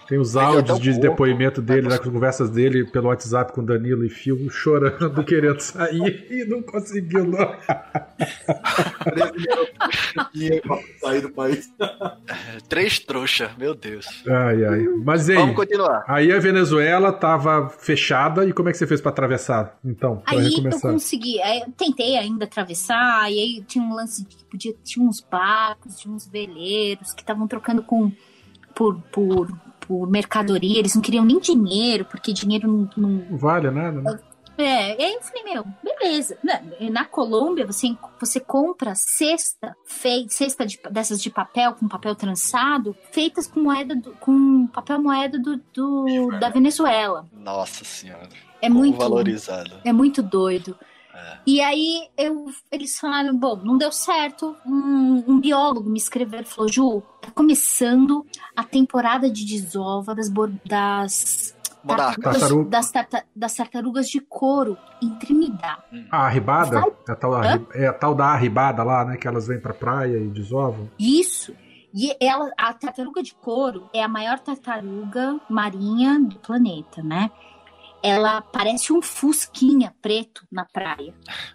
Tem 0.08 0.18
os 0.18 0.36
áudios 0.36 0.80
de 0.80 0.98
depoimento 0.98 1.60
dele, 1.60 1.82
né, 1.88 1.98
com 1.98 2.04
as 2.04 2.10
conversas 2.12 2.48
dele 2.50 2.84
pelo 2.86 3.08
WhatsApp 3.08 3.52
com 3.52 3.62
Danilo 3.62 4.04
e 4.04 4.08
Fio, 4.08 4.48
chorando, 4.50 5.22
querendo 5.24 5.60
sair 5.60 6.26
e 6.30 6.44
não 6.46 6.62
conseguiu, 6.62 7.24
não. 7.26 7.54
Dinheiro 10.32 10.62
pra 10.66 10.78
sair 11.00 11.20
do 11.20 11.30
país. 11.30 11.70
Três 12.68 12.98
trouxa, 12.98 13.50
meu 13.58 13.74
Deus. 13.74 14.06
Ai, 14.26 14.64
ai. 14.64 14.84
Mas 15.04 15.28
aí, 15.28 15.36
Vamos 15.36 15.56
continuar. 15.56 16.04
aí 16.08 16.32
a 16.32 16.38
Venezuela 16.38 17.12
tava 17.12 17.68
fechada 17.68 18.46
e 18.46 18.52
como 18.52 18.68
é 18.68 18.72
que 18.72 18.78
você 18.78 18.86
fez 18.86 19.00
pra 19.00 19.10
atravessar, 19.10 19.78
então, 19.84 20.16
pra 20.18 20.32
Aí 20.38 20.44
eu 20.44 20.50
recomeçar? 20.50 20.92
consegui, 20.92 21.40
aí 21.42 21.60
eu 21.60 21.72
tentei 21.76 22.16
ainda 22.16 22.44
atravessar, 22.44 23.30
e 23.30 23.38
aí 23.38 23.64
tinha 23.66 23.84
um 23.84 23.94
lance 23.94 24.24
de 24.26 24.36
que 24.36 24.44
podia, 24.44 24.74
tinha 24.82 25.04
uns 25.06 25.20
barcos, 25.20 25.98
tinha 25.98 26.12
uns 26.14 26.26
veleiros 26.26 27.12
que 27.12 27.20
estavam 27.20 27.46
trocando 27.46 27.82
com 27.82 28.10
por, 28.74 29.00
por, 29.12 29.48
por 29.88 30.08
mercadoria, 30.08 30.78
eles 30.78 30.94
não 30.94 31.02
queriam 31.02 31.24
nem 31.24 31.40
dinheiro, 31.40 32.04
porque 32.04 32.32
dinheiro 32.32 32.68
não, 32.68 32.90
não 32.96 33.08
Não 33.30 33.38
vale 33.38 33.70
nada, 33.70 34.00
né? 34.02 34.18
É, 34.58 35.00
e 35.00 35.04
aí 35.04 35.14
eu 35.14 35.22
falei, 35.22 35.44
meu, 35.54 35.64
beleza. 35.84 36.36
Na, 36.42 36.60
na 36.90 37.04
Colômbia, 37.04 37.64
você, 37.64 37.96
você 38.20 38.40
compra 38.40 38.92
cesta, 38.96 39.74
fei, 39.86 40.26
cesta 40.28 40.66
de- 40.66 40.80
dessas 40.90 41.22
de 41.22 41.30
papel, 41.30 41.74
com 41.74 41.86
papel 41.86 42.14
trançado, 42.16 42.94
feitas 43.12 43.46
com 43.46 43.60
moeda 43.60 43.94
do- 43.94 44.10
com 44.14 44.66
papel 44.66 45.00
moeda 45.00 45.38
do, 45.38 45.60
do- 45.72 46.38
da 46.40 46.48
Venezuela. 46.48 47.24
Nossa 47.32 47.84
senhora. 47.84 48.28
É 48.60 48.66
como 48.66 48.80
muito 48.80 48.98
valorizado. 48.98 49.76
É 49.84 49.92
muito 49.92 50.20
doido. 50.24 50.76
É. 51.18 51.38
E 51.46 51.60
aí 51.60 52.08
eu, 52.16 52.46
eles 52.70 52.98
falaram, 52.98 53.36
bom, 53.36 53.56
não 53.56 53.76
deu 53.76 53.90
certo. 53.90 54.54
Um, 54.64 55.24
um 55.26 55.40
biólogo 55.40 55.90
me 55.90 55.98
escreveu 55.98 56.40
e 56.40 56.44
falou, 56.44 56.70
Ju, 56.70 57.02
tá 57.20 57.30
começando 57.34 58.24
a 58.54 58.62
temporada 58.62 59.28
de 59.30 59.44
desova 59.44 60.14
das, 60.14 60.28
das 60.64 61.56
Tartaruga. 61.86 62.70
das, 62.70 62.90
tarta- 62.90 63.24
das 63.34 63.54
tartarugas 63.54 64.08
de 64.08 64.20
couro 64.20 64.76
em 65.02 65.10
Trinidad. 65.16 65.78
A 66.10 66.26
arribada, 66.26 66.84
é 67.08 67.12
a, 67.12 67.16
tal, 67.16 67.42
é 67.74 67.86
a 67.86 67.92
tal 67.92 68.14
da 68.14 68.26
arribada 68.26 68.82
lá, 68.82 69.04
né, 69.04 69.16
que 69.16 69.26
elas 69.26 69.46
vêm 69.46 69.60
pra 69.60 69.72
praia 69.72 70.18
e 70.18 70.28
desovam. 70.28 70.88
Isso. 70.98 71.54
E 71.94 72.14
ela, 72.20 72.50
a 72.58 72.72
tartaruga 72.74 73.22
de 73.22 73.34
couro 73.34 73.88
é 73.94 74.02
a 74.02 74.08
maior 74.08 74.38
tartaruga 74.38 75.40
marinha 75.48 76.20
do 76.20 76.36
planeta, 76.38 77.02
né? 77.02 77.30
Ela 78.02 78.40
parece 78.40 78.92
um 78.92 79.02
fusquinha 79.02 79.94
preto 80.00 80.46
na 80.50 80.64
praia. 80.64 81.12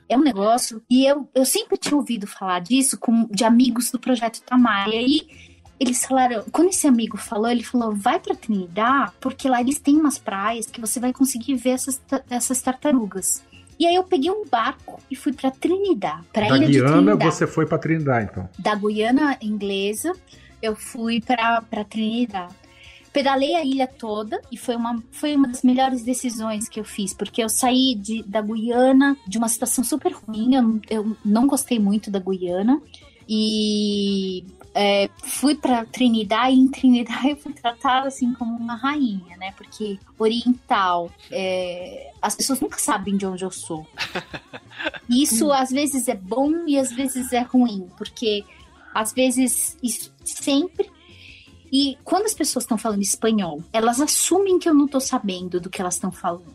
É 0.10 0.18
um 0.18 0.22
negócio. 0.22 0.82
E 0.89 1.06
eu, 1.06 1.30
eu 1.34 1.46
sempre 1.46 1.78
tinha 1.78 1.96
ouvido 1.96 2.28
falar 2.28 2.60
disso 2.60 2.98
com, 3.00 3.28
de 3.32 3.44
amigos 3.44 3.91
do 3.91 4.00
projeto 4.00 4.41
Tamar. 4.41 4.89
E 4.89 4.98
aí 4.98 5.54
eles 5.80 6.06
falaram. 6.06 6.44
Quando 6.52 6.70
esse 6.70 6.88
amigo 6.88 7.18
falou, 7.18 7.50
ele 7.50 7.64
falou: 7.64 7.96
vai 7.96 8.20
pra 8.20 8.36
Trinidad, 8.36 9.12
porque 9.20 9.48
lá 9.48 9.62
eles 9.62 9.80
têm 9.80 9.98
umas 9.98 10.18
praias 10.18 10.66
que 10.66 10.82
você 10.82 11.00
vai 11.00 11.14
conseguir 11.14 11.56
ver 11.56 11.72
essas, 11.72 12.02
essas 12.30 12.62
tartarugas. 12.62 13.44
E 13.80 13.88
aí 13.88 13.96
eu 13.96 14.04
peguei 14.04 14.30
um 14.30 14.46
barco 14.46 15.02
e 15.10 15.16
fui 15.16 15.34
pra 15.34 15.52
Trinidad, 15.52 16.22
pra 16.32 16.48
Da 16.48 16.58
ilha 16.58 16.68
de 16.68 16.74
Guiana, 16.74 16.91
Trinidad 16.91 17.32
você 17.32 17.48
foi 17.48 17.66
pra 17.66 17.78
Trindade, 17.78 18.30
então. 18.32 18.50
da 18.58 18.76
Guiana 18.76 19.38
inglesa, 19.41 20.14
eu 20.62 20.76
fui 20.76 21.20
pra 21.20 21.62
pra 21.62 21.84
Trinidad. 21.84 22.50
Pedalei 23.14 23.55
a 23.55 23.64
ilha 23.64 23.86
toda 23.88 24.41
e 24.51 24.57
foi 24.57 24.76
uma, 24.76 25.01
foi 25.11 25.36
uma 25.36 25.47
das 25.47 25.61
melhores 25.61 26.01
decisões 26.03 26.68
que 26.68 26.80
eu 26.80 26.84
fiz, 26.84 27.14
porque 27.14 27.43
eu 27.43 27.47
saí 27.47 27.93
de, 27.95 28.24
da 28.24 28.41
Guiana 28.41 29.16
de 29.28 29.38
uma 29.38 29.47
situação 29.47 29.84
super 29.84 30.11
ruim, 30.14 30.55
eu, 30.55 30.61
não- 30.64 30.82
eu 30.89 31.18
não 31.24 31.45
gostei 31.47 31.78
muito 31.78 32.09
da 32.09 32.18
Guiana 32.20 32.82
e 33.28 34.43
é, 34.75 35.09
fui 35.24 35.55
pra 35.55 35.86
Trinidad 35.86 36.51
e 36.51 36.55
em 36.58 36.67
Trinidad 36.67 37.24
eu 37.29 37.36
fui 37.38 37.54
tratada 37.54 38.08
assim 38.08 38.33
como 38.33 38.55
uma 38.58 38.75
rainha, 38.75 39.38
né? 39.38 39.54
Porque 39.55 40.00
oriental, 40.17 41.12
é, 41.32 42.12
as 42.21 42.36
pessoas 42.36 42.59
nunca 42.59 42.79
sabem 42.79 43.16
de 43.16 43.25
onde 43.25 43.43
eu 43.46 43.51
sou. 43.51 43.86
E 45.09 45.21
Isso 45.24 45.51
às 45.51 45.70
vezes 45.70 46.08
é 46.08 46.16
bom 46.16 46.66
e 46.67 46.78
às 46.79 46.92
vezes 46.92 47.32
é 47.32 47.42
ruim, 47.42 47.88
porque 47.97 48.43
às 48.93 49.12
vezes 49.13 49.78
isso 49.82 50.12
sempre 50.24 50.89
e 51.75 51.97
quando 52.04 52.25
as 52.25 52.36
pessoas 52.36 52.66
estão 52.66 52.78
falando 52.78 53.01
espanhol, 53.01 53.63
elas 53.74 54.00
assumem 54.00 54.59
que 54.59 54.70
eu 54.70 54.75
não 54.75 54.87
tô 54.87 55.00
sabendo 55.00 55.59
do 55.59 55.71
que 55.71 55.82
elas 55.82 55.95
estão 55.95 56.12
falando. 56.12 56.54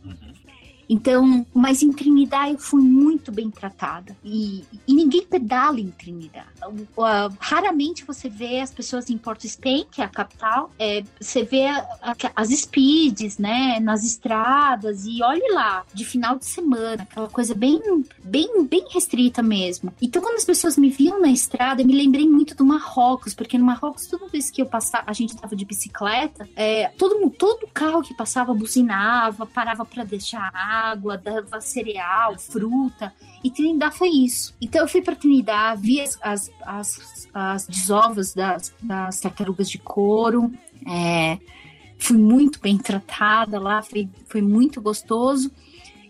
Então, 0.88 1.46
mas 1.52 1.82
em 1.82 1.92
Trinidad 1.92 2.50
eu 2.50 2.58
fui 2.58 2.82
muito 2.82 3.30
bem 3.30 3.50
tratada. 3.50 4.16
E, 4.24 4.64
e 4.86 4.94
ninguém 4.94 5.22
pedala 5.22 5.78
em 5.78 5.90
Trinidad. 5.90 6.46
Uh, 6.66 7.34
raramente 7.38 8.04
você 8.04 8.28
vê 8.28 8.60
as 8.60 8.70
pessoas 8.70 9.10
em 9.10 9.18
Port 9.18 9.44
Spain, 9.44 9.86
que 9.90 10.00
é 10.00 10.04
a 10.04 10.08
capital, 10.08 10.70
é, 10.78 11.04
você 11.20 11.42
vê 11.42 11.66
a, 11.66 11.78
a, 12.02 12.16
as 12.34 12.48
speeds, 12.48 13.38
né, 13.38 13.78
nas 13.80 14.02
estradas, 14.02 15.04
e 15.04 15.22
olhe 15.22 15.52
lá, 15.52 15.84
de 15.92 16.04
final 16.04 16.38
de 16.38 16.46
semana, 16.46 17.02
aquela 17.02 17.28
coisa 17.28 17.54
bem, 17.54 17.80
bem, 18.24 18.64
bem 18.64 18.86
restrita 18.90 19.42
mesmo. 19.42 19.92
Então, 20.00 20.22
quando 20.22 20.36
as 20.36 20.44
pessoas 20.44 20.76
me 20.76 20.90
viam 20.90 21.20
na 21.20 21.30
estrada, 21.30 21.82
eu 21.82 21.86
me 21.86 21.94
lembrei 21.94 22.28
muito 22.28 22.54
do 22.54 22.64
Marrocos, 22.64 23.34
porque 23.34 23.58
no 23.58 23.64
Marrocos, 23.64 24.06
toda 24.06 24.28
vez 24.28 24.50
que 24.50 24.62
eu 24.62 24.66
passava, 24.66 25.04
a 25.06 25.12
gente 25.12 25.36
tava 25.36 25.54
de 25.54 25.64
bicicleta, 25.64 26.48
é, 26.56 26.88
todo, 26.96 27.30
todo 27.30 27.68
carro 27.72 28.02
que 28.02 28.14
passava 28.14 28.54
buzinava, 28.54 29.46
parava 29.46 29.84
para 29.84 30.04
deixar 30.04 30.50
água, 30.54 30.77
dava 31.22 31.60
cereal, 31.60 32.38
fruta. 32.38 33.12
E 33.42 33.50
Trinidad 33.50 33.92
foi 33.92 34.08
isso. 34.08 34.54
Então 34.60 34.82
eu 34.82 34.88
fui 34.88 35.02
para 35.02 35.14
Trinidad, 35.14 35.80
vi 35.80 36.00
as, 36.00 36.18
as, 36.20 36.50
as, 36.62 37.28
as 37.32 37.66
desovas 37.66 38.34
das, 38.34 38.74
das 38.82 39.20
tartarugas 39.20 39.70
de 39.70 39.78
couro. 39.78 40.52
é, 40.86 41.38
fui 41.98 42.16
muito 42.16 42.60
bem 42.60 42.78
tratada 42.78 43.58
lá, 43.58 43.82
foi, 43.82 44.08
foi 44.26 44.40
muito 44.40 44.80
gostoso. 44.80 45.50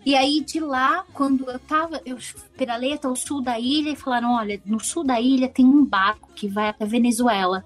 E 0.05 0.15
aí 0.15 0.41
de 0.41 0.59
lá, 0.59 1.03
quando 1.13 1.49
eu 1.49 1.59
tava, 1.59 2.01
eu 2.05 2.17
pedalei 2.57 2.93
até 2.93 3.07
o 3.07 3.15
sul 3.15 3.41
da 3.41 3.59
ilha 3.59 3.91
e 3.91 3.95
falaram: 3.95 4.33
olha, 4.33 4.61
no 4.65 4.79
sul 4.79 5.03
da 5.03 5.19
ilha 5.19 5.49
tem 5.49 5.65
um 5.65 5.85
barco 5.85 6.29
que 6.33 6.47
vai 6.47 6.69
até 6.69 6.85
Venezuela. 6.85 7.63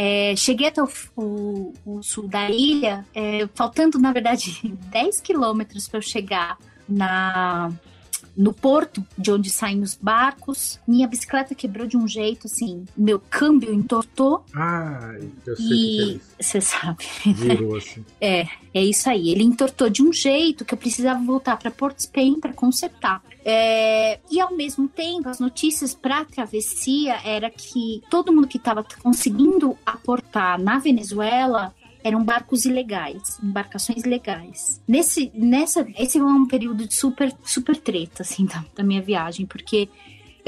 É, 0.00 0.36
cheguei 0.36 0.68
até 0.68 0.80
o, 0.80 0.88
o- 1.16 1.72
o 1.84 2.02
sul 2.04 2.28
da 2.28 2.48
ilha, 2.48 3.04
é, 3.12 3.48
faltando, 3.52 3.98
na 3.98 4.12
verdade, 4.12 4.60
10 4.92 5.20
quilômetros 5.20 5.88
para 5.88 5.98
eu 5.98 6.02
chegar 6.02 6.56
na, 6.88 7.68
no 8.38 8.52
porto 8.52 9.04
de 9.18 9.32
onde 9.32 9.50
saem 9.50 9.82
os 9.82 9.96
barcos. 9.96 10.78
Minha 10.86 11.08
bicicleta 11.08 11.56
quebrou 11.56 11.88
de 11.88 11.96
um 11.96 12.06
jeito 12.06 12.46
assim, 12.46 12.84
meu 12.96 13.18
câmbio 13.18 13.74
entortou 13.74 14.44
Ai, 14.54 15.28
eu 15.44 15.56
sei 15.56 15.66
é 15.66 16.12
e 16.12 16.20
você 16.40 16.60
sabe. 16.60 17.04
Virou 17.26 17.74
assim. 17.76 18.04
É, 18.20 18.46
é 18.72 18.84
isso 18.84 19.10
aí. 19.10 19.30
Ele 19.30 19.42
entortou 19.42 19.90
de 19.90 20.02
um 20.02 20.12
jeito 20.12 20.64
que 20.64 20.72
eu 20.72 20.78
precisava 20.78 21.20
voltar 21.22 21.56
para 21.56 21.70
Port 21.70 21.98
Spain 21.98 22.38
para 22.38 22.52
consertar. 22.52 23.22
É, 23.44 24.20
e 24.30 24.40
ao 24.40 24.54
mesmo 24.54 24.88
tempo, 24.88 25.28
as 25.28 25.40
notícias 25.40 25.94
para 25.94 26.20
a 26.20 26.24
travessia 26.24 27.18
era 27.24 27.50
que 27.50 28.02
todo 28.10 28.32
mundo 28.32 28.46
que 28.46 28.58
estava 28.58 28.84
conseguindo 29.02 29.76
aportar 29.84 30.60
na 30.60 30.78
Venezuela 30.78 31.74
eram 32.02 32.24
barcos 32.24 32.64
ilegais, 32.64 33.38
embarcações 33.42 34.04
ilegais. 34.04 34.80
Nesse, 34.86 35.30
nessa, 35.34 35.86
esse 35.98 36.18
é 36.18 36.22
um 36.22 36.46
período 36.46 36.86
de 36.86 36.94
super, 36.94 37.34
super 37.44 37.76
treta, 37.76 38.22
assim, 38.22 38.46
da, 38.46 38.64
da 38.74 38.82
minha 38.82 39.02
viagem, 39.02 39.46
porque 39.46 39.88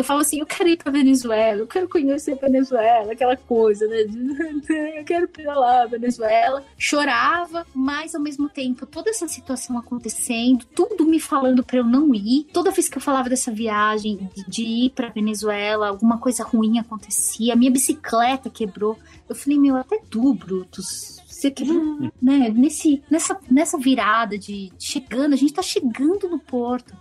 eu 0.01 0.05
falo 0.05 0.21
assim, 0.21 0.41
eu 0.41 0.47
quero 0.47 0.67
ir 0.67 0.79
pra 0.79 0.91
Venezuela, 0.91 1.61
eu 1.61 1.67
quero 1.67 1.87
conhecer 1.87 2.33
a 2.33 2.37
Venezuela, 2.37 3.13
aquela 3.13 3.37
coisa, 3.37 3.87
né? 3.87 3.99
Eu 4.97 5.05
quero 5.05 5.29
pedalar 5.29 5.83
a 5.83 5.87
Venezuela. 5.87 6.65
Chorava, 6.79 7.67
mas 7.75 8.15
ao 8.15 8.21
mesmo 8.21 8.49
tempo, 8.49 8.87
toda 8.87 9.11
essa 9.11 9.29
situação 9.29 9.77
acontecendo, 9.77 10.65
tudo 10.75 11.05
me 11.05 11.21
falando 11.21 11.63
pra 11.63 11.79
eu 11.79 11.85
não 11.85 12.15
ir. 12.15 12.47
Toda 12.53 12.71
vez 12.71 12.89
que 12.89 12.97
eu 12.97 13.03
falava 13.03 13.29
dessa 13.29 13.51
viagem, 13.51 14.31
de, 14.35 14.49
de 14.49 14.63
ir 14.63 14.91
pra 14.91 15.09
Venezuela, 15.09 15.89
alguma 15.89 16.19
coisa 16.19 16.45
ruim 16.45 16.79
acontecia. 16.79 17.57
Minha 17.57 17.71
bicicleta 17.71 18.49
quebrou. 18.49 18.99
Eu 19.29 19.35
falei, 19.35 19.59
meu, 19.59 19.77
até 19.77 20.01
tu, 20.09 20.33
Brutus. 20.33 21.20
Você 21.41 21.55
né? 22.21 22.51
Nesse, 22.51 23.03
nessa, 23.11 23.39
nessa 23.51 23.79
virada 23.79 24.37
de 24.37 24.71
chegando, 24.79 25.33
a 25.33 25.37
gente 25.37 25.55
tá 25.55 25.63
chegando 25.63 26.29
no 26.29 26.39
porto. 26.39 26.95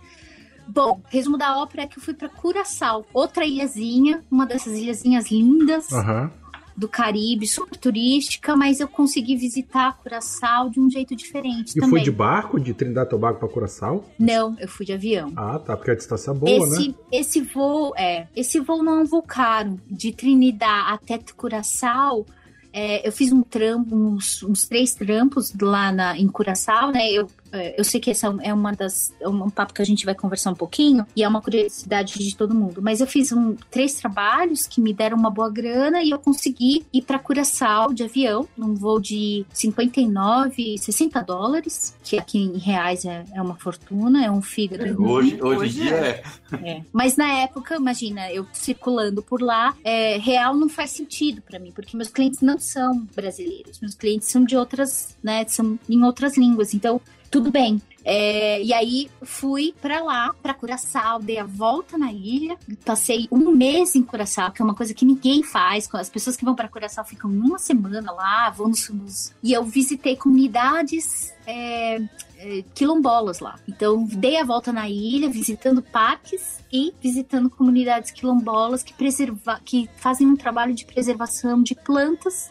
Bom, 0.66 1.02
resumo 1.08 1.36
da 1.36 1.58
ópera 1.58 1.82
é 1.82 1.86
que 1.86 1.98
eu 1.98 2.02
fui 2.02 2.14
pra 2.14 2.28
Curaçao, 2.28 3.04
outra 3.12 3.44
ilhazinha, 3.44 4.22
uma 4.30 4.46
dessas 4.46 4.78
ilhazinhas 4.78 5.30
lindas 5.30 5.92
Aham. 5.92 6.30
do 6.74 6.88
Caribe, 6.88 7.46
super 7.46 7.76
turística, 7.76 8.56
mas 8.56 8.80
eu 8.80 8.88
consegui 8.88 9.36
visitar 9.36 9.98
Curaçao 9.98 10.70
de 10.70 10.80
um 10.80 10.88
jeito 10.88 11.14
diferente 11.14 11.72
E 11.72 11.74
também. 11.74 11.90
foi 11.90 12.00
de 12.00 12.10
barco, 12.10 12.58
de 12.58 12.72
Trindade 12.72 13.08
e 13.08 13.10
Tobago 13.10 13.38
pra 13.38 13.48
Curaçao? 13.48 14.04
Não, 14.18 14.56
eu 14.58 14.68
fui 14.68 14.86
de 14.86 14.92
avião. 14.94 15.32
Ah, 15.36 15.58
tá, 15.58 15.76
porque 15.76 15.90
a 15.90 15.94
distância 15.96 16.30
é 16.30 16.34
boa, 16.34 16.66
esse, 16.66 16.88
né? 16.88 16.94
esse 17.12 17.40
voo, 17.42 17.92
é, 17.94 18.26
esse 18.34 18.58
voo 18.60 18.82
não 18.82 19.00
é 19.00 19.02
um 19.02 19.06
voo 19.06 19.22
caro. 19.22 19.78
De 19.86 20.12
Trinidad 20.12 20.94
até 20.94 21.18
Curaçao, 21.36 22.24
é, 22.72 23.06
eu 23.06 23.12
fiz 23.12 23.32
um 23.32 23.42
trampo, 23.42 23.94
uns, 23.94 24.42
uns 24.42 24.68
três 24.68 24.94
trampos 24.94 25.52
lá 25.60 25.92
na, 25.92 26.16
em 26.16 26.28
Curaçao, 26.28 26.90
né? 26.92 27.10
Eu, 27.10 27.28
eu 27.76 27.84
sei 27.84 28.00
que 28.00 28.10
essa 28.10 28.34
é 28.42 28.52
uma 28.52 28.72
das. 28.72 29.12
É 29.20 29.28
um 29.28 29.50
papo 29.50 29.74
que 29.74 29.82
a 29.82 29.84
gente 29.84 30.04
vai 30.04 30.14
conversar 30.14 30.50
um 30.50 30.54
pouquinho, 30.54 31.06
e 31.14 31.22
é 31.22 31.28
uma 31.28 31.40
curiosidade 31.40 32.18
de 32.18 32.36
todo 32.36 32.54
mundo. 32.54 32.80
Mas 32.82 33.00
eu 33.00 33.06
fiz 33.06 33.32
um, 33.32 33.56
três 33.70 33.94
trabalhos 33.94 34.66
que 34.66 34.80
me 34.80 34.92
deram 34.92 35.16
uma 35.16 35.30
boa 35.30 35.50
grana 35.50 36.02
e 36.02 36.10
eu 36.10 36.18
consegui 36.18 36.86
ir 36.92 37.02
para 37.02 37.18
Curaçao 37.18 37.92
de 37.92 38.04
avião, 38.04 38.48
num 38.56 38.74
voo 38.74 39.00
de 39.00 39.44
59, 39.52 40.78
60 40.78 41.22
dólares, 41.22 41.96
que 42.02 42.18
aqui 42.18 42.38
em 42.38 42.58
reais 42.58 43.04
é, 43.04 43.24
é 43.34 43.42
uma 43.42 43.56
fortuna, 43.56 44.24
é 44.24 44.30
um 44.30 44.42
fígado. 44.42 45.02
Hoje, 45.02 45.42
hoje 45.42 45.80
em 45.80 45.82
dia 45.84 45.94
é. 45.94 46.22
É. 46.62 46.82
Mas 46.92 47.16
na 47.16 47.28
época, 47.40 47.76
imagina, 47.76 48.30
eu 48.32 48.46
circulando 48.52 49.22
por 49.22 49.40
lá, 49.40 49.74
é, 49.84 50.18
real 50.18 50.56
não 50.56 50.68
faz 50.68 50.90
sentido 50.90 51.42
pra 51.42 51.58
mim, 51.58 51.72
porque 51.72 51.96
meus 51.96 52.08
clientes 52.08 52.40
não 52.40 52.58
são 52.58 53.06
brasileiros, 53.14 53.80
meus 53.80 53.94
clientes 53.94 54.28
são 54.28 54.44
de 54.44 54.56
outras, 54.56 55.16
né, 55.22 55.44
são 55.46 55.78
em 55.88 56.02
outras 56.02 56.36
línguas, 56.36 56.74
então 56.74 57.00
tudo 57.30 57.50
bem. 57.50 57.80
É, 58.02 58.62
e 58.62 58.72
aí 58.72 59.10
fui 59.22 59.74
pra 59.80 60.02
lá, 60.02 60.34
pra 60.42 60.54
Curaçao, 60.54 61.20
dei 61.20 61.38
a 61.38 61.44
volta 61.44 61.98
na 61.98 62.10
ilha, 62.10 62.56
passei 62.82 63.28
um 63.30 63.50
mês 63.52 63.94
em 63.94 64.02
Curaçao, 64.02 64.50
que 64.52 64.62
é 64.62 64.64
uma 64.64 64.74
coisa 64.74 64.94
que 64.94 65.04
ninguém 65.04 65.42
faz. 65.42 65.86
As 65.92 66.08
pessoas 66.08 66.34
que 66.34 66.44
vão 66.44 66.54
pra 66.54 66.66
Curaçao 66.66 67.04
ficam 67.04 67.30
uma 67.30 67.58
semana 67.58 68.10
lá, 68.10 68.48
vão 68.48 68.68
nos, 68.68 68.88
nos- 68.88 69.34
e 69.42 69.52
eu 69.52 69.62
visitei 69.64 70.16
comunidades 70.16 71.34
é, 71.46 72.00
é, 72.38 72.64
quilombolas 72.74 73.40
lá. 73.40 73.58
Então, 73.68 74.02
dei 74.04 74.38
a 74.38 74.44
volta 74.44 74.72
na 74.72 74.88
ilha, 74.88 75.28
visitando 75.28 75.82
parques 75.82 76.58
e 76.72 76.94
visitando 77.02 77.50
comunidades 77.50 78.10
quilombolas 78.12 78.82
que, 78.82 78.94
preserva 78.94 79.60
que 79.62 79.90
fazem 79.98 80.26
um 80.26 80.36
trabalho 80.36 80.72
de 80.74 80.86
preservação 80.86 81.62
de 81.62 81.74
plantas 81.74 82.50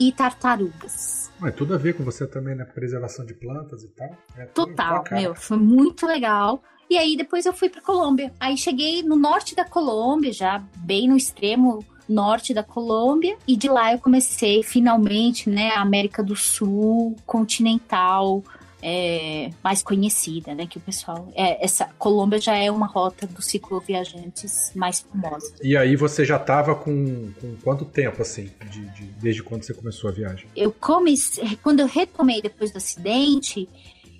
e 0.00 0.10
tartarugas. 0.10 1.21
Mas 1.42 1.56
tudo 1.56 1.74
a 1.74 1.76
ver 1.76 1.94
com 1.94 2.04
você 2.04 2.24
também, 2.24 2.54
né? 2.54 2.64
Preservação 2.64 3.26
de 3.26 3.34
plantas 3.34 3.82
e 3.82 3.88
tal. 3.88 4.16
É 4.36 4.44
Total, 4.46 5.02
meu, 5.10 5.34
foi 5.34 5.56
muito 5.56 6.06
legal. 6.06 6.62
E 6.88 6.96
aí 6.96 7.16
depois 7.16 7.44
eu 7.44 7.52
fui 7.52 7.68
pra 7.68 7.82
Colômbia. 7.82 8.32
Aí 8.38 8.56
cheguei 8.56 9.02
no 9.02 9.16
norte 9.16 9.56
da 9.56 9.64
Colômbia, 9.64 10.32
já 10.32 10.62
bem 10.76 11.08
no 11.08 11.16
extremo 11.16 11.84
norte 12.08 12.54
da 12.54 12.62
Colômbia, 12.62 13.36
e 13.46 13.56
de 13.56 13.68
lá 13.68 13.92
eu 13.92 13.98
comecei 13.98 14.62
finalmente, 14.62 15.50
né, 15.50 15.70
a 15.70 15.80
América 15.80 16.22
do 16.22 16.36
Sul 16.36 17.16
continental, 17.26 18.44
é, 18.82 19.50
mais 19.62 19.82
conhecida, 19.82 20.54
né, 20.54 20.66
que 20.66 20.76
o 20.76 20.80
pessoal, 20.80 21.28
é, 21.36 21.64
essa 21.64 21.86
Colômbia 21.98 22.40
já 22.40 22.56
é 22.56 22.68
uma 22.70 22.86
rota 22.86 23.26
dos 23.26 23.46
cicloviajantes 23.46 24.72
mais 24.74 25.00
famosa. 25.00 25.54
E 25.62 25.76
aí 25.76 25.94
você 25.96 26.24
já 26.24 26.38
tava 26.38 26.74
com, 26.74 27.30
com 27.40 27.54
quanto 27.62 27.84
tempo, 27.84 28.20
assim, 28.22 28.50
de, 28.70 28.80
de- 28.90 29.06
desde 29.20 29.42
quando 29.42 29.62
você 29.62 29.72
começou 29.72 30.10
a 30.10 30.12
viagem? 30.12 30.46
eu 30.56 30.72
comecei, 30.72 31.56
quando 31.62 31.80
eu 31.80 31.86
retomei 31.86 32.42
depois 32.42 32.72
do 32.72 32.78
acidente, 32.78 33.68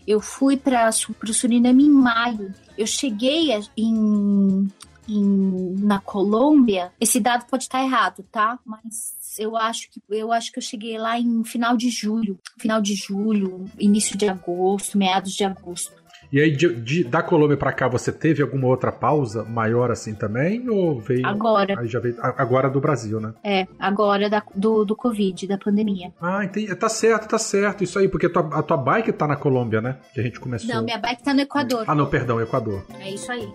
eu 0.06 0.20
fui 0.20 0.56
para 0.56 0.88
o 0.88 1.32
Suriname 1.34 1.84
em 1.84 1.90
maio. 1.90 2.52
Eu 2.76 2.86
cheguei 2.86 3.50
em, 3.76 4.68
em- 5.08 5.74
na 5.80 6.00
Colômbia. 6.00 6.92
Esse 7.00 7.20
dado 7.20 7.44
pode 7.46 7.64
estar 7.64 7.82
errado, 7.82 8.24
tá? 8.30 8.58
Mas 8.64 9.36
eu 9.38 9.56
acho 9.56 9.90
que 9.90 10.00
eu 10.10 10.30
acho 10.32 10.52
que 10.52 10.58
eu 10.58 10.62
cheguei 10.62 10.98
lá 10.98 11.18
em 11.18 11.42
final 11.44 11.76
de 11.76 11.90
julho, 11.90 12.38
final 12.58 12.80
de 12.80 12.94
julho, 12.94 13.64
início 13.78 14.16
de 14.16 14.28
agosto, 14.28 14.96
meados 14.98 15.32
de 15.32 15.44
agosto. 15.44 16.02
E 16.32 16.40
aí, 16.40 16.50
de, 16.50 16.74
de- 16.80 17.04
da 17.04 17.22
Colômbia 17.22 17.58
pra 17.58 17.74
cá, 17.74 17.86
você 17.86 18.10
teve 18.10 18.40
alguma 18.42 18.66
outra 18.66 18.90
pausa 18.90 19.44
maior 19.44 19.90
assim 19.90 20.14
também? 20.14 20.66
Ou 20.66 20.98
veio. 20.98 21.26
Agora. 21.26 21.78
Aí 21.78 21.86
já 21.86 22.00
veio. 22.00 22.16
Agora 22.22 22.70
do 22.70 22.80
Brasil, 22.80 23.20
né? 23.20 23.34
É, 23.44 23.66
agora 23.78 24.30
da- 24.30 24.42
do, 24.54 24.82
do 24.82 24.96
Covid, 24.96 25.46
da 25.46 25.58
pandemia. 25.58 26.10
Ah, 26.18 26.42
entendi. 26.42 26.74
Tá 26.74 26.88
certo, 26.88 27.28
tá 27.28 27.38
certo. 27.38 27.84
Isso 27.84 27.98
aí, 27.98 28.08
porque 28.08 28.30
tua, 28.30 28.48
a 28.50 28.62
tua 28.62 28.78
bike 28.78 29.12
tá 29.12 29.26
na 29.26 29.36
Colômbia, 29.36 29.82
né? 29.82 29.98
Que 30.14 30.20
a 30.20 30.22
gente 30.22 30.40
começou. 30.40 30.74
Não, 30.74 30.82
minha 30.82 30.96
bike 30.96 31.22
tá 31.22 31.34
no 31.34 31.40
Equador. 31.42 31.84
Ah, 31.86 31.94
não, 31.94 32.06
perdão, 32.06 32.40
Equador. 32.40 32.82
É 32.98 33.10
isso 33.12 33.30
aí. 33.30 33.52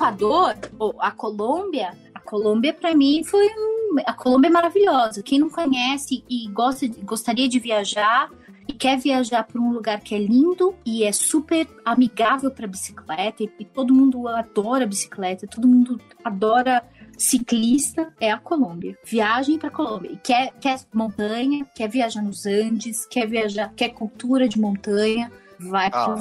Equador, 0.00 0.56
ou 0.78 0.94
a 0.98 1.10
Colômbia, 1.10 1.92
a 2.14 2.20
Colômbia 2.20 2.72
para 2.72 2.94
mim 2.94 3.22
foi 3.22 3.46
um, 3.48 3.96
a 4.06 4.14
Colômbia 4.14 4.48
é 4.48 4.50
maravilhosa. 4.50 5.22
Quem 5.22 5.38
não 5.38 5.50
conhece 5.50 6.24
e 6.26 6.48
gosta, 6.48 6.88
gostaria 7.02 7.46
de 7.46 7.58
viajar 7.58 8.30
e 8.66 8.72
quer 8.72 8.96
viajar 8.96 9.44
para 9.44 9.60
um 9.60 9.70
lugar 9.70 10.00
que 10.00 10.14
é 10.14 10.18
lindo 10.18 10.74
e 10.86 11.04
é 11.04 11.12
super 11.12 11.68
amigável 11.84 12.50
para 12.50 12.66
bicicleta 12.66 13.42
e, 13.42 13.52
e 13.58 13.64
todo 13.66 13.92
mundo 13.92 14.26
adora 14.26 14.86
bicicleta, 14.86 15.46
todo 15.46 15.68
mundo 15.68 16.00
adora 16.24 16.82
ciclista 17.18 18.10
é 18.18 18.32
a 18.32 18.38
Colômbia. 18.38 18.96
Viagem 19.04 19.58
para 19.58 19.68
Colômbia. 19.68 20.12
E 20.12 20.16
quer, 20.16 20.54
quer 20.58 20.80
montanha, 20.94 21.66
quer 21.74 21.90
viajar 21.90 22.22
nos 22.22 22.46
Andes, 22.46 23.04
quer 23.04 23.26
viajar, 23.28 23.70
quer 23.76 23.90
cultura 23.90 24.48
de 24.48 24.58
montanha, 24.58 25.30
vai 25.58 25.90
Ah, 25.92 26.16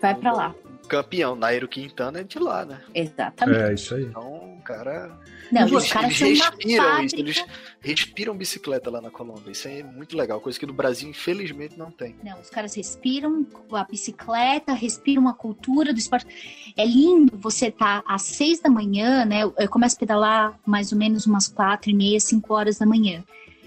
vai 0.00 0.14
para 0.14 0.32
lá. 0.32 0.54
Campeão, 0.86 1.36
Nairo 1.36 1.68
Quintana, 1.68 2.20
é 2.20 2.24
de 2.24 2.38
lá, 2.38 2.64
né? 2.64 2.80
Exatamente. 2.94 3.58
É, 3.58 3.74
isso 3.74 3.94
aí. 3.94 4.04
Então, 4.04 4.56
o 4.58 4.62
cara. 4.62 5.18
Não, 5.50 5.62
eles, 5.62 5.72
os 5.72 5.92
caras 5.92 6.20
eles 6.20 6.38
são 6.38 6.48
uma 6.48 6.56
respiram 6.56 7.04
isso, 7.04 7.16
eles 7.16 7.44
respiram 7.80 8.36
bicicleta 8.36 8.90
lá 8.90 9.00
na 9.00 9.10
Colômbia. 9.10 9.52
Isso 9.52 9.68
é 9.68 9.82
muito 9.82 10.16
legal, 10.16 10.40
coisa 10.40 10.58
que 10.58 10.66
no 10.66 10.72
Brasil, 10.72 11.08
infelizmente, 11.08 11.78
não 11.78 11.90
tem. 11.90 12.16
Não, 12.24 12.40
os 12.40 12.50
caras 12.50 12.74
respiram 12.74 13.46
a 13.72 13.84
bicicleta, 13.84 14.72
respiram 14.72 15.28
a 15.28 15.34
cultura 15.34 15.92
do 15.92 15.98
esporte. 15.98 16.72
É 16.76 16.84
lindo 16.84 17.36
você 17.38 17.70
tá 17.70 18.02
às 18.06 18.22
seis 18.22 18.60
da 18.60 18.68
manhã, 18.68 19.24
né? 19.24 19.42
Eu 19.42 19.68
começo 19.68 19.96
a 19.96 19.98
pedalar 19.98 20.58
mais 20.66 20.92
ou 20.92 20.98
menos 20.98 21.26
umas 21.26 21.46
quatro 21.48 21.90
e 21.90 21.94
meia, 21.94 22.18
cinco 22.18 22.54
horas 22.54 22.78
da 22.78 22.86
manhã. 22.86 23.22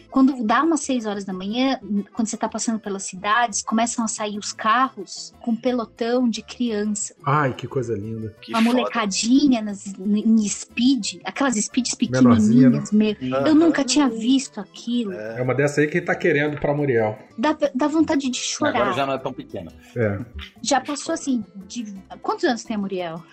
Quando 0.09 0.43
dá 0.43 0.63
umas 0.63 0.81
seis 0.81 1.05
horas 1.05 1.23
da 1.23 1.33
manhã, 1.33 1.79
quando 2.13 2.27
você 2.27 2.37
tá 2.37 2.49
passando 2.49 2.79
pelas 2.79 3.03
cidades, 3.03 3.61
começam 3.61 4.03
a 4.03 4.07
sair 4.07 4.37
os 4.37 4.51
carros 4.51 5.33
com 5.39 5.55
pelotão 5.55 6.27
de 6.27 6.41
criança. 6.41 7.13
Ai, 7.23 7.53
que 7.53 7.67
coisa 7.67 7.95
linda. 7.95 8.35
Que 8.41 8.51
Uma 8.51 8.63
foda. 8.63 8.75
molecadinha 8.75 9.61
nas, 9.61 9.85
em 9.87 10.47
speed, 10.47 11.17
aquelas 11.23 11.55
speeds 11.55 11.91
né? 11.91 11.97
pequenininhas, 11.99 12.91
meu. 12.91 13.15
Eu 13.21 13.35
Aham. 13.35 13.53
nunca 13.53 13.83
tinha 13.83 14.09
visto 14.09 14.59
aquilo. 14.59 15.13
É 15.13 15.41
uma 15.41 15.53
dessa 15.53 15.81
aí 15.81 15.87
que 15.87 16.01
tá 16.01 16.15
querendo 16.15 16.59
pra 16.59 16.73
Muriel. 16.73 17.17
Dá, 17.37 17.55
dá 17.73 17.87
vontade 17.87 18.29
de 18.29 18.37
chorar. 18.37 18.75
Agora 18.75 18.93
já 18.93 19.05
não 19.05 19.13
é 19.13 19.17
tão 19.17 19.33
pequena. 19.33 19.71
É. 19.95 20.19
Já 20.61 20.81
passou 20.81 21.13
assim, 21.13 21.43
de... 21.67 21.93
Quantos 22.21 22.43
anos 22.45 22.63
tem 22.63 22.75
a 22.75 22.79
Muriel? 22.79 23.23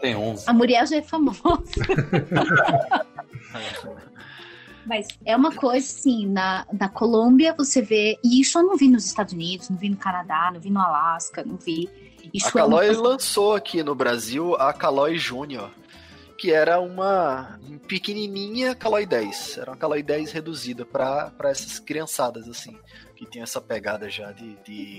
Tem 0.00 0.16
11. 0.16 0.44
A 0.48 0.52
Muriel 0.52 0.86
já 0.86 0.96
é 0.96 1.02
famosa. 1.02 1.40
Mas 4.86 5.08
é 5.24 5.36
uma 5.36 5.54
coisa 5.54 5.86
assim, 5.86 6.26
na, 6.26 6.66
na 6.72 6.88
Colômbia 6.88 7.54
você 7.56 7.80
vê, 7.80 8.18
e 8.22 8.40
isso 8.40 8.58
eu 8.58 8.62
não 8.62 8.76
vi 8.76 8.88
nos 8.88 9.06
Estados 9.06 9.32
Unidos, 9.32 9.70
não 9.70 9.76
vi 9.76 9.88
no 9.88 9.96
Canadá, 9.96 10.50
não 10.52 10.60
vi 10.60 10.70
no 10.70 10.80
Alasca, 10.80 11.42
não 11.44 11.56
vi. 11.56 11.88
Isso 12.32 12.56
a 12.58 12.62
é 12.62 12.64
uma 12.64 12.80
lançou 12.80 13.54
aqui 13.54 13.82
no 13.82 13.94
Brasil 13.94 14.54
a 14.56 14.72
Caloi 14.72 15.16
Júnior, 15.16 15.70
que 16.38 16.52
era 16.52 16.80
uma 16.80 17.58
pequenininha 17.86 18.74
Caloi 18.74 19.06
10. 19.06 19.58
Era 19.58 19.70
uma 19.70 19.76
Caloi 19.76 20.02
10 20.02 20.32
reduzida 20.32 20.84
para 20.84 21.32
essas 21.44 21.78
criançadas, 21.78 22.48
assim, 22.48 22.76
que 23.14 23.26
tinha 23.26 23.44
essa 23.44 23.60
pegada 23.60 24.08
já 24.10 24.32
de, 24.32 24.56
de 24.64 24.96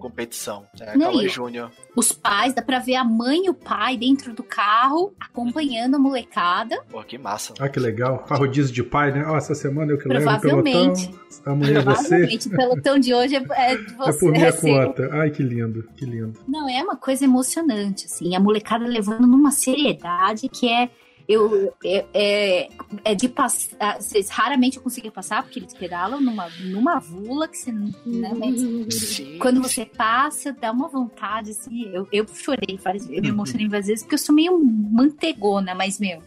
competição. 0.00 0.64
É 0.80 0.90
a 0.92 0.96
Não, 0.96 1.26
Júnior. 1.28 1.70
Os 1.94 2.12
pais, 2.12 2.54
dá 2.54 2.62
pra 2.62 2.78
ver 2.78 2.94
a 2.96 3.04
mãe 3.04 3.46
e 3.46 3.50
o 3.50 3.54
pai 3.54 3.96
dentro 3.96 4.32
do 4.32 4.42
carro, 4.42 5.14
acompanhando 5.20 5.96
a 5.96 5.98
molecada. 5.98 6.82
Pô, 6.90 7.02
que 7.02 7.18
massa. 7.18 7.54
Ah, 7.58 7.68
que 7.68 7.78
legal. 7.78 8.24
Rodízio 8.28 8.72
de 8.72 8.82
pai, 8.82 9.12
né? 9.12 9.24
Ó, 9.26 9.36
essa 9.36 9.54
semana 9.54 9.92
eu 9.92 9.98
que 9.98 10.08
levo 10.08 10.20
o 10.22 10.38
Provavelmente. 10.40 11.08
pelotão. 11.08 11.52
Amanhã 11.52 11.78
é 11.78 11.82
você. 11.82 11.84
Provavelmente 12.08 12.48
o 12.48 12.50
pelotão 12.50 12.98
de 12.98 13.14
hoje 13.14 13.36
é, 13.36 13.44
é 13.72 13.76
de 13.76 13.92
É 13.92 13.96
você. 13.96 14.18
por 14.18 14.32
minha 14.32 14.46
é 14.48 14.52
seu. 14.52 14.74
conta. 14.86 15.08
Ai, 15.12 15.30
que 15.30 15.42
lindo, 15.42 15.88
que 15.96 16.04
lindo. 16.04 16.38
Não, 16.48 16.68
é 16.68 16.82
uma 16.82 16.96
coisa 16.96 17.24
emocionante, 17.24 18.06
assim. 18.06 18.34
A 18.34 18.40
molecada 18.40 18.86
levando 18.86 19.26
numa 19.26 19.50
seriedade 19.50 20.48
que 20.48 20.68
é. 20.68 20.90
Eu, 21.30 21.72
é, 21.84 22.06
é, 22.12 22.68
é 23.04 23.14
de 23.14 23.28
passar. 23.28 24.00
Vocês 24.00 24.28
raramente 24.28 24.80
conseguem 24.80 25.12
passar, 25.12 25.44
porque 25.44 25.60
eles 25.60 25.72
pedalam 25.72 26.20
numa, 26.20 26.48
numa 26.64 26.98
vula 26.98 27.46
que 27.46 27.56
você 27.56 27.70
não. 27.70 27.86
Né, 28.04 28.32
mas 28.36 28.92
Sim. 28.92 29.38
quando 29.38 29.62
você 29.62 29.86
passa, 29.86 30.52
dá 30.52 30.72
uma 30.72 30.88
vontade, 30.88 31.50
assim. 31.50 31.84
Eu, 31.94 32.08
eu 32.10 32.26
chorei 32.26 32.76
várias 32.82 33.06
vezes, 33.06 33.16
eu 33.16 33.22
me 33.22 33.28
emocionei 33.28 33.68
várias 33.68 33.86
vezes, 33.86 34.02
porque 34.02 34.16
eu 34.16 34.18
sou 34.18 34.34
meio 34.34 34.58
mantegona, 34.58 35.72
mas, 35.72 36.00
meu. 36.00 36.20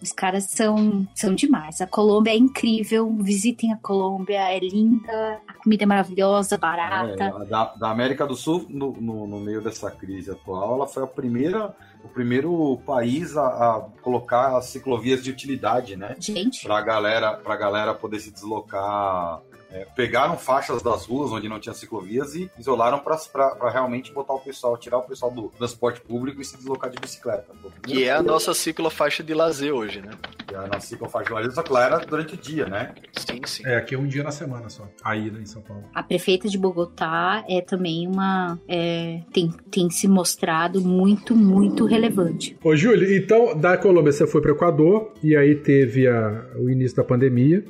Os 0.00 0.12
caras 0.12 0.44
são, 0.44 1.06
são 1.14 1.34
demais. 1.34 1.80
A 1.80 1.86
Colômbia 1.86 2.30
é 2.30 2.36
incrível. 2.36 3.12
Visitem 3.20 3.72
a 3.72 3.76
Colômbia, 3.76 4.48
é 4.50 4.60
linda, 4.60 5.40
a 5.46 5.54
comida 5.54 5.82
é 5.82 5.86
maravilhosa, 5.86 6.56
barata. 6.56 7.24
É, 7.24 7.44
da, 7.46 7.74
da 7.74 7.90
América 7.90 8.24
do 8.24 8.36
Sul, 8.36 8.64
no, 8.68 8.92
no, 8.92 9.26
no 9.26 9.40
meio 9.40 9.60
dessa 9.60 9.90
crise 9.90 10.30
atual, 10.30 10.76
ela 10.76 10.86
foi 10.86 11.02
a 11.02 11.06
primeira, 11.06 11.74
o 12.04 12.08
primeiro 12.08 12.78
país 12.86 13.36
a, 13.36 13.46
a 13.46 13.80
colocar 14.02 14.56
as 14.56 14.66
ciclovias 14.66 15.22
de 15.22 15.30
utilidade, 15.30 15.96
né? 15.96 16.16
Gente, 16.18 16.64
Pra 16.64 16.80
galera, 16.80 17.34
pra 17.34 17.56
galera 17.56 17.94
poder 17.94 18.20
se 18.20 18.30
deslocar. 18.30 19.40
É, 19.70 19.86
pegaram 19.96 20.36
faixas 20.38 20.82
das 20.82 21.04
ruas 21.06 21.30
onde 21.32 21.48
não 21.48 21.58
tinha 21.60 21.74
ciclovias 21.74 22.34
e 22.34 22.50
isolaram 22.58 22.98
para 23.00 23.70
realmente 23.70 24.12
botar 24.12 24.34
o 24.34 24.40
pessoal, 24.40 24.76
tirar 24.76 24.98
o 24.98 25.02
pessoal 25.02 25.30
do 25.30 25.48
transporte 25.58 26.00
público 26.00 26.40
e 26.40 26.44
se 26.44 26.56
deslocar 26.56 26.90
de 26.90 26.98
bicicleta. 26.98 27.46
Que 27.82 28.04
é 28.04 28.12
a 28.12 28.22
nossa 28.22 28.54
ciclofaixa 28.54 29.22
de 29.22 29.34
lazer 29.34 29.72
hoje, 29.74 30.00
né? 30.00 30.10
que 30.46 30.54
a 30.54 30.66
nossa 30.66 30.86
ciclofaixa 30.86 31.26
de 31.28 31.32
lazer, 31.34 31.52
só 31.52 31.62
que 31.62 31.72
lá 31.72 31.84
era 31.84 31.98
durante 31.98 32.34
o 32.34 32.36
dia, 32.36 32.66
né? 32.66 32.94
Sim, 33.12 33.40
sim. 33.44 33.66
É, 33.66 33.76
aqui 33.76 33.94
é 33.94 33.98
um 33.98 34.06
dia 34.06 34.22
na 34.24 34.30
semana 34.30 34.70
só. 34.70 34.88
Aí, 35.04 35.30
né, 35.30 35.40
em 35.42 35.46
São 35.46 35.60
Paulo. 35.60 35.84
a 35.94 36.02
prefeita 36.02 36.48
de 36.48 36.56
Bogotá 36.56 37.44
é 37.48 37.60
também 37.60 38.06
uma. 38.08 38.58
é, 38.66 39.20
tem, 39.32 39.50
tem 39.70 39.90
se 39.90 40.08
mostrado 40.08 40.80
muito, 40.80 41.36
muito 41.36 41.84
relevante. 41.84 42.56
Ô, 42.64 42.74
Júlio, 42.74 43.14
então, 43.14 43.54
da 43.54 43.76
Colômbia 43.76 44.12
você 44.12 44.26
foi 44.26 44.40
para 44.40 44.52
o 44.52 44.54
Equador 44.54 45.12
e 45.22 45.36
aí 45.36 45.54
teve 45.54 46.06
a- 46.08 46.46
o 46.56 46.70
início 46.70 46.96
da 46.96 47.04
pandemia. 47.04 47.62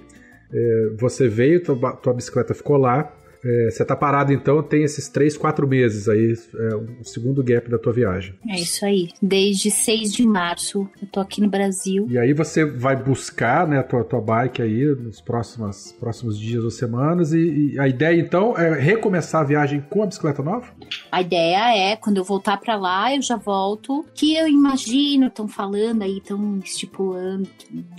É, 0.53 0.91
você 0.99 1.29
veio, 1.29 1.63
tua, 1.63 1.93
tua 1.93 2.15
bicicleta 2.15 2.55
ficou 2.55 2.77
lá. 2.77 3.13
É, 3.45 3.71
você 3.71 3.85
tá 3.85 3.95
parado 3.95 4.33
então, 4.33 4.63
tem 4.63 4.83
esses 4.83 5.09
três, 5.09 5.37
quatro 5.37 5.67
meses 5.67 6.09
aí, 6.09 6.35
é, 6.57 6.75
o 6.75 7.05
segundo 7.05 7.43
gap 7.43 7.71
da 7.71 7.79
tua 7.79 7.93
viagem. 7.93 8.35
É 8.49 8.57
isso 8.57 8.85
aí. 8.85 9.09
Desde 9.23 9.71
6 9.71 10.13
de 10.13 10.27
março, 10.27 10.89
eu 11.01 11.09
tô 11.09 11.21
aqui 11.21 11.41
no 11.41 11.49
Brasil. 11.49 12.07
E 12.11 12.19
aí 12.19 12.33
você 12.33 12.65
vai 12.65 12.97
buscar 12.97 13.67
né, 13.67 13.79
a 13.79 13.83
tua, 13.83 14.05
tua 14.05 14.21
bike 14.21 14.61
aí 14.61 14.85
nos 14.87 15.21
próximos, 15.21 15.93
próximos 15.93 16.39
dias 16.39 16.65
ou 16.65 16.71
semanas. 16.71 17.33
E, 17.33 17.75
e 17.75 17.79
a 17.79 17.87
ideia 17.87 18.21
então 18.21 18.57
é 18.57 18.79
recomeçar 18.79 19.43
a 19.43 19.45
viagem 19.45 19.85
com 19.89 20.03
a 20.03 20.07
bicicleta 20.07 20.43
nova? 20.43 20.67
A 21.11 21.21
ideia 21.21 21.77
é, 21.77 21.97
quando 21.97 22.17
eu 22.17 22.25
voltar 22.25 22.59
pra 22.59 22.77
lá, 22.77 23.15
eu 23.15 23.23
já 23.23 23.37
volto. 23.37 24.05
Que 24.15 24.35
eu 24.35 24.49
imagino, 24.49 25.29
estão 25.29 25.47
falando 25.47 26.03
aí, 26.03 26.19
estão 26.19 26.59
estipulando, 26.59 27.49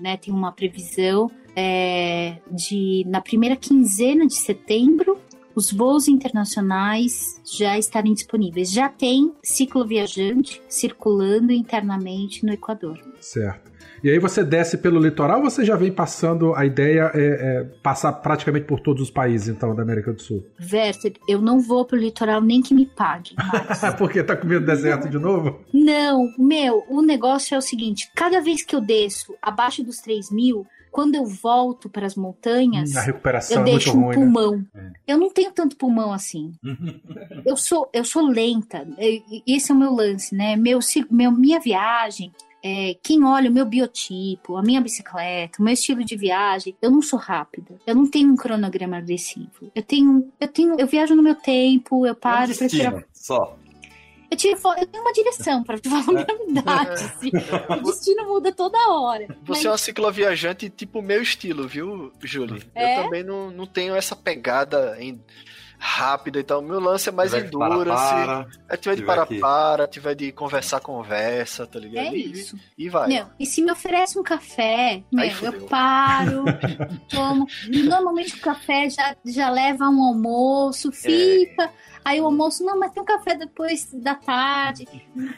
né? 0.01 0.17
Tem 0.17 0.33
uma 0.33 0.51
previsão 0.51 1.31
é, 1.59 2.37
de, 2.49 3.03
na 3.05 3.19
primeira 3.19 3.57
quinzena 3.57 4.25
de 4.25 4.35
setembro, 4.35 5.17
os 5.53 5.73
voos 5.73 6.07
internacionais 6.07 7.41
já 7.43 7.77
estarem 7.77 8.13
disponíveis. 8.13 8.71
Já 8.71 8.87
tem 8.87 9.33
cicloviajante 9.43 10.61
circulando 10.69 11.51
internamente 11.51 12.45
no 12.45 12.53
Equador. 12.53 12.97
Certo. 13.19 13.69
E 14.01 14.09
aí 14.09 14.17
você 14.17 14.45
desce 14.45 14.77
pelo 14.77 15.01
litoral 15.01 15.39
ou 15.39 15.49
você 15.49 15.65
já 15.65 15.75
vem 15.75 15.91
passando, 15.91 16.55
a 16.55 16.65
ideia 16.65 17.11
é, 17.13 17.19
é 17.19 17.63
passar 17.83 18.13
praticamente 18.13 18.65
por 18.65 18.79
todos 18.79 19.01
os 19.01 19.11
países 19.11 19.49
então 19.49 19.75
da 19.75 19.83
América 19.83 20.13
do 20.13 20.21
Sul? 20.21 20.45
Werther, 20.71 21.13
eu 21.27 21.41
não 21.41 21.59
vou 21.59 21.83
pro 21.83 21.97
litoral 21.97 22.41
nem 22.41 22.61
que 22.61 22.73
me 22.73 22.85
pague. 22.85 23.35
Porque 23.99 24.23
tá 24.23 24.37
com 24.37 24.47
medo 24.47 24.61
do 24.61 24.67
deserto 24.67 25.09
de 25.09 25.19
novo? 25.19 25.59
Não, 25.73 26.33
meu, 26.37 26.85
o 26.87 27.01
negócio 27.01 27.53
é 27.53 27.57
o 27.57 27.61
seguinte: 27.61 28.09
cada 28.15 28.39
vez 28.39 28.63
que 28.63 28.73
eu 28.73 28.79
desço 28.79 29.35
abaixo 29.41 29.83
dos 29.83 29.97
3 29.97 30.31
mil, 30.31 30.65
quando 30.91 31.15
eu 31.15 31.25
volto 31.25 31.89
para 31.89 32.05
as 32.05 32.15
montanhas, 32.15 32.95
A 32.95 33.01
recuperação 33.01 33.57
eu 33.57 33.61
é 33.61 33.71
muito 33.71 33.83
deixo 33.83 33.97
um 33.97 34.01
ruim, 34.01 34.07
né? 34.07 34.13
pulmão. 34.15 34.65
Eu 35.07 35.17
não 35.17 35.29
tenho 35.29 35.51
tanto 35.51 35.75
pulmão 35.77 36.11
assim. 36.11 36.53
eu 37.45 37.55
sou 37.57 37.89
eu 37.93 38.03
sou 38.03 38.23
lenta. 38.27 38.87
E 38.97 39.43
Esse 39.47 39.71
é 39.71 39.75
o 39.75 39.77
meu 39.77 39.93
lance, 39.93 40.35
né? 40.35 40.55
Meu, 40.55 40.79
meu 41.09 41.31
minha 41.31 41.59
viagem. 41.59 42.31
é, 42.61 42.93
quem 43.01 43.23
olha 43.23 43.49
o 43.49 43.53
meu 43.53 43.65
biotipo, 43.65 44.57
a 44.57 44.61
minha 44.61 44.81
bicicleta, 44.81 45.61
o 45.61 45.63
meu 45.63 45.73
estilo 45.73 46.03
de 46.03 46.17
viagem, 46.17 46.75
eu 46.81 46.91
não 46.91 47.01
sou 47.01 47.17
rápida. 47.17 47.75
Eu 47.87 47.95
não 47.95 48.05
tenho 48.05 48.29
um 48.29 48.35
cronograma 48.35 48.97
agressivo. 48.97 49.71
Eu 49.73 49.81
tenho, 49.81 50.29
eu 50.39 50.47
tenho, 50.47 50.75
eu 50.77 50.85
viajo 50.85 51.15
no 51.15 51.23
meu 51.23 51.35
tempo, 51.35 52.05
eu 52.05 52.09
É 52.09 52.11
um 52.11 52.15
paro 52.15 52.53
para 52.53 52.67
tirar 52.67 52.91
destino, 52.91 53.03
só. 53.13 53.57
Eu, 54.31 54.37
tiro 54.37 54.57
fo- 54.57 54.73
eu 54.77 54.85
tenho 54.87 55.03
uma 55.03 55.13
direção, 55.13 55.63
pra 55.63 55.77
te 55.79 55.89
falar 55.89 56.21
a 56.21 56.25
verdade. 56.25 56.91
assim. 57.03 57.31
O 57.69 57.83
destino 57.83 58.25
muda 58.25 58.51
toda 58.51 58.77
hora. 58.89 59.27
Você 59.43 59.67
é 59.67 59.71
uma 59.71 59.77
cicloviajante 59.77 60.69
tipo 60.69 61.01
meu 61.01 61.21
estilo, 61.21 61.67
viu, 61.67 62.11
Julie? 62.21 62.63
É? 62.75 62.99
Eu 62.99 63.03
também 63.03 63.23
não, 63.23 63.51
não 63.51 63.65
tenho 63.65 63.95
essa 63.95 64.15
pegada 64.15 64.95
em 64.99 65.19
rápida 65.81 66.39
e 66.39 66.43
tal. 66.43 66.61
Meu 66.61 66.79
lance 66.79 67.07
é 67.07 67.11
mais 67.11 67.31
Tiver 67.31 67.47
endurance. 67.47 68.13
para. 68.13 68.47
É 68.67 68.75
tiver 68.77 68.95
de 68.95 69.01
Tiver 69.01 69.15
para 69.15 69.25
que- 69.25 69.39
para, 69.39 69.87
tiver 69.87 70.13
de 70.15 70.31
conversar, 70.33 70.81
conversa, 70.81 71.65
tá 71.65 71.79
ligado? 71.79 72.07
É 72.07 72.13
E- 72.17 72.31
isso. 72.31 72.57
E 72.77 72.89
vai. 72.89 73.07
Meu, 73.07 73.25
e 73.39 73.45
se 73.45 73.61
me 73.63 73.71
oferece 73.71 74.19
um 74.19 74.23
café, 74.23 75.01
meu, 75.11 75.25
eu 75.41 75.65
paro, 75.67 76.43
tomo. 77.09 77.47
E 77.71 77.81
normalmente 77.83 78.35
o 78.35 78.41
café 78.41 78.89
já, 78.89 79.15
já 79.25 79.49
leva 79.49 79.85
um 79.89 80.03
almoço, 80.03 80.91
fica. 80.91 81.71
Aí 82.03 82.19
o 82.19 82.25
almoço, 82.25 82.63
não, 82.65 82.77
mas 82.77 82.91
tem 82.91 83.01
um 83.01 83.05
café 83.05 83.35
depois 83.35 83.89
da 83.93 84.15
tarde. 84.15 84.85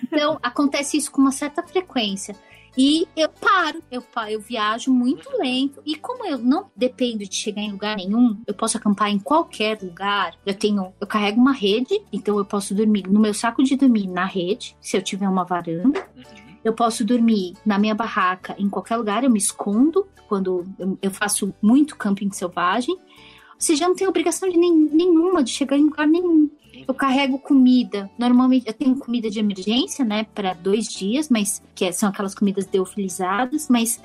Então, 0.04 0.40
acontece 0.42 0.98
isso 0.98 1.12
com 1.12 1.22
uma 1.22 1.32
certa 1.32 1.62
frequência. 1.64 2.36
E 2.78 3.06
eu 3.18 3.28
paro, 3.30 3.84
eu, 3.92 4.04
eu 4.30 4.40
viajo 4.40 4.92
muito 4.94 5.30
lento. 5.38 5.82
E 5.86 5.96
como 5.96 6.26
eu 6.26 6.38
não 6.38 6.72
dependo 6.76 7.20
de 7.20 7.36
chegar 7.36 7.62
em 7.62 7.72
lugar 7.72 7.98
nenhum, 7.98 8.42
eu 8.48 8.54
posso 8.54 8.78
acampar 8.78 9.10
em 9.10 9.20
qualquer 9.20 9.78
lugar. 9.82 10.36
Eu 10.46 10.54
tenho, 10.54 10.94
eu 11.00 11.06
carrego 11.08 11.40
uma 11.42 11.52
rede, 11.52 12.02
então 12.14 12.38
eu 12.38 12.46
posso 12.46 12.74
dormir 12.74 13.04
no 13.10 13.20
meu 13.20 13.34
saco 13.34 13.62
de 13.64 13.76
dormir 13.76 14.08
na 14.08 14.26
rede, 14.26 14.76
se 14.80 14.96
eu 14.96 15.02
tiver 15.02 15.28
uma 15.28 15.44
varanda. 15.44 16.08
Eu 16.64 16.74
posso 16.74 17.04
dormir 17.04 17.54
na 17.66 17.78
minha 17.80 17.96
barraca 17.96 18.56
em 18.58 18.70
qualquer 18.70 18.96
lugar, 18.98 19.24
eu 19.24 19.30
me 19.32 19.40
escondo 19.40 20.08
quando 20.30 20.64
eu- 20.80 20.98
eu 21.02 21.12
faço 21.12 21.54
muito 21.62 21.98
camping 21.98 22.32
selvagem. 22.32 22.96
Você 23.58 23.76
já 23.76 23.88
não 23.88 23.96
tem 23.96 24.08
obrigação 24.08 24.50
de 24.50 24.58
nem- 24.58 24.90
nenhuma 24.92 25.44
de 25.44 25.50
chegar 25.52 25.78
em 25.78 25.84
lugar 25.84 26.08
nenhum. 26.08 26.50
Eu 26.88 26.94
carrego 26.94 27.38
comida. 27.40 28.10
Normalmente 28.18 28.68
eu 28.68 28.74
tenho 28.74 28.96
comida 28.98 29.30
de 29.30 29.40
emergência, 29.40 30.04
né, 30.06 30.26
para 30.36 30.54
dois 30.54 30.88
dias, 30.88 31.30
mas 31.30 31.62
que 31.76 31.86
é- 31.86 31.92
são 31.92 32.10
aquelas 32.10 32.36
comidas 32.36 32.66
deofilizadas, 32.66 33.68
mas 33.70 34.00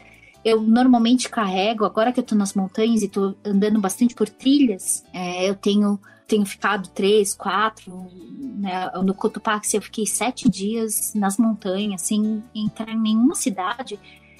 eu 0.44 0.61
normalmente 0.61 1.28
carrego, 1.28 1.85
agora 1.85 2.12
que 2.12 2.20
eu 2.20 2.24
tô 2.24 2.35
nas 2.35 2.55
montanhas 2.55 3.03
e 3.03 3.09
tô 3.09 3.35
andando 3.44 3.81
bastante 3.81 4.15
por 4.15 4.28
trilhas, 4.28 5.05
é, 5.12 5.48
eu 5.48 5.55
tenho, 5.57 5.98
tenho 6.28 6.47
ficado 6.47 6.89
três, 6.90 7.35
quatro, 7.35 8.09
né? 8.57 8.90
No 9.05 9.12
Cotopaxi 9.12 9.77
eu 9.77 9.82
fiquei 9.82 10.07
sete 10.07 10.48
dias 10.48 11.12
nas 11.15 11.36
montanhas, 11.36 12.03
sem 12.03 12.43
entrar 12.55 12.90
em 12.90 13.01
nenhuma 13.01 13.35
cidade. 13.35 13.98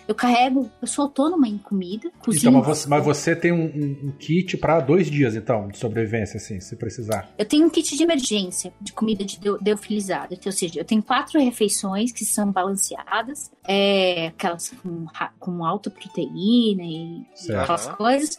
Eu 0.09 0.15
carrego, 0.15 0.71
eu 0.81 0.87
sou 0.87 1.05
autônoma 1.05 1.49
em 1.49 1.59
comida, 1.59 2.11
cozinho. 2.21 2.51
Então, 2.51 2.53
mas 2.53 2.67
você, 2.67 2.89
mas 2.89 3.05
você 3.05 3.35
tem 3.37 3.53
um, 3.53 3.65
um- 3.65 4.09
um 4.09 4.13
kit 4.13 4.57
pra 4.57 4.79
dois 4.81 5.11
dias, 5.11 5.35
então, 5.35 5.69
de 5.69 5.79
sobrevivência, 5.79 6.37
assim, 6.37 6.61
se 6.61 6.77
precisar. 6.77 7.29
Eu 7.37 7.45
tenho 7.45 7.67
um 7.67 7.71
kit 7.71 7.97
de 7.97 8.03
emergência 8.03 8.73
de 8.81 8.93
comida 8.93 9.25
de 9.25 9.41
deofilizada. 9.61 10.35
Então, 10.35 10.51
ou 10.51 10.57
seja, 10.57 10.79
eu 10.81 10.85
tenho 10.85 11.03
quatro 11.03 11.41
refeições 11.41 12.13
que 12.13 12.25
são 12.25 12.51
balanceadas, 12.53 13.51
é, 13.67 14.29
aquelas 14.29 14.71
com, 14.83 15.07
com 15.41 15.65
alta 15.65 15.91
proteína 15.91 16.83
e, 16.83 17.23
e 17.49 17.53
aquelas 17.63 17.87
coisas. 17.97 18.39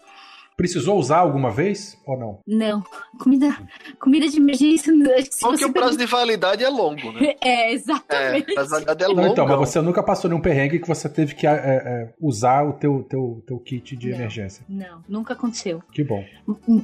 Precisou 0.57 0.97
usar 0.97 1.19
alguma 1.19 1.51
vez 1.51 1.95
ou 2.05 2.17
não? 2.17 2.39
Não, 2.47 2.83
comida, 3.19 3.55
comida 3.99 4.27
de 4.27 4.37
emergência. 4.37 4.91
acho 4.91 5.57
que 5.57 5.65
o 5.65 5.71
prazo 5.71 5.95
de 5.97 6.05
validade 6.07 6.63
é 6.63 6.67
longo, 6.69 7.11
né? 7.13 7.35
É, 7.39 7.67
É, 7.69 7.73
exatamente. 7.73 8.51
o 8.51 8.53
prazo 8.55 8.69
de 8.69 8.73
validade 8.73 9.03
é 9.03 9.07
longo. 9.07 9.27
então, 9.27 9.47
mas 9.47 9.57
você 9.59 9.79
nunca 9.81 10.01
passou 10.01 10.27
nenhum 10.29 10.41
perrengue 10.41 10.79
que 10.79 10.87
você 10.87 11.07
teve 11.07 11.35
que 11.35 11.45
é, 11.45 11.51
é, 11.51 12.13
usar 12.19 12.63
o 12.67 12.73
teu, 12.73 13.05
teu, 13.07 13.43
teu 13.45 13.59
kit 13.59 13.95
de 13.95 14.09
Não. 14.09 14.15
emergência. 14.15 14.65
Não, 14.67 15.03
nunca 15.07 15.33
aconteceu. 15.33 15.83
Que 15.91 16.03
bom. 16.03 16.23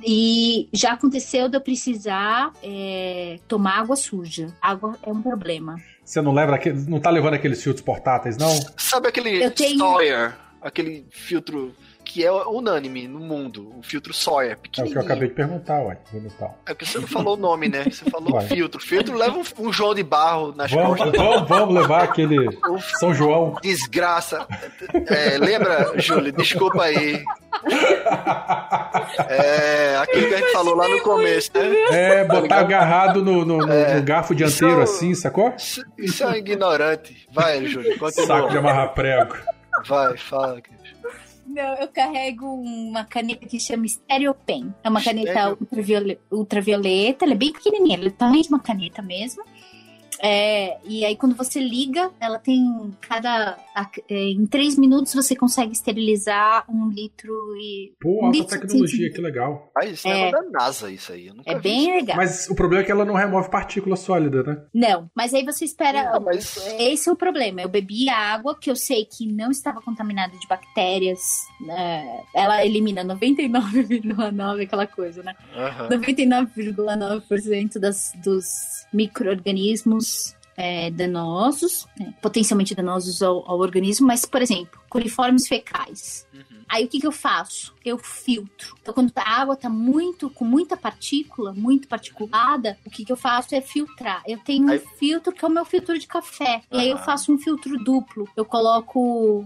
E 0.05 0.69
já 0.71 0.93
aconteceu 0.93 1.49
de 1.49 1.57
eu 1.57 1.61
precisar 1.61 2.53
é, 2.61 3.39
tomar 3.47 3.79
água 3.79 3.95
suja. 3.95 4.53
Água 4.61 4.95
é 5.01 5.11
um 5.11 5.21
problema. 5.21 5.77
Você 6.05 6.21
não 6.21 6.31
leva 6.33 6.53
aquele, 6.55 6.79
não 6.87 6.99
tá 6.99 7.09
levando 7.09 7.33
aqueles 7.33 7.63
filtros 7.63 7.83
portáteis, 7.83 8.37
não? 8.37 8.49
Sabe 8.77 9.07
aquele 9.07 9.43
Eu 9.43 9.49
tenho- 9.51 9.79
Sawyer? 9.79 10.35
Aquele 10.61 11.05
filtro 11.09 11.73
que 12.13 12.23
é 12.23 12.31
unânime 12.31 13.07
no 13.07 13.19
mundo. 13.19 13.73
O 13.75 13.81
filtro 13.81 14.13
Sawyer, 14.13 14.51
É 14.77 14.81
o 14.83 14.85
que 14.85 14.95
eu 14.97 15.01
acabei 15.01 15.29
de 15.29 15.33
perguntar, 15.33 15.79
ué. 15.81 15.97
Então. 16.13 16.53
É 16.67 16.73
porque 16.73 16.85
você 16.85 16.99
não 16.99 17.07
falou 17.07 17.33
o 17.35 17.39
nome, 17.39 17.67
né? 17.69 17.85
Você 17.85 18.07
falou 18.07 18.33
Vai. 18.33 18.45
filtro. 18.45 18.79
Filtro 18.79 19.17
leva 19.17 19.35
um, 19.35 19.43
um 19.67 19.73
João 19.73 19.95
de 19.95 20.03
barro 20.03 20.53
nas 20.55 20.69
Vamos, 20.71 20.99
costas. 20.99 21.19
vamos, 21.19 21.49
vamos 21.49 21.73
levar 21.73 22.03
aquele 22.03 22.37
São 22.99 23.15
João. 23.15 23.55
Desgraça. 23.63 24.45
É, 25.07 25.39
lembra, 25.39 25.93
Júlio? 25.99 26.31
Desculpa 26.31 26.83
aí. 26.83 27.23
É, 29.29 29.97
aquilo 29.97 30.27
que 30.27 30.33
a 30.33 30.37
gente 30.37 30.51
falou 30.51 30.75
lá 30.75 30.87
no 30.87 31.01
começo, 31.01 31.49
né? 31.55 31.63
É, 31.91 32.23
botar 32.25 32.59
agarrado 32.59 33.23
no, 33.23 33.43
no, 33.43 33.57
no- 33.65 33.71
É. 33.73 33.95
no 33.95 34.03
garfo 34.03 34.35
dianteiro, 34.35 34.83
Isso- 34.83 34.93
assim, 34.97 35.15
sacou? 35.15 35.53
Isso, 35.57 35.83
isso 35.97 36.23
é 36.23 36.27
um 36.27 36.35
ignorante. 36.35 37.27
Vai, 37.31 37.65
Júlio, 37.65 37.91
Saco 37.93 38.11
de 38.11 38.21
continua. 38.27 38.59
amarrar 38.59 38.93
prego. 38.93 39.35
Vai, 39.87 40.15
fala. 40.17 40.61
Não, 41.45 41.75
eu 41.75 41.87
carrego 41.89 42.45
uma 42.45 43.03
caneta 43.03 43.45
que 43.45 43.59
chama 43.59 43.85
Stereo 43.87 44.33
Pen. 44.33 44.73
É 44.83 44.89
uma 44.89 45.01
caneta 45.03 45.31
Stereo. 45.31 45.57
ultraviole- 45.59 46.19
ultravioleta, 46.31 47.25
ela 47.25 47.33
é 47.33 47.37
bem 47.37 47.51
pequenininha, 47.51 47.95
ela 47.97 48.05
é 48.05 48.09
do 48.09 48.15
tamanho 48.15 48.41
de 48.43 48.49
uma 48.49 48.59
caneta 48.59 49.01
mesmo. 49.01 49.43
É, 50.21 50.77
e 50.85 51.03
aí 51.05 51.15
quando 51.15 51.35
você 51.35 51.59
liga, 51.59 52.11
ela 52.19 52.39
tem 52.39 52.93
cada. 53.01 53.57
é, 54.09 54.15
em 54.29 54.45
três 54.45 54.77
minutos 54.77 55.13
você 55.13 55.35
consegue 55.35 55.71
esterilizar 55.73 56.65
um 56.69 56.89
litro 56.89 57.33
e. 57.57 57.93
Pô, 57.99 58.21
um 58.23 58.25
alta 58.27 58.59
tecnologia, 58.59 59.09
150. 59.09 59.15
que 59.15 59.21
legal. 59.21 59.71
Ah, 59.77 59.85
isso 59.85 60.07
É. 60.07 60.29
é 60.29 60.31
da 60.31 60.41
NASA, 60.43 60.91
isso 60.91 61.11
aí. 61.11 61.27
Eu 61.27 61.35
nunca 61.35 61.51
É 61.51 61.55
vi 61.55 61.61
bem 61.61 61.81
isso. 61.81 61.91
legal. 61.91 62.17
Mas 62.17 62.49
o 62.49 62.55
problema 62.55 62.83
é 62.83 62.85
que 62.85 62.91
ela 62.91 63.05
não 63.05 63.15
remove 63.15 63.49
partícula 63.49 63.95
sólida, 63.95 64.43
né? 64.43 64.61
Não, 64.73 65.09
mas 65.15 65.33
aí 65.33 65.43
você 65.43 65.65
espera. 65.65 66.11
Não, 66.13 66.21
mas- 66.21 66.57
Esse 66.79 67.09
é 67.09 67.11
o 67.11 67.15
problema. 67.15 67.61
Eu 67.61 67.69
bebi 67.69 68.09
água 68.09 68.57
que 68.57 68.69
eu 68.69 68.75
sei 68.75 69.05
que 69.05 69.25
não 69.31 69.51
estava 69.51 69.81
contaminada 69.81 70.37
de 70.37 70.47
bactérias. 70.47 71.43
né? 71.61 72.21
Ela 72.35 72.65
elimina 72.65 73.03
99,9, 73.03 74.63
aquela 74.63 74.85
coisa, 74.87 75.23
né? 75.23 75.33
Aham. 75.55 75.89
99,9% 75.89 77.79
das, 77.79 78.11
dos 78.23 78.85
micro-organismos 78.93 80.03
é, 80.55 80.91
danosos, 80.91 81.87
né, 81.99 82.13
potencialmente 82.21 82.75
danosos 82.75 83.21
ao, 83.21 83.49
ao 83.49 83.59
organismo, 83.59 84.07
mas, 84.07 84.25
por 84.25 84.41
exemplo, 84.41 84.79
coliformes 84.89 85.47
fecais. 85.47 86.27
Uhum. 86.33 86.43
Aí 86.69 86.85
o 86.85 86.87
que, 86.87 86.99
que 86.99 87.05
eu 87.05 87.11
faço? 87.11 87.73
Eu 87.85 87.97
filtro. 87.99 88.75
Então, 88.81 88.93
quando 88.93 89.11
a 89.15 89.29
água 89.29 89.55
tá 89.55 89.69
muito, 89.69 90.29
com 90.29 90.45
muita 90.45 90.75
partícula, 90.75 91.53
muito 91.53 91.87
particulada, 91.87 92.77
o 92.85 92.89
que, 92.89 93.05
que 93.05 93.11
eu 93.11 93.17
faço 93.17 93.53
é 93.53 93.61
filtrar. 93.61 94.23
Eu 94.27 94.39
tenho 94.39 94.69
Aí- 94.69 94.79
um 94.79 94.97
filtro 94.97 95.31
que 95.31 95.43
é 95.43 95.47
o 95.47 95.51
meu 95.51 95.65
filtro 95.65 95.97
de 95.99 96.07
café. 96.07 96.61
E 96.71 96.77
aí 96.79 96.89
eu 96.89 96.97
faço 96.97 97.31
um 97.31 97.37
filtro 97.37 97.77
duplo. 97.83 98.27
Eu 98.35 98.45
coloco. 98.45 99.45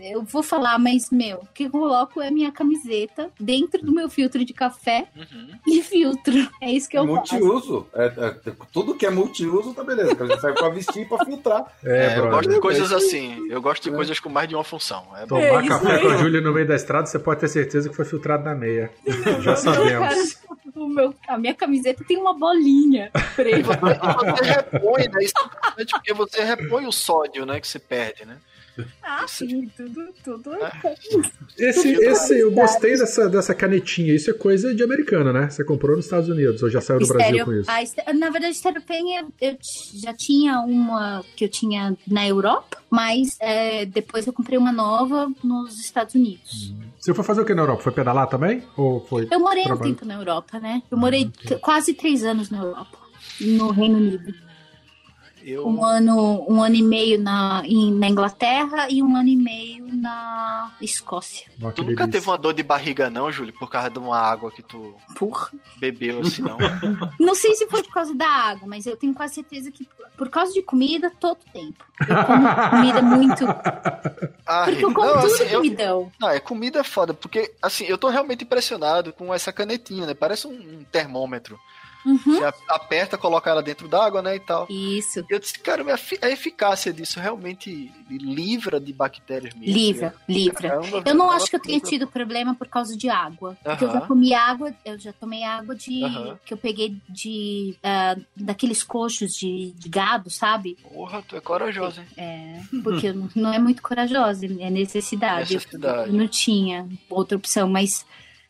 Eu 0.00 0.22
vou 0.22 0.42
falar, 0.42 0.78
mas, 0.78 1.10
meu, 1.10 1.38
o 1.38 1.46
que 1.54 1.64
eu 1.64 1.70
coloco 1.70 2.20
é 2.20 2.28
a 2.28 2.30
minha 2.30 2.50
camiseta 2.52 3.30
dentro 3.38 3.84
do 3.84 3.92
meu 3.92 4.08
filtro 4.08 4.44
de 4.44 4.52
café 4.52 5.06
Uhum. 5.16 5.48
e 5.66 5.82
filtro. 5.82 6.34
É 6.60 6.70
isso 6.70 6.88
que 6.88 6.96
É 6.96 7.00
eu 7.00 7.06
faço. 7.14 7.34
multiuso. 7.34 7.86
É, 7.94 8.06
é- 8.06 8.52
tudo 8.72 8.94
que 8.94 9.06
é 9.06 9.10
multiuso 9.10 9.72
tá 9.74 9.82
beleza. 9.84 10.10
porque 10.14 10.24
A 10.24 10.26
gente 10.26 10.40
serve 10.40 10.58
pra 10.58 10.68
vestir 10.68 11.02
e 11.02 11.04
pra 11.06 11.24
filtrar. 11.24 11.64
É, 11.84 12.14
É, 12.14 12.18
eu 12.18 12.28
gosto 12.30 12.50
de 12.50 12.60
coisas 12.60 12.92
assim. 12.92 13.46
Eu 13.50 13.60
gosto 13.62 13.82
de 13.84 13.90
coisas 13.90 14.20
com 14.20 14.28
mais 14.28 14.48
de 14.48 14.54
uma 14.54 14.64
função. 14.64 15.06
É 15.16 15.26
bom. 15.26 15.40
Tomar 15.40 15.66
café 15.66 15.92
aí. 15.96 16.02
com 16.02 16.08
a 16.08 16.16
Júlia 16.16 16.40
no 16.40 16.52
meio 16.52 16.66
da 16.66 16.74
estrada, 16.76 17.06
você 17.06 17.18
pode 17.18 17.40
ter 17.40 17.48
certeza 17.48 17.88
que 17.88 17.96
foi 17.96 18.04
filtrado 18.04 18.44
na 18.44 18.54
meia. 18.54 18.90
Já 19.42 19.56
sabemos. 19.56 20.38
O 20.74 20.88
meu, 20.88 21.14
a 21.26 21.38
minha 21.38 21.54
camiseta 21.54 22.04
tem 22.06 22.18
uma 22.18 22.34
bolinha 22.34 23.10
E 23.14 23.34
preta. 23.34 23.62
você, 23.62 23.92
e 23.94 24.36
você 24.36 24.44
repõe, 24.44 25.08
né? 25.08 25.24
Isso 25.24 25.32
é 25.40 25.44
importante 25.46 25.90
porque 25.92 26.12
você 26.12 26.42
repõe 26.44 26.86
o 26.86 26.92
sódio, 26.92 27.46
né? 27.46 27.58
Que 27.60 27.66
você 27.66 27.78
perde, 27.78 28.26
né? 28.26 28.36
Ah, 29.02 29.24
sim, 29.26 29.70
tudo, 29.76 30.08
tudo. 30.24 30.50
Esse, 31.58 31.92
esse, 31.94 32.38
eu 32.38 32.50
gostei 32.52 32.96
dessa, 32.96 33.28
dessa 33.28 33.54
canetinha. 33.54 34.14
Isso 34.14 34.30
é 34.30 34.34
coisa 34.34 34.74
de 34.74 34.82
americana, 34.82 35.32
né? 35.32 35.48
Você 35.48 35.64
comprou 35.64 35.96
nos 35.96 36.04
Estados 36.04 36.28
Unidos 36.28 36.62
ou 36.62 36.70
já 36.70 36.80
saiu 36.80 37.00
do 37.00 37.06
Brasil 37.06 37.44
com 37.44 37.52
isso? 37.52 37.70
a 37.70 38.12
na 38.12 38.30
verdade, 38.30 38.54
Stereo 38.54 38.82
Pen 38.82 39.30
eu, 39.40 39.56
já 39.94 40.12
tinha 40.12 40.60
uma 40.60 41.24
que 41.34 41.44
eu 41.44 41.48
tinha 41.48 41.96
na 42.06 42.26
Europa, 42.26 42.78
mas 42.90 43.36
é, 43.40 43.86
depois 43.86 44.26
eu 44.26 44.32
comprei 44.32 44.58
uma 44.58 44.72
nova 44.72 45.30
nos 45.42 45.78
Estados 45.78 46.14
Unidos. 46.14 46.74
Você 46.98 47.14
foi 47.14 47.24
fazer 47.24 47.40
o 47.40 47.44
que 47.44 47.54
na 47.54 47.62
Europa? 47.62 47.82
Foi 47.82 47.92
pedalar 47.92 48.28
também? 48.28 48.62
Ou 48.76 49.00
foi. 49.06 49.28
Eu 49.30 49.38
morei 49.40 49.62
um 49.62 49.66
Trabalho. 49.66 49.94
tempo 49.94 50.04
na 50.04 50.14
Europa, 50.14 50.58
né? 50.58 50.82
Eu 50.90 50.98
morei 50.98 51.26
t- 51.26 51.56
quase 51.56 51.94
três 51.94 52.24
anos 52.24 52.50
na 52.50 52.58
Europa, 52.58 52.98
no 53.40 53.70
Reino 53.70 53.96
Unido. 53.98 54.34
Eu, 55.48 55.64
Um 55.64 55.84
ano, 55.84 56.44
um 56.50 56.60
ano 56.60 56.74
e 56.74 56.82
meio 56.82 57.22
na, 57.22 57.62
em- 57.64 57.92
na 57.94 58.08
Inglaterra 58.08 58.88
e 58.90 59.00
um 59.00 59.14
ano 59.14 59.28
e 59.28 59.36
meio 59.36 59.86
na 59.94 60.72
Escócia. 60.80 61.46
Que 61.46 61.56
tu 61.58 61.62
nunca 61.62 61.84
delícia. 61.84 62.08
teve 62.08 62.26
uma 62.28 62.36
dor 62.36 62.52
de 62.52 62.64
barriga, 62.64 63.08
não, 63.08 63.30
Júlio? 63.30 63.54
Por 63.56 63.70
causa 63.70 63.88
de 63.88 63.98
uma 64.00 64.18
água 64.18 64.50
que 64.50 64.60
tu 64.60 64.92
Porra. 65.16 65.50
bebeu 65.78 66.20
assim, 66.20 66.42
não? 66.42 66.58
Não 67.20 67.34
sei 67.36 67.54
se 67.54 67.68
foi 67.68 67.80
por 67.84 67.92
causa 67.94 68.12
da 68.12 68.26
água, 68.28 68.66
mas 68.66 68.86
eu 68.86 68.96
tenho 68.96 69.14
quase 69.14 69.34
certeza 69.34 69.70
que 69.70 69.88
por 70.18 70.28
causa 70.30 70.52
de 70.52 70.62
comida, 70.62 71.12
todo 71.20 71.38
tempo. 71.52 71.84
Eu 72.08 72.24
como 72.24 72.70
comida 72.70 73.02
muito. 73.02 73.44
Ah, 74.46 74.64
Porque 74.64 74.84
eu 74.84 74.92
como 74.94 75.06
não, 75.06 75.20
tudo 75.20 75.32
assim, 75.34 75.44
eu- 75.44 75.60
comidão. 75.60 76.12
Não, 76.20 76.28
é 76.30 76.40
comida 76.40 76.80
é 76.80 76.84
foda, 76.84 77.14
porque 77.14 77.52
assim, 77.62 77.84
eu 77.84 77.96
tô 77.98 78.08
realmente 78.08 78.42
impressionado 78.44 79.12
com 79.12 79.32
essa 79.32 79.52
canetinha, 79.52 80.06
né? 80.06 80.14
Parece 80.14 80.46
um, 80.48 80.52
um 80.52 80.84
termômetro. 80.90 81.58
Uhum. 82.06 82.18
Você 82.24 82.54
aperta, 82.68 83.18
coloca 83.18 83.50
ela 83.50 83.62
dentro 83.62 83.88
d'água, 83.88 84.22
né, 84.22 84.36
e 84.36 84.40
tal. 84.40 84.66
Isso. 84.70 85.20
E 85.28 85.32
eu 85.34 85.38
disse, 85.40 85.58
cara, 85.58 85.82
a 85.90 85.94
efi- 85.94 86.18
a 86.22 86.30
eficácia 86.30 86.92
disso 86.92 87.18
realmente 87.18 87.92
livra 88.08 88.78
de 88.80 88.92
bactérias 88.92 89.52
mesmo. 89.54 89.74
Livra, 89.74 90.14
livra. 90.28 90.68
Caramba, 90.70 91.02
Eu 91.04 91.14
não 91.14 91.30
acho 91.30 91.46
que 91.50 91.56
eu 91.56 91.60
tenha 91.60 91.80
tido 91.80 92.06
problema 92.06 92.54
por 92.54 92.68
causa 92.68 92.96
de 92.96 93.08
água. 93.08 93.56
Porque 93.62 93.84
eu 93.84 93.92
já 93.92 94.00
comi 94.02 94.32
água, 94.32 94.72
eu 94.84 94.98
já 94.98 95.12
tomei 95.12 95.42
água 95.42 95.74
de. 95.74 96.04
Aham. 96.04 96.38
que 96.44 96.54
eu 96.54 96.58
peguei 96.58 96.96
de. 97.08 97.76
ah, 97.82 98.16
daqueles 98.36 98.82
coxos 98.82 99.34
de, 99.34 99.72
de 99.72 99.88
gado, 99.88 100.30
sabe? 100.30 100.76
Porra, 100.92 101.22
tu 101.26 101.34
é 101.36 101.40
corajosa, 101.40 102.00
hein? 102.02 102.06
É, 102.16 102.60
porque 102.82 103.08
eu 103.08 103.28
não- 103.34 103.52
é 103.52 103.58
muito 103.58 103.82
corajosa, 103.82 104.46
é 104.46 104.70
necessidade. 104.70 105.52
Eu- 105.54 105.58
Necessidade. 105.58 106.08
Eu 106.10 106.14
não 106.14 106.28
tinha 106.28 106.88
outra 107.10 107.36
opção, 107.36 107.68
mas 107.68 108.06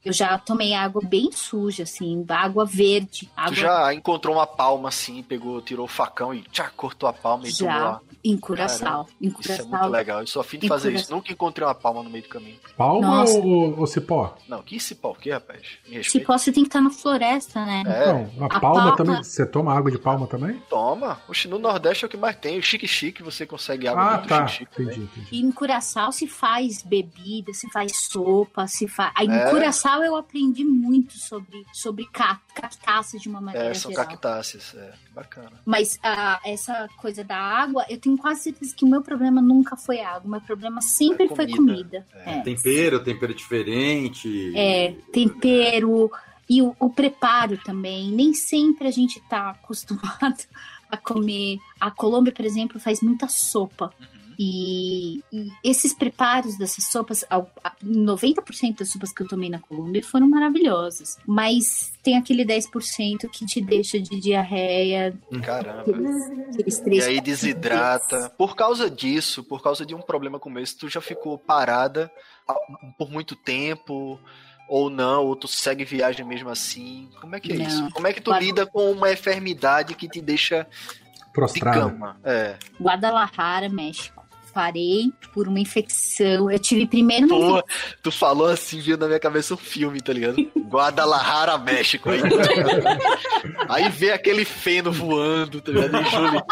Eu 0.07 0.12
já 0.12 0.39
tomei 0.39 0.73
água 0.73 1.03
bem 1.05 1.31
suja, 1.33 1.83
assim, 1.83 2.24
água 2.28 2.65
verde. 2.65 3.28
Água 3.37 3.53
Tu 3.55 3.61
já 3.61 3.93
encontrou 3.93 4.37
uma 4.37 4.47
palma 4.47 4.89
assim, 4.89 5.23
pegou, 5.23 5.61
tirou 5.61 5.85
o 5.87 5.89
facão 5.89 6.33
e 6.33 6.43
tchá, 6.43 6.70
cortou 6.77 7.09
a 7.09 7.12
palma 7.12 7.47
e 7.49 7.53
tomou 7.53 7.73
já 7.73 7.78
lá. 7.85 8.01
em 8.24 8.37
Curaçao. 8.37 9.07
Em 9.20 9.28
Isso 9.28 9.53
é 9.53 9.57
muito 9.57 9.69
Curaçao. 9.69 9.91
legal. 9.91 10.20
Eu 10.20 10.27
sou 10.27 10.41
afim 10.41 10.59
de 10.59 10.69
fazer 10.69 10.89
Curaçao. 10.91 11.05
isso. 11.05 11.15
Nunca 11.15 11.33
encontrei 11.33 11.66
uma 11.66 11.74
palma 11.74 12.03
no 12.03 12.11
meio 12.11 12.23
do 12.23 12.28
caminho. 12.31 12.57
Palma 12.77 13.07
Nossa. 13.19 13.39
ou, 13.39 13.81
ou 13.81 13.87
cipó? 13.87 14.37
Não, 14.49 14.62
que 14.62 14.78
cipó, 14.78 15.11
o 15.11 15.15
que, 15.15 15.31
rapaz? 15.31 15.61
Me 15.89 15.97
respeita. 15.97 16.11
Cipó, 16.11 16.39
você 16.39 16.53
tem 16.53 16.62
que 16.62 16.69
estar 16.69 16.81
na 16.81 16.91
floresta, 16.91 17.65
né? 17.66 17.83
É. 17.87 18.07
Não, 18.39 18.45
a, 18.45 18.57
A 18.57 18.61
palma, 18.61 18.81
palma- 18.83 18.97
também. 18.97 19.23
Você 19.24 19.45
toma 19.45 19.74
água 19.77 19.91
de 19.91 19.99
palma 19.99 20.27
também? 20.28 20.62
Toma. 20.70 21.20
Oxe, 21.28 21.49
no 21.49 21.59
Nordeste 21.59 22.05
é 22.05 22.07
o 22.07 22.11
que 22.11 22.16
mais 22.16 22.37
tem. 22.37 22.59
O 22.59 22.62
chique-chique, 22.62 23.23
você 23.23 23.45
consegue 23.45 23.89
água 23.89 24.03
Ah, 24.03 24.11
dentro 24.19 24.23
do 24.23 24.28
tá. 24.28 24.47
chique-chique. 24.47 24.83
Entendi, 24.83 25.01
entendi. 25.03 25.28
E 25.33 25.41
em 25.41 25.51
Curaçao 25.51 26.12
se 26.12 26.27
faz 26.28 26.83
bebida, 26.83 27.53
se 27.53 27.69
faz 27.70 27.93
sopa, 28.11 28.66
se 28.66 28.87
faz. 28.87 29.12
Aí 29.16 29.27
É. 29.28 29.49
em 29.49 29.51
Curaçao 29.51 29.95
eu 30.02 30.16
aprendi 30.16 30.64
muito 30.64 31.18
sobre, 31.18 31.64
sobre 31.73 32.06
ca- 32.12 32.40
cactáceas 32.55 33.23
de 33.23 33.28
uma 33.28 33.40
maneira 33.40 33.68
É, 33.70 33.74
são 33.74 33.90
geral. 33.90 34.06
cactáceas. 34.06 34.74
É, 34.74 34.93
bacana. 35.14 35.52
Mas 35.64 35.98
ah, 36.02 36.40
essa 36.44 36.89
coisa 36.97 37.23
da 37.24 37.36
água, 37.36 37.85
eu 37.89 37.98
tenho 37.98 38.16
quase 38.16 38.43
certeza 38.43 38.74
que 38.74 38.85
o 38.85 38.89
meu 38.89 39.02
problema 39.02 39.40
nunca 39.40 39.77
foi 39.77 40.01
água. 40.01 40.23
O 40.27 40.31
meu 40.31 40.40
problema 40.40 40.81
sempre 40.81 41.24
É 41.24 41.28
foi 41.28 41.51
comida. 41.51 41.56
comida. 41.56 42.06
É. 42.24 42.39
É. 42.39 42.40
Tempero, 42.43 43.02
tempero 43.02 43.35
diferente. 43.35 44.52
É, 44.56 44.94
tempero 45.12 46.10
e 46.48 46.62
o, 46.62 46.74
o 46.78 46.90
preparo 46.90 47.59
também. 47.59 48.10
Nem 48.10 48.32
sempre 48.35 48.86
a 48.89 48.90
gente 48.90 49.20
tá 49.28 49.51
acostumado 49.51 50.44
a 50.90 50.97
comer. 50.97 51.59
A 51.81 51.90
Colômbia, 51.90 52.32
por 52.32 52.44
exemplo, 52.44 52.78
faz 52.78 53.01
muita 53.01 53.28
sopa. 53.28 53.93
E, 54.38 55.22
e 55.32 55.50
esses 55.64 55.94
preparos 55.94 56.58
dessas 56.58 56.84
sopas, 56.90 57.24
ao- 57.30 57.50
a- 57.64 57.72
90% 57.82 58.78
das 58.78 58.90
sopas 58.90 59.12
que 59.12 59.22
eu 59.22 59.28
tomei 59.28 59.48
na 59.48 59.58
Colômbia 59.58 60.02
foram 60.02 60.28
maravilhosas. 60.28 61.18
Mas 61.26 61.92
tem 62.02 62.16
aquele 62.16 62.44
10% 62.44 63.28
que 63.30 63.46
te 63.46 63.60
deixa 63.60 63.98
de 63.98 64.20
diarreia, 64.20 65.16
Caramba. 65.42 65.80
aqueles 66.50 66.78
E 66.86 67.02
aí 67.02 67.20
desidrata. 67.20 68.18
dias. 68.18 68.28
Por 68.36 68.54
causa 68.54 68.90
disso, 68.90 69.42
por 69.42 69.62
causa 69.62 69.84
de 69.86 69.94
um 69.94 70.00
problema 70.02 70.38
como 70.38 70.58
esse, 70.58 70.76
tu 70.76 70.88
já 70.88 71.00
ficou 71.00 71.38
parada 71.38 72.10
por 72.98 73.10
muito 73.10 73.34
tempo, 73.34 74.20
ou 74.68 74.90
não, 74.90 75.24
ou 75.24 75.34
tu 75.36 75.48
segue 75.48 75.84
viagem 75.84 76.24
mesmo 76.26 76.48
assim. 76.50 77.08
Como 77.20 77.34
é 77.36 77.40
que 77.40 77.52
é 77.52 77.56
Não. 77.56 77.66
isso? 77.66 77.90
Como 77.92 78.06
é 78.06 78.12
que 78.12 78.20
tu 78.20 78.32
lida 78.32 78.66
com 78.66 78.90
uma 78.92 79.12
enfermidade 79.12 79.94
que 79.94 80.08
te 80.08 80.20
deixa 80.20 80.64
de 80.64 81.32
Prostrado. 81.32 81.80
cama? 81.90 82.16
É. 82.24 82.56
Guadalajara, 82.80 83.68
México. 83.68 84.15
Parei 84.57 85.12
por 85.35 85.47
uma 85.49 85.61
infecção. 85.61 86.51
Eu 86.51 86.59
tive 86.59 86.87
primeiro 86.87 87.27
uma 87.27 87.37
Porra, 87.37 87.65
tu 88.03 88.11
falou 88.11 88.47
assim, 88.47 88.81
viu 88.81 88.97
na 88.97 89.07
minha 89.07 89.20
cabeça 89.20 89.53
um 89.53 89.57
filme, 89.59 90.01
tá 90.01 90.15
ligado? 90.15 90.37
Guadalajara, 90.57 91.59
México. 91.59 92.09
Aí, 92.09 92.23
aí 93.69 93.89
vê 93.91 94.12
aquele 94.12 94.47
feno 94.47 94.91
voando, 94.91 95.61
tá 95.61 95.70
ligado? 95.70 96.01
E 96.01 96.11
Júlia 96.11 96.43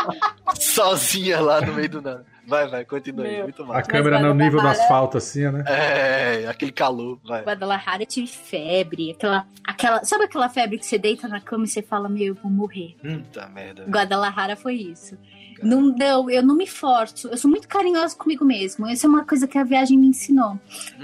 sozinha 0.61 1.41
lá 1.41 1.63
no 1.63 1.73
meio 1.73 1.89
do 1.89 2.03
nada. 2.03 2.27
Vai, 2.47 2.69
vai, 2.69 2.85
continua 2.85 3.25
aí, 3.25 3.43
muito 3.43 3.63
A 3.63 3.67
mal. 3.67 3.83
câmera 3.83 4.19
no 4.21 4.35
nível 4.35 4.61
do 4.61 4.69
asfalto, 4.69 5.17
assim, 5.17 5.51
né? 5.51 5.65
É, 5.67 6.47
aquele 6.47 6.73
calor, 6.73 7.19
vai. 7.25 7.43
Guadalajara 7.43 8.03
eu 8.03 8.07
tive 8.07 8.27
febre, 8.27 9.13
aquela, 9.13 9.47
aquela, 9.67 10.05
sabe 10.05 10.25
aquela 10.25 10.51
febre 10.51 10.77
que 10.77 10.85
você 10.85 10.99
deita 10.99 11.27
na 11.27 11.41
cama 11.41 11.65
e 11.65 11.69
você 11.69 11.81
fala, 11.81 12.07
meu, 12.07 12.27
eu 12.27 12.35
vou 12.35 12.51
morrer. 12.51 12.97
Puta 13.01 13.49
merda. 13.49 13.85
Guadalajara 13.89 14.57
foi 14.57 14.75
isso. 14.75 15.17
Não, 15.63 15.81
não, 15.83 16.31
eu 16.31 16.43
não 16.43 16.57
me 16.57 16.67
forço, 16.67 17.29
eu 17.29 17.37
sou 17.37 17.51
muito 17.51 17.69
carinhosa 17.69 18.17
comigo 18.17 18.45
mesmo. 18.45 18.87
Essa 18.87 19.07
é 19.07 19.09
uma 19.09 19.25
coisa 19.25 19.47
que 19.47 19.59
a 19.59 19.65
viagem 19.65 19.99
me 19.99 20.09
ensinou. 20.09 20.59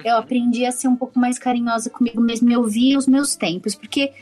Eu 0.05 0.17
aprendi 0.17 0.65
a 0.65 0.73
ser 0.73 0.89
um 0.89 0.97
pouco 0.97 1.19
mais 1.19 1.39
carinhosa 1.39 1.91
comigo 1.91 2.21
mesmo 2.21 2.51
e 2.51 2.57
ouvir 2.57 2.97
os 2.97 3.07
meus 3.07 3.37
tempos, 3.37 3.75
porque 3.75 4.13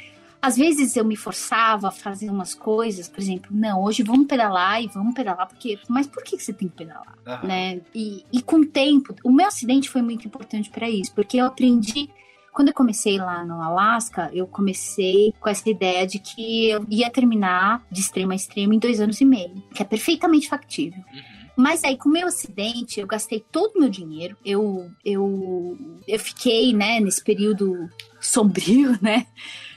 às 0.40 0.56
vezes 0.56 0.96
eu 0.96 1.04
me 1.04 1.16
forçava 1.16 1.88
a 1.88 1.90
fazer 1.90 2.30
umas 2.30 2.54
coisas, 2.54 3.08
por 3.08 3.20
exemplo, 3.20 3.50
não, 3.50 3.82
hoje 3.82 4.02
vamos 4.02 4.26
pedalar 4.26 4.82
e 4.82 4.86
vamos 4.86 5.14
pedalar, 5.14 5.48
porque, 5.48 5.78
mas 5.88 6.06
por 6.06 6.22
que 6.22 6.38
você 6.38 6.52
tem 6.52 6.68
que 6.68 6.76
pedalar? 6.76 7.18
Aham. 7.26 7.46
né? 7.46 7.80
E, 7.94 8.24
e 8.32 8.40
com 8.40 8.56
o 8.60 8.66
tempo, 8.66 9.14
o 9.24 9.32
meu 9.32 9.48
acidente 9.48 9.90
foi 9.90 10.00
muito 10.00 10.26
importante 10.26 10.70
para 10.70 10.88
isso, 10.88 11.12
porque 11.14 11.38
eu 11.38 11.46
aprendi. 11.46 12.08
Quando 12.58 12.70
eu 12.70 12.74
comecei 12.74 13.18
lá 13.18 13.44
no 13.44 13.62
Alasca, 13.62 14.32
eu 14.32 14.44
comecei 14.44 15.32
com 15.38 15.48
essa 15.48 15.70
ideia 15.70 16.04
de 16.04 16.18
que 16.18 16.70
eu 16.70 16.84
ia 16.90 17.08
terminar 17.08 17.86
de 17.88 18.00
extremo 18.00 18.32
a 18.32 18.34
extremo 18.34 18.74
em 18.74 18.80
dois 18.80 19.00
anos 19.00 19.20
e 19.20 19.24
meio, 19.24 19.62
que 19.72 19.80
é 19.80 19.84
perfeitamente 19.84 20.48
factível. 20.48 21.00
Mas 21.56 21.84
aí, 21.84 21.96
com 21.96 22.08
o 22.08 22.12
meu 22.12 22.26
acidente, 22.26 22.98
eu 22.98 23.06
gastei 23.06 23.38
todo 23.52 23.76
o 23.76 23.78
meu 23.78 23.88
dinheiro. 23.88 24.36
Eu, 24.44 24.90
eu, 25.04 25.78
eu 26.08 26.18
fiquei, 26.18 26.72
né, 26.72 26.98
nesse 26.98 27.22
período 27.22 27.88
sombrio, 28.20 28.98
né? 29.00 29.28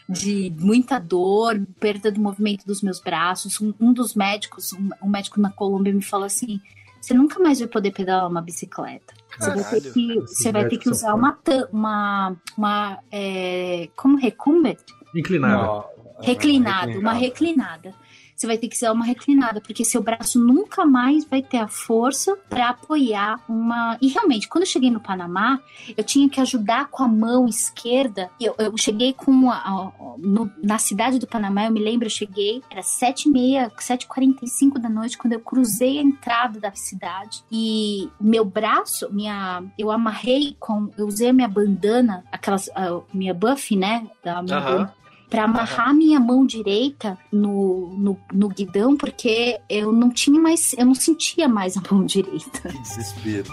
De 0.09 0.51
muita 0.57 0.97
dor, 0.97 1.63
perda 1.79 2.11
do 2.11 2.19
movimento 2.19 2.65
dos 2.65 2.81
meus 2.81 2.99
braços. 2.99 3.61
Um, 3.61 3.75
um 3.79 3.93
dos 3.93 4.15
médicos, 4.15 4.73
um, 4.73 4.89
um 5.03 5.07
médico 5.07 5.39
na 5.39 5.51
Colômbia, 5.51 5.93
me 5.93 6.01
falou 6.01 6.25
assim: 6.25 6.59
você 6.99 7.13
nunca 7.13 7.39
mais 7.39 7.59
vai 7.59 7.67
poder 7.67 7.91
pedalar 7.91 8.27
uma 8.27 8.41
bicicleta. 8.41 9.20
Você 9.39 9.51
vai 9.51 9.63
ter 9.63 9.93
que, 9.93 10.19
você 10.21 10.51
vai 10.51 10.67
ter 10.67 10.77
que 10.77 10.89
usar 10.89 11.13
uma, 11.13 11.37
uma, 11.71 12.35
uma 12.57 12.99
é, 13.11 13.89
como 13.95 14.17
recumbent? 14.17 14.79
Inclinado. 15.15 15.85
Reclinado, 16.21 16.99
uma 16.99 17.13
reclinada. 17.13 17.93
Você 18.41 18.47
vai 18.47 18.57
ter 18.57 18.67
que 18.69 18.75
usar 18.75 18.91
uma 18.91 19.05
reclinada, 19.05 19.61
porque 19.61 19.85
seu 19.85 20.01
braço 20.01 20.39
nunca 20.43 20.83
mais 20.83 21.23
vai 21.25 21.43
ter 21.43 21.59
a 21.59 21.67
força 21.67 22.35
para 22.49 22.69
apoiar 22.69 23.39
uma. 23.47 23.99
E 24.01 24.07
realmente, 24.07 24.47
quando 24.49 24.63
eu 24.63 24.67
cheguei 24.67 24.89
no 24.89 24.99
Panamá, 24.99 25.59
eu 25.95 26.03
tinha 26.03 26.27
que 26.27 26.41
ajudar 26.41 26.87
com 26.87 27.03
a 27.03 27.07
mão 27.07 27.47
esquerda. 27.47 28.31
Eu, 28.39 28.55
eu 28.57 28.75
cheguei 28.75 29.13
com 29.13 29.51
a, 29.51 29.57
a- 29.57 29.91
no- 30.17 30.51
na 30.63 30.79
cidade 30.79 31.19
do 31.19 31.27
Panamá, 31.27 31.65
eu 31.65 31.71
me 31.71 31.79
lembro, 31.79 32.07
eu 32.07 32.09
cheguei, 32.09 32.63
era 32.71 32.81
sete 32.81 33.29
e 33.29 33.31
meia, 33.31 33.69
7h45 33.77 34.79
da 34.79 34.89
noite, 34.89 35.19
quando 35.19 35.33
eu 35.33 35.39
cruzei 35.39 35.99
a 35.99 36.01
entrada 36.01 36.59
da 36.59 36.71
cidade. 36.73 37.43
E 37.51 38.09
meu 38.19 38.43
braço, 38.43 39.07
minha. 39.13 39.63
Eu 39.77 39.91
amarrei 39.91 40.55
com. 40.59 40.89
Eu 40.97 41.05
usei 41.05 41.29
a 41.29 41.33
minha 41.33 41.47
bandana, 41.47 42.23
aquelas. 42.31 42.69
a 42.75 43.01
minha 43.13 43.35
buff, 43.35 43.75
né? 43.75 44.07
Da 44.23 44.41
minha 44.41 44.57
bandana 44.63 45.00
Pra 45.31 45.45
amarrar 45.45 45.93
minha 45.95 46.19
mão 46.19 46.45
direita 46.45 47.17
no, 47.31 47.95
no, 47.97 48.19
no 48.33 48.49
guidão, 48.49 48.97
porque 48.97 49.59
eu 49.69 49.91
não 49.93 50.09
tinha 50.11 50.39
mais, 50.39 50.73
eu 50.73 50.85
não 50.85 50.93
sentia 50.93 51.47
mais 51.47 51.77
a 51.77 51.81
mão 51.89 52.03
direita. 52.05 52.67
Que 52.69 52.77
desespero. 52.79 53.49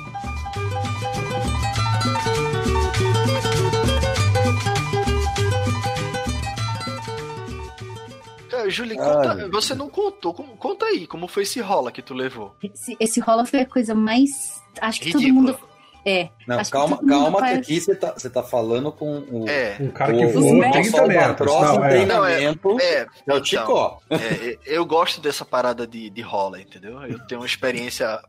É, 8.51 8.71
Julie, 8.71 8.97
conta- 8.97 9.49
você 9.51 9.75
não 9.75 9.89
contou. 9.89 10.33
conta 10.35 10.87
aí, 10.87 11.07
como 11.07 11.29
foi 11.29 11.43
esse 11.43 11.61
rola 11.61 11.93
que 11.93 12.01
tu 12.03 12.15
levou? 12.15 12.55
Esse, 12.63 12.97
esse 12.99 13.21
rola 13.21 13.45
foi 13.45 13.61
a 13.61 13.67
coisa 13.67 13.95
mais. 13.95 14.63
Acho 14.81 15.01
que 15.01 15.13
todo 15.13 15.21
Ridículo. 15.21 15.47
mundo. 15.49 15.59
É. 16.05 16.31
Não, 16.47 16.59
acho 16.59 16.71
que 16.71 16.77
calma, 16.77 16.99
calma, 17.07 17.43
que 17.43 17.55
aqui 17.55 17.81
você 17.81 17.95
tá, 17.95 18.13
você 18.13 18.31
tá 18.31 18.43
falando 18.43 18.91
com 18.91 19.19
o. 19.31 19.49
É. 19.49 19.77
Um 19.81 19.91
cara 19.91 20.15
que 20.15 20.27
voou 20.27 20.57
o 20.57 20.71
30 20.71 20.91
nosso 20.91 21.07
metros. 21.07 21.53
Não, 21.53 21.85
é. 21.85 21.89
treinamento. 21.89 22.81
É, 22.81 22.95
É 22.95 23.03
o 23.03 23.07
então, 23.27 23.41
Ticó. 23.43 24.01
é, 24.11 24.59
eu 24.65 24.85
gosto 24.87 25.21
dessa 25.21 25.45
parada 25.45 25.87
de, 25.87 26.09
de 26.09 26.23
rola, 26.23 26.61
entendeu? 26.61 27.03
Eu 27.03 27.19
tenho 27.27 27.41
uma 27.41 27.47
experiência 27.47 28.21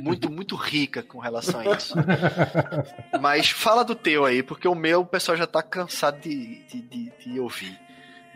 muito, 0.00 0.30
muito 0.30 0.56
rica 0.56 1.02
com 1.02 1.18
relação 1.18 1.60
a 1.60 1.76
isso. 1.76 1.94
Mas 3.20 3.50
fala 3.50 3.84
do 3.84 3.94
teu 3.94 4.24
aí, 4.24 4.42
porque 4.42 4.66
o 4.66 4.74
meu 4.74 5.02
o 5.02 5.06
pessoal 5.06 5.36
já 5.36 5.46
tá 5.46 5.62
cansado 5.62 6.20
de, 6.20 6.64
de, 6.66 6.82
de, 6.82 7.12
de 7.24 7.40
ouvir. 7.40 7.83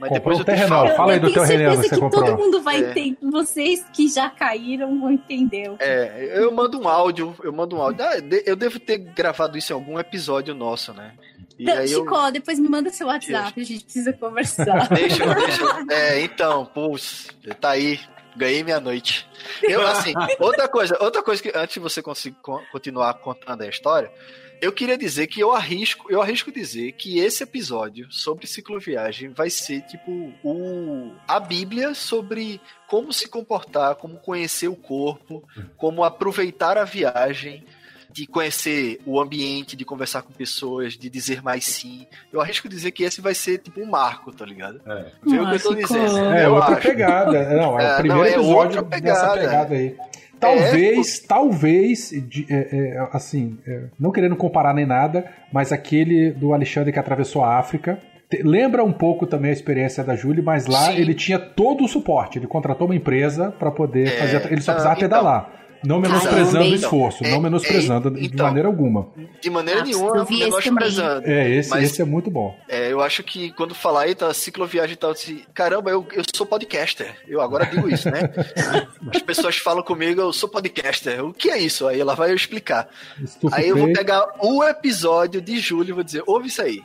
Mas 0.01 0.11
Comprou 0.11 0.15
depois 0.35 0.37
um 0.37 0.41
eu 0.41 0.45
te 0.45 0.47
terrenal, 0.47 0.85
falo. 0.87 0.97
fala 0.97 1.13
aí 1.15 1.19
do 1.21 1.33
teu 1.33 1.45
Helena 1.45 1.77
que 1.77 1.83
que 1.83 1.89
você 1.89 2.01
comprou. 2.01 2.25
todo 2.25 2.39
mundo 2.39 2.63
vai 2.63 2.81
É. 2.85 2.93
ter. 2.93 3.17
Vocês 3.21 3.85
que 3.93 4.09
já 4.09 4.31
caíram 4.31 5.01
vão 5.01 5.11
entender. 5.11 5.71
É, 5.81 6.35
eu 6.39 6.53
mando 6.53 6.81
um 6.81 6.87
áudio, 6.89 7.35
eu 7.43 7.53
mando 7.53 7.77
um 7.77 7.83
áudio. 7.83 8.05
Ah, 8.05 8.13
eu 8.47 8.55
devo 8.55 8.79
ter 8.79 8.99
gravado 8.99 9.59
isso 9.59 9.73
em 9.73 9.75
algum 9.75 9.99
episódio 9.99 10.55
nosso, 10.55 10.93
né? 10.95 11.13
E 11.59 11.65
Então, 11.65 11.77
aí 11.79 11.91
eu. 11.91 12.03
Chico, 12.05 12.31
depois 12.31 12.59
me 12.61 12.69
manda 12.69 12.91
seu 12.91 13.09
WhatsApp, 13.09 13.61
a 13.61 13.65
gente 13.65 13.83
precisa 13.85 14.13
conversar. 14.13 14.87
Deixa, 14.95 15.35
deixa. 15.35 15.63
É, 15.91 16.21
então, 16.21 16.65
putz, 16.67 17.29
tá 17.61 17.71
aí. 17.71 17.99
Ganhei 18.37 18.63
minha 18.63 18.79
noite. 18.79 19.27
Eu, 19.65 19.85
assim, 19.85 20.13
outra 20.39 20.69
coisa, 20.69 20.97
outra 21.01 21.25
coisa 21.25 21.43
que 21.43 21.51
antes 21.57 21.75
de 21.75 21.81
você 21.81 22.01
conseguir 22.01 22.37
co- 22.41 22.63
continuar 22.71 23.13
contando 23.15 23.63
a 23.63 23.67
história, 23.69 24.13
eu 24.61 24.73
queria 24.73 24.97
dizer 24.99 25.27
que 25.27 25.41
eu 25.41 25.53
arrisco, 25.53 26.07
eu 26.11 26.21
arrisco 26.21 26.51
dizer 26.53 26.93
que 26.93 27.19
esse 27.19 27.43
episódio 27.43 28.07
sobre 28.11 28.47
cicloviagem 28.47 29.31
vai 29.31 29.51
ser 29.51 29.83
tipo 29.83 30.33
o 30.43 31.13
a 31.27 31.39
Bíblia 31.41 31.95
sobre 31.95 32.61
como 32.87 33.13
se 33.13 33.29
comportar, 33.29 33.97
como 33.97 34.17
conhecer 34.19 34.69
o 34.69 34.77
corpo, 34.77 35.43
como 35.77 36.05
aproveitar 36.05 36.77
a 36.79 36.85
viagem, 36.85 37.65
de 38.11 38.27
conhecer 38.27 39.01
o 39.05 39.21
ambiente, 39.21 39.77
de 39.77 39.85
conversar 39.85 40.23
com 40.23 40.33
pessoas, 40.33 40.95
de 40.95 41.09
dizer 41.11 41.43
mais 41.43 41.65
sim. 41.65 42.07
Eu 42.33 42.41
arrisco 42.41 42.69
dizer 42.69 42.91
que 42.91 43.05
esse 43.05 43.21
vai 43.21 43.35
ser 43.35 43.59
tipo 43.59 43.81
um 43.81 43.87
marco, 43.87 44.33
tá 44.33 44.45
ligado? 44.45 44.81
É. 44.87 45.13
Vê 45.23 45.39
o 45.39 45.49
que 45.49 45.55
eu 45.55 45.61
tô 45.61 45.75
dizendo. 45.75 46.19
É, 46.33 46.47
eu 46.47 46.55
outra 46.55 46.75
acho. 46.77 46.89
pegada. 46.89 47.55
Não, 47.55 47.79
é, 47.79 47.85
É, 47.85 47.93
o 47.93 47.97
primeiro 47.99 48.23
não, 48.23 48.25
é 48.25 48.33
episódio 48.33 48.81
outra 48.81 48.83
dessa 49.01 49.31
pegada. 49.33 49.41
pegada 49.41 49.75
aí. 49.75 49.97
Talvez, 50.41 51.21
talvez, 51.21 52.11
de- 52.29 52.47
é, 52.51 52.95
é, 52.95 53.09
assim, 53.13 53.59
é, 53.67 53.83
não 53.99 54.11
querendo 54.13 54.37
comparar 54.37 54.73
nem 54.75 54.87
nada, 54.87 55.25
mas 55.53 55.73
aquele 55.73 56.31
do 56.31 56.53
Alexandre 56.55 56.93
que 56.93 56.99
atravessou 56.99 57.43
a 57.45 57.59
África. 57.59 57.99
te- 58.31 58.43
Lembra 58.43 58.85
um 58.85 58.93
pouco 58.93 59.27
também 59.27 59.51
a 59.51 59.53
experiência 59.55 60.05
da 60.05 60.15
Júlia, 60.15 60.43
mas 60.43 60.67
lá 60.67 60.93
Sim. 60.93 60.97
ele 60.99 61.15
tinha 61.15 61.39
todo 61.39 61.85
o 61.85 61.89
suporte. 61.89 62.39
Ele 62.39 62.47
contratou 62.47 62.87
uma 62.87 62.95
empresa 62.95 63.51
para 63.59 63.71
poder 63.71 64.09
É, 64.09 64.11
fazer. 64.19 64.53
Ele 64.53 64.61
só 64.61 64.73
ah, 64.73 64.75
precisava 64.75 64.97
então. 64.97 65.09
pedalar. 65.09 65.51
Não 65.85 66.01
menosprezando 66.01 66.65
o 66.71 66.75
esforço, 66.75 67.19
então. 67.21 67.31
não 67.33 67.39
É, 67.39 67.43
menosprezando 67.43 68.09
é, 68.09 68.21
de 68.21 68.27
então. 68.27 68.47
maneira 68.47 68.69
alguma. 68.69 69.09
De 69.41 69.51
maneira 69.51 69.81
Ah, 69.81 69.85
nenhuma, 69.85 70.17
eu 70.19 70.27
menosprezando. 70.29 71.27
É, 71.29 71.49
esse, 71.51 71.71
Mas- 71.71 71.85
esse 71.85 72.03
é 72.03 72.05
muito 72.05 72.31
bom. 72.31 72.57
É, 72.69 72.93
eu 72.93 73.01
acho 73.01 73.23
que 73.23 73.53
quando 73.53 73.75
falar 73.75 74.03
aí, 74.03 74.15
tá, 74.15 74.33
cicloviagem 74.35 74.95
e 74.95 74.97
tal, 74.97 75.11
assim, 75.11 75.43
caramba, 75.55 75.91
eu, 75.91 76.07
eu 76.13 76.23
sou 76.35 76.47
podcaster. 76.47 77.15
Eu 77.27 77.41
agora 77.41 77.65
digo 77.67 77.89
isso, 77.89 78.11
né? 78.11 78.21
As 79.15 79.23
pessoas 79.23 79.57
falam 79.57 79.83
comigo, 79.83 80.21
eu 80.21 80.33
sou 80.33 80.49
podcaster. 80.49 81.25
O 81.25 81.33
que 81.33 81.51
é 81.51 81.59
isso? 81.59 81.87
Aí 81.87 82.01
ela 82.01 82.15
vai 82.15 82.33
explicar. 82.35 82.89
Estufa 83.23 83.57
Aí 83.57 83.69
eu 83.69 83.77
vou 83.77 83.93
pegar 83.93 84.25
o 84.43 84.63
episódio 84.65 85.41
de 85.41 85.59
julho 85.59 85.91
e 85.91 85.93
vou 85.93 86.03
dizer, 86.05 86.23
ouve 86.27 86.49
isso 86.49 86.63
aí. 86.63 86.81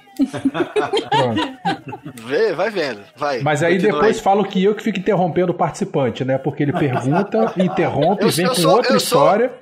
pronto. 1.10 1.54
Vê, 2.26 2.54
vai 2.54 2.70
vendo, 2.70 3.02
vai. 3.16 3.40
Mas 3.42 3.64
aí 3.64 3.78
depois 3.78 4.20
falam 4.20 4.44
que 4.44 4.64
eu 4.64 4.76
que 4.76 4.84
fico 4.84 5.00
interrompendo 5.00 5.52
o 5.52 5.56
participante, 5.56 6.24
né? 6.24 6.38
Porque 6.38 6.64
ele 6.64 6.72
pergunta, 6.78 7.54
interrompe, 7.58 8.24
Eu- 8.24 8.30
vem 8.30 8.46
eu 8.46 8.52
com 8.52 8.62
sou- 8.62 8.83
outra 8.84 8.96
eu 8.96 9.00
sou- 9.00 9.20
história. 9.20 9.54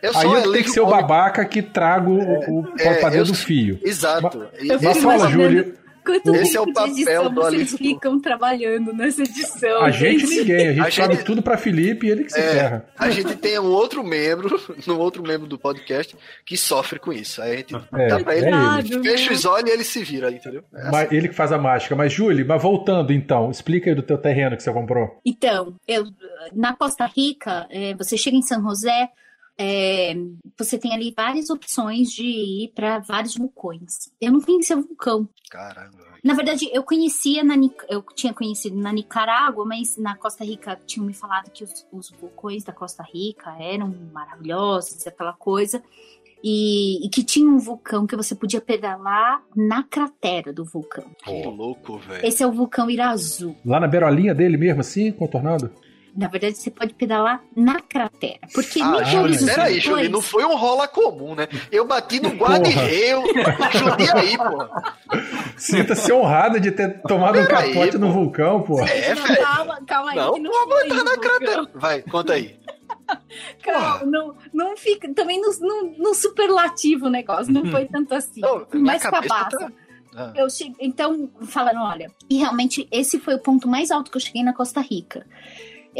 Eu 0.00 0.10
Aí 0.14 0.22
sou 0.22 0.36
eu 0.36 0.52
tenho 0.52 0.64
que 0.64 0.70
ser 0.70 0.80
o 0.80 0.86
babaca 0.86 1.44
que 1.44 1.60
trago 1.60 2.12
o, 2.12 2.60
o 2.60 2.68
É, 2.78 3.22
do 3.24 3.34
fio. 3.34 3.80
Exato. 3.82 4.46
Mas 4.80 4.80
fico 4.94 4.94
fala, 5.10 5.28
Júlio. 5.28 5.74
Quanto 6.08 6.34
Esse 6.36 6.56
é 6.56 6.60
o 6.60 6.64
tempo 6.66 6.84
de 6.86 6.90
edição 7.02 7.24
papel 7.24 7.42
vocês 7.42 7.74
ficam 7.76 8.20
trabalhando 8.20 8.92
nessa 8.94 9.22
edição? 9.22 9.82
A 9.82 9.90
gente 9.90 10.26
ninguém, 10.26 10.68
a 10.68 10.72
gente 10.72 10.80
A 10.86 10.90
sabe 10.90 11.14
gente- 11.16 11.24
tudo 11.26 11.42
pra 11.42 11.58
Felipe 11.58 12.06
e 12.06 12.10
ele 12.10 12.24
que 12.24 12.32
se 12.32 12.40
É, 12.40 12.50
ferra. 12.52 12.88
a 12.98 13.10
gente 13.10 13.36
tem 13.36 13.58
um 13.58 13.66
outro 13.66 14.02
membro, 14.02 14.48
um 14.88 14.92
outro 14.98 15.22
membro 15.22 15.46
do 15.46 15.58
podcast, 15.58 16.16
que 16.46 16.56
sofre 16.56 16.98
com 16.98 17.12
isso. 17.12 17.42
Aí 17.42 17.52
a 17.52 17.56
gente 17.56 17.74
É, 17.76 18.06
dá 18.08 18.20
pra 18.20 18.36
ele, 18.36 18.46
é 18.46 18.78
ele. 18.96 19.02
Fecha 19.02 19.32
os 19.32 19.44
olhos 19.44 19.68
e 19.68 19.72
ele 19.74 19.84
se 19.84 20.02
vira, 20.02 20.30
entendeu? 20.30 20.62
É 20.74 20.80
assim. 20.82 20.90
Mas 20.92 21.12
ele 21.12 21.28
que 21.28 21.34
faz 21.34 21.52
a 21.52 21.58
mágica. 21.58 21.94
Mas, 21.94 22.12
Júlio, 22.12 22.46
mas 22.48 22.62
voltando 22.62 23.12
então, 23.12 23.50
explica 23.50 23.90
aí 23.90 23.94
do 23.94 24.02
teu 24.02 24.16
terreno 24.16 24.56
que 24.56 24.62
você 24.62 24.72
comprou. 24.72 25.20
Então, 25.26 25.74
eu, 25.86 26.04
na 26.54 26.74
Costa 26.74 27.04
Rica, 27.06 27.66
é, 27.70 27.94
você 27.94 28.16
chega 28.16 28.36
em 28.36 28.42
São 28.42 28.62
José, 28.62 29.08
é, 29.58 30.14
você 30.56 30.78
tem 30.78 30.94
ali 30.94 31.12
várias 31.14 31.50
opções 31.50 32.10
de 32.10 32.22
ir 32.22 32.72
para 32.74 33.00
vários 33.00 33.34
vulcões. 33.34 34.08
Eu 34.20 34.30
não 34.30 34.40
conhecia 34.40 34.76
vulcão. 34.76 35.28
Caramba. 35.50 36.06
Na 36.22 36.34
verdade, 36.34 36.68
eu 36.72 36.82
conhecia 36.82 37.42
na 37.42 37.54
eu 37.88 38.02
tinha 38.14 38.32
conhecido 38.32 38.76
na 38.76 38.92
Nicarágua, 38.92 39.64
mas 39.64 39.96
na 39.96 40.16
Costa 40.16 40.44
Rica 40.44 40.78
tinham 40.86 41.06
me 41.06 41.14
falado 41.14 41.50
que 41.50 41.64
os, 41.64 41.86
os 41.92 42.10
vulcões 42.10 42.62
da 42.62 42.72
Costa 42.72 43.02
Rica 43.02 43.50
eram 43.60 43.94
maravilhosos, 44.12 45.06
aquela 45.06 45.32
coisa. 45.32 45.82
E, 46.42 47.04
e 47.04 47.08
que 47.08 47.24
tinha 47.24 47.48
um 47.48 47.58
vulcão 47.58 48.06
que 48.06 48.14
você 48.14 48.32
podia 48.32 48.60
pedalar 48.60 49.42
na 49.56 49.82
cratera 49.82 50.52
do 50.52 50.64
vulcão. 50.64 51.04
Que 51.24 51.42
louco, 51.44 51.98
velho. 51.98 52.24
Esse 52.24 52.44
é 52.44 52.46
o 52.46 52.52
vulcão 52.52 52.88
Irazu. 52.88 53.56
Lá 53.66 53.80
na 53.80 53.88
beirolinha 53.88 54.32
dele 54.32 54.56
mesmo, 54.56 54.80
assim, 54.80 55.10
contornado? 55.10 55.72
Na 56.16 56.26
verdade, 56.28 56.58
você 56.58 56.70
pode 56.70 56.94
pedalar 56.94 57.42
na 57.56 57.80
cratera. 57.80 58.40
Porque 58.52 58.80
Ah, 58.82 58.90
nem 58.92 59.04
Júlio, 59.04 59.22
todos 59.22 59.40
os 59.42 59.46
peraí, 59.48 59.72
vulcões... 59.74 59.82
Júlio, 59.84 60.10
não 60.10 60.20
foi 60.20 60.44
um 60.44 60.56
rola 60.56 60.88
comum, 60.88 61.34
né? 61.34 61.46
Eu 61.70 61.86
bati 61.86 62.20
no 62.20 62.30
guarda-reio, 62.30 63.22
ajudei 63.72 64.10
aí, 64.10 64.36
pô. 64.36 64.68
Sinta-se 65.56 66.12
honrado 66.12 66.60
de 66.60 66.70
ter 66.72 67.00
tomado 67.02 67.38
um 67.38 67.46
capote 67.46 67.98
no 67.98 68.06
pô. 68.08 68.12
vulcão, 68.12 68.62
pô. 68.62 68.80
É, 68.80 69.14
velho. 69.14 69.36
calma, 69.42 69.80
calma 69.86 70.10
aí. 70.10 70.16
Não, 70.16 70.32
que 70.34 70.40
não 70.40 70.52
foi 70.52 70.66
botar 70.88 71.04
na 71.04 71.12
vulcão. 71.12 71.20
cratera. 71.20 71.70
Vai, 71.74 72.02
conta 72.02 72.32
aí. 72.34 72.58
Calma, 73.62 74.04
não, 74.06 74.34
não 74.52 74.76
fica. 74.76 75.12
Também 75.14 75.40
no, 75.40 75.50
no, 75.60 75.94
no 75.98 76.14
superlativo 76.14 77.06
o 77.06 77.10
negócio. 77.10 77.52
Não 77.52 77.64
foi 77.66 77.86
tanto 77.86 78.14
assim. 78.14 78.40
Não, 78.40 78.64
cabeça 78.66 79.10
cabaça. 79.10 79.58
tá- 79.58 79.72
Ah. 80.16 80.32
Eu 80.34 80.48
cheguei, 80.50 80.74
então, 80.80 81.30
falando, 81.46 81.80
olha, 81.80 82.10
e 82.28 82.38
realmente 82.38 82.88
esse 82.90 83.20
foi 83.20 83.34
o 83.34 83.38
ponto 83.38 83.68
mais 83.68 83.90
alto 83.90 84.10
que 84.10 84.16
eu 84.16 84.20
cheguei 84.20 84.42
na 84.42 84.52
Costa 84.54 84.80
Rica. 84.80 85.24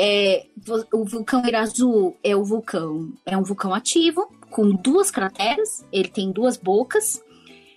É, 0.00 0.46
o 0.92 1.04
vulcão 1.04 1.44
Irazu 1.44 2.14
é 2.22 2.36
o 2.36 2.44
vulcão, 2.44 3.12
é 3.26 3.36
um 3.36 3.42
vulcão 3.42 3.74
ativo, 3.74 4.30
com 4.48 4.70
duas 4.70 5.10
crateras, 5.10 5.84
ele 5.92 6.08
tem 6.08 6.30
duas 6.30 6.56
bocas. 6.56 7.20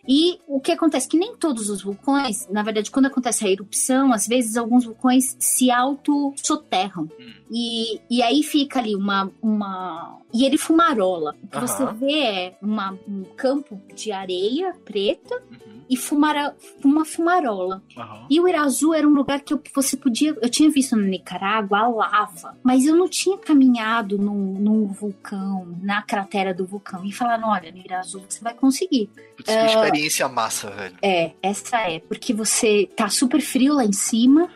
E 0.07 0.39
o 0.47 0.59
que 0.59 0.71
acontece? 0.71 1.07
Que 1.07 1.17
nem 1.17 1.35
todos 1.35 1.67
os 1.67 1.81
vulcões, 1.81 2.47
na 2.47 2.61
verdade, 2.61 2.91
quando 2.91 3.07
acontece 3.07 3.45
a 3.45 3.49
erupção, 3.49 4.13
às 4.13 4.27
vezes 4.27 4.55
alguns 4.55 4.85
vulcões 4.85 5.35
se 5.39 5.71
auto-soterram. 5.71 7.09
E, 7.49 7.99
e 8.07 8.21
aí 8.21 8.43
fica 8.43 8.79
ali 8.79 8.95
uma, 8.95 9.31
uma. 9.41 10.19
E 10.31 10.45
ele 10.45 10.57
fumarola. 10.59 11.35
O 11.43 11.47
que 11.47 11.59
você 11.59 11.85
vê 11.93 12.19
é 12.19 12.57
uma, 12.61 12.97
um 13.07 13.23
campo 13.35 13.81
de 13.95 14.11
areia 14.11 14.75
preta 14.85 15.41
Uhum, 15.51 15.80
e 15.91 15.97
fumara, 15.97 16.55
uma 16.83 17.03
fumarola. 17.03 17.83
aham. 17.97 18.25
E 18.29 18.39
o 18.39 18.47
Irazu 18.47 18.93
era 18.93 19.05
um 19.07 19.11
lugar 19.13 19.41
que 19.41 19.53
eu- 19.53 19.61
você 19.75 19.97
podia. 19.97 20.33
Eu 20.41 20.49
tinha 20.49 20.69
visto 20.71 20.95
na 20.95 21.03
Nicarágua 21.05 21.79
a 21.79 21.87
lava, 21.89 22.57
mas 22.63 22.85
eu 22.85 22.95
não 22.95 23.09
tinha 23.09 23.37
caminhado 23.37 24.17
num, 24.17 24.53
num 24.57 24.87
vulcão, 24.87 25.77
na 25.81 26.01
cratera 26.01 26.53
do 26.53 26.65
vulcão. 26.65 27.03
E 27.03 27.11
falaram: 27.11 27.49
olha, 27.49 27.71
no 27.71 27.77
Irazu 27.79 28.23
você 28.27 28.41
vai 28.41 28.53
conseguir. 28.53 29.09
Putz, 29.35 29.53
que 29.53 29.65
experiência 29.65 30.27
massa, 30.29 30.69
velho. 30.71 30.95
É, 31.01 31.33
essa 31.43 31.77
é, 31.81 31.99
porque 31.99 32.33
você 32.33 32.89
tá 32.95 33.09
super 33.09 33.41
frio 33.41 33.73
lá 33.75 33.83
em 33.83 33.91
cima, 33.91 34.49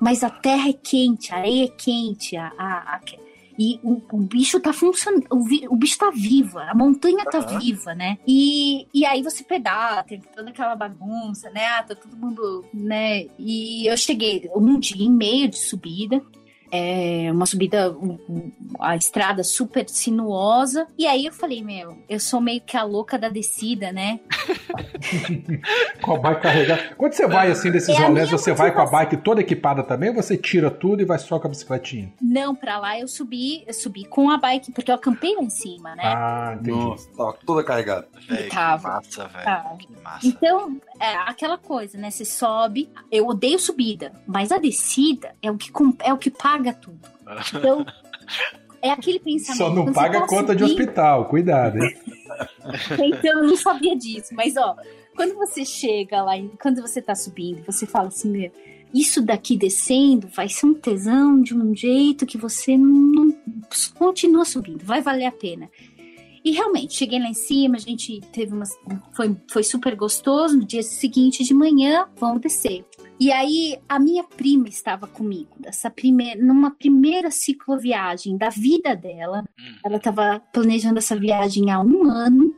mas 0.00 0.24
a 0.24 0.30
terra 0.30 0.70
é 0.70 0.72
quente, 0.72 1.32
a 1.34 1.36
areia 1.36 1.64
é 1.66 1.68
quente, 1.68 2.36
a, 2.36 2.50
a- 2.58 2.96
a- 2.96 3.00
e 3.62 3.78
o, 3.82 4.00
o 4.10 4.20
bicho 4.22 4.58
tá 4.58 4.72
funcionando, 4.72 5.26
o, 5.30 5.44
vi- 5.44 5.68
o 5.68 5.76
bicho 5.76 5.98
tá 5.98 6.10
viva, 6.10 6.62
a 6.62 6.74
montanha 6.74 7.26
tá 7.26 7.38
Aham. 7.40 7.58
viva, 7.58 7.94
né? 7.94 8.16
E, 8.26 8.86
e 8.94 9.04
aí 9.04 9.22
você 9.22 9.44
pedala, 9.44 10.02
tem 10.02 10.18
toda 10.34 10.48
aquela 10.48 10.74
bagunça, 10.74 11.50
né? 11.50 11.66
Ah, 11.66 11.82
tá 11.82 11.94
todo 11.94 12.16
mundo, 12.16 12.64
né? 12.72 13.26
E 13.38 13.86
eu 13.86 13.96
cheguei 13.98 14.48
um 14.56 14.78
dia 14.80 15.04
e 15.04 15.10
meio 15.10 15.46
de 15.48 15.58
subida. 15.58 16.22
É 16.72 17.30
uma 17.32 17.46
subida, 17.46 17.94
a 18.78 18.96
estrada 18.96 19.42
super 19.42 19.88
sinuosa. 19.88 20.86
E 20.96 21.06
aí 21.06 21.26
eu 21.26 21.32
falei, 21.32 21.62
meu, 21.62 21.98
eu 22.08 22.20
sou 22.20 22.40
meio 22.40 22.60
que 22.60 22.76
a 22.76 22.82
louca 22.82 23.18
da 23.18 23.28
descida, 23.28 23.92
né? 23.92 24.20
Com 26.02 26.14
a 26.14 26.18
bike 26.18 26.42
carregada. 26.42 26.94
Quando 26.96 27.12
você 27.12 27.26
vai 27.26 27.50
assim 27.50 27.70
desses 27.70 27.88
É 27.88 28.02
rolês, 28.02 28.30
você 28.30 28.52
vai 28.52 28.72
com 28.72 28.80
a 28.80 28.86
bike 28.86 29.16
toda 29.18 29.40
equipada 29.40 29.82
também 29.82 30.10
ou 30.10 30.14
você 30.14 30.36
tira 30.36 30.70
tudo 30.70 31.02
e 31.02 31.04
vai 31.04 31.18
só 31.18 31.38
com 31.38 31.46
a 31.46 31.50
bicicletinha? 31.50 32.12
Não, 32.20 32.54
pra 32.54 32.78
lá 32.78 32.98
eu 32.98 33.08
subi, 33.08 33.64
eu 33.66 33.74
subi 33.74 34.04
com 34.04 34.30
a 34.30 34.36
bike, 34.36 34.72
porque 34.72 34.90
eu 34.90 34.94
acampei 34.94 35.34
lá 35.34 35.42
em 35.42 35.50
cima, 35.50 35.94
né? 35.94 36.02
Ah, 36.04 36.56
entendi. 36.58 36.78
Nossa, 36.78 37.08
tava 37.16 37.32
toda 37.44 37.64
carregada. 37.64 38.08
Velho, 38.28 38.44
que 38.44 38.50
tava. 38.50 38.88
massa, 38.88 39.28
velho. 39.28 39.44
Tá. 39.44 39.76
Que 39.78 40.02
massa. 40.02 40.26
Então, 40.26 40.80
é 40.98 41.14
aquela 41.14 41.58
coisa, 41.58 41.98
né? 41.98 42.10
Você 42.10 42.24
sobe, 42.24 42.90
eu 43.10 43.26
odeio 43.26 43.58
subida, 43.58 44.12
mas 44.26 44.52
a 44.52 44.58
descida 44.58 45.34
é 45.42 45.50
o 45.50 45.56
que, 45.56 45.70
é 46.00 46.12
o 46.12 46.18
que 46.18 46.30
paga 46.30 46.59
tudo. 46.74 47.00
Então, 47.54 47.84
é 48.82 48.90
aquele 48.90 49.18
pensamento. 49.18 49.58
Só 49.58 49.74
não 49.74 49.92
paga 49.92 50.18
tá 50.18 50.24
a 50.24 50.28
conta 50.28 50.54
de 50.54 50.64
hospital, 50.64 51.26
cuidado, 51.26 51.78
hein? 51.78 51.96
Então, 53.02 53.40
eu 53.40 53.48
não 53.48 53.56
sabia 53.56 53.96
disso. 53.96 54.34
Mas, 54.34 54.56
ó, 54.56 54.76
quando 55.16 55.34
você 55.34 55.64
chega 55.64 56.22
lá, 56.22 56.38
e 56.38 56.48
quando 56.60 56.80
você 56.80 57.02
tá 57.02 57.14
subindo, 57.14 57.62
você 57.66 57.86
fala 57.86 58.08
assim, 58.08 58.30
meu, 58.30 58.50
isso 58.94 59.22
daqui 59.22 59.56
descendo 59.56 60.28
vai 60.28 60.48
ser 60.48 60.66
um 60.66 60.74
tesão 60.74 61.40
de 61.40 61.54
um 61.54 61.74
jeito 61.74 62.26
que 62.26 62.38
você 62.38 62.76
não, 62.76 62.90
não 62.90 63.34
continua 63.94 64.44
subindo, 64.44 64.84
vai 64.84 65.00
valer 65.00 65.26
a 65.26 65.32
pena. 65.32 65.68
E 66.44 66.52
realmente, 66.52 66.94
cheguei 66.94 67.18
lá 67.18 67.26
em 67.26 67.34
cima, 67.34 67.76
a 67.76 67.80
gente 67.80 68.20
teve 68.32 68.54
umas. 68.54 68.70
Foi, 69.12 69.36
foi 69.50 69.62
super 69.62 69.94
gostoso. 69.94 70.56
No 70.56 70.64
dia 70.64 70.82
seguinte 70.82 71.44
de 71.44 71.52
manhã, 71.52 72.08
vamos 72.16 72.40
descer. 72.40 72.84
E 73.18 73.30
aí, 73.30 73.78
a 73.86 73.98
minha 73.98 74.24
prima 74.24 74.66
estava 74.68 75.06
comigo, 75.06 75.50
dessa 75.58 75.90
primeira, 75.90 76.42
numa 76.42 76.70
primeira 76.70 77.30
cicloviagem 77.30 78.38
da 78.38 78.48
vida 78.48 78.96
dela. 78.96 79.44
Ela 79.84 79.96
estava 79.96 80.40
planejando 80.52 80.98
essa 80.98 81.14
viagem 81.14 81.70
há 81.70 81.78
um 81.78 82.10
ano. 82.10 82.54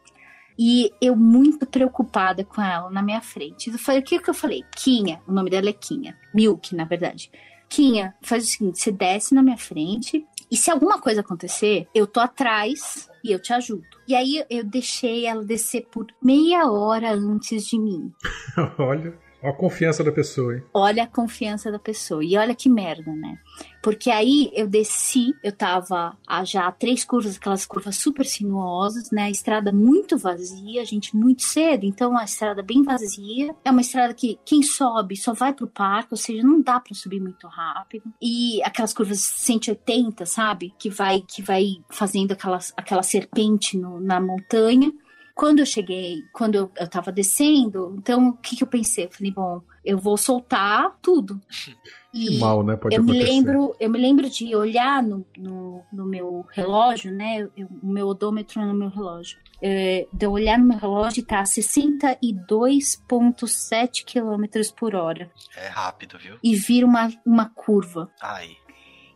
E 0.56 0.92
eu 1.00 1.16
muito 1.16 1.66
preocupada 1.66 2.44
com 2.44 2.62
ela 2.62 2.88
na 2.90 3.02
minha 3.02 3.20
frente. 3.20 3.70
Eu 3.70 3.78
falei, 3.78 4.00
o 4.00 4.04
que 4.04 4.20
que 4.20 4.30
eu 4.30 4.34
falei? 4.34 4.62
Quinha, 4.76 5.20
o 5.26 5.32
nome 5.32 5.50
dela 5.50 5.70
é 5.70 5.72
Quinha. 5.72 6.16
Milk, 6.32 6.76
na 6.76 6.84
verdade. 6.84 7.32
Quinha, 7.68 8.14
faz 8.20 8.44
o 8.44 8.46
seguinte, 8.46 8.78
você 8.78 8.92
desce 8.92 9.34
na 9.34 9.42
minha 9.42 9.56
frente 9.56 10.24
e 10.52 10.56
se 10.56 10.70
alguma 10.70 11.00
coisa 11.00 11.22
acontecer, 11.22 11.88
eu 11.94 12.06
tô 12.06 12.20
atrás 12.20 13.08
e 13.24 13.32
eu 13.32 13.40
te 13.40 13.54
ajudo. 13.54 13.86
E 14.06 14.14
aí 14.14 14.44
eu 14.50 14.62
deixei 14.62 15.24
ela 15.24 15.42
descer 15.42 15.86
por 15.90 16.06
meia 16.22 16.70
hora 16.70 17.10
antes 17.10 17.64
de 17.64 17.78
mim. 17.78 18.12
Olha. 18.78 19.18
Olha 19.42 19.50
a 19.52 19.56
confiança 19.56 20.04
da 20.04 20.12
pessoa, 20.12 20.54
hein? 20.56 20.62
Olha 20.72 21.02
a 21.02 21.06
confiança 21.06 21.70
da 21.72 21.78
pessoa. 21.78 22.24
E 22.24 22.36
olha 22.36 22.54
que 22.54 22.68
merda, 22.68 23.12
né? 23.12 23.38
Porque 23.82 24.10
aí 24.10 24.50
eu 24.54 24.68
desci, 24.68 25.34
eu 25.42 25.50
tava 25.50 26.16
a 26.26 26.44
já 26.44 26.70
três 26.70 27.04
curvas, 27.04 27.36
aquelas 27.36 27.66
curvas 27.66 27.96
super 27.96 28.24
sinuosas, 28.24 29.10
né? 29.10 29.24
A 29.24 29.30
estrada 29.30 29.72
muito 29.72 30.16
vazia, 30.16 30.80
a 30.80 30.84
gente 30.84 31.16
muito 31.16 31.42
cedo, 31.42 31.84
então 31.84 32.16
a 32.16 32.24
estrada 32.24 32.62
bem 32.62 32.82
vazia. 32.84 33.54
É 33.64 33.70
uma 33.70 33.80
estrada 33.80 34.14
que 34.14 34.38
quem 34.44 34.62
sobe 34.62 35.16
só 35.16 35.32
vai 35.34 35.52
pro 35.52 35.66
parque, 35.66 36.08
ou 36.12 36.16
seja, 36.16 36.42
não 36.46 36.60
dá 36.60 36.78
pra 36.78 36.94
subir 36.94 37.20
muito 37.20 37.46
rápido. 37.48 38.04
E 38.22 38.62
aquelas 38.62 38.94
curvas 38.94 39.18
180, 39.20 40.24
sabe? 40.26 40.72
Que 40.78 40.88
vai 40.88 41.20
que 41.26 41.42
vai 41.42 41.76
fazendo 41.90 42.32
aquela, 42.32 42.58
aquela 42.76 43.02
serpente 43.02 43.76
no- 43.76 44.00
na 44.00 44.20
montanha. 44.20 44.92
Quando 45.34 45.60
eu 45.60 45.66
cheguei, 45.66 46.22
quando 46.32 46.54
eu, 46.54 46.68
tava 46.88 47.10
descendo, 47.10 47.94
então 47.98 48.28
o 48.28 48.36
que, 48.36 48.56
que 48.56 48.62
eu 48.62 48.68
pensei? 48.68 49.06
Eu 49.06 49.10
falei, 49.10 49.32
bom, 49.32 49.62
eu 49.84 49.98
vou 49.98 50.16
soltar 50.16 50.96
tudo. 51.00 51.40
Que 52.12 52.38
mal, 52.38 52.62
né? 52.62 52.76
Pode 52.76 52.94
eu 52.94 53.02
me 53.02 53.12
lembro, 53.12 53.74
eu 53.80 53.88
me 53.88 53.98
lembro 53.98 54.28
de 54.28 54.54
olhar 54.54 55.02
no, 55.02 55.24
no, 55.34 55.82
no 55.90 56.04
meu 56.04 56.44
relógio, 56.50 57.10
né? 57.10 57.48
o 57.56 57.86
meu 57.86 58.08
odômetro 58.08 58.60
no 58.60 58.74
meu 58.74 58.90
relógio. 58.90 59.38
É, 59.62 60.06
de 60.12 60.26
eu 60.26 60.32
olhar 60.32 60.58
no 60.58 60.66
meu 60.66 60.76
relógio 60.76 61.20
e 61.20 61.24
tá 61.24 61.40
a 61.40 61.44
62,7 61.44 64.04
km 64.04 64.44
por 64.76 64.94
hora. 64.94 65.30
É 65.56 65.68
rápido, 65.68 66.18
viu? 66.18 66.36
E 66.42 66.54
vir 66.54 66.84
uma, 66.84 67.10
uma 67.24 67.48
curva. 67.48 68.10
Ai. 68.20 68.58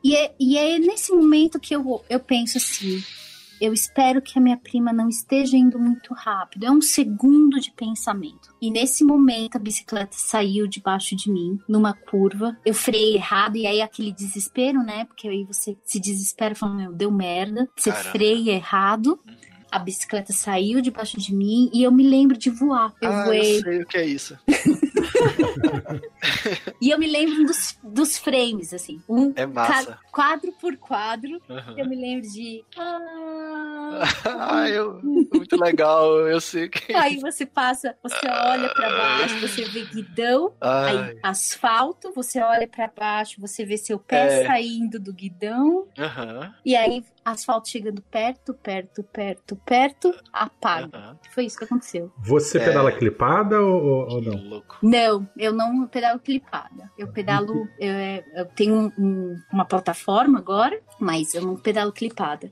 E 0.03 0.17
é, 0.17 0.35
e 0.41 0.57
é 0.57 0.79
nesse 0.79 1.13
momento 1.13 1.61
que 1.61 1.77
eu, 1.77 2.03
eu 2.09 2.21
penso 2.21 2.57
assim: 2.57 3.05
eu 3.61 3.73
espero 3.73 4.20
que 4.20 4.39
a 4.39 4.43
minha 4.43 4.57
prima 4.57 4.93
não 4.93 5.09
esteja 5.09 5.57
indo 5.57 5.78
muito 5.78 6.12
rápido. 6.15 6.66
É 6.66 6.70
um 6.70 6.81
segundo 6.81 7.61
de 7.61 7.70
pensamento. 7.73 8.55
E 8.61 8.70
nesse 8.70 9.05
momento 9.05 9.57
a 9.57 9.61
bicicleta 9.61 10.16
saiu 10.16 10.66
debaixo 10.66 11.16
de 11.16 11.31
mim, 11.31 11.59
numa 11.69 11.95
curva. 11.95 12.57
Eu 12.65 12.74
freiei 12.74 13.15
errado, 13.15 13.57
e 13.57 13.66
aí 13.66 13.81
aquele 13.81 14.12
desespero, 14.12 14.83
né? 14.83 15.05
Porque 15.05 15.28
aí 15.28 15.45
você 15.45 15.77
se 15.85 16.01
desespera 16.01 16.55
falando: 16.55 16.78
meu, 16.78 16.93
deu 16.93 17.11
merda. 17.11 17.69
Você 17.77 17.91
Caramba. 17.91 18.11
freia 18.11 18.53
errado. 18.53 19.19
A 19.70 19.78
bicicleta 19.78 20.33
saiu 20.33 20.81
debaixo 20.81 21.19
de 21.19 21.35
mim 21.35 21.70
e 21.73 21.83
eu 21.83 21.91
me 21.91 22.09
lembro 22.09 22.37
de 22.37 22.51
voar. 22.51 22.95
Eu 23.03 23.12
ah, 23.12 23.24
voei. 23.24 23.59
eu 23.59 23.62
sei 23.62 23.83
o 23.83 23.87
que 23.87 23.97
é 23.99 24.07
isso. 24.07 24.39
E 26.81 26.90
eu 26.90 26.98
me 26.98 27.06
lembro 27.06 27.44
dos, 27.44 27.78
dos 27.82 28.18
frames, 28.18 28.73
assim. 28.73 29.02
Um 29.09 29.32
É 29.36 29.47
massa. 29.47 29.98
quadro 30.12 30.52
por 30.60 30.77
quadro. 30.77 31.40
Aham. 31.48 31.74
Eu 31.78 31.86
me 31.89 31.97
lembro 31.97 32.28
de. 32.28 32.64
Ah, 32.77 34.02
ah, 34.24 34.68
eu, 34.68 35.01
muito 35.02 35.56
legal, 35.56 36.28
eu 36.28 36.40
sei 36.40 36.68
que. 36.68 36.94
Aí 36.94 37.18
você 37.18 37.47
passa, 37.47 37.97
você 38.02 38.27
olha 38.28 38.68
pra 38.74 38.90
baixo, 38.90 39.40
você 39.40 39.64
vê 39.66 39.85
guidão, 39.85 40.52
Ai. 40.60 41.10
aí 41.10 41.18
asfalto, 41.23 42.12
você 42.12 42.40
olha 42.40 42.66
pra 42.68 42.89
baixo, 42.94 43.40
você 43.40 43.64
vê 43.64 43.77
seu 43.77 43.98
pé 43.98 44.27
É. 44.27 44.47
saindo 44.47 44.98
do 45.01 45.12
guidão, 45.12 45.86
Aham. 45.98 46.52
e 46.64 46.74
aí 46.77 47.05
asfalto 47.27 47.69
chegando 47.69 48.01
perto, 48.03 48.55
perto, 48.55 49.03
perto, 49.03 49.57
perto, 49.57 50.15
apaga. 50.32 51.19
Foi 51.35 51.44
isso 51.44 51.59
que 51.59 51.65
aconteceu. 51.65 52.12
Você 52.19 52.59
É. 52.59 52.65
pedala 52.65 52.93
clipada 52.93 53.61
ou, 53.61 54.09
ou- 54.09 54.23
não? 54.23 54.36
louco. 54.48 54.78
Não, 54.82 55.28
eu 55.36 55.53
não 55.53 55.86
pedalo 55.89 56.20
clipada. 56.20 56.90
Eu 56.97 57.09
pedalo. 57.09 57.69
Eu, 57.81 57.93
é, 57.93 58.24
eu 58.36 58.47
tenho 58.47 58.74
um- 58.77 58.93
um- 58.98 59.36
uma 59.53 59.65
plataforma 59.65 60.39
agora, 60.39 60.81
mas 61.01 61.35
eu 61.35 61.43
não 61.43 61.57
pedalo 61.57 61.93
clipada. 61.93 62.51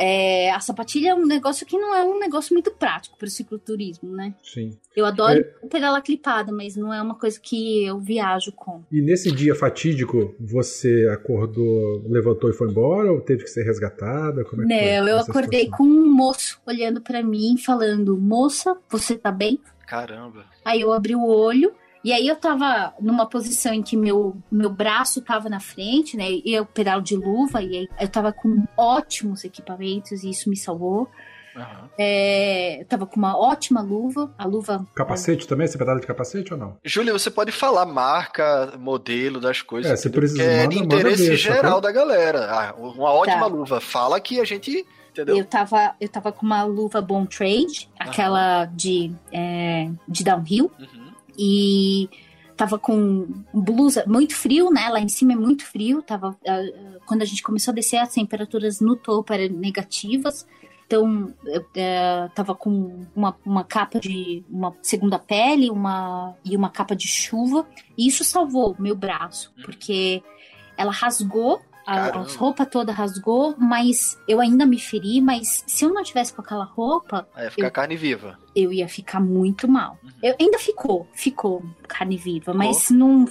É, 0.00 0.52
a 0.52 0.60
sapatilha 0.60 1.10
é 1.10 1.14
um 1.14 1.26
negócio 1.26 1.66
que 1.66 1.76
não 1.76 1.92
é 1.92 2.04
um 2.04 2.20
negócio 2.20 2.54
muito 2.54 2.70
prático 2.70 3.18
para 3.18 3.26
o 3.26 3.30
cicloturismo, 3.30 4.14
né? 4.14 4.32
Sim. 4.44 4.78
Eu 4.94 5.04
adoro 5.04 5.44
pedalar 5.68 6.00
clipada, 6.02 6.52
mas 6.52 6.76
não 6.76 6.94
é 6.94 7.02
uma 7.02 7.16
coisa 7.16 7.38
que 7.40 7.84
eu 7.84 7.98
viajo 7.98 8.52
com. 8.52 8.80
E 8.92 9.02
nesse 9.02 9.32
dia 9.32 9.56
fatídico, 9.56 10.36
você 10.38 11.08
acordou, 11.12 12.04
levantou 12.08 12.48
e 12.48 12.52
foi 12.52 12.70
embora 12.70 13.10
ou 13.10 13.20
teve 13.20 13.42
que 13.42 13.50
ser 13.50 13.64
resgatada? 13.64 14.44
Como 14.44 14.62
é 14.62 14.66
que 14.66 14.72
foi 14.72 15.00
Não, 15.00 15.08
eu 15.08 15.18
acordei 15.18 15.64
situação? 15.64 15.86
com 15.86 15.92
um 15.92 16.08
moço 16.08 16.60
olhando 16.64 17.00
para 17.00 17.20
mim, 17.20 17.56
falando: 17.58 18.16
Moça, 18.16 18.76
você 18.88 19.18
tá 19.18 19.32
bem? 19.32 19.58
Caramba. 19.84 20.44
Aí 20.64 20.80
eu 20.80 20.92
abri 20.92 21.16
o 21.16 21.26
olho. 21.26 21.74
E 22.04 22.12
aí 22.12 22.26
eu 22.28 22.36
tava 22.36 22.94
numa 23.00 23.26
posição 23.26 23.72
em 23.74 23.82
que 23.82 23.96
meu, 23.96 24.36
meu 24.50 24.70
braço 24.70 25.20
tava 25.20 25.48
na 25.48 25.60
frente, 25.60 26.16
né? 26.16 26.24
E 26.30 26.52
eu 26.54 26.64
pedalo 26.64 27.02
de 27.02 27.16
luva, 27.16 27.60
e 27.62 27.76
aí 27.76 27.88
eu 28.00 28.08
tava 28.08 28.32
com 28.32 28.64
ótimos 28.76 29.44
equipamentos, 29.44 30.22
e 30.22 30.30
isso 30.30 30.48
me 30.48 30.56
salvou. 30.56 31.08
Aham. 31.56 31.90
É, 31.98 32.80
eu 32.80 32.84
tava 32.84 33.04
com 33.04 33.16
uma 33.16 33.36
ótima 33.36 33.80
luva, 33.82 34.32
a 34.38 34.46
luva. 34.46 34.86
Capacete 34.94 35.46
também? 35.48 35.66
Você 35.66 35.76
pedala 35.76 35.98
de 35.98 36.06
capacete 36.06 36.52
ou 36.54 36.58
não? 36.58 36.76
Júlia, 36.84 37.12
você 37.12 37.30
pode 37.32 37.50
falar 37.50 37.84
marca, 37.84 38.74
modelo 38.78 39.40
das 39.40 39.60
coisas. 39.60 39.90
É, 39.90 39.94
entendeu? 39.94 40.20
precisa, 40.20 40.42
é 40.44 40.62
manda- 40.66 40.76
manda 40.80 40.94
interesse 40.96 41.28
ver, 41.30 41.36
geral 41.36 41.62
sacou? 41.64 41.80
da 41.80 41.90
galera. 41.92 42.46
Ah, 42.48 42.74
uma 42.78 43.10
ótima 43.10 43.40
Tá. 43.40 43.46
luva. 43.46 43.80
Fala 43.80 44.20
que 44.20 44.38
a 44.40 44.44
gente. 44.44 44.86
Entendeu? 45.10 45.36
Eu 45.38 45.44
tava, 45.44 45.96
eu 46.00 46.08
tava 46.08 46.30
com 46.30 46.46
uma 46.46 46.62
luva 46.62 47.00
Bom 47.00 47.26
Trade, 47.26 47.88
aquela 47.98 48.66
de, 48.66 49.12
é, 49.32 49.90
de 50.06 50.22
downhill, 50.22 50.70
Uhum. 50.78 51.07
E 51.38 52.08
tava 52.56 52.76
com 52.76 53.44
blusa 53.54 54.04
muito 54.06 54.34
frio, 54.34 54.70
né? 54.70 54.88
Lá 54.88 55.00
em 55.00 55.08
cima 55.08 55.32
é 55.32 55.36
muito 55.36 55.64
frio. 55.64 56.02
Tava, 56.02 56.36
ah, 56.46 56.98
quando 57.06 57.22
a 57.22 57.24
gente 57.24 57.42
começou 57.42 57.70
a 57.70 57.74
descer, 57.74 57.98
as 57.98 58.12
temperaturas 58.12 58.80
no 58.80 58.96
topo 58.96 59.32
eram 59.32 59.54
negativas. 59.54 60.44
Então, 60.84 61.34
eu 61.44 61.64
eh, 61.76 62.30
tava 62.34 62.54
com 62.54 63.04
uma, 63.14 63.36
uma 63.44 63.62
capa 63.62 64.00
de 64.00 64.42
uma 64.48 64.74
segunda 64.80 65.18
pele 65.18 65.70
uma, 65.70 66.34
e 66.42 66.56
uma 66.56 66.70
capa 66.70 66.96
de 66.96 67.06
chuva. 67.06 67.68
E 67.96 68.08
isso 68.08 68.24
salvou 68.24 68.74
meu 68.78 68.96
braço, 68.96 69.52
porque 69.62 70.22
ela 70.78 70.90
rasgou, 70.90 71.60
a, 71.90 72.06
a 72.18 72.22
roupa 72.36 72.66
toda 72.66 72.92
rasgou, 72.92 73.54
mas 73.58 74.18
eu 74.28 74.40
ainda 74.40 74.66
me 74.66 74.78
feri. 74.78 75.20
Mas 75.20 75.64
se 75.66 75.84
eu 75.84 75.92
não 75.94 76.02
tivesse 76.02 76.32
com 76.34 76.42
aquela 76.42 76.64
roupa, 76.64 77.26
Aí 77.34 77.48
fica 77.50 77.66
Eu- 77.66 77.70
carne 77.70 77.96
viva. 77.96 78.38
eu 78.54 78.72
ia 78.72 78.88
ficar 78.88 79.20
muito 79.20 79.66
mal. 79.66 79.98
Uhum. 80.02 80.10
Eu, 80.22 80.36
ainda 80.38 80.58
ficou, 80.58 81.06
ficou 81.14 81.62
carne 81.88 82.16
viva, 82.16 82.52
mas 82.52 82.90
não. 82.90 83.24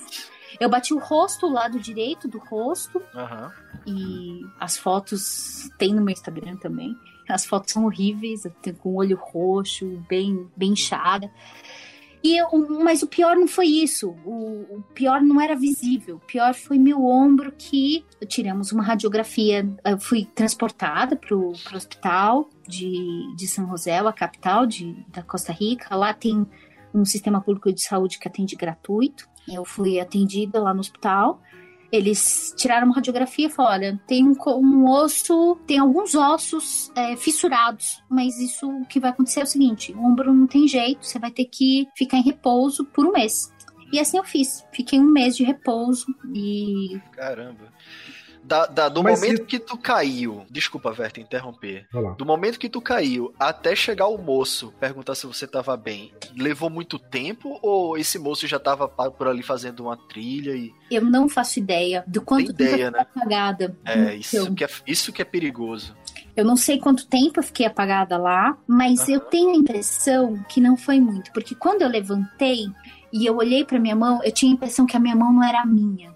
Eu 0.60 0.70
bati 0.70 0.94
o 0.94 0.98
rosto, 1.00 1.46
o 1.46 1.52
lado 1.52 1.80
direito 1.80 2.28
do 2.28 2.40
rosto, 2.40 3.00
Aham. 3.14 3.52
e 3.86 4.42
as 4.60 4.78
fotos 4.78 5.70
tem 5.78 5.94
no 5.94 6.02
meu 6.02 6.14
Instagram 6.14 6.56
também. 6.58 6.96
As 7.30 7.46
fotos 7.46 7.74
são 7.74 7.86
horríveis, 7.86 8.44
com 8.80 8.90
o 8.92 8.96
olho 8.96 9.18
roxo, 9.18 9.86
bem, 10.10 10.50
bem 10.56 10.72
inchada. 10.72 11.30
E 12.24 12.36
eu- 12.42 12.48
mas 12.84 13.04
o 13.04 13.08
pior 13.08 13.36
não 13.36 13.48
foi 13.48 13.68
isso. 13.68 14.10
O, 14.26 14.78
o 14.78 14.84
pior 14.94 15.22
não 15.22 15.40
era 15.40 15.56
visível. 15.56 16.16
O 16.18 16.20
pior 16.20 16.54
foi 16.54 16.78
meu 16.78 17.06
ombro 17.06 17.54
que 17.58 18.04
tiramos 18.28 18.72
uma 18.72 18.84
radiografia. 18.84 19.68
Eu 19.86 20.00
fui 20.00 20.26
transportada 20.26 21.16
para 21.16 21.36
o 21.36 21.54
hospital 21.74 22.50
de, 22.68 23.34
de 23.36 23.48
São 23.48 23.68
José, 23.70 23.98
a 24.00 24.12
capital 24.14 24.66
de, 24.66 24.96
da 25.10 25.22
Costa 25.24 25.54
Rica. 25.54 25.96
Lá 25.96 26.14
tem 26.14 26.46
um 26.94 27.06
sistema 27.06 27.40
público 27.40 27.72
de 27.72 27.82
saúde 27.82 28.18
que 28.20 28.28
atende 28.28 28.56
gratuito. 28.56 29.28
Eu 29.48 29.64
fui 29.64 30.00
atendida 30.00 30.62
lá 30.62 30.74
no 30.74 30.80
hospital. 30.82 31.42
Eles 31.92 32.54
tiraram 32.58 32.88
uma 32.88 32.96
radiografia 32.96 33.48
e 33.48 33.50
falaram: 33.50 33.76
olha, 33.76 34.02
tem 34.08 34.26
um, 34.26 34.36
um 34.48 34.90
osso, 34.90 35.58
tem 35.66 35.80
alguns 35.80 36.16
ossos 36.16 36.92
é, 36.96 37.16
fissurados, 37.16 38.04
mas 38.10 38.40
isso 38.40 38.70
o 38.70 38.86
que 38.86 39.00
vai 39.00 39.12
acontecer 39.12 39.42
é 39.42 39.44
o 39.44 39.48
seguinte: 39.48 39.94
o 39.94 40.04
ombro 40.04 40.34
não 40.34 40.48
tem 40.48 40.68
jeito, 40.68 41.06
você 41.06 41.20
vai 41.20 41.32
ter 41.32 41.46
que 41.46 41.88
ficar 41.96 42.18
em 42.18 42.24
repouso 42.24 42.86
por 42.86 43.06
um 43.06 43.12
mês. 43.12 43.52
E 43.92 44.00
assim 44.00 44.18
eu 44.18 44.24
fiz. 44.24 44.66
Fiquei 44.74 45.00
um 45.00 45.12
mês 45.12 45.36
de 45.36 45.44
repouso 45.44 46.06
e 46.34 47.00
Caramba. 47.14 47.72
Da, 48.48 48.66
da- 48.66 48.88
do 48.90 49.04
Mas 49.04 49.20
momento 49.20 49.42
e- 49.42 49.46
que 49.46 49.60
tu 49.60 49.78
caiu. 49.78 50.46
Desculpa, 50.50 50.92
Verta, 50.94 51.20
interromper. 51.20 51.86
Do 52.18 52.26
momento 52.26 52.58
que 52.58 52.70
tu 52.70 52.80
caiu 52.82 53.34
até 53.38 53.76
chegar 53.76 54.08
o 54.08 54.18
moço 54.18 54.74
perguntar 54.80 55.16
se 55.16 55.28
você 55.28 55.46
tava 55.46 55.76
bem, 55.76 56.14
levou 56.36 56.70
muito 56.70 56.98
tempo 56.98 57.60
ou 57.62 57.98
esse 57.98 58.18
moço 58.18 58.48
já 58.48 58.58
tava 58.58 58.88
por 58.88 59.28
ali 59.28 59.44
fazendo 59.44 59.82
uma 59.84 59.98
trilha 59.98 60.52
e. 60.56 60.72
eu 60.90 61.04
não 61.04 61.28
faço 61.28 61.60
ideia 61.60 62.04
do 62.08 62.22
quanto 62.22 62.54
Tem 62.54 62.56
tempo 62.68 62.74
ideia, 62.76 62.88
eu 62.88 62.92
fiquei 62.94 63.02
apagada. 63.22 63.78
É, 63.86 64.16
isso 64.16 64.38
Então, 64.38 64.56
que 64.56 64.64
é, 64.64 64.70
isso 64.88 65.12
que 65.12 65.22
é 65.22 65.26
perigoso. 65.26 65.94
Eu 66.36 66.46
não 66.46 66.56
sei 66.56 66.78
quanto 66.80 67.06
tempo 67.08 67.40
eu 67.40 67.44
fiquei 67.44 67.66
apagada 67.66 68.16
lá, 68.18 68.58
mas 68.68 69.02
Aham. 69.02 69.12
eu 69.12 69.20
tenho 69.22 69.50
a 69.50 69.56
impressão 69.56 70.42
que 70.48 70.62
não 70.62 70.78
foi 70.78 71.00
muito, 71.02 71.32
porque 71.34 71.54
quando 71.56 71.82
eu 71.82 71.90
levantei 71.90 72.68
e 73.12 73.26
eu 73.26 73.36
olhei 73.38 73.66
pra 73.66 73.80
minha 73.80 73.96
mão, 73.96 74.22
eu 74.24 74.32
tinha 74.32 74.52
a 74.52 74.56
impressão 74.56 74.86
que 74.86 74.96
a 74.96 75.00
minha 75.00 75.16
mão 75.16 75.34
não 75.34 75.44
era 75.44 75.66
minha. 75.66 76.16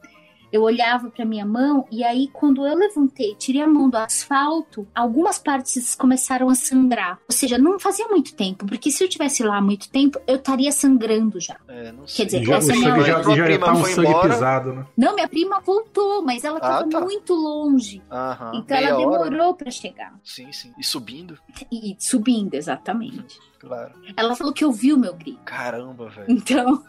Eu 0.52 0.64
olhava 0.64 1.10
pra 1.10 1.26
minha 1.26 1.45
mão 1.45 1.86
e 1.91 2.03
aí 2.03 2.28
quando 2.34 2.65
eu 2.65 2.76
levantei, 2.76 3.36
tirei 3.36 3.61
a 3.61 3.68
mão 3.68 3.90
do 3.90 3.98
asfalto, 3.98 4.88
algumas 4.94 5.38
partes 5.40 5.95
começaram 5.95 6.49
a 6.49 6.56
sangrar. 6.56 7.19
Ou 7.30 7.34
seja, 7.36 7.57
não 7.57 7.80
fazia 7.80 8.07
muito 8.07 8.36
tempo, 8.36 8.65
porque 8.65 8.91
se 8.91 9.03
eu 9.03 9.10
tivesse 9.10 9.44
lá 9.44 9.57
há 9.57 9.61
muito 9.61 9.90
tempo, 9.90 10.19
eu 10.28 10.36
estaria 10.36 10.72
sangrando 10.72 11.40
já. 11.40 11.57
É, 11.68 11.91
não 11.91 12.03
Quer 12.06 12.07
sei. 12.07 12.26
dizer, 12.26 12.44
Já, 12.45 12.53
o 12.53 12.57
essa 12.57 12.72
é 12.72 12.76
sangue 12.76 12.91
minha 12.91 13.03
já, 13.06 13.18
outra 13.18 13.36
já 13.36 13.44
prima 13.45 13.65
tá 13.65 13.72
um 13.73 13.76
foi 13.78 13.91
sangue 13.91 14.10
embora. 14.10 14.30
pisado, 14.30 14.73
né? 14.73 14.86
Não, 14.98 15.15
minha 15.15 15.28
prima 15.28 15.60
voltou, 15.61 16.22
mas 16.23 16.44
ela 16.44 16.57
Ah, 16.57 16.61
tava 16.61 16.90
tá. 16.90 16.99
muito 17.02 17.34
longe. 17.34 18.02
Aham, 18.11 18.52
Então 18.56 18.78
ela 18.78 18.98
hora. 18.98 19.30
demorou 19.30 19.53
pra 19.53 19.72
chegar. 19.72 20.14
Sim, 20.23 20.52
sim. 20.52 20.72
E 20.78 20.84
subindo? 20.84 21.38
E 21.72 21.95
subindo, 21.99 22.53
exatamente. 22.56 23.40
Claro. 23.61 23.91
Ela 24.17 24.35
falou 24.35 24.51
que 24.51 24.65
ouviu 24.65 24.95
o 24.95 24.99
meu 24.99 25.13
grito. 25.13 25.39
Caramba, 25.45 26.09
velho. 26.09 26.25
Então, 26.31 26.83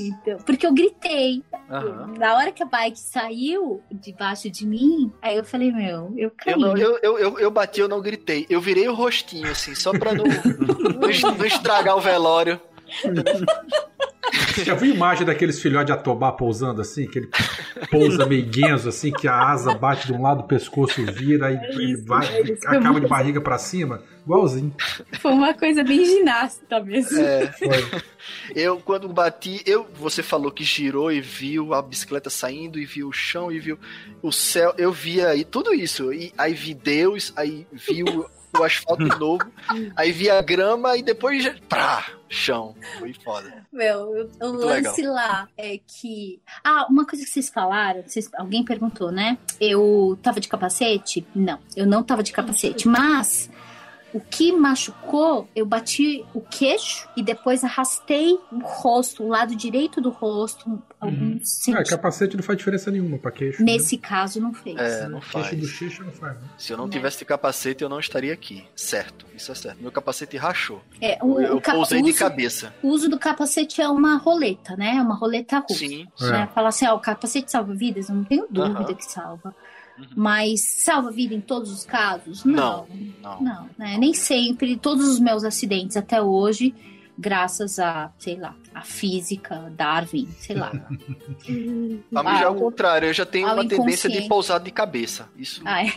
então, 0.00 0.38
porque 0.46 0.66
eu 0.66 0.72
gritei. 0.72 1.44
Aham. 1.70 2.14
Na 2.18 2.36
hora 2.36 2.50
que 2.52 2.62
a 2.62 2.66
bike 2.66 2.98
saiu 2.98 3.82
debaixo 3.92 4.48
de 4.50 4.66
mim, 4.66 5.12
aí 5.20 5.36
eu 5.36 5.44
falei, 5.44 5.70
meu, 5.70 6.14
eu 6.16 6.30
caí. 6.34 6.54
Eu, 6.54 6.58
não, 6.58 6.74
eu, 6.76 6.98
eu, 7.02 7.18
eu, 7.18 7.38
eu 7.38 7.50
bati, 7.50 7.80
eu 7.80 7.88
não 7.88 8.00
gritei. 8.00 8.46
Eu 8.48 8.62
virei 8.62 8.88
o 8.88 8.94
rostinho, 8.94 9.50
assim, 9.50 9.74
só 9.74 9.92
pra 9.92 10.14
não, 10.14 10.24
não, 10.98 11.10
es- 11.10 11.20
não 11.22 11.44
estragar 11.44 11.94
o 11.96 12.00
velório. 12.00 12.58
Já 14.64 14.74
viu 14.74 14.94
imagem 14.94 15.24
daqueles 15.26 15.60
filhotes 15.60 15.86
de 15.86 15.92
atobá 15.92 16.32
pousando 16.32 16.80
assim? 16.80 17.06
Que 17.06 17.18
ele 17.20 17.30
pousa 17.90 18.26
meio 18.26 18.46
guenzo, 18.46 18.88
assim, 18.88 19.12
que 19.12 19.28
a 19.28 19.34
asa 19.50 19.74
bate 19.74 20.06
de 20.06 20.12
um 20.12 20.22
lado, 20.22 20.40
o 20.40 20.44
pescoço 20.46 21.04
vira, 21.04 21.46
aí 21.48 21.58
ele 21.74 21.96
vai, 22.02 22.26
é 22.26 22.40
isso, 22.42 22.66
acaba 22.66 23.00
de 23.00 23.06
barriga 23.06 23.40
pra 23.40 23.58
cima? 23.58 24.02
Igualzinho. 24.26 24.74
Foi 25.20 25.32
uma 25.32 25.54
coisa 25.54 25.84
bem 25.84 26.04
ginasta 26.04 26.80
mesmo. 26.80 27.16
É, 27.20 27.46
Foi. 27.52 28.02
eu, 28.54 28.80
quando 28.80 29.08
bati, 29.08 29.62
eu, 29.64 29.86
você 29.94 30.20
falou 30.22 30.50
que 30.50 30.64
girou 30.64 31.12
e 31.12 31.20
viu 31.20 31.72
a 31.72 31.80
bicicleta 31.80 32.28
saindo, 32.28 32.76
e 32.78 32.84
viu 32.84 33.06
o 33.08 33.12
chão, 33.12 33.52
e 33.52 33.60
viu 33.60 33.78
o 34.20 34.32
céu. 34.32 34.74
Eu 34.76 34.90
via 34.92 35.28
aí 35.28 35.44
tudo 35.44 35.72
isso. 35.72 36.12
E 36.12 36.32
aí 36.36 36.54
vi 36.54 36.74
Deus, 36.74 37.32
aí 37.36 37.66
vi 37.72 38.02
o, 38.02 38.28
o 38.58 38.64
asfalto 38.64 39.04
novo, 39.16 39.44
aí 39.94 40.10
vi 40.10 40.28
a 40.28 40.42
grama, 40.42 40.96
e 40.96 41.02
depois, 41.04 41.44
já- 41.44 41.54
prá, 41.68 42.04
chão. 42.28 42.74
Foi 42.98 43.12
foda. 43.14 43.64
Meu, 43.72 44.28
o 44.40 44.48
Muito 44.48 44.66
lance 44.66 45.02
lá 45.02 45.46
é 45.56 45.78
que. 45.86 46.40
Ah, 46.64 46.84
uma 46.90 47.06
coisa 47.06 47.24
que 47.24 47.30
vocês 47.30 47.48
falaram, 47.48 48.02
vocês- 48.04 48.28
alguém 48.36 48.64
perguntou, 48.64 49.12
né? 49.12 49.38
Eu 49.60 50.18
tava 50.20 50.40
de 50.40 50.48
capacete? 50.48 51.24
Não, 51.32 51.60
eu 51.76 51.86
não 51.86 52.02
tava 52.02 52.24
de 52.24 52.32
capacete, 52.32 52.88
mas. 52.88 53.48
O 54.16 54.20
que 54.20 54.50
machucou, 54.50 55.46
eu 55.54 55.66
bati 55.66 56.24
o 56.32 56.40
queixo 56.40 57.06
e 57.14 57.22
depois 57.22 57.62
arrastei 57.62 58.32
o 58.50 58.58
rosto, 58.62 59.22
o 59.22 59.28
lado 59.28 59.54
direito 59.54 60.00
do 60.00 60.08
rosto, 60.08 60.82
alguns 60.98 61.68
Ah, 61.68 61.84
capacete 61.84 62.34
não 62.34 62.42
faz 62.42 62.56
diferença 62.56 62.90
nenhuma 62.90 63.18
pra 63.18 63.30
queixo. 63.30 63.62
né? 63.62 63.72
Nesse 63.72 63.98
caso, 63.98 64.40
não 64.40 64.54
fez. 64.54 64.76
É, 64.78 65.06
não 65.06 65.20
Queixo 65.20 65.48
faz. 65.50 65.60
do 65.60 65.66
xixi 65.66 66.00
não 66.02 66.12
faz. 66.12 66.34
Né? 66.40 66.48
Se 66.56 66.72
eu 66.72 66.78
não 66.78 66.86
Né? 66.86 66.92
tivesse 66.92 67.24
capacete, 67.26 67.82
eu 67.82 67.90
não 67.90 68.00
estaria 68.00 68.32
aqui. 68.32 68.64
Certo, 68.74 69.26
isso 69.36 69.52
é 69.52 69.54
certo. 69.54 69.82
Meu 69.82 69.92
capacete 69.92 70.36
rachou. 70.38 70.80
É, 70.98 71.18
o, 71.22 71.38
eu 71.38 71.56
o 71.56 71.60
pousei 71.60 72.00
de 72.00 72.10
uso- 72.10 72.18
cabeça. 72.18 72.74
O 72.82 72.88
uso 72.88 73.10
do 73.10 73.18
capacete 73.18 73.82
é 73.82 73.88
uma 73.88 74.16
roleta, 74.16 74.74
né? 74.76 74.96
É 74.96 75.02
uma 75.02 75.14
roleta 75.14 75.58
russa. 75.58 75.74
Sim, 75.74 76.06
É. 76.22 76.30
né? 76.30 76.48
Falar 76.54 76.68
assim, 76.70 76.86
ó, 76.86 76.94
o 76.94 77.00
capacete 77.00 77.50
salva 77.50 77.74
vidas, 77.74 78.08
eu 78.08 78.14
não 78.14 78.24
tenho 78.24 78.46
dúvida 78.48 78.78
Aham. 78.80 78.94
que 78.94 79.04
salva. 79.04 79.54
Uhum. 79.98 80.06
Mas 80.16 80.60
salva 80.84 81.10
vida 81.10 81.34
em 81.34 81.40
todos 81.40 81.70
os 81.70 81.84
casos? 81.84 82.44
Não. 82.44 82.86
não. 83.22 83.40
Não, 83.40 83.70
né? 83.78 83.96
Nem 83.98 84.12
sempre. 84.14 84.76
Todos 84.76 85.08
os 85.08 85.18
meus 85.18 85.44
acidentes 85.44 85.96
até 85.96 86.20
hoje, 86.20 86.74
graças 87.18 87.78
a, 87.78 88.12
sei 88.18 88.36
lá, 88.36 88.54
a 88.76 88.82
física, 88.82 89.72
Darwin, 89.74 90.28
sei 90.38 90.54
lá. 90.54 90.70
A 92.14 92.22
mim 92.22 92.38
já 92.38 92.44
é 92.44 92.48
o 92.48 92.54
contrário, 92.54 93.08
eu 93.08 93.14
já 93.14 93.24
tenho 93.24 93.50
uma 93.50 93.66
tendência 93.66 94.10
de 94.10 94.28
pousar 94.28 94.60
de 94.60 94.70
cabeça. 94.70 95.26
Isso. 95.34 95.62
Ah, 95.64 95.82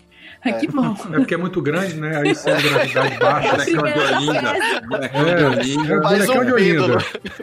é. 0.45 0.53
Que 0.53 0.68
bom. 0.68 0.95
É 1.11 1.18
porque 1.18 1.34
é 1.34 1.38
muito 1.38 1.61
grande, 1.61 1.95
né? 1.95 2.15
Aí 2.18 2.34
sem 2.34 2.56
gravidade 2.56 3.18
baixa. 3.18 3.57
Bonecão 3.57 3.84
de 3.84 3.99
Olinda. 3.99 4.39
É, 4.49 4.80
Bonecão 4.80 5.19
de 5.35 5.73
Olinda. 5.73 5.93
é 5.95 6.01
Faz 6.01 6.30
um 6.30 6.56
pêndulo. 6.56 6.97
É, 6.97 6.99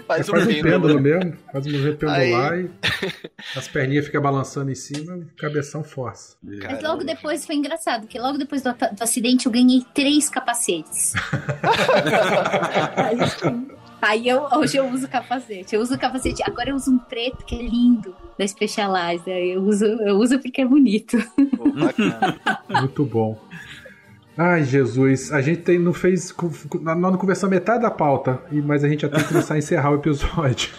Faz 0.07 0.29
um 0.29 0.33
faz 0.33 0.47
um 0.47 0.63
pêndulo. 0.63 1.01
mesmo, 1.01 1.35
faz 1.53 1.67
um 1.67 1.73
movimento 1.73 1.99
pendular 1.99 2.53
Aí- 2.53 2.65
e 2.65 2.71
as 3.59 3.69
perninhas 3.69 4.07
ficam 4.07 4.23
balançando 4.23 4.71
em 4.71 4.75
cima, 4.75 5.21
cabeção 5.37 5.85
força. 5.85 6.37
Mas 6.43 6.83
logo 6.83 7.05
depois 7.05 7.45
foi 7.45 7.57
engraçado, 7.57 8.07
que 8.07 8.19
logo 8.19 8.39
depois 8.39 8.63
do, 8.63 8.73
do 8.73 9.03
acidente 9.03 9.45
eu 9.45 9.53
ganhei 9.53 9.85
três 9.93 10.31
capacetes. 10.31 11.13
Aí 14.01 14.29
eu, 14.29 14.47
hoje 14.53 14.77
eu 14.77 14.89
uso 14.89 15.09
capacete. 15.09 15.75
Eu 15.75 15.81
uso 15.81 15.99
capacete. 15.99 16.43
Agora 16.45 16.71
eu 16.71 16.77
uso 16.77 16.91
um 16.91 16.99
preto 16.99 17.45
que 17.45 17.55
é 17.55 17.63
lindo 17.63 18.15
da 18.39 18.47
Specialized. 18.47 19.29
Eu 19.29 19.63
uso, 19.63 19.85
eu 19.85 20.17
uso 20.17 20.39
porque 20.39 20.61
é 20.61 20.67
bonito. 20.67 21.17
Muito 22.69 23.05
bom. 23.05 23.39
Ai, 24.37 24.65
Jesus, 24.65 25.33
a 25.33 25.41
gente 25.41 25.63
tem, 25.63 25.79
não 25.79 25.95
fez. 25.95 26.35
Nós 26.83 26.99
não 26.99 27.17
conversamos 27.17 27.55
metade 27.55 27.83
da 27.83 27.91
pauta, 27.91 28.41
mas 28.65 28.85
a 28.85 28.89
gente 28.89 29.01
já 29.01 29.09
tem 29.09 29.21
que 29.21 29.29
começar 29.29 29.55
a 29.55 29.59
encerrar 29.59 29.91
o 29.91 29.95
episódio. 29.97 30.71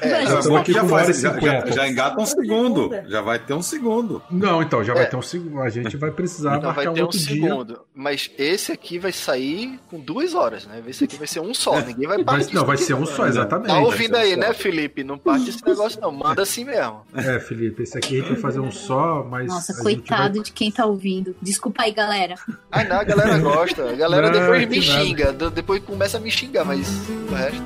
É, 0.00 0.24
Mas 0.24 0.44
Já, 0.44 0.58
aqui 0.58 0.72
já 0.72 0.80
com 0.82 0.88
faz- 0.88 1.06
já- 1.06 1.12
já- 1.30 1.34
50. 1.34 1.72
já 1.72 1.88
engata 1.88 2.20
um 2.20 2.26
segundo. 2.26 2.90
Já 3.06 3.20
vai 3.20 3.38
ter 3.38 3.54
um 3.54 3.62
segundo. 3.62 4.22
Não, 4.30 4.62
então, 4.62 4.82
já 4.84 4.94
vai 4.94 5.04
É. 5.04 5.06
ter 5.06 5.16
um 5.16 5.22
segundo. 5.22 5.60
A 5.60 5.68
gente 5.70 5.96
vai 5.96 6.10
precisar 6.10 6.58
vai 6.58 6.60
marcar 6.74 6.90
um 6.90 6.94
ter 6.94 7.00
um 7.00 7.04
outro 7.04 7.18
dia. 7.18 7.28
segundo. 7.34 7.80
Mas 7.94 8.30
esse 8.38 8.72
aqui 8.72 8.98
vai 8.98 9.12
sair 9.12 9.78
com 9.90 9.98
duas 9.98 10.34
horas, 10.34 10.66
né? 10.66 10.82
Esse 10.86 11.04
aqui 11.04 11.16
vai 11.16 11.26
ser 11.26 11.40
um 11.40 11.52
só. 11.54 11.80
Ninguém 11.80 12.06
vai 12.06 12.16
Vai- 12.22 12.24
partir. 12.38 12.54
não, 12.54 12.64
vai 12.64 12.76
ser 12.76 12.94
um 12.94 13.06
só, 13.06 13.26
exatamente. 13.26 13.68
Tá 13.68 13.74
vai 13.74 13.82
ouvindo 13.84 14.16
um 14.16 14.20
aí, 14.20 14.36
né, 14.36 14.52
Felipe? 14.52 15.02
Não 15.04 15.18
parte 15.18 15.50
esse 15.50 15.64
negócio, 15.66 16.00
não. 16.00 16.10
Manda 16.12 16.42
assim 16.42 16.64
mesmo. 16.64 17.02
É, 17.14 17.38
Felipe, 17.40 17.82
esse 17.82 17.96
aqui 17.96 18.16
a 18.16 18.18
gente 18.20 18.32
vai 18.32 18.40
fazer 18.40 18.60
um 18.60 18.70
só, 18.70 19.24
mas. 19.28 19.46
Nossa, 19.48 19.74
coitado 19.82 20.42
de 20.42 20.52
quem 20.52 20.70
tá 20.70 20.84
ouvindo. 20.86 21.34
Desculpa 21.40 21.82
aí, 21.84 21.92
galera. 21.92 22.34
Ah, 22.70 22.84
não, 22.84 22.96
a 23.00 23.04
galera 23.04 23.38
gosta. 23.38 23.90
A 23.90 23.94
galera 23.94 24.30
Não, 24.30 24.40
depois 24.40 24.68
me 24.68 24.86
nada. 24.86 25.04
xinga. 25.04 25.32
Depois 25.50 25.82
começa 25.82 26.16
a 26.16 26.20
me 26.20 26.30
xingar, 26.30 26.64
mas 26.64 26.88
o 27.30 27.34
resto. 27.34 27.62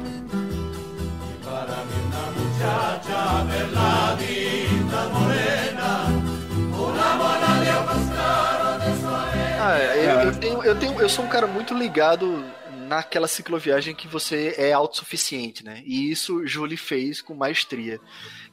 Ah, 9.61 9.79
eu, 9.79 10.21
eu 10.21 10.39
tenho, 10.39 10.63
eu 10.63 10.79
tenho, 10.79 11.01
eu 11.01 11.09
sou 11.09 11.25
um 11.25 11.29
cara 11.29 11.47
muito 11.47 11.73
ligado 11.75 12.45
naquela 12.85 13.27
cicloviagem 13.27 13.95
que 13.95 14.07
você 14.07 14.55
é 14.59 14.73
autossuficiente, 14.73 15.65
né? 15.65 15.83
E 15.85 16.11
isso 16.11 16.47
Julie 16.47 16.77
fez 16.77 17.21
com 17.21 17.35
maestria. 17.35 17.99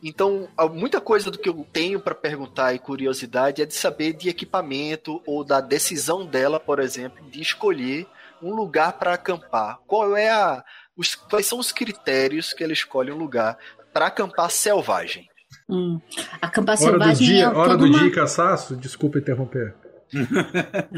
Então, 0.02 0.48
muita 0.74 1.00
coisa 1.02 1.30
do 1.30 1.38
que 1.38 1.50
eu 1.50 1.68
tenho 1.72 2.00
para 2.00 2.16
perguntar 2.16 2.74
e 2.74 2.80
curiosidade 2.80 3.62
é 3.62 3.66
de 3.66 3.74
saber 3.74 4.14
de 4.14 4.30
equipamento 4.30 5.22
ou 5.26 5.44
da 5.44 5.62
decisão 5.62 6.26
dela, 6.26 6.60
por 6.60 6.80
exemplo, 6.80 7.24
de 7.30 7.42
escolher 7.42 8.08
um 8.42 8.56
lugar 8.56 8.94
para 8.94 9.14
acampar. 9.14 9.80
Qual 9.86 10.16
é 10.16 10.32
a, 10.32 10.64
os, 10.96 11.14
quais 11.14 11.46
são 11.46 11.60
os 11.60 11.72
critérios 11.72 12.54
que 12.54 12.64
ela 12.64 12.74
escolhe 12.74 13.12
um 13.12 13.18
lugar 13.18 13.58
para 13.94 14.08
acampar 14.08 14.50
selvagem? 14.50 15.28
Hum. 15.70 16.00
Acampar 16.42 16.76
Hora 16.82 16.92
do 16.92 17.00
selvagem 17.00 17.28
dia, 17.28 17.44
é 17.46 17.48
hora 17.50 17.78
do 17.78 17.86
uma... 17.86 18.00
dia, 18.00 18.12
cansaço, 18.12 18.76
desculpa 18.76 19.18
interromper. 19.20 19.74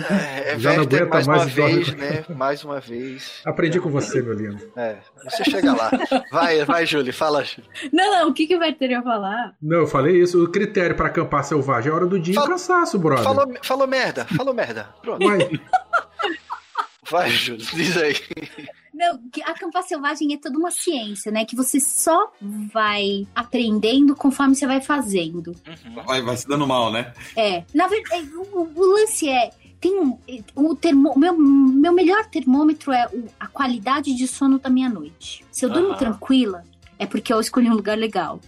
É, 0.10 0.53
é 0.53 0.60
Já 0.60 0.74
não 0.74 0.84
aguenta 0.84 1.06
mais 1.06 1.28
mais 1.28 1.44
uma 1.44 1.52
e 1.52 1.56
dorme 1.56 1.74
vez, 1.84 1.94
né? 1.94 2.26
Mais 2.30 2.64
uma 2.64 2.80
vez. 2.80 3.41
Aprendi 3.45 3.80
com 3.80 3.90
você, 3.91 4.22
meu 4.24 4.34
lindo. 4.34 4.72
É, 4.76 4.98
você 5.24 5.44
chega 5.44 5.72
lá. 5.74 5.91
Vai, 6.32 6.65
vai, 6.65 6.86
Julie, 6.88 7.11
fala. 7.11 7.44
Julie. 7.44 7.70
Não, 7.91 8.11
não, 8.11 8.30
o 8.30 8.34
que 8.34 8.48
que 8.48 8.57
vai 8.57 8.74
ter 8.74 8.91
a 8.95 9.03
falar? 9.03 9.53
Não, 9.61 9.82
eu 9.82 9.88
falei 9.88 10.20
isso. 10.20 10.44
O 10.44 10.52
critério 10.52 10.95
pra 10.95 11.07
acampar 11.07 11.44
selvagem 11.44 11.91
é 11.91 11.95
hora 11.95 12.07
do 12.07 12.20
dia 12.20 12.32
e 12.32 12.36
Fala- 12.36 12.48
cansaço, 12.49 12.98
brother. 12.98 13.24
Falou, 13.24 13.53
falou 13.61 13.88
merda, 13.88 14.26
falou 14.36 14.53
merda. 14.53 14.90
Pronto. 15.02 15.24
Uai, 15.24 15.60
Vai, 17.11 17.30
Júlio, 17.30 17.64
diz 17.74 17.95
aí. 17.98 18.15
Não, 18.94 19.20
acampar 19.45 19.84
selvagem 19.84 20.34
é 20.34 20.38
toda 20.38 20.57
uma 20.57 20.70
ciência, 20.72 21.32
né? 21.32 21.45
Que 21.45 21.56
você 21.56 21.80
só 21.80 22.32
vai 22.74 23.28
aprendendo 23.36 24.15
conforme 24.15 24.56
você 24.56 24.68
vai 24.68 24.82
fazendo. 24.82 25.56
Vai, 26.06 26.22
vai 26.22 26.38
se 26.38 26.48
dando 26.48 26.68
mal, 26.68 26.91
né? 26.91 27.11
É, 27.36 27.64
na 27.74 27.88
verdade, 27.88 28.30
o, 28.36 28.72
o 28.76 28.86
lance 28.95 29.28
é. 29.30 29.49
Tem 29.82 29.99
um. 29.99 30.18
O 30.56 30.76
termo, 30.76 31.14
meu, 31.18 31.38
meu 31.38 31.91
melhor 31.91 32.26
termômetro 32.28 32.94
é 32.94 33.06
o- 33.11 33.26
a 33.38 33.48
qualidade 33.48 34.14
de 34.15 34.28
sono 34.30 34.57
da 34.57 34.70
minha 34.70 34.88
noite. 34.88 35.44
Se 35.52 35.65
eu 35.65 35.70
durmo 35.70 35.90
Aham. 35.90 35.98
tranquila, 35.98 36.64
é 36.98 37.06
porque 37.06 37.34
eu 37.34 37.40
escolhi 37.41 37.70
um 37.70 37.74
lugar 37.76 37.98
legal. 37.98 38.40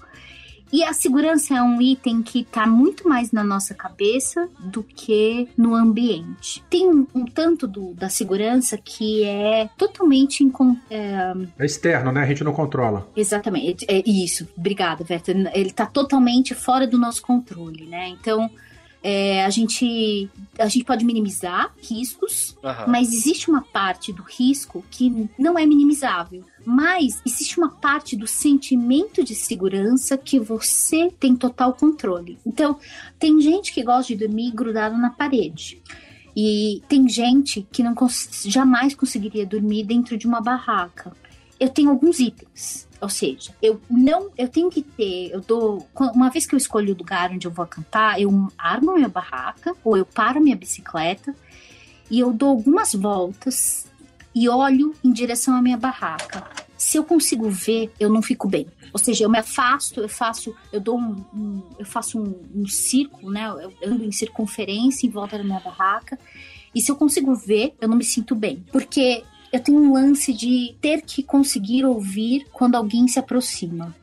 E 0.74 0.84
a 0.84 0.94
segurança 0.94 1.56
é 1.56 1.62
um 1.62 1.82
item 1.82 2.22
que 2.22 2.44
tá 2.44 2.66
muito 2.68 3.08
mais 3.08 3.32
na 3.32 3.44
nossa 3.44 3.74
cabeça 3.74 4.50
do 4.60 4.84
que 4.84 5.48
no 5.56 5.74
ambiente. 5.76 6.64
Tem 6.70 6.88
um, 6.90 7.08
um 7.14 7.26
tanto 7.26 7.66
do- 7.68 7.94
da 7.94 8.10
segurança 8.10 8.78
que 8.78 9.24
é 9.24 9.70
totalmente 9.78 10.44
é, 10.90 11.34
é 11.60 11.66
externo, 11.66 12.12
né? 12.12 12.22
A 12.24 12.26
gente 12.28 12.44
não 12.44 12.52
controla. 12.54 13.08
Exatamente, 13.16 13.86
é 13.88 14.04
isso. 14.10 14.48
Obrigada, 14.58 15.04
Verta. 15.04 15.32
Ele 15.32 15.72
tá 15.72 15.86
totalmente 15.86 16.54
fora 16.54 16.86
do 16.88 16.98
nosso 16.98 17.22
controle, 17.22 17.86
né? 17.86 18.10
Então, 18.10 18.50
é, 19.04 19.46
a 19.46 19.50
gente 19.52 20.30
a 20.58 20.68
gente 20.68 20.84
pode 20.84 21.06
minimizar 21.06 21.72
riscos, 21.82 22.58
Aham. 22.64 22.86
mas 22.88 23.14
existe 23.14 23.50
uma 23.50 23.62
parte 23.62 24.12
do 24.12 24.24
risco 24.24 24.84
que 24.90 25.30
não 25.38 25.58
é 25.60 25.66
minimizável. 25.66 26.44
Mas 26.66 27.22
existe 27.26 27.60
uma 27.60 27.70
parte 27.70 28.16
do 28.16 28.26
sentimento 28.26 29.24
de 29.24 29.36
segurança 29.36 30.18
que 30.18 30.40
você 30.40 31.12
tem 31.20 31.36
total 31.36 31.74
controle. 31.74 32.40
Então, 32.46 32.80
tem 33.20 33.40
gente 33.40 33.72
que 33.72 33.84
gosta 33.84 34.14
de 34.14 34.26
dormir 34.26 34.52
grudado 34.52 34.98
na 34.98 35.12
parede. 35.12 35.82
E 36.36 36.82
tem 36.90 37.08
gente 37.08 37.66
que 37.72 37.84
não 37.84 37.94
cons- 37.94 38.44
jamais 38.46 38.96
conseguiria 38.96 39.46
dormir 39.46 39.86
dentro 39.86 40.18
de 40.18 40.28
uma 40.28 40.42
barraca. 40.42 41.16
Eu 41.60 41.70
tenho 41.70 41.90
alguns 41.90 42.20
itens. 42.20 42.86
Ou 43.00 43.10
seja, 43.10 43.54
eu 43.62 43.80
não, 43.90 44.32
eu 44.38 44.48
tenho 44.48 44.70
que 44.70 44.82
ter, 44.82 45.30
eu 45.32 45.40
dou, 45.42 45.88
uma 46.14 46.30
vez 46.30 46.46
que 46.46 46.56
eu 46.56 46.58
escolho 46.58 46.94
o 46.94 46.98
lugar 46.98 47.32
onde 47.32 47.46
eu 47.46 47.52
vou 47.52 47.64
acampar, 47.64 48.20
eu 48.20 48.48
armo 48.58 48.96
minha 48.96 49.08
barraca 49.10 49.76
ou 49.84 49.96
eu 49.96 50.06
paro 50.06 50.42
minha 50.42 50.56
bicicleta 50.56 51.36
e 52.10 52.20
eu 52.20 52.34
dou 52.34 52.50
algumas 52.50 52.94
voltas 52.96 53.86
e 54.36 54.50
olho 54.50 54.94
em 55.04 55.12
direção 55.14 55.56
à 55.56 55.62
minha 55.62 55.78
barraca. 55.78 56.44
Se 56.78 56.98
eu 56.98 57.04
consigo 57.06 57.50
ver, 57.50 57.92
eu 58.00 58.10
não 58.10 58.22
fico 58.22 58.48
bem. 58.50 58.68
Ou 58.92 59.00
seja, 59.00 59.24
eu 59.24 59.30
me 59.30 59.40
afasto, 59.40 60.02
eu 60.02 60.10
faço, 60.10 60.54
eu 60.74 60.80
dou 60.82 61.00
um, 61.00 61.24
um- 61.34 61.64
eu 61.80 61.86
faço 61.86 62.20
um, 62.20 62.36
um 62.54 62.68
círculo, 62.68 63.32
né? 63.32 63.46
Eu 63.48 63.92
ando 63.92 64.04
em 64.04 64.12
circunferência 64.12 65.08
em 65.08 65.10
volta 65.10 65.38
da 65.38 65.44
minha 65.44 65.60
barraca. 65.62 66.20
E 66.74 66.82
se 66.82 66.92
eu 66.92 66.96
consigo 66.98 67.34
ver, 67.34 67.74
eu 67.80 67.88
não 67.88 67.96
me 67.98 68.04
sinto 68.04 68.36
bem. 68.36 68.64
Porque 68.72 69.24
eu 69.54 69.60
tenho 69.62 69.80
um 69.80 69.94
lance 69.94 70.34
de 70.34 70.76
ter 70.82 71.02
que 71.02 71.24
conseguir 71.24 71.86
ouvir 71.86 72.46
quando 72.52 72.76
alguém 72.76 73.08
se 73.08 73.18
aproxima. 73.18 73.96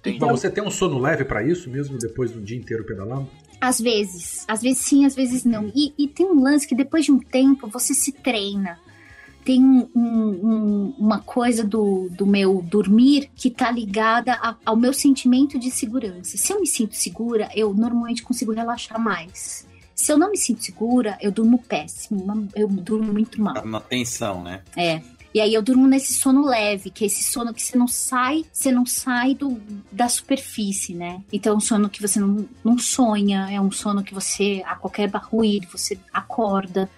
Entendi. 0.00 0.18
Mas 0.18 0.30
você 0.40 0.50
tem 0.50 0.64
um 0.64 0.70
sono 0.70 0.98
leve 0.98 1.24
pra 1.24 1.46
isso, 1.46 1.68
mesmo 1.68 1.98
depois 1.98 2.30
do 2.30 2.40
dia 2.40 2.56
inteiro 2.56 2.84
pedalando? 2.84 3.28
Às 3.60 3.78
vezes. 3.80 4.44
Às 4.48 4.62
vezes 4.62 4.78
sim, 4.78 5.04
às 5.04 5.14
vezes 5.14 5.44
não. 5.44 5.70
E, 5.74 5.92
e 5.98 6.08
tem 6.08 6.24
um 6.26 6.40
lance 6.42 6.66
que 6.66 6.74
depois 6.74 7.04
de 7.04 7.12
um 7.12 7.18
tempo 7.18 7.68
você 7.68 7.92
se 7.92 8.12
treina. 8.12 8.78
Tem 9.48 9.64
um- 9.64 9.88
um- 9.96 10.28
um- 10.46 10.94
uma 10.98 11.20
coisa 11.20 11.64
do, 11.64 12.10
do 12.10 12.26
meu 12.26 12.60
dormir 12.60 13.30
que 13.34 13.48
tá 13.48 13.70
ligada 13.70 14.34
a- 14.34 14.54
ao 14.62 14.76
meu 14.76 14.92
sentimento 14.92 15.58
de 15.58 15.70
segurança. 15.70 16.36
Se 16.36 16.52
eu 16.52 16.60
me 16.60 16.66
sinto 16.66 16.94
segura, 16.94 17.48
eu 17.54 17.72
normalmente 17.72 18.22
consigo 18.22 18.52
relaxar 18.52 19.00
mais. 19.00 19.66
Se 19.94 20.12
eu 20.12 20.18
não 20.18 20.30
me 20.30 20.36
sinto 20.36 20.62
segura, 20.62 21.16
eu 21.22 21.32
durmo 21.32 21.56
péssimo. 21.66 22.46
Eu 22.54 22.68
durmo 22.68 23.10
muito 23.10 23.40
mal. 23.40 23.54
Tá 23.54 23.64
na 23.64 23.80
tensão, 23.80 24.42
né? 24.42 24.60
É. 24.76 25.00
E 25.32 25.40
aí 25.40 25.52
eu 25.54 25.62
durmo 25.62 25.86
nesse 25.86 26.14
sono 26.14 26.42
leve, 26.44 26.90
que 26.90 27.04
é 27.04 27.06
esse 27.06 27.22
sono 27.22 27.54
que 27.54 27.62
você 27.62 27.76
não 27.76 27.86
sai, 27.88 28.44
você 28.52 28.70
não 28.72 28.84
sai 28.86 29.34
do, 29.34 29.58
da 29.90 30.08
superfície, 30.08 30.94
né? 30.94 31.22
Então 31.32 31.54
é 31.54 31.56
um 31.56 31.60
sono 31.60 31.88
que 31.88 32.00
você 32.02 32.18
não, 32.20 32.46
não 32.64 32.78
sonha, 32.78 33.48
é 33.50 33.60
um 33.60 33.70
sono 33.70 34.02
que 34.02 34.12
você, 34.12 34.62
a 34.66 34.74
qualquer 34.74 35.08
barulho, 35.08 35.66
você 35.70 35.98
acorda. 36.12 36.88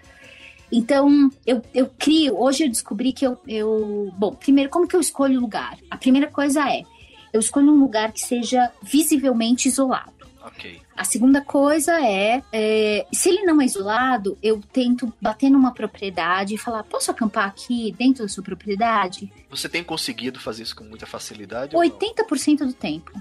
Então, 0.73 1.31
eu, 1.47 1.63
eu 1.75 1.91
crio, 1.99 2.41
hoje 2.41 2.65
eu 2.65 2.69
descobri 2.69 3.13
que 3.13 3.27
eu, 3.27 3.39
eu. 3.47 4.13
Bom, 4.17 4.35
primeiro, 4.35 4.71
como 4.71 4.87
que 4.87 4.95
eu 4.95 5.01
escolho 5.01 5.39
o 5.39 5.43
lugar? 5.43 5.77
A 5.91 5.97
primeira 5.97 6.29
coisa 6.29 6.69
é, 6.69 6.85
eu 7.33 7.41
escolho 7.41 7.73
um 7.73 7.81
lugar 7.81 8.13
que 8.13 8.21
seja 8.21 8.71
visivelmente 8.83 9.69
isolado. 9.69 10.13
Ok. 10.43 10.81
A 10.97 11.05
segunda 11.05 11.41
coisa 11.41 12.01
é, 12.01 12.43
é, 12.53 13.07
se 13.13 13.29
ele 13.29 13.43
não 13.43 13.61
é 13.61 13.65
isolado, 13.65 14.39
eu 14.43 14.61
tento 14.73 15.13
bater 15.21 15.51
numa 15.51 15.73
propriedade 15.73 16.55
e 16.55 16.59
falar: 16.59 16.83
posso 16.85 17.11
acampar 17.11 17.47
aqui 17.47 17.95
dentro 17.99 18.23
da 18.23 18.29
sua 18.29 18.43
propriedade? 18.43 19.31
Você 19.51 19.69
tem 19.69 19.83
conseguido 19.83 20.39
fazer 20.39 20.63
isso 20.63 20.77
com 20.77 20.85
muita 20.85 21.07
facilidade? 21.07 21.75
ou 21.75 21.83
não? 21.83 21.91
80% 21.91 22.59
do 22.59 22.73
tempo. 22.73 23.13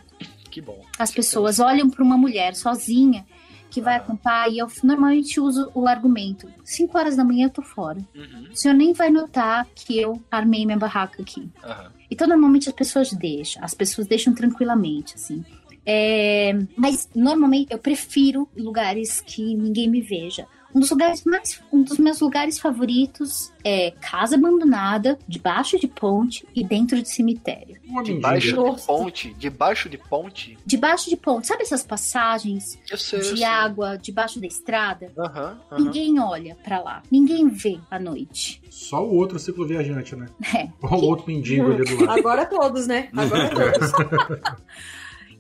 Que 0.50 0.62
bom. 0.62 0.84
As 0.98 1.12
pessoas 1.12 1.60
olham 1.60 1.90
para 1.90 2.04
uma 2.04 2.18
mulher 2.18 2.56
sozinha 2.56 3.26
que 3.70 3.82
vai 3.82 3.96
acampar 3.96 4.50
e 4.50 4.58
eu 4.58 4.68
normalmente 4.84 5.40
uso 5.40 5.72
o 5.74 5.88
argumento: 5.88 6.52
5 6.64 6.98
horas 6.98 7.16
da 7.16 7.24
manhã 7.24 7.46
eu 7.48 7.50
tô 7.52 7.62
fora. 7.62 8.00
Uhum, 8.16 8.48
O 8.52 8.56
senhor 8.56 8.74
nem 8.74 8.94
vai 8.94 9.10
notar 9.10 9.68
que 9.76 10.00
eu 10.00 10.22
armei 10.32 10.66
minha 10.66 10.78
barraca 10.78 11.22
aqui. 11.22 11.50
aham. 11.64 11.92
Então, 12.12 12.28
normalmente 12.28 12.68
as 12.68 12.74
pessoas 12.76 13.12
deixam, 13.14 13.64
as 13.64 13.74
pessoas 13.76 14.08
deixam 14.08 14.34
tranquilamente, 14.34 15.14
assim. 15.16 15.46
É, 15.86 16.54
mas 16.76 17.08
normalmente 17.16 17.72
eu 17.72 17.78
prefiro 17.80 18.48
lugares 18.58 19.22
que 19.22 19.56
ninguém 19.56 19.88
me 19.88 20.02
veja. 20.02 20.48
Um 20.74 20.80
dos 20.80 20.92
lugares 20.92 21.24
mais, 21.24 21.62
um 21.74 21.82
dos 21.82 21.98
meus 21.98 22.20
lugares 22.20 22.60
favoritos 22.60 23.52
é 23.64 23.92
casa 24.00 24.36
abandonada, 24.36 25.18
debaixo 25.28 25.80
de 25.80 25.88
ponte 25.88 26.48
e 26.56 26.64
dentro 26.64 27.02
de 27.02 27.10
cemitério. 27.10 27.78
Debaixo 28.04 28.48
de 28.76 28.86
ponte. 28.86 29.34
Debaixo 29.34 29.90
de 29.90 29.98
ponte? 29.98 30.58
Debaixo 30.66 31.10
de 31.10 31.18
ponte, 31.18 31.48
sabe 31.48 31.64
essas 31.64 31.84
passagens 31.84 32.78
Eu 32.90 32.98
sei. 32.98 33.20
eu 33.20 33.24
de 33.24 33.38
sei. 33.40 33.44
água 33.44 33.98
debaixo 33.98 34.40
da 34.40 34.46
estrada? 34.46 35.12
Aham, 35.18 35.58
aham. 35.72 35.84
Ninguém 35.84 36.20
olha 36.20 36.56
pra 36.64 36.80
lá, 36.80 37.02
ninguém 37.12 37.48
vê 37.50 37.80
à 37.90 37.98
noite. 38.00 38.62
Só 38.70 39.04
o 39.04 39.16
outro 39.16 39.40
cicloviajante, 39.40 40.16
né? 40.16 40.28
É. 40.56 40.70
Ou 40.82 41.02
o 41.02 41.06
outro 41.06 41.26
mendigo 41.28 41.72
ali 41.72 41.84
do 41.84 42.06
lado. 42.06 42.20
Agora 42.20 42.46
todos, 42.46 42.86
né? 42.88 43.10
Agora 43.16 43.50
todos. 43.54 43.92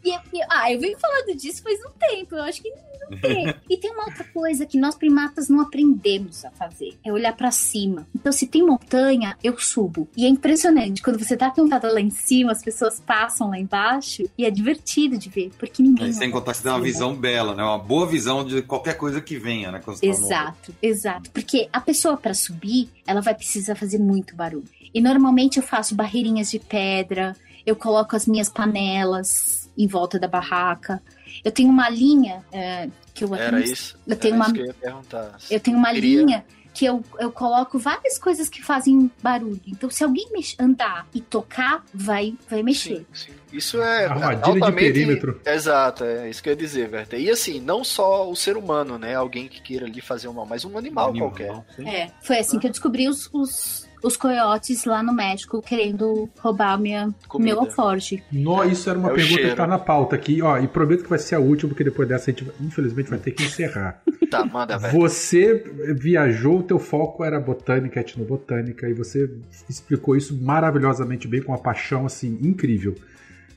E, 0.03 0.11
e- 0.11 0.45
ah, 0.49 0.71
eu 0.71 0.79
venho 0.79 0.97
falando 0.99 1.35
disso 1.35 1.61
faz 1.61 1.79
um 1.85 1.91
tempo, 1.97 2.35
eu 2.35 2.43
acho 2.43 2.61
que 2.61 2.69
não 2.69 3.17
tem. 3.19 3.53
e 3.69 3.77
tem 3.77 3.91
uma 3.91 4.05
outra 4.05 4.23
coisa 4.23 4.65
que 4.65 4.77
nós 4.77 4.95
primatas 4.95 5.49
não 5.49 5.61
aprendemos 5.61 6.45
a 6.45 6.51
fazer, 6.51 6.97
é 7.03 7.11
olhar 7.11 7.35
pra 7.35 7.51
cima. 7.51 8.07
Então, 8.15 8.31
se 8.31 8.47
tem 8.47 8.65
montanha, 8.65 9.37
eu 9.43 9.57
subo. 9.59 10.07
E 10.15 10.25
é 10.25 10.29
impressionante, 10.29 11.01
quando 11.01 11.19
você 11.19 11.35
tá 11.35 11.47
acampado 11.47 11.87
lá 11.91 11.99
em 11.99 12.09
cima, 12.09 12.51
as 12.51 12.63
pessoas 12.63 12.99
passam 12.99 13.49
lá 13.49 13.59
embaixo, 13.59 14.29
e 14.37 14.45
é 14.45 14.51
divertido 14.51 15.17
de 15.17 15.29
ver, 15.29 15.51
porque 15.57 15.81
ninguém... 15.81 16.07
Aí, 16.07 16.13
sem 16.13 16.31
contar 16.31 16.53
que 16.53 16.61
tem 16.61 16.71
uma 16.71 16.81
visão 16.81 17.15
bela, 17.15 17.55
né? 17.55 17.63
Uma 17.63 17.79
boa 17.79 18.07
visão 18.07 18.45
de 18.45 18.61
qualquer 18.61 18.95
coisa 18.95 19.21
que 19.21 19.37
venha, 19.37 19.71
né? 19.71 19.81
Quando 19.83 19.97
você 19.97 20.05
tá 20.05 20.11
Exato, 20.11 20.75
exato. 20.81 21.31
Porque 21.31 21.69
a 21.71 21.81
pessoa 21.81 22.17
para 22.17 22.33
subir, 22.33 22.89
ela 23.05 23.21
vai 23.21 23.33
precisar 23.33 23.75
fazer 23.75 23.99
muito 23.99 24.35
barulho. 24.35 24.65
E 24.93 25.01
normalmente 25.01 25.57
eu 25.57 25.63
faço 25.63 25.95
barreirinhas 25.95 26.49
de 26.49 26.59
pedra, 26.59 27.35
eu 27.65 27.75
coloco 27.75 28.15
as 28.15 28.25
minhas 28.25 28.49
panelas 28.49 29.68
em 29.79 29.87
volta 29.87 30.19
da 30.19 30.27
barraca. 30.27 31.01
Eu 31.43 31.51
tenho 31.51 31.69
uma 31.69 31.89
linha 31.89 32.43
é, 32.51 32.89
que 33.13 33.23
eu 33.23 33.33
Era 33.33 33.59
isso? 33.61 33.97
Eu 34.05 34.15
tenho 34.15 34.35
Era 34.35 34.43
uma- 34.43 34.45
isso 34.45 34.53
que 34.53 34.59
eu 34.61 34.65
ia 34.67 34.73
perguntar. 34.73 35.37
eu 35.49 35.59
tenho 35.59 35.77
uma 35.77 35.91
Queria- 35.93 36.19
linha 36.21 36.45
que 36.71 36.85
eu, 36.85 37.03
eu 37.19 37.31
coloco 37.31 37.77
várias 37.79 38.17
coisas 38.17 38.47
que 38.47 38.61
fazem 38.63 39.09
barulho. 39.21 39.59
Então, 39.67 39.89
se 39.89 40.03
alguém 40.03 40.29
mex- 40.31 40.55
andar 40.59 41.07
e 41.13 41.19
tocar, 41.19 41.83
vai, 41.93 42.35
vai 42.49 42.61
mexer. 42.61 43.05
Sim, 43.11 43.31
sim. 43.31 43.31
Isso 43.51 43.81
é 43.81 44.05
Armadilha 44.05 44.37
de 44.37 44.49
altamente... 44.63 44.75
perímetro. 44.93 45.41
Exato, 45.45 46.03
é 46.03 46.29
isso 46.29 46.41
que 46.43 46.47
eu 46.47 46.53
ia 46.53 46.57
dizer, 46.57 46.89
Werther. 46.93 47.19
E 47.19 47.29
assim, 47.29 47.59
não 47.59 47.83
só 47.83 48.29
o 48.29 48.35
ser 48.35 48.55
humano, 48.55 48.97
né? 48.99 49.15
Alguém 49.15 49.47
que 49.47 49.61
queira 49.61 49.87
ali 49.87 49.99
fazer 49.99 50.27
um 50.27 50.33
mal, 50.33 50.45
mas 50.45 50.63
um 50.63 50.77
animal, 50.77 51.09
Animal, 51.09 51.29
qualquer. 51.31 51.63
sim. 51.75 51.89
É, 51.89 52.11
foi 52.21 52.37
assim 52.37 52.59
que 52.59 52.67
eu 52.67 52.71
descobri 52.71 53.09
os, 53.09 53.27
os, 53.33 53.88
os 54.03 54.15
coiotes 54.17 54.85
lá 54.85 55.03
no 55.03 55.13
México 55.13 55.61
querendo 55.61 56.29
roubar 56.39 56.79
minha, 56.79 57.13
Comida. 57.27 57.53
meu 57.53 57.63
alforge. 57.63 58.23
Nó, 58.31 58.63
isso 58.63 58.89
era 58.89 58.97
uma 58.97 59.11
É 59.11 59.13
pergunta 59.13 59.41
que 59.41 59.55
tá 59.55 59.67
na 59.67 59.79
pauta 59.79 60.15
aqui, 60.15 60.41
ó, 60.41 60.57
e 60.57 60.67
prometo 60.67 61.03
que 61.03 61.09
vai 61.09 61.19
ser 61.19 61.35
a 61.35 61.39
última, 61.39 61.69
porque 61.69 61.83
depois 61.83 62.07
dessa 62.07 62.29
a 62.29 62.33
gente, 62.33 62.47
infelizmente, 62.61 63.09
vai 63.09 63.19
ter 63.19 63.31
que 63.31 63.43
encerrar. 63.43 64.01
Tá, 64.29 64.45
manda, 64.45 64.75
Werther. 64.75 64.91
Você 64.91 65.63
viajou, 65.95 66.59
o 66.59 66.63
teu 66.63 66.77
foco 66.77 67.23
era 67.25 67.39
botânica, 67.39 67.99
etnobotânica, 67.99 68.87
e 68.87 68.93
você 68.93 69.27
explicou 69.67 70.15
isso 70.15 70.39
maravilhosamente 70.39 71.27
bem, 71.27 71.41
com 71.41 71.51
uma 71.51 71.57
paixão, 71.57 72.05
assim, 72.05 72.37
incrível. 72.39 72.93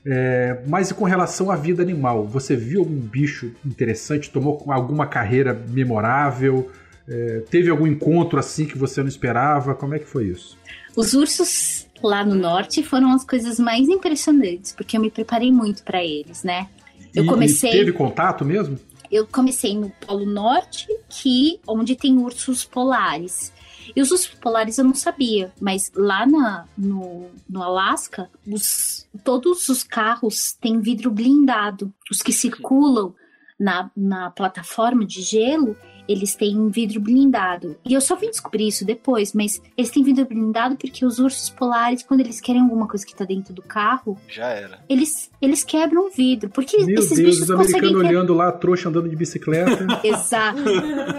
É, 0.05 0.61
mas 0.67 0.89
e 0.89 0.93
com 0.93 1.05
relação 1.05 1.49
à 1.51 1.55
vida 1.55 1.81
animal, 1.81 2.25
você 2.25 2.55
viu 2.55 2.79
algum 2.79 2.99
bicho 2.99 3.51
interessante? 3.65 4.31
Tomou 4.31 4.65
alguma 4.67 5.05
carreira 5.05 5.53
memorável? 5.69 6.69
É, 7.07 7.41
teve 7.49 7.69
algum 7.69 7.85
encontro 7.87 8.39
assim 8.39 8.65
que 8.65 8.77
você 8.77 9.01
não 9.01 9.09
esperava? 9.09 9.75
Como 9.75 9.93
é 9.93 9.99
que 9.99 10.05
foi 10.05 10.27
isso? 10.27 10.57
Os 10.95 11.13
ursos 11.13 11.87
lá 12.01 12.23
no 12.25 12.35
norte 12.35 12.83
foram 12.83 13.11
as 13.13 13.25
coisas 13.25 13.59
mais 13.59 13.89
impressionantes, 13.89 14.71
porque 14.73 14.95
eu 14.97 15.01
me 15.01 15.09
preparei 15.11 15.51
muito 15.51 15.83
para 15.83 16.03
eles, 16.03 16.43
né? 16.43 16.67
Eu 17.13 17.23
E- 17.25 17.27
comecei- 17.27 17.71
E 17.71 17.73
teve 17.73 17.91
contato 17.93 18.45
mesmo? 18.45 18.79
Eu 19.11 19.27
comecei 19.27 19.77
no 19.77 19.89
Polo 19.91 20.25
Norte, 20.25 20.87
que 21.09 21.59
onde 21.67 21.95
tem 21.95 22.17
ursos 22.17 22.63
polares. 22.65 23.51
E 23.95 24.01
os 24.01 24.09
ursos 24.11 24.29
polares 24.29 24.77
eu 24.77 24.83
não 24.85 24.95
sabia, 24.95 25.51
mas 25.59 25.91
lá 25.93 26.25
na, 26.25 26.65
no, 26.77 27.27
no 27.49 27.61
Alasca, 27.61 28.29
os, 28.47 29.05
todos 29.23 29.67
os 29.69 29.83
carros 29.83 30.53
têm 30.53 30.79
vidro 30.79 31.11
blindado. 31.11 31.93
Os 32.09 32.21
que 32.23 32.31
circulam 32.33 33.13
na, 33.59 33.91
na 33.95 34.31
plataforma 34.31 35.05
de 35.05 35.21
gelo, 35.21 35.75
eles 36.07 36.35
têm 36.35 36.69
vidro 36.69 36.99
blindado. 36.99 37.77
E 37.85 37.93
eu 37.93 38.01
só 38.01 38.15
vim 38.15 38.29
descobrir 38.29 38.67
isso 38.67 38.85
depois, 38.85 39.33
mas 39.33 39.61
eles 39.77 39.89
têm 39.91 40.03
vidro 40.03 40.25
blindado 40.25 40.75
porque 40.75 41.05
os 41.05 41.19
ursos 41.19 41.49
polares, 41.49 42.03
quando 42.03 42.19
eles 42.19 42.39
querem 42.41 42.61
alguma 42.61 42.87
coisa 42.87 43.05
que 43.05 43.15
tá 43.15 43.25
dentro 43.25 43.53
do 43.53 43.61
carro, 43.61 44.17
Já 44.27 44.47
era. 44.47 44.79
eles, 44.89 45.31
eles 45.41 45.63
quebram 45.63 46.07
o 46.07 46.09
vidro. 46.09 46.49
Porque 46.49 46.77
Meu 46.85 46.95
esses 46.99 47.17
Deus, 47.17 47.29
bichos 47.29 47.49
os 47.49 47.55
conseguem 47.55 47.79
americanos 47.79 48.01
quebrar. 48.01 48.09
olhando 48.09 48.33
lá, 48.33 48.51
trouxa 48.51 48.89
andando 48.89 49.09
de 49.09 49.15
bicicleta. 49.15 49.87
Exato. 50.03 50.61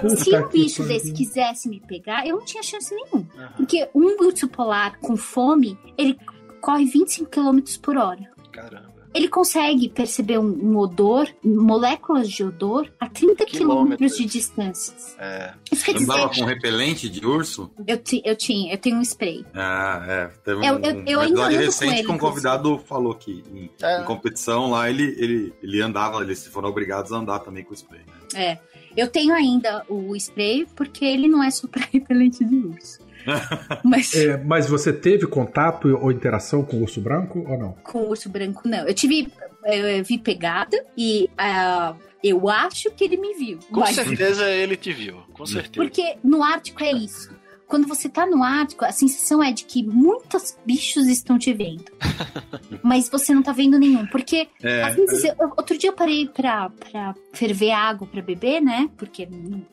Puta 0.01 0.17
Se 0.17 0.37
um 0.37 0.49
bicho 0.49 0.83
pariu. 0.83 0.95
desse 0.95 1.13
quisesse 1.13 1.69
me 1.69 1.81
pegar, 1.81 2.27
eu 2.27 2.37
não 2.37 2.45
tinha 2.45 2.63
chance 2.63 2.95
nenhuma. 2.95 3.27
Aham. 3.37 3.53
Porque 3.57 3.89
um 3.95 4.17
urso 4.25 4.49
polar 4.49 4.99
com 5.01 5.17
fome, 5.17 5.79
ele 5.97 6.19
corre 6.61 6.85
25 6.87 7.29
km 7.31 7.59
por 7.83 7.97
hora. 7.97 8.31
Caramba. 8.53 8.94
Ele 9.15 9.29
consegue 9.29 9.89
perceber 9.89 10.39
um, 10.39 10.47
um 10.49 10.77
odor, 10.77 11.29
moléculas 11.45 12.29
de 12.29 12.43
odor, 12.43 12.91
a 12.99 13.09
30 13.09 13.47
Quilômetros. 13.47 14.17
de 14.17 14.25
distância. 14.25 14.93
É. 15.19 15.55
Isso 15.71 15.85
quer 15.85 15.95
dizer, 15.95 16.29
com 16.37 16.45
repelente 16.45 17.09
de 17.09 17.25
urso? 17.25 17.71
eu, 17.87 17.97
ti- 17.97 18.23
eu 18.25 18.35
tinha, 18.37 18.73
eu 18.75 18.79
tenho 18.79 18.97
um 18.97 19.03
spray. 19.03 19.47
Ah, 19.55 20.05
é. 20.09 20.27
Teve 20.45 20.61
um, 20.61 20.65
Eu- 20.65 20.79
eu- 20.81 21.19
um 21.19 21.23
ainda 21.23 21.23
episódio 21.23 21.59
com 21.59 21.65
recente 21.65 21.95
ele, 21.95 22.05
que 22.05 22.13
um 22.13 22.19
convidado 22.19 22.79
falou 22.79 23.15
que 23.15 23.45
em, 23.55 23.71
É. 23.83 24.01
em 24.01 24.05
competição 24.05 24.71
lá 24.71 24.91
ele, 24.91 25.15
ele, 25.19 25.55
ele 25.63 25.81
andava, 25.81 26.21
eles 26.23 26.47
foram 26.49 26.69
obrigados 26.69 27.13
a 27.13 27.17
andar 27.19 27.39
também 27.39 27.63
com 27.63 27.71
o 27.71 27.75
spray. 27.75 28.01
Né? 28.35 28.43
É. 28.45 28.59
Eu 28.97 29.09
tenho 29.09 29.33
ainda 29.35 29.85
o 29.89 30.15
spray, 30.17 30.67
porque 30.77 31.05
ele 31.05 31.27
não 31.29 31.43
é 31.43 31.51
só 31.51 31.67
pra 31.69 31.83
repelente 31.93 32.45
de 32.45 32.57
urso. 32.57 32.99
Mas 33.85 34.15
É, 34.15 34.37
mas 34.37 34.67
você 34.69 34.93
teve 34.93 35.27
contato 35.27 35.89
ou 36.01 36.11
interação 36.13 36.65
com 36.65 36.77
o 36.79 36.83
urso 36.83 37.01
branco 37.01 37.45
ou 37.49 37.59
não? 37.59 37.73
com 37.83 37.99
o 37.99 38.09
urso 38.11 38.29
branco, 38.29 38.63
não. 38.69 38.87
Eu 38.87 38.95
tive. 38.95 39.33
Eu 39.65 40.05
vi 40.05 40.19
pegada 40.19 40.77
e 40.97 41.29
ah, 41.39 41.95
eu 42.23 42.49
acho 42.51 42.91
que 42.91 43.05
ele 43.05 43.17
me 43.17 43.33
viu. 43.35 43.59
Com 43.73 43.81
Mas- 43.81 43.95
certeza 43.95 44.49
ele 44.51 44.77
te 44.77 44.93
viu. 44.93 45.23
Com 45.33 45.47
certeza. 45.47 45.73
Porque 45.77 46.17
no 46.23 46.43
Ártico 46.43 46.85
é 46.85 46.93
isso. 46.93 47.34
Quando 47.67 47.87
você 47.89 48.09
tá 48.09 48.27
no 48.27 48.43
Ártico, 48.43 48.85
a 48.85 48.93
sensação 48.93 49.43
é 49.43 49.51
de 49.53 49.65
que 49.65 49.83
muitos 49.83 50.57
bichos 50.65 51.07
estão 51.07 51.39
te 51.39 51.53
vendo. 51.53 51.85
mas 52.83 53.09
você 53.09 53.35
não 53.35 53.43
tá 53.43 53.53
vendo 53.53 53.79
nenhum. 53.79 54.07
Porque, 54.07 54.49
É, 54.63 54.83
às 54.83 54.95
vezes, 54.95 55.25
eu- 55.25 55.35
outro 55.57 55.77
dia 55.79 55.91
eu 55.91 55.95
parei 55.95 56.27
pra, 56.29 56.71
pra 56.71 57.15
ferver 57.33 57.71
água 57.73 58.07
pra 58.07 58.23
beber, 58.23 58.61
né? 58.61 58.89
Porque 58.97 59.29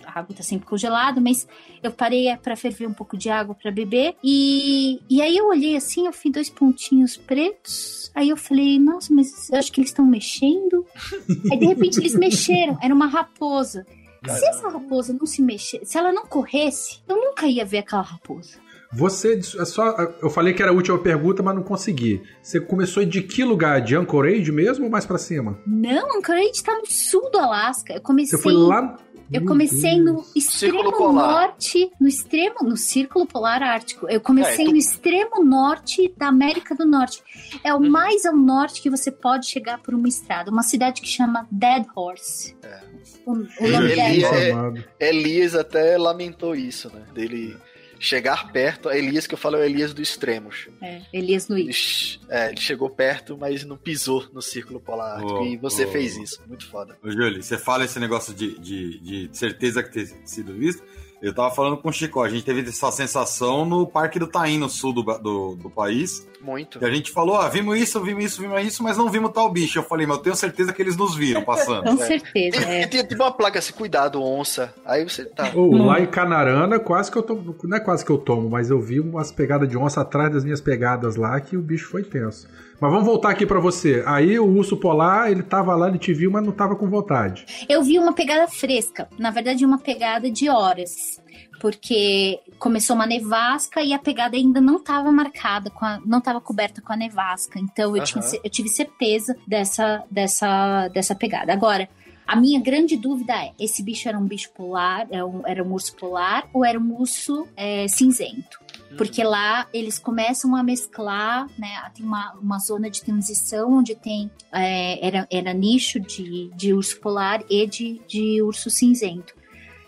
a 0.05 0.19
água 0.19 0.35
tá 0.35 0.43
sempre 0.43 0.65
congelada, 0.67 1.19
mas 1.21 1.47
eu 1.83 1.91
parei 1.91 2.27
é, 2.27 2.35
pra 2.37 2.55
ferver 2.55 2.87
um 2.87 2.93
pouco 2.93 3.17
de 3.17 3.29
água 3.29 3.53
pra 3.55 3.71
beber. 3.71 4.15
E, 4.23 4.99
e 5.09 5.21
aí 5.21 5.35
eu 5.37 5.47
olhei 5.49 5.75
assim, 5.75 6.05
eu 6.05 6.11
vi 6.11 6.31
dois 6.31 6.49
pontinhos 6.49 7.17
pretos. 7.17 8.11
Aí 8.15 8.29
eu 8.29 8.37
falei, 8.37 8.79
nossa, 8.79 9.13
mas 9.13 9.49
eu 9.49 9.57
acho 9.59 9.71
que 9.71 9.79
eles 9.81 9.89
estão 9.91 10.05
mexendo. 10.05 10.85
aí 11.51 11.57
de 11.59 11.65
repente 11.65 11.99
eles 11.99 12.15
mexeram, 12.15 12.77
era 12.81 12.93
uma 12.93 13.07
raposa. 13.07 13.85
Se 14.27 14.45
essa 14.45 14.69
raposa 14.69 15.13
não 15.13 15.25
se 15.25 15.41
mexesse, 15.41 15.85
se 15.85 15.97
ela 15.97 16.13
não 16.13 16.25
corresse, 16.25 17.01
eu 17.09 17.15
nunca 17.15 17.47
ia 17.47 17.65
ver 17.65 17.79
aquela 17.79 18.03
raposa. 18.03 18.59
Você, 18.93 19.39
é 19.57 19.65
só, 19.65 19.95
eu 20.21 20.29
falei 20.29 20.53
que 20.53 20.61
era 20.61 20.71
a 20.71 20.75
última 20.75 20.99
pergunta, 20.99 21.41
mas 21.41 21.55
não 21.55 21.63
consegui. 21.63 22.21
Você 22.41 22.59
começou 22.59 23.03
de 23.05 23.21
que 23.21 23.43
lugar? 23.43 23.81
De 23.81 23.95
Anchorage 23.95 24.51
mesmo 24.51 24.85
ou 24.85 24.91
mais 24.91 25.05
pra 25.05 25.17
cima? 25.17 25.57
Não, 25.65 26.17
Anchorage 26.17 26.61
tá 26.61 26.77
no 26.77 26.85
sul 26.85 27.31
do 27.31 27.39
Alasca. 27.39 27.93
Eu 27.93 28.01
comecei. 28.01 28.37
Você 28.37 28.43
foi 28.43 28.53
lá. 28.53 28.97
Eu 29.31 29.45
comecei 29.45 29.99
no 29.99 30.25
extremo 30.35 30.91
norte, 31.13 31.89
no 31.99 32.07
extremo, 32.07 32.55
no 32.63 32.75
Círculo 32.75 33.25
Polar 33.25 33.63
Ártico. 33.63 34.07
Eu 34.09 34.19
comecei 34.19 34.65
É, 34.65 34.67
tu- 34.67 34.71
no 34.71 34.77
extremo 34.77 35.43
norte 35.43 36.13
da 36.17 36.27
América 36.27 36.75
do 36.75 36.85
Norte. 36.85 37.23
É 37.63 37.73
o 37.73 37.77
Uhum. 37.77 37.89
mais 37.89 38.25
ao 38.25 38.35
norte 38.35 38.81
que 38.81 38.89
você 38.89 39.09
pode 39.11 39.47
chegar 39.47 39.77
por 39.81 39.93
uma 39.93 40.07
estrada. 40.07 40.51
Uma 40.51 40.63
cidade 40.63 41.01
que 41.01 41.07
chama 41.07 41.47
Dead 41.51 41.85
Horse. 41.95 42.55
É. 42.61 42.81
O, 43.25 43.31
o 43.33 43.67
nome. 43.67 43.89
Jesus 43.95 44.23
é- 44.33 44.51
amado. 44.51 44.83
Elias 44.99 45.55
até 45.55 45.97
lamentou 45.97 46.53
isso, 46.55 46.91
né? 46.93 47.01
Dele 47.13 47.55
chegar 48.01 48.51
perto. 48.51 48.89
A 48.89 48.97
Elias 48.97 49.27
que 49.27 49.35
eu 49.35 49.37
falo 49.37 49.57
é 49.57 49.59
o 49.59 49.63
Elias 49.63 49.93
dos 49.93 50.09
extremos. 50.09 50.67
É, 50.81 51.01
Elias 51.13 51.47
Ele, 51.49 51.63
Luiz. 51.63 51.75
ch- 51.75 52.19
é, 52.27 52.49
ele 52.49 52.59
chegou 52.59 52.89
perto, 52.89 53.37
mas 53.37 53.63
não 53.63 53.77
pisou 53.77 54.27
no 54.33 54.41
círculo 54.41 54.79
polar 54.79 55.17
ártico. 55.17 55.39
Oh, 55.39 55.45
e 55.45 55.55
você 55.55 55.85
oh. 55.85 55.91
fez 55.91 56.17
isso. 56.17 56.41
Muito 56.47 56.67
foda. 56.67 56.97
Ô, 57.03 57.11
Júlio, 57.11 57.41
você 57.41 57.57
fala 57.59 57.85
esse 57.85 57.99
negócio 57.99 58.33
de, 58.33 58.57
de, 58.59 58.99
de 58.99 59.37
certeza 59.37 59.83
que 59.83 59.91
ter 59.91 60.07
sido 60.25 60.51
visto. 60.53 60.83
Eu 61.21 61.35
tava 61.35 61.53
falando 61.53 61.77
com 61.77 61.89
o 61.89 61.93
Chico, 61.93 62.19
a 62.23 62.29
gente 62.29 62.43
teve 62.43 62.67
essa 62.67 62.91
sensação 62.91 63.63
no 63.63 63.85
Parque 63.85 64.17
do 64.17 64.25
Taim, 64.25 64.57
no 64.57 64.67
sul 64.67 64.91
do, 64.91 65.03
do, 65.03 65.55
do 65.55 65.69
país. 65.69 66.27
Muito. 66.43 66.79
E 66.81 66.85
a 66.85 66.89
gente 66.91 67.11
falou, 67.11 67.35
ah, 67.37 67.47
vimos 67.49 67.77
isso, 67.79 67.99
vimos 68.01 68.25
isso, 68.25 68.41
vimos 68.41 68.61
isso, 68.63 68.83
mas 68.83 68.97
não 68.97 69.09
vimos 69.09 69.31
tal 69.31 69.49
bicho. 69.51 69.77
Eu 69.79 69.83
falei, 69.83 70.05
mas 70.07 70.17
eu 70.17 70.23
tenho 70.23 70.35
certeza 70.35 70.73
que 70.73 70.81
eles 70.81 70.97
nos 70.97 71.15
viram 71.15 71.43
passando. 71.43 71.83
Com 71.83 72.01
É. 72.03 72.07
certeza, 72.07 72.57
E, 72.61 72.63
é. 72.63 72.81
e 72.83 72.87
tinha 72.87 73.03
tipo 73.03 73.21
uma 73.23 73.31
placa 73.31 73.59
assim, 73.59 73.73
cuidado, 73.73 74.21
onça. 74.21 74.73
Aí 74.85 75.03
você 75.07 75.25
tá. 75.25 75.51
Ou 75.55 75.73
Hum. 75.75 75.85
lá 75.85 75.99
em 75.99 76.07
Canarana, 76.07 76.79
quase 76.79 77.11
que 77.11 77.17
eu 77.17 77.23
tomo. 77.23 77.55
Não 77.63 77.77
é 77.77 77.79
quase 77.79 78.03
que 78.03 78.11
eu 78.11 78.17
tomo, 78.17 78.49
mas 78.49 78.69
eu 78.69 78.79
vi 78.81 78.99
umas 78.99 79.31
pegadas 79.31 79.67
de 79.69 79.77
onça 79.77 80.01
atrás 80.01 80.31
das 80.33 80.43
minhas 80.43 80.61
pegadas 80.61 81.15
lá 81.15 81.39
que 81.39 81.55
o 81.55 81.61
bicho 81.61 81.89
foi 81.89 82.03
tenso. 82.03 82.47
Mas 82.79 82.89
vamos 82.89 83.05
voltar 83.05 83.29
aqui 83.29 83.45
pra 83.45 83.59
você. 83.59 84.01
Aí 84.07 84.39
o 84.39 84.45
urso 84.45 84.75
polar, 84.75 85.29
ele 85.31 85.43
tava 85.43 85.75
lá, 85.75 85.87
ele 85.87 85.99
te 85.99 86.11
viu, 86.13 86.31
mas 86.31 86.43
não 86.43 86.51
tava 86.51 86.75
com 86.75 86.89
vontade. 86.89 87.45
Eu 87.69 87.83
vi 87.83 87.99
uma 87.99 88.11
pegada 88.13 88.47
fresca, 88.47 89.07
na 89.19 89.29
verdade 89.29 89.63
uma 89.63 89.77
pegada 89.77 90.31
de 90.31 90.49
horas, 90.49 91.21
porque 91.61 92.39
começou 92.57 92.95
uma 92.95 93.05
nevasca 93.05 93.83
e 93.83 93.93
a 93.93 93.99
pegada 93.99 94.35
ainda 94.35 94.59
não 94.59 94.77
estava 94.77 95.11
marcada, 95.11 95.69
com 95.69 95.85
a- 95.85 96.01
não 96.03 96.17
estava 96.17 96.41
coberta 96.41 96.81
com 96.81 96.91
a 96.91 96.97
nevasca, 96.97 97.59
então 97.59 97.95
eu, 97.95 98.01
Aham. 98.01 98.03
tinha 98.03 98.41
eu 98.43 98.49
tive 98.49 98.67
certeza 98.67 99.37
dessa, 99.47 100.03
dessa, 100.09 100.87
dessa 100.87 101.13
pegada. 101.13 101.53
Agora, 101.53 101.87
a 102.25 102.35
minha 102.35 102.59
grande 102.59 102.97
dúvida 102.97 103.33
é, 103.33 103.51
esse 103.59 103.83
bicho 103.83 104.09
era 104.09 104.17
um 104.17 104.25
bicho 104.25 104.49
polar, 104.53 105.07
era 105.11 105.25
um, 105.25 105.45
era 105.45 105.63
um 105.63 105.71
urso 105.71 105.95
polar 105.95 106.47
ou 106.51 106.65
era 106.65 106.79
um 106.79 106.99
urso 106.99 107.47
é, 107.55 107.87
cinzento? 107.87 108.59
Porque 108.97 109.23
lá 109.23 109.67
eles 109.73 109.97
começam 109.99 110.55
a 110.55 110.63
mesclar, 110.63 111.47
né? 111.57 111.69
Tem 111.95 112.05
uma, 112.05 112.33
uma 112.33 112.59
zona 112.59 112.89
de 112.89 113.01
transição 113.01 113.71
onde 113.73 113.95
tem 113.95 114.29
é, 114.51 115.05
era, 115.05 115.27
era 115.31 115.53
nicho 115.53 115.99
de, 115.99 116.49
de 116.55 116.73
urso 116.73 116.99
polar 116.99 117.41
e 117.49 117.65
de, 117.67 118.01
de 118.07 118.41
urso 118.41 118.69
cinzento. 118.69 119.33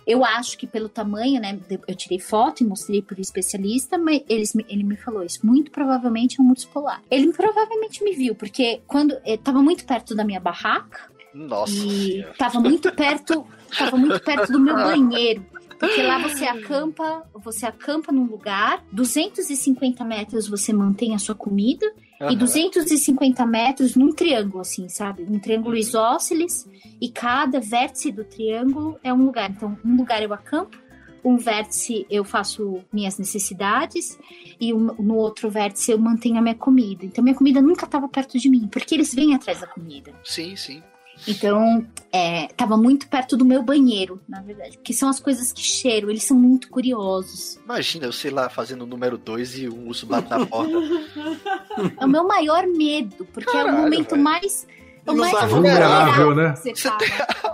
Eu 0.05 0.23
acho 0.23 0.57
que 0.57 0.67
pelo 0.67 0.89
tamanho, 0.89 1.39
né? 1.41 1.59
Eu 1.87 1.95
tirei 1.95 2.19
foto 2.19 2.61
e 2.61 2.65
mostrei 2.65 3.01
para 3.01 3.17
o 3.17 3.21
especialista, 3.21 3.97
mas 3.97 4.21
eles, 4.27 4.53
ele 4.67 4.83
me 4.83 4.95
falou 4.95 5.23
isso. 5.23 5.45
Muito 5.45 5.71
provavelmente 5.71 6.39
é 6.39 6.43
um 6.43 6.49
urso 6.49 6.67
polar. 6.69 7.01
Ele 7.09 7.31
provavelmente 7.31 8.03
me 8.03 8.13
viu, 8.13 8.35
porque 8.35 8.81
quando 8.87 9.15
estava 9.25 9.61
muito 9.61 9.85
perto 9.85 10.15
da 10.15 10.23
minha 10.23 10.39
barraca 10.39 11.09
Nossa 11.33 11.73
e 11.73 12.21
estava 12.21 12.59
muito 12.59 12.91
perto, 12.93 13.45
tava 13.77 13.97
muito 13.97 14.19
perto 14.19 14.51
do 14.51 14.59
meu 14.59 14.75
banheiro. 14.75 15.45
Porque 15.79 16.01
lá 16.01 16.17
você 16.17 16.45
acampa, 16.45 17.23
você 17.33 17.65
acampa 17.65 18.11
num 18.11 18.25
lugar, 18.25 18.81
250 18.91 20.05
metros 20.05 20.47
você 20.47 20.71
mantém 20.71 21.13
a 21.13 21.19
sua 21.19 21.35
comida 21.35 21.91
e 22.23 22.35
Aham. 22.35 22.35
250 22.37 23.45
metros 23.45 23.95
num 23.95 24.11
triângulo, 24.11 24.61
assim, 24.61 24.87
sabe? 24.89 25.23
Um 25.23 25.39
triângulo 25.39 25.75
isósceles 25.75 26.67
e 27.01 27.09
cada 27.09 27.59
vértice 27.59 28.11
do 28.11 28.23
triângulo 28.23 28.97
é 29.03 29.13
um 29.13 29.25
lugar. 29.25 29.49
Então, 29.51 29.77
um 29.83 29.95
lugar 29.97 30.21
eu 30.23 30.33
acampo, 30.33 30.77
um 31.23 31.37
vértice 31.37 32.05
eu 32.09 32.23
faço 32.23 32.79
minhas 32.91 33.17
necessidades 33.17 34.17
e 34.59 34.73
um- 34.73 34.93
no 34.99 35.15
outro 35.15 35.49
vértice 35.49 35.91
eu 35.91 35.97
mantenho 35.97 36.37
a 36.37 36.41
minha 36.41 36.55
comida. 36.55 37.05
Então, 37.05 37.23
minha 37.23 37.35
comida 37.35 37.61
nunca 37.61 37.85
estava 37.85 38.07
perto 38.07 38.37
de 38.37 38.49
mim, 38.49 38.67
porque 38.71 38.95
eles 38.95 39.13
vêm 39.13 39.33
atrás 39.33 39.61
da 39.61 39.67
comida. 39.67 40.13
Sim, 40.23 40.55
sim. 40.55 40.81
Então, 41.27 41.85
é, 42.11 42.47
tava 42.47 42.75
muito 42.75 43.07
perto 43.07 43.37
do 43.37 43.45
meu 43.45 43.63
banheiro, 43.63 44.19
na 44.27 44.41
verdade. 44.41 44.77
Porque 44.77 44.93
são 44.93 45.09
as 45.09 45.19
coisas 45.19 45.51
que 45.51 45.61
cheiram, 45.61 46.09
eles 46.09 46.23
são 46.23 46.37
muito 46.37 46.69
curiosos. 46.69 47.59
Imagina, 47.63 48.05
eu 48.05 48.11
sei 48.11 48.29
lá, 48.31 48.49
fazendo 48.49 48.83
o 48.83 48.87
número 48.87 49.17
2 49.17 49.59
e 49.59 49.69
um 49.69 49.87
urso 49.87 50.05
bate 50.05 50.29
na 50.29 50.45
porta. 50.45 50.73
É 51.99 52.05
o 52.05 52.07
meu 52.07 52.27
maior 52.27 52.67
medo, 52.67 53.25
porque 53.33 53.49
é 53.49 53.61
o 53.61 53.65
Caralho, 53.65 53.81
momento 53.81 54.11
velho. 54.11 54.21
mais. 54.23 54.67
É 55.05 55.11
Não 55.11 55.15
mais 55.17 55.31
tá 55.33 55.45
vulnerável, 55.45 56.33
né? 56.35 56.55
Você 56.55 56.73
Você 56.75 56.89
tá, 56.89 56.95
tem 56.97 57.09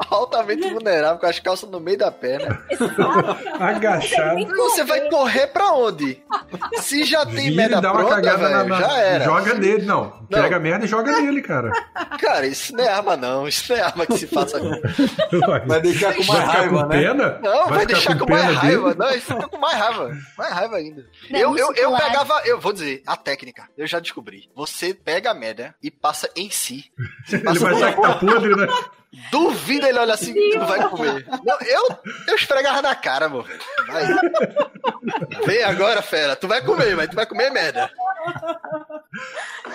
altamente 0.09 0.69
vulnerável 0.69 1.19
com 1.19 1.25
as 1.25 1.39
calças 1.39 1.69
no 1.69 1.79
meio 1.79 1.97
da 1.97 2.11
perna. 2.11 2.61
Agachado. 3.59 4.45
Você 4.55 4.83
vai 4.83 5.09
correr 5.09 5.47
pra 5.47 5.71
onde? 5.73 6.21
Se 6.81 7.03
já 7.05 7.25
tem 7.25 7.49
Vira 7.49 7.55
merda 7.55 7.81
dá 7.81 7.91
uma 7.91 7.99
pronta, 8.01 8.15
cagada 8.15 8.49
na, 8.49 8.57
velho, 8.57 8.69
na- 8.69 8.81
já 8.81 8.97
era. 8.97 9.23
Joga 9.25 9.53
nele, 9.55 9.85
não. 9.85 10.09
Pega 10.29 10.55
a 10.57 10.59
merda 10.59 10.85
e 10.85 10.87
joga 10.87 11.11
nele, 11.21 11.41
cara. 11.41 11.71
Cara, 12.19 12.45
isso 12.45 12.75
não 12.75 12.83
é 12.83 12.87
arma 12.87 13.17
não. 13.17 13.47
Isso 13.47 13.71
não 13.71 13.79
é 13.79 13.81
arma 13.81 14.05
que 14.05 14.17
se 14.17 14.27
faça. 14.27 14.59
Vai 15.65 15.81
deixar 15.81 16.13
com 16.15 16.23
Vai 16.23 16.37
mais 16.37 16.49
raiva, 16.51 16.83
com 16.83 16.87
né? 16.87 16.97
pena? 17.01 17.39
Não, 17.41 17.67
vai, 17.67 17.79
ficar 17.79 17.85
deixar 17.85 18.17
com, 18.19 18.29
mais 18.29 18.45
pena 18.45 18.59
raiva. 18.59 18.83
dele? 18.93 18.99
Não, 18.99 19.09
ele 19.11 19.21
fica 19.21 19.47
com 19.47 19.57
mais 19.57 19.75
raiva. 19.75 20.17
Mais 20.37 20.53
raiva 20.53 20.75
ainda. 20.77 21.05
Não, 21.29 21.39
eu, 21.39 21.57
eu, 21.57 21.73
eu 21.73 21.89
muscular. 21.89 22.01
pegava, 22.03 22.41
eu 22.45 22.59
vou 22.59 22.73
dizer, 22.73 23.01
a 23.07 23.15
técnica, 23.17 23.63
eu 23.77 23.87
já 23.87 23.99
descobri. 23.99 24.49
Você 24.55 24.93
pega 24.93 25.31
a 25.31 25.33
merda 25.33 25.73
e 25.81 25.89
passa 25.89 26.29
em 26.35 26.49
si. 26.49 26.85
Você 27.25 27.38
Ele 27.47 27.59
vai 27.59 27.73
achar 27.73 27.95
que 27.95 28.01
tá 28.01 28.13
podre, 28.15 28.55
né? 28.55 28.67
Duvida 29.31 29.89
ele 29.89 29.97
olha 29.97 30.13
assim, 30.13 30.33
tu 30.33 30.59
não 30.59 30.67
vai 30.67 30.87
comer. 30.87 31.25
Não, 31.43 31.57
eu, 31.61 31.97
eu 32.27 32.35
esfregava 32.35 32.81
na 32.81 32.93
cara, 32.93 33.25
amor. 33.25 33.47
Vai. 33.87 34.05
Vem 35.45 35.63
agora, 35.63 36.01
fera. 36.01 36.35
Tu 36.35 36.47
vai 36.47 36.63
comer, 36.63 36.95
mas 36.95 37.09
tu 37.09 37.15
vai 37.15 37.25
comer 37.25 37.49
merda. 37.49 37.89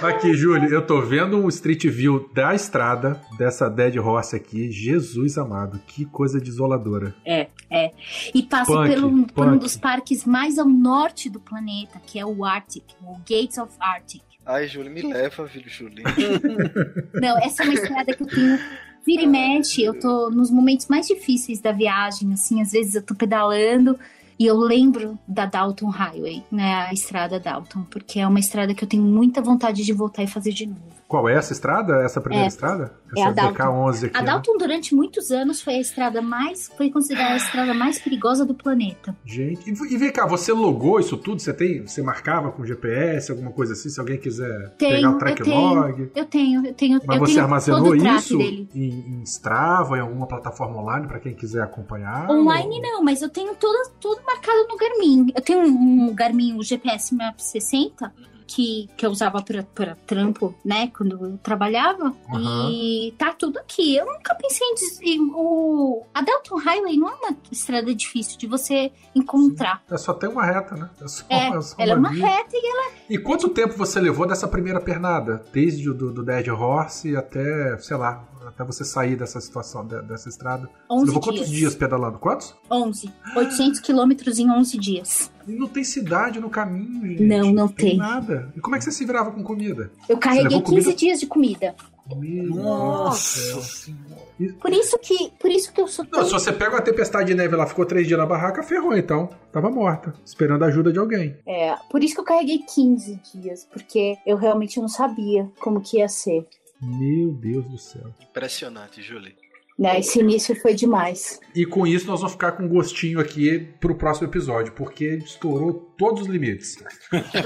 Aqui, 0.01 0.35
Júlio, 0.35 0.69
eu 0.73 0.86
tô 0.86 1.03
vendo 1.03 1.36
um 1.36 1.49
Street 1.49 1.85
View 1.86 2.31
da 2.32 2.55
estrada 2.55 3.20
dessa 3.36 3.69
Dead 3.69 3.97
Horse 3.97 4.36
aqui. 4.36 4.70
Jesus 4.70 5.36
amado, 5.36 5.81
que 5.85 6.05
coisa 6.05 6.41
desoladora. 6.41 7.12
É, 7.24 7.49
é. 7.69 7.91
E 8.32 8.43
passa 8.43 8.73
Punk, 8.73 8.89
pelo, 8.89 9.27
por 9.27 9.47
um 9.47 9.51
punk. 9.53 9.62
dos 9.62 9.77
parques 9.77 10.24
mais 10.24 10.59
ao 10.59 10.69
norte 10.69 11.28
do 11.28 11.41
planeta, 11.41 12.01
que 12.07 12.20
é 12.20 12.24
o 12.24 12.45
Arctic, 12.45 12.85
o 13.03 13.16
Gates 13.19 13.59
of 13.59 13.73
Arctic. 13.81 14.23
Ai, 14.47 14.69
Júlio, 14.69 14.91
me 14.91 15.03
leva, 15.03 15.49
filho 15.49 15.69
Júlio. 15.69 16.05
Não, 17.15 17.39
essa 17.39 17.62
é 17.62 17.65
uma 17.65 17.75
estrada 17.75 18.15
que 18.15 18.23
eu 18.23 18.27
tenho. 18.27 18.59
Vira 19.07 19.23
e 19.23 19.27
mexe, 19.27 19.83
eu 19.83 19.99
tô 19.99 20.31
nos 20.31 20.51
momentos 20.51 20.89
mais 20.89 21.07
difíceis 21.07 21.61
da 21.61 21.73
viagem, 21.73 22.33
assim, 22.33 22.62
às 22.62 22.73
vezes 22.73 22.95
eu 22.95 23.03
tô 23.03 23.15
pedalando 23.15 23.99
e 24.39 24.47
eu 24.47 24.56
lembro 24.56 25.19
da 25.27 25.47
Dalton 25.47 25.89
Highway, 25.89 26.43
né, 26.51 26.86
a 26.89 26.93
estrada 26.93 27.39
Dalton, 27.40 27.82
porque 27.90 28.20
é 28.20 28.27
uma 28.27 28.40
estrada 28.40 28.74
que 28.74 28.85
eu 28.85 28.89
tenho 28.89 29.02
muita 29.02 29.40
vontade 29.43 29.85
de 29.85 29.93
voltar 29.93 30.23
e 30.23 30.27
fazer 30.27 30.52
de 30.52 30.66
novo. 30.66 30.81
Qual 31.06 31.28
é 31.28 31.35
essa 31.35 31.52
estrada? 31.52 32.02
Essa 32.02 32.20
primeira 32.20 32.47
É. 32.47 32.48
estrada? 32.48 32.93
É 33.16 33.20
a 33.20 33.27
Essa 33.27 33.35
Dalton. 33.35 33.52
DK11 33.55 34.06
aqui. 34.06 34.16
A 34.16 34.20
né? 34.20 34.27
Dalton, 34.27 34.56
durante 34.59 34.94
muitos 34.94 35.31
anos, 35.31 35.61
foi 35.61 35.74
a 35.74 35.81
estrada 35.81 36.20
mais. 36.20 36.69
foi 36.77 36.90
considerada 36.90 37.35
a 37.35 37.36
estrada 37.36 37.73
mais 37.74 37.98
perigosa 38.01 38.44
do 38.44 38.55
planeta. 38.55 39.15
Gente, 39.24 39.70
e, 39.70 39.94
e 39.94 39.97
vem 39.97 40.11
cá, 40.11 40.27
você 40.27 40.52
logou 40.52 40.98
isso 40.98 41.16
tudo? 41.16 41.40
Você 41.40 41.52
tem, 41.52 41.86
você 41.86 42.02
marcava 42.02 42.51
com 42.51 42.65
GPS, 42.65 43.31
alguma 43.31 43.52
coisa 43.52 43.74
assim, 43.74 43.89
se 43.90 44.01
alguém 44.01 44.19
quiser 44.19 44.70
Tenho, 44.78 44.97
pegar 44.97 45.11
o 45.11 45.12
eu 45.12 45.19
track 45.19 45.43
tenho. 45.44 45.61
log? 45.74 46.11
Eu 46.16 46.24
tenho, 46.24 46.66
eu 46.66 46.74
tenho. 46.74 47.01
Mas 47.06 47.16
eu 47.16 47.20
você 47.27 47.32
tenho 47.35 47.44
armazenou 47.44 47.94
isso 47.94 48.40
em, 48.40 48.69
em 48.74 49.23
Strava, 49.23 49.98
em 49.98 50.01
alguma 50.01 50.27
plataforma 50.27 50.81
online 50.81 51.06
para 51.06 51.20
quem 51.20 51.35
quiser 51.35 51.62
acompanhar? 51.62 52.28
Online 52.31 52.77
ou- 52.77 52.82
não, 52.82 53.05
mas 53.05 53.23
eu 53.23 53.28
tenho 53.28 53.55
tudo, 53.55 53.90
tudo 54.01 54.20
marcado 54.24 54.66
no 54.68 54.76
Garmin. 54.76 55.32
Eu 55.34 55.42
tenho 55.42 55.60
um, 55.60 56.09
um 56.10 56.14
Garmin, 56.14 56.56
o 56.59 56.62
GPS 56.62 57.14
Map 57.14 57.38
60, 57.38 58.12
que, 58.46 58.90
que 58.96 59.06
eu 59.06 59.10
usava 59.10 59.42
pra 59.42 59.62
trampo, 60.06 60.55
né? 60.64 60.90
Quando 60.96 61.12
eu 61.26 61.38
trabalhava. 61.38 62.14
Aham. 62.32 62.70
E 62.70 63.14
tá 63.18 63.32
tudo 63.32 63.59
aqui. 63.59 63.96
Eu 63.96 64.05
nunca 64.06 64.34
pensei 64.34 64.66
em. 64.66 64.74
des- 64.74 65.01
o, 65.34 66.02
a 66.12 66.20
Dalton 66.20 66.56
Highway 66.59 66.96
não 66.96 67.09
é 67.09 67.14
uma 67.14 67.36
estrada 67.51 67.94
difícil 67.94 68.36
de 68.38 68.46
você 68.46 68.92
encontrar. 69.14 69.82
É 69.90 69.96
só 69.96 70.12
tem 70.12 70.28
uma 70.28 70.44
reta, 70.44 70.76
né? 70.76 70.90
É 71.01 71.09
só, 71.09 71.24
É, 71.30 71.60
só 71.62 71.74
ela 71.78 71.92
é 71.92 71.96
uma 71.96 72.10
reta 72.10 72.51
e 72.52 72.66
ela. 72.70 72.92
E 73.09 73.18
quanto 73.18 73.48
tempo 73.48 73.76
você 73.76 73.98
levou 74.01 74.26
dessa 74.26 74.46
primeira 74.46 74.80
pernada? 74.80 75.42
Desde 75.52 75.88
o 75.88 75.94
do, 75.94 76.12
do 76.12 76.22
Dead 76.22 76.46
Horse 76.48 77.16
até, 77.16 77.78
sei 77.78 77.96
lá, 77.96 78.24
até 78.49 78.65
você 78.65 78.85
sair 78.85 79.16
dessa 79.16 79.41
situação, 79.41 79.87
de- 79.87 80.03
dessa 80.03 80.29
estrada? 80.29 80.66
Você 80.66 80.73
11 80.95 81.07
levou 81.07 81.23
quantos 81.23 81.47
dias. 81.47 81.51
dias 81.59 81.75
pedalando? 81.75 82.19
Quantos? 82.19 82.55
11. 82.71 83.11
800 83.37 83.81
quilômetros 83.81 84.39
em 84.39 84.51
11 84.51 84.79
dias. 84.79 85.31
E 85.47 85.53
não 85.53 85.66
tem 85.69 85.85
cidade 85.85 86.41
no 86.41 86.49
caminho, 86.51 87.07
gente. 87.07 87.23
Não, 87.23 87.53
não 87.53 87.69
tem. 87.69 87.97
nada. 87.97 88.53
E 88.57 88.61
como 88.61 88.77
é 88.77 88.79
que 88.79 88.85
você 88.85 88.93
se 88.93 89.05
virava 89.05 89.31
com 89.31 89.43
comida? 89.43 89.91
Eu 90.09 90.16
carreguei 90.19 90.45
levou 90.59 90.62
15 90.62 90.83
comida? 90.85 90.99
dias 90.99 91.21
de 91.21 91.27
comida. 91.27 91.75
Meu 92.16 92.45
Nossa 92.55 93.61
senhora. 93.62 94.25
Por 94.61 94.73
isso 94.73 94.99
que, 94.99 95.31
por 95.41 95.51
isso 95.51 95.73
que 95.73 95.81
eu 95.81 95.87
sou 95.87 96.05
Não, 96.05 96.11
tão 96.21 96.25
se 96.25 96.33
você 96.33 96.53
pega 96.53 96.73
uma 96.73 96.83
tempestade 96.83 97.29
de 97.29 97.35
neve 97.35 97.55
lá, 97.57 97.66
ficou 97.66 97.87
três 97.87 98.07
dias 98.07 98.19
na 98.19 98.27
barraca, 98.27 98.62
ferrou 98.62 98.95
então. 98.97 99.29
Tava 99.53 99.71
morta, 99.71 100.12
esperando 100.25 100.65
a 100.65 100.66
ajuda 100.66 100.93
de 100.93 100.99
alguém. 100.99 101.37
É, 101.47 101.75
por 101.91 102.03
isso 102.05 102.15
que 102.15 102.21
eu 102.21 102.25
carreguei 102.25 102.59
15 102.59 103.21
dias, 103.33 103.66
porque 103.73 104.16
eu 104.27 104.37
realmente 104.37 104.79
não 104.81 104.89
sabia 104.89 105.49
como 105.61 105.81
que 105.81 105.99
ia 105.99 106.09
ser. 106.09 106.47
Meu 106.82 107.32
Deus 107.32 107.68
do 107.68 107.78
céu. 107.78 108.14
Impressionante, 108.22 109.01
Julie. 109.02 109.34
Né, 109.76 109.98
esse 109.98 110.20
início 110.20 110.55
foi 110.60 110.72
demais. 110.72 111.40
E 111.52 111.66
com 111.66 111.84
isso 111.84 112.06
nós 112.06 112.20
vamos 112.20 112.34
ficar 112.34 112.52
com 112.52 112.62
um 112.62 112.68
gostinho 112.68 113.18
aqui 113.18 113.59
pro 113.80 113.96
próximo 113.96 114.28
episódio, 114.28 114.72
porque 114.72 115.16
estourou 115.16 115.72
todos 115.98 116.22
os 116.22 116.28
limites. 116.28 116.76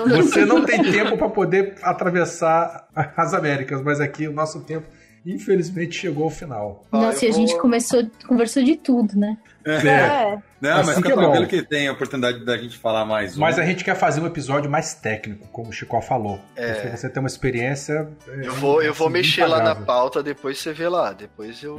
Você 0.09 0.45
não 0.45 0.63
tem 0.63 0.83
tempo 0.83 1.17
para 1.17 1.31
poder 1.31 1.77
atravessar 1.83 2.87
as 3.17 3.33
Américas, 3.33 3.81
mas 3.83 3.99
aqui 3.99 4.29
o 4.29 4.33
nosso 4.33 4.61
tempo, 4.65 4.87
infelizmente, 5.25 5.97
chegou 5.97 6.25
ao 6.25 6.31
final. 6.31 6.85
Nossa, 6.93 7.25
e 7.25 7.29
eu 7.29 7.33
a 7.33 7.37
gente 7.37 7.53
vou- 7.53 7.63
começou, 7.63 8.07
conversou 8.27 8.63
de 8.63 8.77
tudo, 8.77 9.17
né? 9.19 9.39
É. 9.73 10.39
Não, 10.61 10.73
Assim 10.79 10.87
mas 10.87 10.97
que 10.97 11.03
fica 11.03 11.13
é 11.13 11.15
bom. 11.15 11.21
tranquilo 11.23 11.47
que 11.47 11.63
tem 11.63 11.87
a 11.87 11.93
oportunidade 11.93 12.45
da 12.45 12.57
gente 12.57 12.77
falar 12.77 13.05
mais 13.05 13.37
um. 13.37 13.41
Mas 13.41 13.61
a 13.61 13.65
gente 13.65 13.85
quer 13.85 13.95
fazer 13.95 14.21
um 14.21 14.27
episódio 14.27 14.69
mais 14.69 14.93
técnico, 14.93 15.47
como 15.53 15.69
o 15.69 15.73
Chico 15.73 16.01
falou. 16.01 16.41
É. 16.57 16.73
Porque 16.73 16.97
você 16.97 17.09
tem 17.09 17.21
uma 17.23 17.29
experiência. 17.29 18.09
é, 18.27 18.45
Eu 18.47 18.55
vou, 18.55 18.83
eu 18.83 18.93
vou 18.93 19.07
assim, 19.07 19.13
mexer 19.19 19.43
lá 19.47 19.59
na 19.59 19.63
impagável. 19.71 19.87
pauta, 19.87 20.21
depois 20.21 20.59
você 20.59 20.73
vê 20.73 20.89
lá. 20.89 21.13
Depois 21.13 21.63
eu. 21.63 21.79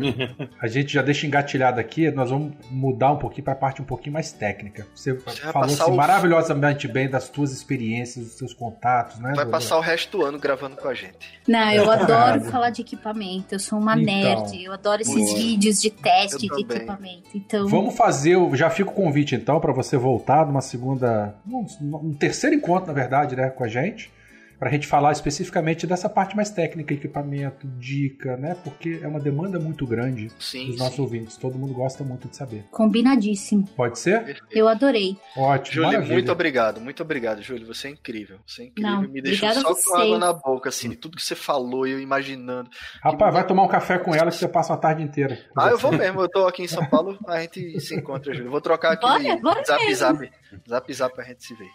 A 0.61 0.67
gente 0.67 0.93
já 0.93 1.01
deixa 1.01 1.27
engatilhado 1.27 1.77
aqui, 1.77 2.09
nós 2.11 2.29
vamos 2.29 2.53
mudar 2.71 3.11
um 3.11 3.17
pouquinho 3.17 3.43
para 3.43 3.51
a 3.53 3.57
parte 3.57 3.81
um 3.81 3.85
pouquinho 3.85 4.13
mais 4.13 4.31
técnica. 4.31 4.87
Você, 4.95 5.11
Você 5.13 5.41
falou 5.51 5.65
assim, 5.65 5.83
o- 5.83 5.95
maravilhosamente 5.97 6.87
bem 6.87 7.09
das 7.09 7.27
tuas 7.27 7.51
experiências, 7.51 8.23
dos 8.27 8.37
seus 8.37 8.53
contatos, 8.53 9.19
né? 9.19 9.33
Vai 9.35 9.45
passar 9.45 9.77
o 9.77 9.81
resto 9.81 10.17
do 10.19 10.25
ano 10.25 10.39
gravando 10.39 10.77
com 10.77 10.87
a 10.87 10.93
gente. 10.93 11.39
Não, 11.45 11.69
eu 11.71 11.91
adoro 11.91 12.41
falar 12.45 12.69
de 12.69 12.81
equipamento. 12.81 13.55
Eu 13.55 13.59
sou 13.59 13.77
uma 13.77 13.99
Então. 13.99 14.05
nerd. 14.15 14.63
Eu 14.63 14.71
adoro 14.71 15.01
esses 15.01 15.13
Boa. 15.15 15.37
vídeos 15.37 15.81
de 15.81 15.89
teste 15.89 16.47
de 16.47 16.61
equipamento. 16.61 17.29
Então, 17.35 17.67
Vamos 17.67 17.78
fazer, 17.91 18.35
o- 18.35 18.55
já 18.55 18.69
fica 18.69 18.89
o 18.89 18.93
convite 18.93 19.35
então 19.35 19.59
para 19.59 19.71
você 19.71 19.95
voltar 19.97 20.45
numa 20.45 20.61
segunda, 20.61 21.33
um, 21.47 21.65
um 21.81 22.13
terceiro 22.13 22.55
encontro 22.55 22.87
na 22.87 22.93
verdade, 22.93 23.35
né, 23.35 23.49
com 23.49 23.63
a 23.63 23.67
gente, 23.67 24.11
para 24.59 24.67
a 24.69 24.71
gente 24.71 24.85
falar 24.87 25.11
especificamente 25.13 25.87
dessa 25.87 26.09
parte 26.09 26.35
mais 26.35 26.49
técnica, 26.49 26.93
equipamento, 26.93 27.65
dica, 27.77 28.35
né, 28.35 28.55
porque 28.63 28.99
é 29.01 29.07
uma 29.07 29.19
demanda 29.19 29.57
muito 29.59 29.87
grande 29.87 30.29
Sim. 30.39 30.65
dos 30.67 30.75
sim. 30.75 30.79
nossos 30.83 30.99
ouvintes, 30.99 31.37
todo 31.37 31.57
mundo 31.57 31.73
gosta 31.73 32.03
muito 32.03 32.27
de 32.27 32.35
saber. 32.35 32.65
combinadíssimo. 32.71 33.65
Pode 33.75 33.97
ser? 33.97 34.23
Perfeito. 34.25 34.47
Eu 34.51 34.67
adorei. 34.67 35.17
Ótimo, 35.37 35.73
Júlio, 35.75 35.91
maravilha. 35.91 36.13
muito 36.13 36.31
obrigado, 36.31 36.81
muito 36.81 37.01
obrigado, 37.03 37.41
Júlio. 37.41 37.65
Você 37.67 37.87
é 37.87 37.91
incrível. 37.91 38.37
Você 38.45 38.63
é 38.63 38.65
incrível. 38.65 38.91
Não, 38.91 39.01
Me 39.03 39.21
deixou 39.21 39.51
só 39.53 39.59
a 39.61 39.63
com 39.63 39.73
você. 39.73 39.95
água 40.01 40.17
na 40.19 40.33
boca, 40.33 40.69
assim, 40.69 40.91
tudo 40.91 41.15
que 41.15 41.23
você 41.23 41.35
falou 41.35 41.87
e 41.87 41.91
eu 41.91 41.99
imaginando. 42.01 42.69
Rapaz, 43.01 43.33
vai 43.33 43.47
tomar 43.47 43.63
um 43.63 43.67
café 43.67 43.97
com 43.97 44.13
ela 44.13 44.29
que 44.29 44.37
você 44.37 44.47
passa 44.47 44.73
a 44.73 44.77
tarde 44.77 45.01
inteira. 45.03 45.39
Ah, 45.57 45.69
eu 45.69 45.77
vou 45.77 45.91
mesmo, 45.91 46.21
eu 46.21 46.29
tô 46.29 46.45
aqui 46.45 46.63
em 46.63 46.67
São 46.67 46.85
Paulo, 46.85 47.17
a 47.27 47.39
gente 47.41 47.79
se 47.79 47.95
encontra, 47.95 48.33
Júlio. 48.33 48.51
Vou 48.51 48.61
trocar 48.61 48.91
aqui 48.93 49.01
Bora, 49.07 49.37
bora 49.41 49.63
zap 49.63 49.79
mesmo. 49.85 49.95
zap. 49.95 50.31
Zap 50.67 50.93
zap 50.93 51.15
pra 51.15 51.23
gente 51.23 51.45
se 51.45 51.53
ver. 51.55 51.69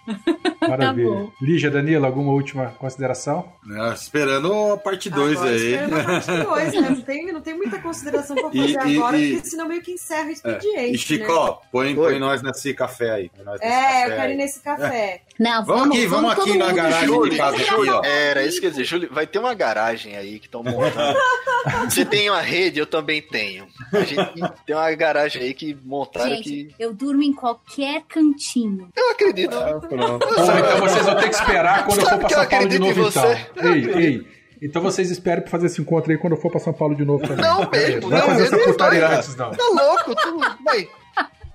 Maravilha. 0.68 1.08
Tá 1.08 1.14
bom. 1.14 1.30
Lígia, 1.40 1.70
Danilo, 1.70 2.04
alguma 2.06 2.32
última 2.32 2.73
consideração? 2.74 3.52
É, 3.70 3.94
esperando 3.94 4.72
a 4.72 4.76
parte 4.76 5.08
2 5.10 5.36
Agora, 5.36 5.50
aí. 5.50 5.56
esperando 5.56 5.96
a 6.00 6.04
parte 6.04 6.26
dois, 6.44 6.72
né? 6.74 6.90
Não 6.90 7.00
tem, 7.00 7.32
não 7.32 7.40
tem 7.40 7.56
muita 7.56 7.78
consideração 7.80 8.36
pra 8.36 8.44
fazer 8.50 8.58
e- 8.58 8.76
agora, 8.96 9.16
e- 9.18 9.32
porque 9.34 9.48
senão 9.48 9.68
meio 9.68 9.82
que 9.82 9.92
encerra 9.92 10.26
o 10.26 10.28
É. 10.28 10.32
expediente. 10.32 10.94
E 10.94 10.98
Chico, 10.98 11.26
né? 11.26 11.32
ó, 11.38 11.52
põe, 11.72 11.94
põe 11.94 12.18
nós 12.18 12.42
nesse 12.42 12.74
café 12.74 13.10
aí. 13.12 13.30
nesse 13.36 13.64
É, 13.64 13.70
café 13.70 14.04
eu 14.12 14.16
quero 14.16 14.32
ir 14.32 14.36
nesse 14.36 14.60
café. 14.60 15.20
Não, 15.38 15.64
Vamos 15.64 15.96
aqui, 15.96 16.06
vamos 16.06 16.30
aqui 16.32 16.56
na 16.58 16.72
garagem 16.72 17.08
junto. 17.08 17.30
de 17.30 17.36
casa 17.36 17.56
aqui, 17.56 17.90
ó. 17.90 18.04
Era 18.04 18.42
isso 18.44 18.60
que 18.60 18.66
eu 18.66 18.68
ia 18.68 18.72
dizer, 18.72 18.84
Júlio, 18.84 19.08
vai 19.12 19.26
ter 19.26 19.38
uma 19.38 19.52
garagem 19.54 20.16
aí 20.16 20.38
que 20.38 20.46
estão 20.46 20.62
montando. 20.62 21.18
Você 21.90 22.04
tem 22.04 22.28
uma 22.30 22.40
rede, 22.42 22.78
eu 22.78 22.86
também 22.86 23.20
tenho. 23.22 23.66
A 23.92 24.00
gente 24.00 24.32
tem 24.66 24.76
uma 24.76 24.90
garagem 24.94 25.42
aí 25.42 25.54
que 25.54 25.74
montaram 25.84 26.36
que. 26.42 26.42
Gente, 26.62 26.74
eu 26.78 26.92
durmo 26.92 27.22
em 27.22 27.32
qualquer 27.32 28.02
cantinho. 28.08 28.88
Eu 28.94 29.10
acredito. 29.12 29.56
Ah, 29.56 29.80
pronto. 29.80 30.26
Então 30.30 30.78
vocês 30.80 31.04
vão 31.06 31.16
ter 31.16 31.28
que 31.30 31.34
esperar 31.34 31.84
quando 31.86 32.00
eu 32.00 32.04
for 32.04 32.10
Sabe 32.10 32.20
pra 32.20 32.28
que 32.28 32.34
eu 32.34 32.38
São 32.38 32.48
Paulo 32.48 32.63
de 32.68 32.78
novo, 32.78 33.02
você? 33.04 33.18
então. 33.52 33.74
Ei, 33.74 33.90
ei. 33.94 34.26
Então 34.62 34.80
vocês 34.80 35.10
esperem 35.10 35.42
pra 35.42 35.50
fazer 35.50 35.66
esse 35.66 35.80
encontro 35.80 36.10
aí 36.10 36.16
quando 36.18 36.34
eu 36.34 36.40
for 36.40 36.50
pra 36.50 36.60
São 36.60 36.72
Paulo 36.72 36.94
de 36.94 37.04
novo 37.04 37.26
também. 37.26 37.44
Não 37.44 37.68
mesmo, 37.70 38.00
Não 38.02 38.08
vai 38.08 38.20
não, 38.20 38.26
fazer 38.28 38.42
essa 38.44 38.56
não 38.56 38.64
putaria 38.64 39.08
antes, 39.08 39.36
não. 39.36 39.50
Tá 39.50 39.64
louco, 39.68 40.14
tu. 40.14 40.40
Vai. 40.64 40.88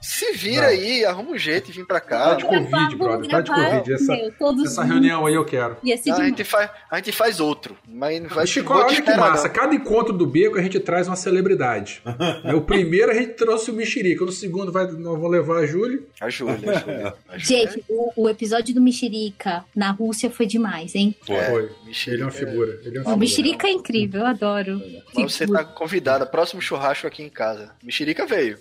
Se 0.02 0.32
vira 0.34 0.62
Não. 0.64 0.70
aí, 0.70 1.06
arruma 1.06 1.32
um 1.32 1.38
jeito 1.38 1.70
e 1.70 1.74
vem 1.74 1.86
pra 1.86 2.00
Tá 2.00 2.06
cá. 2.06 2.34
de 2.36 2.46
Covid, 2.46 2.70
Gravar, 2.70 2.96
brother. 2.98 3.30
Tá 3.30 3.42
de 3.42 3.52
Covid. 3.52 3.94
Essa, 3.94 4.14
meu, 4.16 4.66
essa 4.66 4.84
reunião 4.84 5.26
aí 5.26 5.34
eu 5.34 5.44
quero. 5.46 5.78
A, 5.84 6.24
gente 6.26 6.44
faz, 6.44 6.70
a 6.90 6.96
gente 6.98 7.12
faz 7.12 7.40
outro, 7.40 7.78
mas 7.88 8.22
não 8.22 8.30
vai 8.30 8.48
Chico, 8.48 8.74
olha 8.74 9.02
que 9.02 9.16
massa. 9.16 9.48
não. 9.48 9.54
Cada 9.54 9.76
encontro 9.76 10.14
do 10.14 10.26
Beco 10.26 10.58
a 10.58 10.62
gente 10.62 10.80
traz 10.80 11.08
uma 11.08 11.16
celebridade. 11.16 12.02
É, 12.44 12.54
o 12.56 12.62
primeiro 12.62 13.12
a 13.12 13.14
gente 13.14 13.34
trouxe 13.34 13.70
o 13.72 13.74
Mexerica. 13.74 14.24
No 14.24 14.32
segundo 14.32 14.72
vai, 14.72 14.86
nós 14.86 14.96
vamos 15.04 15.30
levar 15.32 15.58
a 15.60 15.66
Júlia. 15.66 16.00
A 16.22 16.30
Júlia, 16.30 16.72
a 16.72 16.80
Júlia. 16.80 17.14
Gente, 17.38 17.84
o, 17.90 18.24
o 18.24 18.30
episódio 18.30 18.74
do 18.74 18.82
Mexerica 18.82 19.66
na 19.76 19.92
Rússia 19.92 20.30
foi 20.30 20.46
demais, 20.46 20.96
hein? 20.96 21.16
É, 21.28 21.50
Foi. 21.50 21.70
Mexerica 21.86 22.12
Ele 22.16 22.22
é 22.22 22.26
uma 22.26 22.32
figura. 22.32 22.80
Ele 22.84 22.98
é 22.98 23.02
uma 23.02 23.02
O 23.02 23.04
figura. 23.04 23.18
Mexerica 23.18 23.68
é 23.68 23.72
incrível, 23.72 24.22
eu 24.22 24.28
adoro. 24.28 24.82
Mas 25.16 25.34
você 25.34 25.48
tá 25.48 25.64
convidada, 25.64 26.26
próximo 26.26 26.62
churrasco 26.62 27.08
aqui 27.08 27.24
em 27.24 27.30
casa. 27.30 27.72
Mexerica 27.84 28.26
veio. 28.26 28.58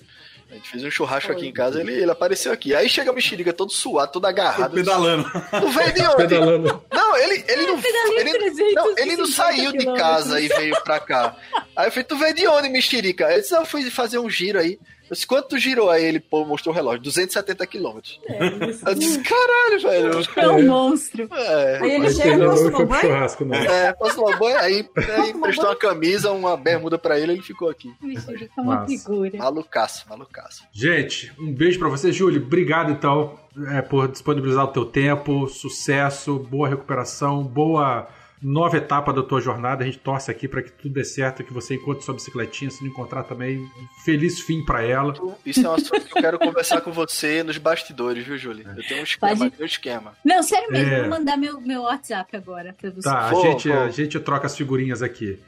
A 0.50 0.54
gente 0.54 0.70
fez 0.70 0.82
um 0.82 0.90
churrasco 0.90 1.30
aqui 1.30 1.46
em 1.46 1.52
casa, 1.52 1.80
ele, 1.80 1.92
ele 1.92 2.10
apareceu 2.10 2.50
aqui. 2.50 2.74
Aí 2.74 2.88
chega 2.88 3.10
a 3.10 3.14
mexerica 3.14 3.52
todo 3.52 3.70
suado, 3.70 4.12
todo 4.12 4.24
agarrado. 4.26 4.72
Pedalando. 4.74 5.30
Não 5.52 5.70
veio 5.70 5.92
de 5.92 6.00
onde? 6.08 6.16
Pedalando. 6.16 6.82
Não, 6.90 7.16
ele, 7.18 7.44
ele 7.48 7.66
não. 7.66 7.74
Ele, 7.76 8.32
350 8.32 8.74
não, 8.80 8.98
ele 8.98 9.16
não 9.16 9.26
saiu 9.26 9.72
de 9.72 9.84
casa 9.94 10.40
e 10.40 10.48
veio 10.48 10.74
pra 10.82 10.98
cá. 11.00 11.36
Aí 11.76 11.86
eu 11.88 11.90
falei, 11.92 12.04
tu 12.04 12.16
veio 12.16 12.34
de 12.34 12.46
onde, 12.48 12.68
mexerica? 12.70 13.30
Ele 13.30 13.42
disse, 13.42 13.52
"Não, 13.52 13.60
eu 13.60 13.66
fui 13.66 13.90
fazer 13.90 14.18
um 14.18 14.30
giro 14.30 14.58
aí. 14.58 14.78
Disse, 15.10 15.26
quanto 15.26 15.58
girou? 15.58 15.90
Aí 15.90 16.04
ele 16.04 16.20
pô, 16.20 16.44
mostrou 16.44 16.72
o 16.74 16.76
relógio, 16.76 17.00
270 17.02 17.66
quilômetros. 17.66 18.20
Eu 18.86 18.94
disse, 18.94 19.20
caralho, 19.20 19.80
velho. 19.82 20.28
É 20.36 20.48
um 20.48 20.66
monstro. 20.66 21.28
É, 21.32 21.78
Aí 21.82 21.90
ele 21.92 22.10
chega 22.10 22.30
e 22.30 22.34
e 22.34 22.38
tomar 22.38 22.70
pro 22.70 22.86
banho. 22.86 23.00
churrasco, 23.00 23.44
não. 23.44 23.54
é, 23.56 23.92
passou 23.92 24.28
uma 24.28 24.36
banho, 24.36 24.58
aí, 24.58 24.88
aí 25.18 25.30
emprestou 25.30 25.66
uma 25.66 25.76
camisa, 25.76 26.30
uma 26.32 26.56
bermuda 26.56 26.98
pra 26.98 27.18
ele, 27.18 27.32
ele 27.32 27.42
ficou 27.42 27.68
aqui. 27.68 27.92
O 28.02 28.06
Mexerica 28.06 28.52
é 28.56 28.60
uma 28.60 28.86
figura. 28.86 29.38
Malucaço, 29.38 30.06
malucaço. 30.08 30.62
Gente, 30.72 31.32
um 31.38 31.52
beijo 31.52 31.78
pra 31.78 31.88
você, 31.88 32.12
Júlio. 32.12 32.42
Obrigado, 32.42 32.90
então, 32.90 33.38
é, 33.68 33.82
por 33.82 34.08
disponibilizar 34.08 34.64
o 34.64 34.68
teu 34.68 34.84
tempo. 34.84 35.48
Sucesso, 35.48 36.38
boa 36.38 36.68
recuperação, 36.68 37.42
boa 37.42 38.06
nova 38.42 38.76
etapa 38.76 39.12
da 39.12 39.22
tua 39.22 39.40
jornada. 39.40 39.82
A 39.82 39.86
gente 39.86 39.98
torce 39.98 40.30
aqui 40.30 40.46
pra 40.48 40.62
que 40.62 40.70
tudo 40.72 40.94
dê 40.94 41.04
certo, 41.04 41.42
que 41.44 41.52
você 41.52 41.74
encontre 41.74 42.04
sua 42.04 42.14
bicicletinha, 42.14 42.70
se 42.70 42.82
não 42.82 42.90
encontrar 42.90 43.24
também, 43.24 43.58
um 43.58 43.68
feliz 44.04 44.40
fim 44.40 44.64
pra 44.64 44.82
ela. 44.82 45.12
Isso 45.44 45.66
é 45.66 45.68
um 45.70 45.74
assunto 45.74 46.00
que 46.06 46.18
eu 46.18 46.22
quero 46.22 46.38
conversar 46.38 46.80
com 46.80 46.92
você 46.92 47.42
nos 47.42 47.58
bastidores, 47.58 48.24
viu, 48.26 48.38
Júlio? 48.38 48.64
Eu 48.76 48.82
tenho 48.86 49.00
um 49.00 49.04
esquema, 49.04 49.36
Pode- 49.36 49.50
tenho 49.50 49.62
um 49.62 49.66
esquema. 49.66 50.12
Não, 50.24 50.42
sério 50.42 50.70
mesmo, 50.70 50.92
É. 50.92 51.00
vou 51.00 51.10
mandar 51.10 51.36
meu, 51.36 51.60
meu 51.60 51.82
WhatsApp 51.82 52.36
agora 52.36 52.74
pra 52.78 52.90
você. 52.90 53.08
Tá, 53.08 53.28
a 53.28 53.30
Vou, 53.30 53.42
gente, 53.42 53.68
vou. 53.68 53.78
a 53.78 53.90
gente 53.90 54.18
troca 54.20 54.46
as 54.46 54.56
figurinhas 54.56 55.02
aqui. 55.02 55.38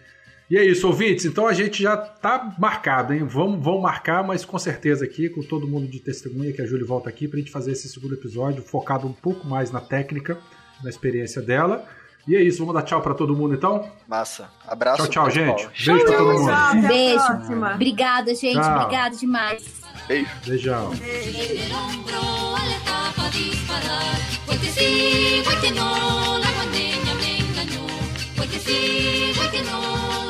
E 0.51 0.57
é 0.59 0.65
isso, 0.65 0.85
ouvintes. 0.89 1.25
Então 1.27 1.47
a 1.47 1.53
gente 1.53 1.81
já 1.81 1.97
tá 1.97 2.57
marcado, 2.59 3.15
hein? 3.15 3.23
Vamos, 3.23 3.63
vamos 3.65 3.83
marcar, 3.83 4.25
mas 4.25 4.45
com 4.45 4.59
certeza 4.59 5.05
aqui, 5.05 5.29
com 5.29 5.43
todo 5.43 5.65
mundo 5.69 5.87
de 5.87 6.01
testemunha, 6.01 6.53
que 6.53 6.61
a 6.61 6.67
Júlia 6.67 6.85
volta 6.85 7.09
aqui 7.09 7.29
pra 7.29 7.39
gente 7.39 7.53
fazer 7.53 7.71
esse 7.71 7.89
segundo 7.89 8.15
episódio, 8.15 8.61
focado 8.61 9.07
um 9.07 9.13
pouco 9.13 9.47
mais 9.47 9.71
na 9.71 9.81
técnica, 9.81 10.37
na 10.83 10.91
experiência 10.91 11.41
dela. 11.41 11.87
E 12.31 12.37
é 12.37 12.41
isso, 12.41 12.61
vamos 12.61 12.75
dar 12.75 12.83
tchau 12.83 13.03
pra 13.03 13.13
todo 13.13 13.35
mundo 13.35 13.55
então? 13.55 13.91
Massa. 14.07 14.49
Abraço. 14.65 14.99
Tchau, 15.09 15.29
tchau, 15.29 15.31
gente. 15.31 15.69
Beijo 15.85 16.05
pra 16.05 16.17
todo 16.17 16.33
mundo. 16.33 16.49
Até 16.49 16.87
Beijo. 16.87 17.27
próxima. 17.27 17.75
Obrigada, 17.75 18.35
gente. 18.37 18.55
Tchau. 18.55 18.83
Obrigada 18.85 19.17
demais. 19.17 19.65
Beijo. 20.07 20.31
Beijão. 20.47 20.93
el 29.53 30.30